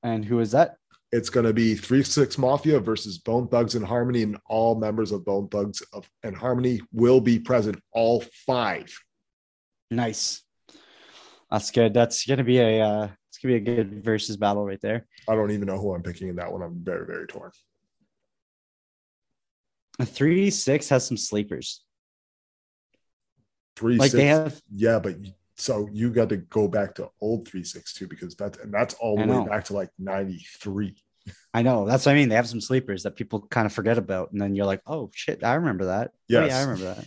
and 0.02 0.24
who 0.24 0.38
is 0.40 0.50
that? 0.52 0.76
It's 1.12 1.30
going 1.30 1.46
to 1.46 1.52
be 1.52 1.74
Three 1.76 2.02
Six 2.02 2.36
Mafia 2.38 2.80
versus 2.80 3.18
Bone 3.18 3.46
Thugs-n-Harmony, 3.48 4.22
and 4.24 4.36
all 4.46 4.74
members 4.74 5.12
of 5.12 5.24
Bone 5.24 5.48
Thugs 5.48 5.80
of, 5.92 6.08
and 6.24 6.36
Harmony 6.36 6.80
will 6.92 7.20
be 7.20 7.38
present. 7.38 7.80
All 7.92 8.22
five. 8.46 8.92
Nice. 9.90 10.42
That's 11.50 11.70
good. 11.70 11.94
That's 11.94 12.26
gonna 12.26 12.42
be 12.42 12.58
a 12.58 12.80
uh, 12.84 13.08
it's 13.28 13.38
gonna 13.38 13.58
be 13.58 13.70
a 13.70 13.74
good 13.74 14.04
versus 14.04 14.36
battle 14.36 14.64
right 14.64 14.80
there. 14.80 15.06
I 15.28 15.36
don't 15.36 15.52
even 15.52 15.66
know 15.66 15.78
who 15.78 15.94
I'm 15.94 16.02
picking 16.02 16.28
in 16.28 16.36
that 16.36 16.50
one. 16.52 16.62
I'm 16.62 16.82
very, 16.82 17.06
very 17.06 17.26
torn. 17.28 17.52
A 19.98 20.06
three 20.06 20.50
six 20.50 20.88
has 20.88 21.06
some 21.06 21.16
sleepers. 21.16 21.82
Three 23.76 23.96
Like 23.96 24.10
six, 24.10 24.18
they 24.20 24.26
have 24.26 24.60
yeah, 24.74 24.98
but 24.98 25.16
so 25.56 25.88
you 25.92 26.10
got 26.10 26.28
to 26.30 26.36
go 26.36 26.68
back 26.68 26.96
to 26.96 27.10
old 27.20 27.48
three 27.48 27.64
six 27.64 27.94
two 27.94 28.08
because 28.08 28.34
that's 28.34 28.58
and 28.58 28.72
that's 28.72 28.94
all 28.94 29.16
the 29.16 29.26
way 29.26 29.48
back 29.48 29.64
to 29.66 29.72
like 29.72 29.90
ninety 29.98 30.44
three. 30.58 30.96
I 31.52 31.62
know 31.62 31.86
that's 31.86 32.06
what 32.06 32.12
I 32.12 32.16
mean. 32.16 32.28
They 32.28 32.34
have 32.34 32.48
some 32.48 32.60
sleepers 32.60 33.04
that 33.04 33.16
people 33.16 33.40
kind 33.40 33.66
of 33.66 33.72
forget 33.72 33.98
about, 33.98 34.32
and 34.32 34.40
then 34.40 34.54
you're 34.54 34.66
like, 34.66 34.82
"Oh 34.86 35.10
shit, 35.14 35.44
I 35.44 35.54
remember 35.54 35.86
that." 35.86 36.10
Oh, 36.12 36.44
yeah, 36.44 36.58
I 36.58 36.62
remember 36.62 36.94
that. 36.94 37.06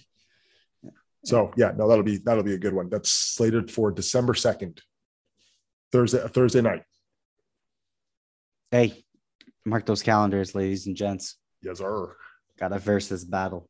So 1.26 1.52
yeah, 1.58 1.74
no, 1.76 1.88
that'll 1.88 2.04
be 2.04 2.18
that'll 2.18 2.44
be 2.44 2.54
a 2.54 2.60
good 2.60 2.74
one. 2.74 2.90
That's 2.90 3.10
slated 3.10 3.70
for 3.70 3.92
December 3.92 4.34
second, 4.34 4.82
Thursday 5.92 6.22
uh, 6.22 6.30
Thursday 6.30 6.62
night. 6.62 6.84
Hey, 8.72 9.04
mark 9.66 9.86
those 9.86 10.04
calendars, 10.04 10.56
ladies 10.56 10.88
and 10.88 10.96
gents. 10.96 11.36
Yes, 11.62 11.80
sir. 11.80 12.16
Got 12.58 12.74
a 12.74 12.80
versus 12.80 13.24
battle. 13.24 13.70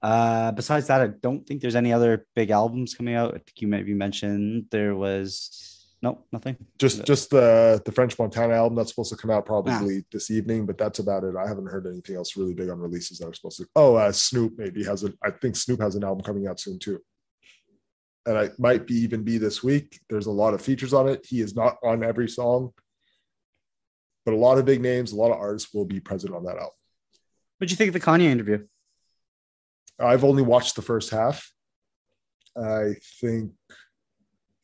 Uh, 0.00 0.52
besides 0.52 0.86
that, 0.86 1.00
I 1.00 1.08
don't 1.08 1.46
think 1.46 1.60
there's 1.60 1.74
any 1.74 1.92
other 1.92 2.26
big 2.36 2.50
albums 2.50 2.94
coming 2.94 3.14
out. 3.14 3.30
I 3.30 3.38
think 3.38 3.60
you 3.60 3.68
maybe 3.68 3.94
mentioned 3.94 4.66
there 4.70 4.94
was 4.94 5.78
Nope, 6.00 6.26
nothing. 6.30 6.56
Just 6.78 7.04
just 7.04 7.30
the 7.30 7.82
the 7.84 7.90
French 7.90 8.16
Montana 8.18 8.54
album 8.54 8.76
that's 8.76 8.90
supposed 8.90 9.10
to 9.10 9.16
come 9.16 9.32
out 9.32 9.46
probably 9.46 10.04
this 10.12 10.30
evening, 10.30 10.64
but 10.64 10.78
that's 10.78 11.00
about 11.00 11.24
it. 11.24 11.34
I 11.34 11.48
haven't 11.48 11.66
heard 11.66 11.88
anything 11.88 12.14
else 12.14 12.36
really 12.36 12.54
big 12.54 12.68
on 12.68 12.78
releases 12.78 13.18
that 13.18 13.26
are 13.26 13.34
supposed 13.34 13.58
to. 13.58 13.66
Oh, 13.74 13.96
uh, 13.96 14.12
Snoop 14.12 14.52
maybe 14.56 14.84
has 14.84 15.02
a. 15.02 15.12
I 15.24 15.30
think 15.30 15.56
Snoop 15.56 15.80
has 15.80 15.96
an 15.96 16.04
album 16.04 16.22
coming 16.22 16.46
out 16.46 16.60
soon 16.60 16.78
too, 16.78 17.00
and 18.26 18.36
it 18.36 18.60
might 18.60 18.86
be 18.86 18.94
even 18.94 19.24
be 19.24 19.38
this 19.38 19.64
week. 19.64 19.98
There's 20.08 20.26
a 20.26 20.30
lot 20.30 20.54
of 20.54 20.62
features 20.62 20.94
on 20.94 21.08
it. 21.08 21.26
He 21.28 21.40
is 21.40 21.56
not 21.56 21.78
on 21.82 22.04
every 22.04 22.28
song, 22.28 22.72
but 24.24 24.34
a 24.34 24.36
lot 24.36 24.58
of 24.58 24.66
big 24.66 24.80
names, 24.80 25.10
a 25.10 25.16
lot 25.16 25.32
of 25.32 25.38
artists 25.38 25.74
will 25.74 25.84
be 25.84 25.98
present 25.98 26.32
on 26.32 26.44
that 26.44 26.58
album. 26.58 26.70
What'd 27.58 27.72
you 27.72 27.76
think 27.76 27.88
of 27.88 27.94
the 27.94 28.06
Kanye 28.06 28.22
interview? 28.22 28.66
I've 29.98 30.22
only 30.22 30.42
watched 30.42 30.76
the 30.76 30.82
first 30.82 31.10
half. 31.10 31.52
I 32.56 32.94
think 33.20 33.52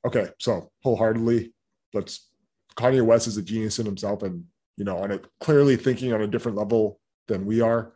okay, 0.06 0.28
so 0.38 0.70
wholeheartedly, 0.82 1.52
let's 1.92 2.30
Kanye 2.76 3.04
West 3.04 3.26
is 3.26 3.36
a 3.36 3.42
genius 3.42 3.78
in 3.78 3.86
himself 3.86 4.22
and 4.22 4.44
you 4.76 4.84
know, 4.84 4.98
on 4.98 5.10
it 5.10 5.26
clearly 5.40 5.76
thinking 5.76 6.12
on 6.12 6.22
a 6.22 6.26
different 6.26 6.56
level 6.56 7.00
than 7.26 7.46
we 7.46 7.60
are. 7.60 7.94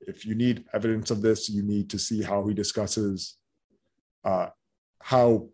If 0.00 0.24
you 0.24 0.34
need 0.34 0.64
evidence 0.72 1.10
of 1.10 1.20
this, 1.20 1.48
you 1.48 1.62
need 1.62 1.90
to 1.90 1.98
see 1.98 2.22
how 2.22 2.46
he 2.46 2.54
discusses 2.54 3.36
uh 4.24 4.48
how 5.02 5.48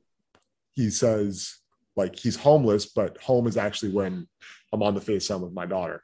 he 0.74 0.90
says 0.90 1.56
like 1.96 2.16
he's 2.16 2.36
homeless, 2.36 2.86
but 2.86 3.20
home 3.20 3.48
is 3.48 3.56
actually 3.56 3.92
when 3.92 4.28
I'm 4.72 4.82
on 4.82 4.94
the 4.94 5.00
FaceTime 5.00 5.40
with 5.40 5.52
my 5.52 5.66
daughter. 5.66 6.02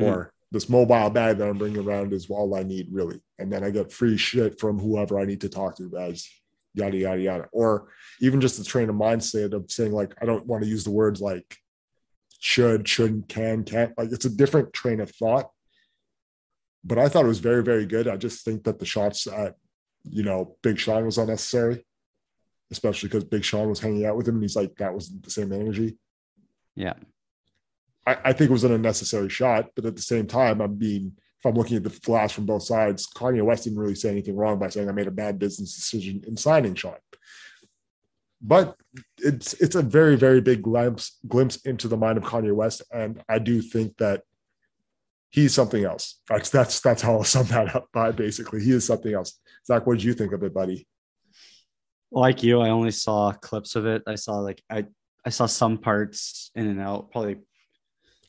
Or 0.00 0.33
this 0.54 0.68
mobile 0.68 1.10
bag 1.10 1.38
that 1.38 1.48
I'm 1.48 1.58
bringing 1.58 1.84
around 1.84 2.12
is 2.12 2.30
all 2.30 2.54
I 2.54 2.62
need, 2.62 2.88
really. 2.90 3.20
And 3.38 3.52
then 3.52 3.64
I 3.64 3.70
get 3.70 3.92
free 3.92 4.16
shit 4.16 4.60
from 4.60 4.78
whoever 4.78 5.18
I 5.18 5.24
need 5.24 5.40
to 5.40 5.48
talk 5.48 5.76
to, 5.76 5.96
as 5.98 6.26
yada, 6.74 6.96
yada, 6.96 7.20
yada. 7.20 7.48
Or 7.52 7.88
even 8.20 8.40
just 8.40 8.56
the 8.56 8.64
train 8.64 8.88
of 8.88 8.94
mindset 8.94 9.52
of 9.52 9.70
saying, 9.70 9.92
like, 9.92 10.14
I 10.22 10.26
don't 10.26 10.46
want 10.46 10.62
to 10.62 10.68
use 10.68 10.84
the 10.84 10.92
words 10.92 11.20
like 11.20 11.56
should, 12.38 12.88
shouldn't, 12.88 13.28
can, 13.28 13.64
can't. 13.64 13.92
Like, 13.98 14.12
it's 14.12 14.26
a 14.26 14.30
different 14.30 14.72
train 14.72 15.00
of 15.00 15.10
thought. 15.10 15.50
But 16.84 16.98
I 16.98 17.08
thought 17.08 17.24
it 17.24 17.28
was 17.28 17.40
very, 17.40 17.64
very 17.64 17.84
good. 17.84 18.06
I 18.06 18.16
just 18.16 18.44
think 18.44 18.64
that 18.64 18.78
the 18.78 18.86
shots 18.86 19.26
at, 19.26 19.56
you 20.04 20.22
know, 20.22 20.56
Big 20.62 20.78
Sean 20.78 21.04
was 21.04 21.18
unnecessary, 21.18 21.84
especially 22.70 23.08
because 23.08 23.24
Big 23.24 23.42
Sean 23.42 23.68
was 23.68 23.80
hanging 23.80 24.06
out 24.06 24.16
with 24.16 24.28
him 24.28 24.34
and 24.34 24.44
he's 24.44 24.54
like, 24.54 24.76
that 24.76 24.94
was 24.94 25.10
the 25.10 25.30
same 25.30 25.52
energy. 25.52 25.96
Yeah. 26.76 26.94
I, 28.06 28.16
I 28.24 28.32
think 28.32 28.50
it 28.50 28.52
was 28.52 28.64
an 28.64 28.72
unnecessary 28.72 29.28
shot, 29.28 29.70
but 29.74 29.84
at 29.84 29.96
the 29.96 30.02
same 30.02 30.26
time, 30.26 30.60
I'm 30.60 30.74
being 30.74 31.12
if 31.44 31.50
I'm 31.50 31.56
looking 31.56 31.76
at 31.76 31.84
the 31.84 31.90
flash 31.90 32.32
from 32.32 32.46
both 32.46 32.62
sides, 32.62 33.06
Kanye 33.14 33.42
West 33.42 33.64
didn't 33.64 33.78
really 33.78 33.94
say 33.94 34.08
anything 34.08 34.34
wrong 34.34 34.58
by 34.58 34.70
saying 34.70 34.88
I 34.88 34.92
made 34.92 35.08
a 35.08 35.12
bad 35.12 35.38
business 35.38 35.74
decision 35.74 36.22
in 36.26 36.38
signing 36.38 36.74
Sean. 36.74 36.94
But 38.40 38.76
it's 39.18 39.52
it's 39.54 39.74
a 39.74 39.82
very 39.82 40.16
very 40.16 40.40
big 40.40 40.62
glimpse 40.62 41.18
glimpse 41.28 41.56
into 41.64 41.88
the 41.88 41.96
mind 41.96 42.18
of 42.18 42.24
Kanye 42.24 42.54
West, 42.54 42.82
and 42.90 43.22
I 43.28 43.38
do 43.38 43.60
think 43.60 43.96
that 43.98 44.22
he's 45.30 45.54
something 45.54 45.84
else. 45.84 46.20
That's 46.28 46.50
that's 46.50 46.80
that's 46.80 47.02
how 47.02 47.14
I'll 47.14 47.24
sum 47.24 47.46
that 47.48 47.74
up 47.74 47.88
by 47.92 48.12
basically. 48.12 48.62
He 48.62 48.70
is 48.70 48.86
something 48.86 49.12
else. 49.12 49.38
Zach, 49.66 49.86
what 49.86 49.94
did 49.94 50.04
you 50.04 50.14
think 50.14 50.32
of 50.32 50.42
it, 50.42 50.54
buddy? 50.54 50.86
Like 52.10 52.42
you, 52.42 52.60
I 52.60 52.70
only 52.70 52.92
saw 52.92 53.32
clips 53.32 53.76
of 53.76 53.86
it. 53.86 54.02
I 54.06 54.14
saw 54.14 54.36
like 54.36 54.62
I 54.70 54.86
I 55.24 55.30
saw 55.30 55.46
some 55.46 55.78
parts 55.78 56.50
in 56.54 56.68
and 56.68 56.80
out. 56.80 57.10
Probably 57.10 57.38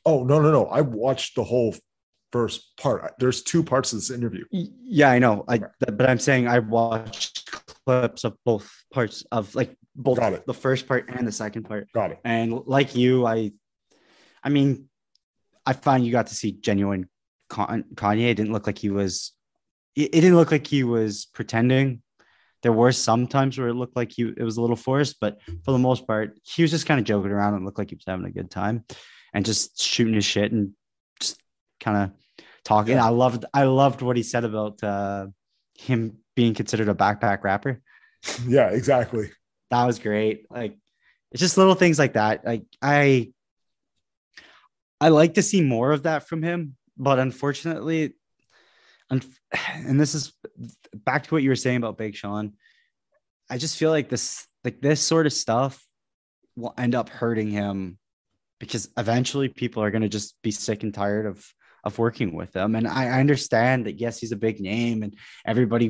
Oh 0.05 0.23
no 0.23 0.41
no 0.41 0.51
no! 0.51 0.65
I 0.67 0.81
watched 0.81 1.35
the 1.35 1.43
whole 1.43 1.75
first 2.31 2.75
part. 2.77 3.13
There's 3.17 3.43
two 3.43 3.63
parts 3.63 3.93
of 3.93 3.99
this 3.99 4.11
interview. 4.11 4.43
yeah, 4.51 5.09
I 5.09 5.19
know. 5.19 5.45
I 5.47 5.59
but 5.79 6.09
I'm 6.09 6.19
saying 6.19 6.47
I 6.47 6.59
watched 6.59 7.49
clips 7.85 8.23
of 8.23 8.35
both 8.43 8.69
parts 8.91 9.23
of 9.31 9.53
like 9.55 9.75
both 9.95 10.19
the 10.45 10.53
first 10.53 10.87
part 10.87 11.09
and 11.09 11.27
the 11.27 11.31
second 11.31 11.63
part. 11.63 11.87
Got 11.93 12.11
it. 12.11 12.19
And 12.23 12.61
like 12.65 12.95
you, 12.95 13.25
I, 13.25 13.51
I 14.43 14.49
mean, 14.49 14.89
I 15.65 15.73
find 15.73 16.05
you 16.05 16.11
got 16.11 16.27
to 16.27 16.35
see 16.35 16.51
genuine 16.51 17.07
Kanye. 17.49 18.29
It 18.29 18.35
didn't 18.35 18.51
look 18.51 18.67
like 18.67 18.77
he 18.77 18.89
was. 18.89 19.31
It, 19.95 20.13
it 20.13 20.21
didn't 20.21 20.35
look 20.35 20.51
like 20.51 20.67
he 20.67 20.83
was 20.83 21.27
pretending. 21.33 22.01
There 22.63 22.73
were 22.73 22.91
some 22.91 23.27
times 23.27 23.57
where 23.57 23.67
it 23.69 23.75
looked 23.75 23.95
like 23.95 24.11
he 24.11 24.23
it 24.23 24.43
was 24.43 24.57
a 24.57 24.61
little 24.61 24.75
forced, 24.75 25.17
but 25.21 25.39
for 25.63 25.71
the 25.71 25.79
most 25.79 26.07
part, 26.07 26.37
he 26.43 26.63
was 26.63 26.71
just 26.71 26.85
kind 26.85 26.99
of 26.99 27.05
joking 27.05 27.31
around 27.31 27.53
and 27.53 27.63
looked 27.63 27.77
like 27.77 27.91
he 27.91 27.95
was 27.95 28.03
having 28.07 28.25
a 28.25 28.31
good 28.31 28.49
time, 28.49 28.83
and 29.35 29.45
just 29.45 29.79
shooting 29.81 30.13
his 30.13 30.25
shit 30.25 30.53
and 30.53 30.71
just 31.19 31.37
kind 31.81 31.97
of 31.97 32.11
talking. 32.63 32.95
Yeah. 32.95 33.05
I 33.05 33.09
loved 33.09 33.45
I 33.53 33.65
loved 33.65 34.01
what 34.01 34.15
he 34.15 34.23
said 34.23 34.45
about 34.45 34.81
uh, 34.81 35.27
him 35.77 36.17
being 36.35 36.53
considered 36.53 36.89
a 36.89 36.95
backpack 36.95 37.43
rapper 37.43 37.81
Yeah, 38.47 38.69
exactly. 38.69 39.29
that 39.69 39.85
was 39.85 39.99
great. 39.99 40.45
Like 40.49 40.77
it's 41.31 41.41
just 41.41 41.57
little 41.57 41.75
things 41.75 41.99
like 41.99 42.13
that. 42.13 42.45
Like 42.45 42.63
I 42.81 43.33
I 45.01 45.09
like 45.09 45.33
to 45.33 45.43
see 45.43 45.61
more 45.61 45.91
of 45.91 46.03
that 46.03 46.27
from 46.29 46.41
him, 46.41 46.77
but 46.97 47.19
unfortunately, 47.19 48.15
un- 49.09 49.21
and 49.75 49.99
this 49.99 50.15
is 50.15 50.33
back 50.93 51.27
to 51.27 51.33
what 51.33 51.43
you 51.43 51.49
were 51.49 51.57
saying 51.57 51.77
about 51.77 51.97
Big 51.97 52.15
Sean. 52.15 52.53
I 53.49 53.57
just 53.57 53.77
feel 53.77 53.91
like 53.91 54.07
this 54.07 54.47
like 54.63 54.79
this 54.79 55.01
sort 55.01 55.25
of 55.25 55.33
stuff 55.33 55.85
will 56.55 56.73
end 56.77 56.95
up 56.95 57.09
hurting 57.09 57.51
him 57.51 57.99
because 58.65 58.89
eventually 58.97 59.49
people 59.49 59.81
are 59.83 59.91
going 59.91 60.01
to 60.01 60.09
just 60.09 60.35
be 60.41 60.51
sick 60.51 60.83
and 60.83 60.93
tired 60.93 61.25
of 61.25 61.45
of 61.83 61.99
working 61.99 62.33
with 62.35 62.55
him. 62.55 62.75
And 62.75 62.87
I, 62.87 63.05
I 63.05 63.19
understand 63.19 63.85
that 63.85 63.99
yes, 63.99 64.19
he's 64.19 64.31
a 64.31 64.35
big 64.35 64.59
name 64.59 65.03
and 65.03 65.15
everybody, 65.45 65.85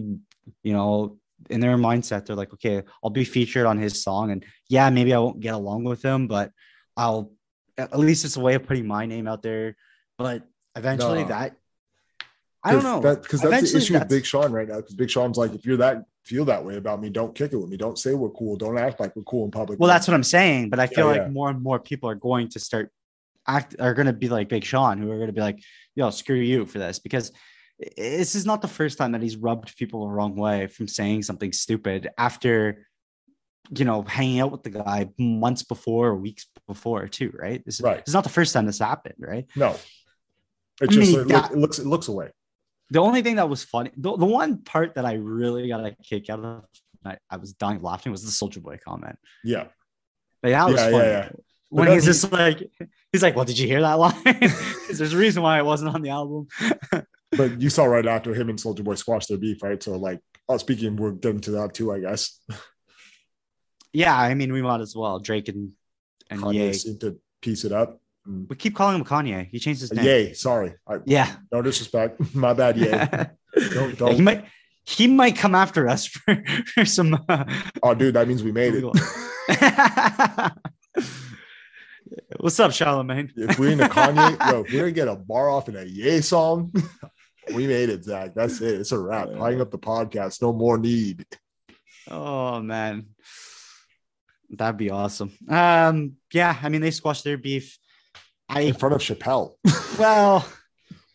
you 0.61 0.73
know, 0.73 1.17
in 1.49 1.61
their 1.61 1.77
mindset, 1.77 2.25
they're 2.25 2.35
like, 2.35 2.53
okay, 2.53 2.83
I'll 3.01 3.09
be 3.09 3.23
featured 3.23 3.65
on 3.65 3.77
his 3.77 4.03
song. 4.03 4.31
And 4.31 4.45
yeah, 4.67 4.89
maybe 4.89 5.13
I 5.13 5.19
won't 5.19 5.39
get 5.39 5.53
along 5.53 5.85
with 5.85 6.03
him, 6.03 6.27
but 6.27 6.51
I'll 6.97 7.31
at 7.77 7.97
least 7.97 8.25
it's 8.25 8.37
a 8.37 8.41
way 8.41 8.55
of 8.55 8.63
putting 8.65 8.87
my 8.87 9.05
name 9.05 9.27
out 9.27 9.41
there. 9.41 9.75
But 10.17 10.43
eventually 10.75 11.21
No. 11.23 11.29
that 11.29 11.55
I 12.65 12.71
don't 12.73 12.83
know. 12.83 12.99
because 13.15 13.41
that's 13.41 13.71
the 13.71 13.77
issue 13.77 13.93
with 13.93 14.09
Big 14.09 14.25
Sean 14.25 14.51
right 14.51 14.67
now. 14.67 14.77
Because 14.77 14.95
Big 14.95 15.09
Sean's 15.09 15.37
like, 15.37 15.53
if 15.53 15.65
you're 15.65 15.77
that 15.77 16.03
feel 16.23 16.45
that 16.45 16.65
way 16.65 16.77
about 16.77 16.99
me, 17.01 17.09
don't 17.09 17.35
kick 17.35 17.53
it 17.53 17.57
with 17.57 17.69
me. 17.69 17.77
Don't 17.77 17.99
say 17.99 18.13
we're 18.15 18.31
cool. 18.31 18.55
Don't 18.57 18.77
act 18.79 18.99
like 18.99 19.15
we're 19.15 19.21
cool 19.23 19.45
in 19.45 19.51
public. 19.51 19.79
Well, 19.79 19.87
that's 19.87 20.07
what 20.07 20.15
I'm 20.15 20.23
saying. 20.23 20.71
But 20.71 20.79
I 20.79 20.87
feel 20.87 21.05
Yeah, 21.05 21.11
like 21.11 21.21
yeah. 21.21 21.27
more 21.29 21.49
and 21.51 21.61
more 21.61 21.79
people 21.79 22.09
are 22.09 22.15
going 22.15 22.49
to 22.49 22.59
start 22.59 22.91
act 23.47 23.75
are 23.79 23.93
going 23.93 24.07
to 24.07 24.13
be 24.13 24.27
like 24.27 24.49
Big 24.49 24.63
Sean, 24.63 24.97
who 24.97 25.11
are 25.11 25.17
going 25.17 25.27
to 25.27 25.33
be 25.33 25.41
like, 25.41 25.59
"Yo, 25.95 26.09
screw 26.09 26.35
you 26.37 26.65
for 26.65 26.79
this," 26.79 26.97
because 26.99 27.31
this 27.97 28.33
is 28.35 28.45
not 28.45 28.61
the 28.63 28.67
first 28.67 28.97
time 28.97 29.11
that 29.11 29.21
he's 29.21 29.35
rubbed 29.37 29.77
people 29.77 30.07
the 30.07 30.13
wrong 30.13 30.35
way 30.35 30.65
from 30.67 30.87
saying 30.87 31.21
something 31.23 31.51
stupid 31.51 32.09
after, 32.17 32.87
you 33.77 33.83
know, 33.85 34.01
hanging 34.01 34.39
out 34.39 34.51
with 34.51 34.63
the 34.63 34.69
guy 34.71 35.09
months 35.19 35.61
before, 35.61 36.07
or 36.07 36.15
weeks 36.15 36.47
before, 36.67 37.07
too. 37.07 37.31
Right? 37.37 37.63
This 37.63 37.75
is, 37.75 37.81
Right. 37.81 37.99
It's 37.99 38.13
not 38.13 38.23
the 38.23 38.29
first 38.29 38.53
time 38.53 38.65
this 38.65 38.79
happened, 38.79 39.15
right? 39.19 39.45
no. 39.55 39.75
It 40.81 40.89
I 40.89 40.91
just 40.91 41.11
mean, 41.11 41.19
it, 41.21 41.27
that- 41.29 41.43
look, 41.43 41.51
it 41.51 41.57
looks 41.59 41.79
it 41.79 41.85
looks 41.85 42.07
away. 42.07 42.31
The 42.91 42.99
only 42.99 43.21
thing 43.23 43.37
that 43.37 43.49
was 43.49 43.63
funny, 43.63 43.91
the, 43.97 44.15
the 44.15 44.25
one 44.25 44.59
part 44.59 44.95
that 44.95 45.05
I 45.05 45.13
really 45.13 45.67
got 45.67 45.85
a 45.85 45.95
kick 46.03 46.29
out 46.29 46.39
of, 46.39 46.63
I, 47.03 47.17
I 47.29 47.37
was 47.37 47.53
dying 47.53 47.81
laughing, 47.81 48.11
was 48.11 48.23
the 48.23 48.31
Soldier 48.31 48.59
Boy 48.59 48.77
comment. 48.83 49.17
Yeah, 49.43 49.65
Like 50.43 50.53
that 50.53 50.67
was 50.67 50.75
Yeah, 50.81 50.89
yeah, 50.89 50.91
funny. 50.91 51.09
yeah. 51.09 51.29
When 51.69 51.91
he's 51.91 52.05
just 52.05 52.31
like, 52.31 52.69
he's 53.11 53.23
like, 53.23 53.35
"Well, 53.35 53.43
did 53.43 53.57
you 53.57 53.67
hear 53.67 53.81
that 53.81 53.93
line? 53.95 54.13
there's 54.87 55.13
a 55.13 55.17
reason 55.17 55.41
why 55.43 55.57
it 55.57 55.65
wasn't 55.65 55.93
on 55.93 56.01
the 56.03 56.09
album." 56.11 56.47
but 57.31 57.59
you 57.59 57.69
saw 57.69 57.85
right 57.85 58.05
after 58.05 58.33
him 58.33 58.49
and 58.49 58.59
Soldier 58.59 58.83
Boy 58.83 58.95
squashed 58.95 59.27
their 59.29 59.37
beef, 59.39 59.61
right? 59.63 59.81
So 59.81 59.97
like, 59.97 60.21
oh, 60.47 60.57
speaking, 60.57 60.95
we're 60.95 61.11
getting 61.11 61.41
to 61.41 61.51
that 61.51 61.73
too, 61.73 61.91
I 61.91 61.99
guess. 61.99 62.39
yeah, 63.93 64.15
I 64.15 64.33
mean, 64.35 64.53
we 64.53 64.61
might 64.61 64.79
as 64.79 64.95
well. 64.95 65.19
Drake 65.19 65.47
and 65.49 65.71
and 66.29 66.39
Kanye 66.39 66.53
Ye. 66.53 66.73
seemed 66.73 67.01
to 67.01 67.19
piece 67.41 67.65
it 67.65 67.71
up. 67.71 67.99
We 68.27 68.55
keep 68.55 68.75
calling 68.75 68.95
him 68.97 69.05
Kanye. 69.05 69.47
He 69.49 69.59
changed 69.59 69.81
his 69.81 69.93
name. 69.93 70.05
Yay, 70.05 70.33
sorry, 70.33 70.73
I, 70.87 70.97
Yeah. 71.05 71.35
no 71.51 71.61
disrespect, 71.61 72.19
my 72.35 72.53
bad. 72.53 72.77
Yay, 72.77 72.89
don't 73.73 73.89
he 73.91 73.95
don't. 73.95 74.19
might 74.23 74.45
he 74.83 75.07
might 75.07 75.35
come 75.35 75.53
after 75.55 75.87
us 75.87 76.05
for, 76.07 76.43
for 76.73 76.85
some. 76.85 77.13
Uh, 77.29 77.45
Oh, 77.83 77.93
dude, 77.93 78.15
that 78.15 78.27
means 78.27 78.43
we 78.43 78.51
made 78.51 78.73
it. 78.75 78.83
What's 82.39 82.59
up, 82.59 82.71
Charlemagne? 82.71 83.31
if 83.35 83.57
we're 83.57 83.71
in 83.71 83.81
a 83.81 83.89
Kanye, 83.89 84.51
yo, 84.51 84.61
if 84.61 84.71
we're 84.71 84.79
gonna 84.81 84.91
get 84.91 85.07
a 85.07 85.15
bar 85.15 85.49
off 85.49 85.69
in 85.69 85.75
a 85.75 85.83
Yay 85.83 86.21
song, 86.21 86.71
we 87.53 87.65
made 87.67 87.89
it, 87.89 88.03
Zach. 88.03 88.33
That's 88.35 88.61
it. 88.61 88.79
It's 88.81 88.91
a 88.91 88.99
wrap. 88.99 89.29
Tying 89.31 89.59
up 89.61 89.71
the 89.71 89.79
podcast. 89.79 90.41
No 90.41 90.53
more 90.53 90.77
need. 90.77 91.25
Oh 92.09 92.59
man, 92.61 93.07
that'd 94.51 94.77
be 94.77 94.91
awesome. 94.91 95.31
Um, 95.49 96.13
yeah, 96.31 96.55
I 96.61 96.69
mean 96.69 96.81
they 96.81 96.91
squashed 96.91 97.23
their 97.23 97.37
beef. 97.37 97.77
I 98.49 98.61
in 98.61 98.73
front 98.75 98.95
of 98.95 99.01
Chappelle. 99.01 99.53
well, 99.99 100.47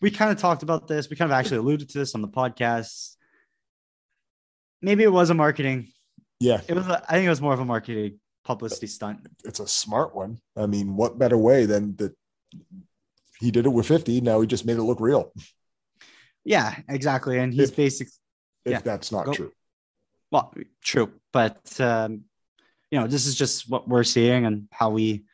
we 0.01 0.11
kind 0.11 0.31
of 0.31 0.37
talked 0.37 0.63
about 0.63 0.87
this. 0.87 1.09
We 1.09 1.15
kind 1.15 1.31
of 1.31 1.37
actually 1.37 1.57
alluded 1.57 1.89
to 1.89 1.99
this 1.99 2.15
on 2.15 2.21
the 2.21 2.27
podcast. 2.27 3.15
Maybe 4.81 5.03
it 5.03 5.11
was 5.11 5.29
a 5.29 5.33
marketing. 5.33 5.91
yeah, 6.39 6.61
It 6.67 6.73
was. 6.73 6.87
A, 6.87 7.03
I 7.07 7.13
think 7.13 7.25
it 7.25 7.29
was 7.29 7.41
more 7.41 7.53
of 7.53 7.59
a 7.59 7.65
marketing 7.65 8.19
publicity 8.43 8.87
stunt. 8.87 9.19
it's 9.45 9.59
a 9.59 9.67
smart 9.67 10.15
one. 10.15 10.39
I 10.57 10.65
mean, 10.65 10.95
what 10.95 11.19
better 11.19 11.37
way 11.37 11.65
than 11.65 11.95
that? 11.97 12.13
He 13.39 13.49
did 13.51 13.65
it 13.65 13.69
with 13.69 13.87
50. 13.87 14.21
Now 14.21 14.41
he 14.41 14.47
just 14.47 14.65
made 14.65 14.77
it 14.77 14.83
look 14.83 14.99
real. 14.99 15.31
Yeah, 16.43 16.75
exactly. 16.89 17.37
And 17.39 17.53
he's 17.53 17.69
If- 17.69 17.75
basic. 17.75 18.07
If 18.65 18.71
Yeah. 18.71 18.79
that's 18.81 19.11
not 19.11 19.25
Go- 19.25 19.33
true. 19.33 19.51
Well, 20.31 20.53
true, 20.83 21.11
but 21.33 21.79
um, 21.81 22.23
you 22.91 22.99
know, 22.99 23.07
this 23.07 23.25
is 23.25 23.35
just 23.35 23.69
what 23.69 23.87
we're 23.87 24.03
seeing 24.03 24.45
and 24.45 24.67
how 24.71 24.91
we 24.91 25.25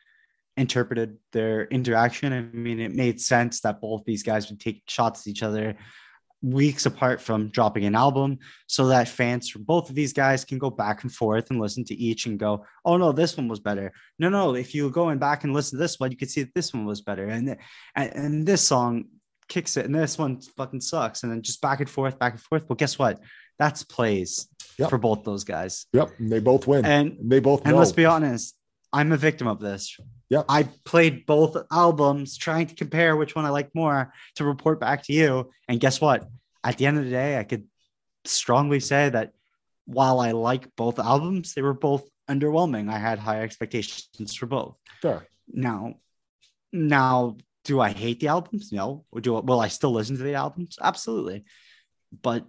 interpreted 0.58 1.18
their 1.32 1.66
interaction. 1.66 2.34
I 2.34 2.42
mean, 2.42 2.80
it 2.80 2.94
made 2.94 3.22
sense 3.22 3.62
that 3.62 3.80
both 3.80 4.04
these 4.06 4.24
guys 4.24 4.50
would 4.50 4.60
take 4.60 4.84
shots 4.88 5.22
at 5.22 5.28
each 5.28 5.44
other 5.44 5.78
weeks 6.42 6.86
apart 6.86 7.20
from 7.20 7.50
dropping 7.50 7.86
an 7.86 7.96
album 7.96 8.38
so 8.68 8.88
that 8.88 9.08
fans 9.08 9.50
from 9.50 9.64
both 9.64 9.90
of 9.90 9.96
these 9.96 10.14
guys 10.14 10.46
can 10.46 10.58
go 10.58 10.70
back 10.70 11.04
and 11.04 11.12
forth 11.12 11.50
and 11.50 11.60
listen 11.60 11.84
to 11.84 11.96
each 11.96 12.26
and 12.26 12.38
go, 12.38 12.64
oh 12.86 12.98
no, 12.98 13.12
this 13.12 13.36
one 13.38 13.48
was 13.48 13.60
better. 13.60 13.92
No, 14.20 14.30
no, 14.30 14.56
if 14.56 14.76
you 14.76 14.90
go 14.90 15.10
and 15.10 15.20
back 15.20 15.44
and 15.44 15.54
listen 15.54 15.78
to 15.78 15.82
this 15.82 16.00
one, 16.00 16.12
you 16.12 16.18
could 16.18 16.30
see 16.30 16.44
that 16.44 16.54
this 16.54 16.74
one 16.74 16.86
was 16.86 17.02
better. 17.02 17.28
And, 17.28 17.58
and, 17.96 18.16
and 18.16 18.46
this 18.46 18.62
song 18.62 19.06
kicks 19.48 19.78
it 19.78 19.86
and 19.86 19.96
this 19.96 20.18
one 20.18 20.40
fucking 20.58 20.82
sucks. 20.82 21.24
And 21.24 21.32
then 21.32 21.42
just 21.42 21.62
back 21.62 21.80
and 21.80 21.90
forth, 21.90 22.20
back 22.20 22.34
and 22.34 22.42
forth. 22.42 22.64
Well, 22.70 22.76
guess 22.76 23.00
what? 23.00 23.20
That's 23.58 23.84
plays 23.84 24.48
yep. 24.78 24.90
for 24.90 25.00
both 25.00 25.24
those 25.24 25.44
guys. 25.44 25.88
Yep. 25.94 26.20
And 26.20 26.32
they 26.32 26.40
both 26.40 26.68
win. 26.68 26.86
And, 26.86 27.18
and 27.18 27.32
they 27.32 27.40
both 27.40 27.66
know. 27.66 27.70
And 27.70 27.78
let's 27.80 27.92
be 27.92 28.06
honest, 28.06 28.56
I'm 28.94 29.12
a 29.12 29.18
victim 29.18 29.48
of 29.48 29.60
this. 29.60 29.98
Yeah. 30.30 30.44
I 30.48 30.64
played 30.86 31.26
both 31.26 31.58
albums 31.72 32.38
trying 32.38 32.68
to 32.68 32.76
compare 32.76 33.16
which 33.16 33.36
one 33.36 33.46
I 33.46 33.50
like 33.50 33.74
more 33.74 34.14
to 34.36 34.46
report 34.46 34.80
back 34.80 35.04
to 35.04 35.14
you. 35.14 35.52
And 35.68 35.80
guess 35.80 36.02
what? 36.02 36.28
At 36.64 36.78
the 36.78 36.86
end 36.86 36.98
of 36.98 37.06
the 37.06 37.12
day, 37.12 37.38
I 37.38 37.44
could 37.44 37.66
strongly 38.26 38.80
say 38.80 39.10
that 39.10 39.34
while 39.86 40.20
I 40.20 40.32
like 40.32 40.76
both 40.76 41.00
albums, 41.00 41.54
they 41.54 41.62
were 41.62 41.74
both 41.74 42.08
underwhelming. 42.30 42.92
I 42.92 42.98
had 42.98 43.20
high 43.20 43.42
expectations 43.42 44.36
for 44.36 44.46
both. 44.46 44.76
Sure. 45.02 45.26
Now, 45.48 45.96
now, 46.74 47.38
do 47.64 47.80
I 47.80 47.90
hate 47.90 48.20
the 48.20 48.28
albums? 48.28 48.72
No. 48.72 49.06
Or 49.12 49.22
do 49.22 49.34
will 49.34 49.60
I 49.60 49.68
still 49.70 49.92
listen 49.92 50.18
to 50.18 50.24
the 50.24 50.36
albums? 50.36 50.78
Absolutely. 50.82 51.46
But 52.22 52.46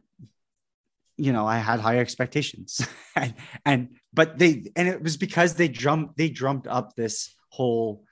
you 1.18 1.32
know, 1.32 1.46
I 1.46 1.58
had 1.58 1.80
higher 1.80 2.00
expectations, 2.00 2.80
and, 3.16 3.34
and 3.66 3.88
but 4.14 4.38
they 4.38 4.70
and 4.76 4.88
it 4.88 5.02
was 5.02 5.16
because 5.16 5.54
they 5.54 5.68
drummed 5.68 6.10
they 6.16 6.30
drummed 6.30 6.66
up 6.66 6.94
this 6.94 7.34
whole 7.50 8.04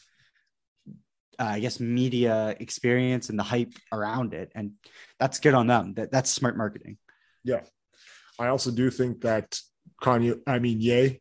uh, 1.38 1.44
I 1.44 1.60
guess 1.60 1.80
media 1.80 2.56
experience 2.58 3.28
and 3.28 3.38
the 3.38 3.44
hype 3.44 3.74
around 3.92 4.34
it, 4.34 4.50
and 4.54 4.72
that's 5.20 5.38
good 5.38 5.54
on 5.54 5.66
them. 5.66 5.94
That 5.94 6.10
that's 6.10 6.30
smart 6.30 6.56
marketing. 6.56 6.98
Yeah, 7.44 7.60
I 8.38 8.48
also 8.48 8.70
do 8.70 8.90
think 8.90 9.20
that 9.22 9.60
Kanye, 10.02 10.40
I 10.46 10.58
mean, 10.58 10.80
Ye, 10.80 11.20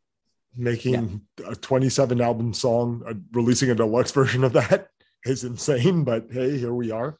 making 0.55 1.21
yeah. 1.39 1.51
a 1.51 1.55
27 1.55 2.19
album 2.21 2.53
song, 2.53 3.03
uh, 3.07 3.13
releasing 3.31 3.69
a 3.69 3.75
deluxe 3.75 4.11
version 4.11 4.43
of 4.43 4.53
that 4.53 4.87
is 5.25 5.43
insane. 5.43 6.03
But 6.03 6.27
hey, 6.31 6.57
here 6.57 6.73
we 6.73 6.91
are, 6.91 7.17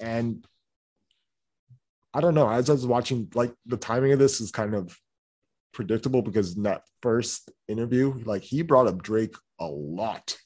and 0.00 0.44
I 2.16 2.22
don't 2.22 2.34
know. 2.34 2.48
As 2.48 2.70
I 2.70 2.72
was 2.72 2.86
watching, 2.86 3.28
like 3.34 3.52
the 3.66 3.76
timing 3.76 4.12
of 4.12 4.18
this 4.18 4.40
is 4.40 4.50
kind 4.50 4.74
of 4.74 4.98
predictable 5.74 6.22
because 6.22 6.56
in 6.56 6.62
that 6.62 6.84
first 7.02 7.50
interview, 7.68 8.22
like 8.24 8.40
he 8.40 8.62
brought 8.62 8.86
up 8.86 9.02
Drake 9.02 9.34
a 9.60 9.66
lot, 9.66 10.38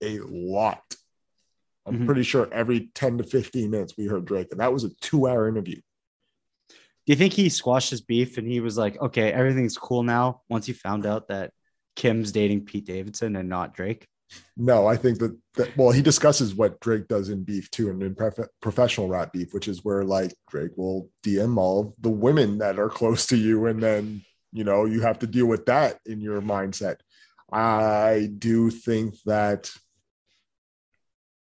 a 0.00 0.20
lot. 0.20 0.84
I'm 1.84 1.96
mm-hmm. 1.96 2.06
pretty 2.06 2.22
sure 2.22 2.48
every 2.52 2.90
10 2.94 3.18
to 3.18 3.24
15 3.24 3.68
minutes 3.68 3.94
we 3.98 4.06
heard 4.06 4.26
Drake, 4.26 4.52
and 4.52 4.60
that 4.60 4.72
was 4.72 4.84
a 4.84 4.90
two 5.00 5.26
hour 5.26 5.48
interview. 5.48 5.80
Do 6.68 6.74
you 7.06 7.16
think 7.16 7.32
he 7.32 7.48
squashed 7.48 7.90
his 7.90 8.00
beef 8.00 8.38
and 8.38 8.46
he 8.46 8.60
was 8.60 8.78
like, 8.78 8.96
okay, 9.02 9.32
everything's 9.32 9.76
cool 9.76 10.04
now 10.04 10.42
once 10.48 10.66
he 10.66 10.72
found 10.72 11.04
out 11.04 11.26
that 11.28 11.50
Kim's 11.96 12.30
dating 12.30 12.64
Pete 12.64 12.86
Davidson 12.86 13.34
and 13.34 13.48
not 13.48 13.74
Drake? 13.74 14.06
No, 14.56 14.86
I 14.86 14.96
think 14.96 15.18
that, 15.18 15.36
that 15.54 15.76
well, 15.76 15.90
he 15.90 16.02
discusses 16.02 16.54
what 16.54 16.80
Drake 16.80 17.08
does 17.08 17.28
in 17.28 17.44
beef 17.44 17.70
too, 17.70 17.90
and 17.90 18.02
in 18.02 18.14
prof- 18.14 18.48
professional 18.60 19.08
rap 19.08 19.32
beef, 19.32 19.52
which 19.52 19.68
is 19.68 19.84
where 19.84 20.04
like 20.04 20.34
Drake 20.48 20.72
will 20.76 21.10
DM 21.22 21.56
all 21.56 21.94
the 22.00 22.10
women 22.10 22.58
that 22.58 22.78
are 22.78 22.88
close 22.88 23.26
to 23.26 23.36
you, 23.36 23.66
and 23.66 23.82
then 23.82 24.22
you 24.52 24.64
know 24.64 24.84
you 24.84 25.02
have 25.02 25.20
to 25.20 25.26
deal 25.26 25.46
with 25.46 25.66
that 25.66 25.98
in 26.06 26.20
your 26.20 26.40
mindset. 26.40 26.96
I 27.52 28.30
do 28.38 28.70
think 28.70 29.14
that 29.26 29.70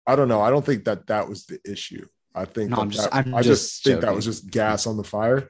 I 0.07 0.15
don't 0.15 0.27
know. 0.27 0.41
I 0.41 0.49
don't 0.49 0.65
think 0.65 0.85
that 0.85 1.07
that 1.07 1.30
was 1.30 1.45
the 1.45 1.60
issue. 1.69 2.06
I 2.34 2.45
think 2.45 2.72
no, 2.72 2.77
I'm 2.77 2.89
just, 2.89 3.10
I'm 3.11 3.35
i 3.35 3.41
just, 3.41 3.72
just 3.73 3.84
think 3.84 4.01
that 4.01 4.15
was 4.15 4.26
just 4.26 4.49
gas 4.49 4.88
on 4.88 4.97
the 4.97 5.03
fire. 5.03 5.49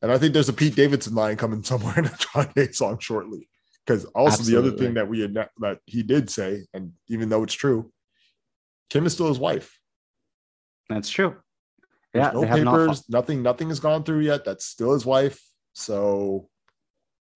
And 0.00 0.12
I 0.12 0.18
think 0.18 0.32
there's 0.32 0.48
a 0.48 0.54
Pete 0.54 0.76
Davidson 0.76 1.14
line 1.14 1.36
coming 1.36 1.62
somewhere 1.62 1.98
in 1.98 2.06
a 2.06 2.08
John 2.34 2.46
Kanye 2.46 2.74
song 2.74 2.98
shortly. 2.98 3.48
Because 3.88 4.04
also 4.06 4.40
Absolutely. 4.40 4.52
the 4.52 4.68
other 4.68 4.76
thing 4.76 4.94
that 4.94 5.08
we 5.08 5.20
had 5.20 5.32
that 5.60 5.78
he 5.86 6.02
did 6.02 6.28
say, 6.28 6.66
and 6.74 6.92
even 7.08 7.30
though 7.30 7.42
it's 7.42 7.54
true, 7.54 7.90
Kim 8.90 9.06
is 9.06 9.14
still 9.14 9.28
his 9.28 9.38
wife. 9.38 9.78
That's 10.90 11.08
true. 11.08 11.36
There's 12.12 12.34
yeah, 12.34 12.38
no 12.38 12.46
papers, 12.46 13.08
nothing, 13.08 13.42
nothing 13.42 13.68
has 13.68 13.80
gone 13.80 14.04
through 14.04 14.20
yet. 14.20 14.44
That's 14.44 14.66
still 14.66 14.92
his 14.92 15.06
wife. 15.06 15.42
So, 15.72 16.50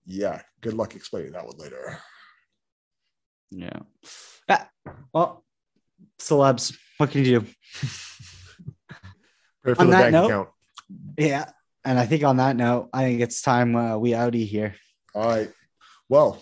yeah, 0.04 0.42
good 0.60 0.74
luck 0.74 0.94
explaining 0.94 1.32
that 1.32 1.46
one 1.46 1.56
later. 1.56 1.98
Yeah. 3.50 3.80
yeah. 4.46 4.64
Well, 5.14 5.46
celebs, 6.18 6.76
what 6.98 7.12
can 7.12 7.24
you 7.24 7.40
do? 7.40 7.46
on 9.78 9.88
that 9.88 10.12
note, 10.12 10.26
account. 10.26 10.48
Yeah. 11.16 11.50
And 11.82 11.98
I 11.98 12.04
think 12.04 12.24
on 12.24 12.36
that 12.36 12.56
note, 12.56 12.90
I 12.92 13.04
think 13.04 13.22
it's 13.22 13.40
time 13.40 13.74
uh, 13.74 13.96
we 13.96 14.10
outie 14.10 14.46
here. 14.46 14.74
All 15.14 15.26
right. 15.26 15.50
Well, 16.12 16.39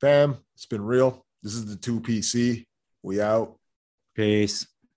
fam, 0.00 0.38
it's 0.54 0.64
been 0.64 0.80
real. 0.80 1.26
This 1.42 1.52
is 1.52 1.66
the 1.66 1.76
2PC. 1.76 2.64
We 3.02 3.20
out. 3.20 3.58
Peace. 4.14 4.66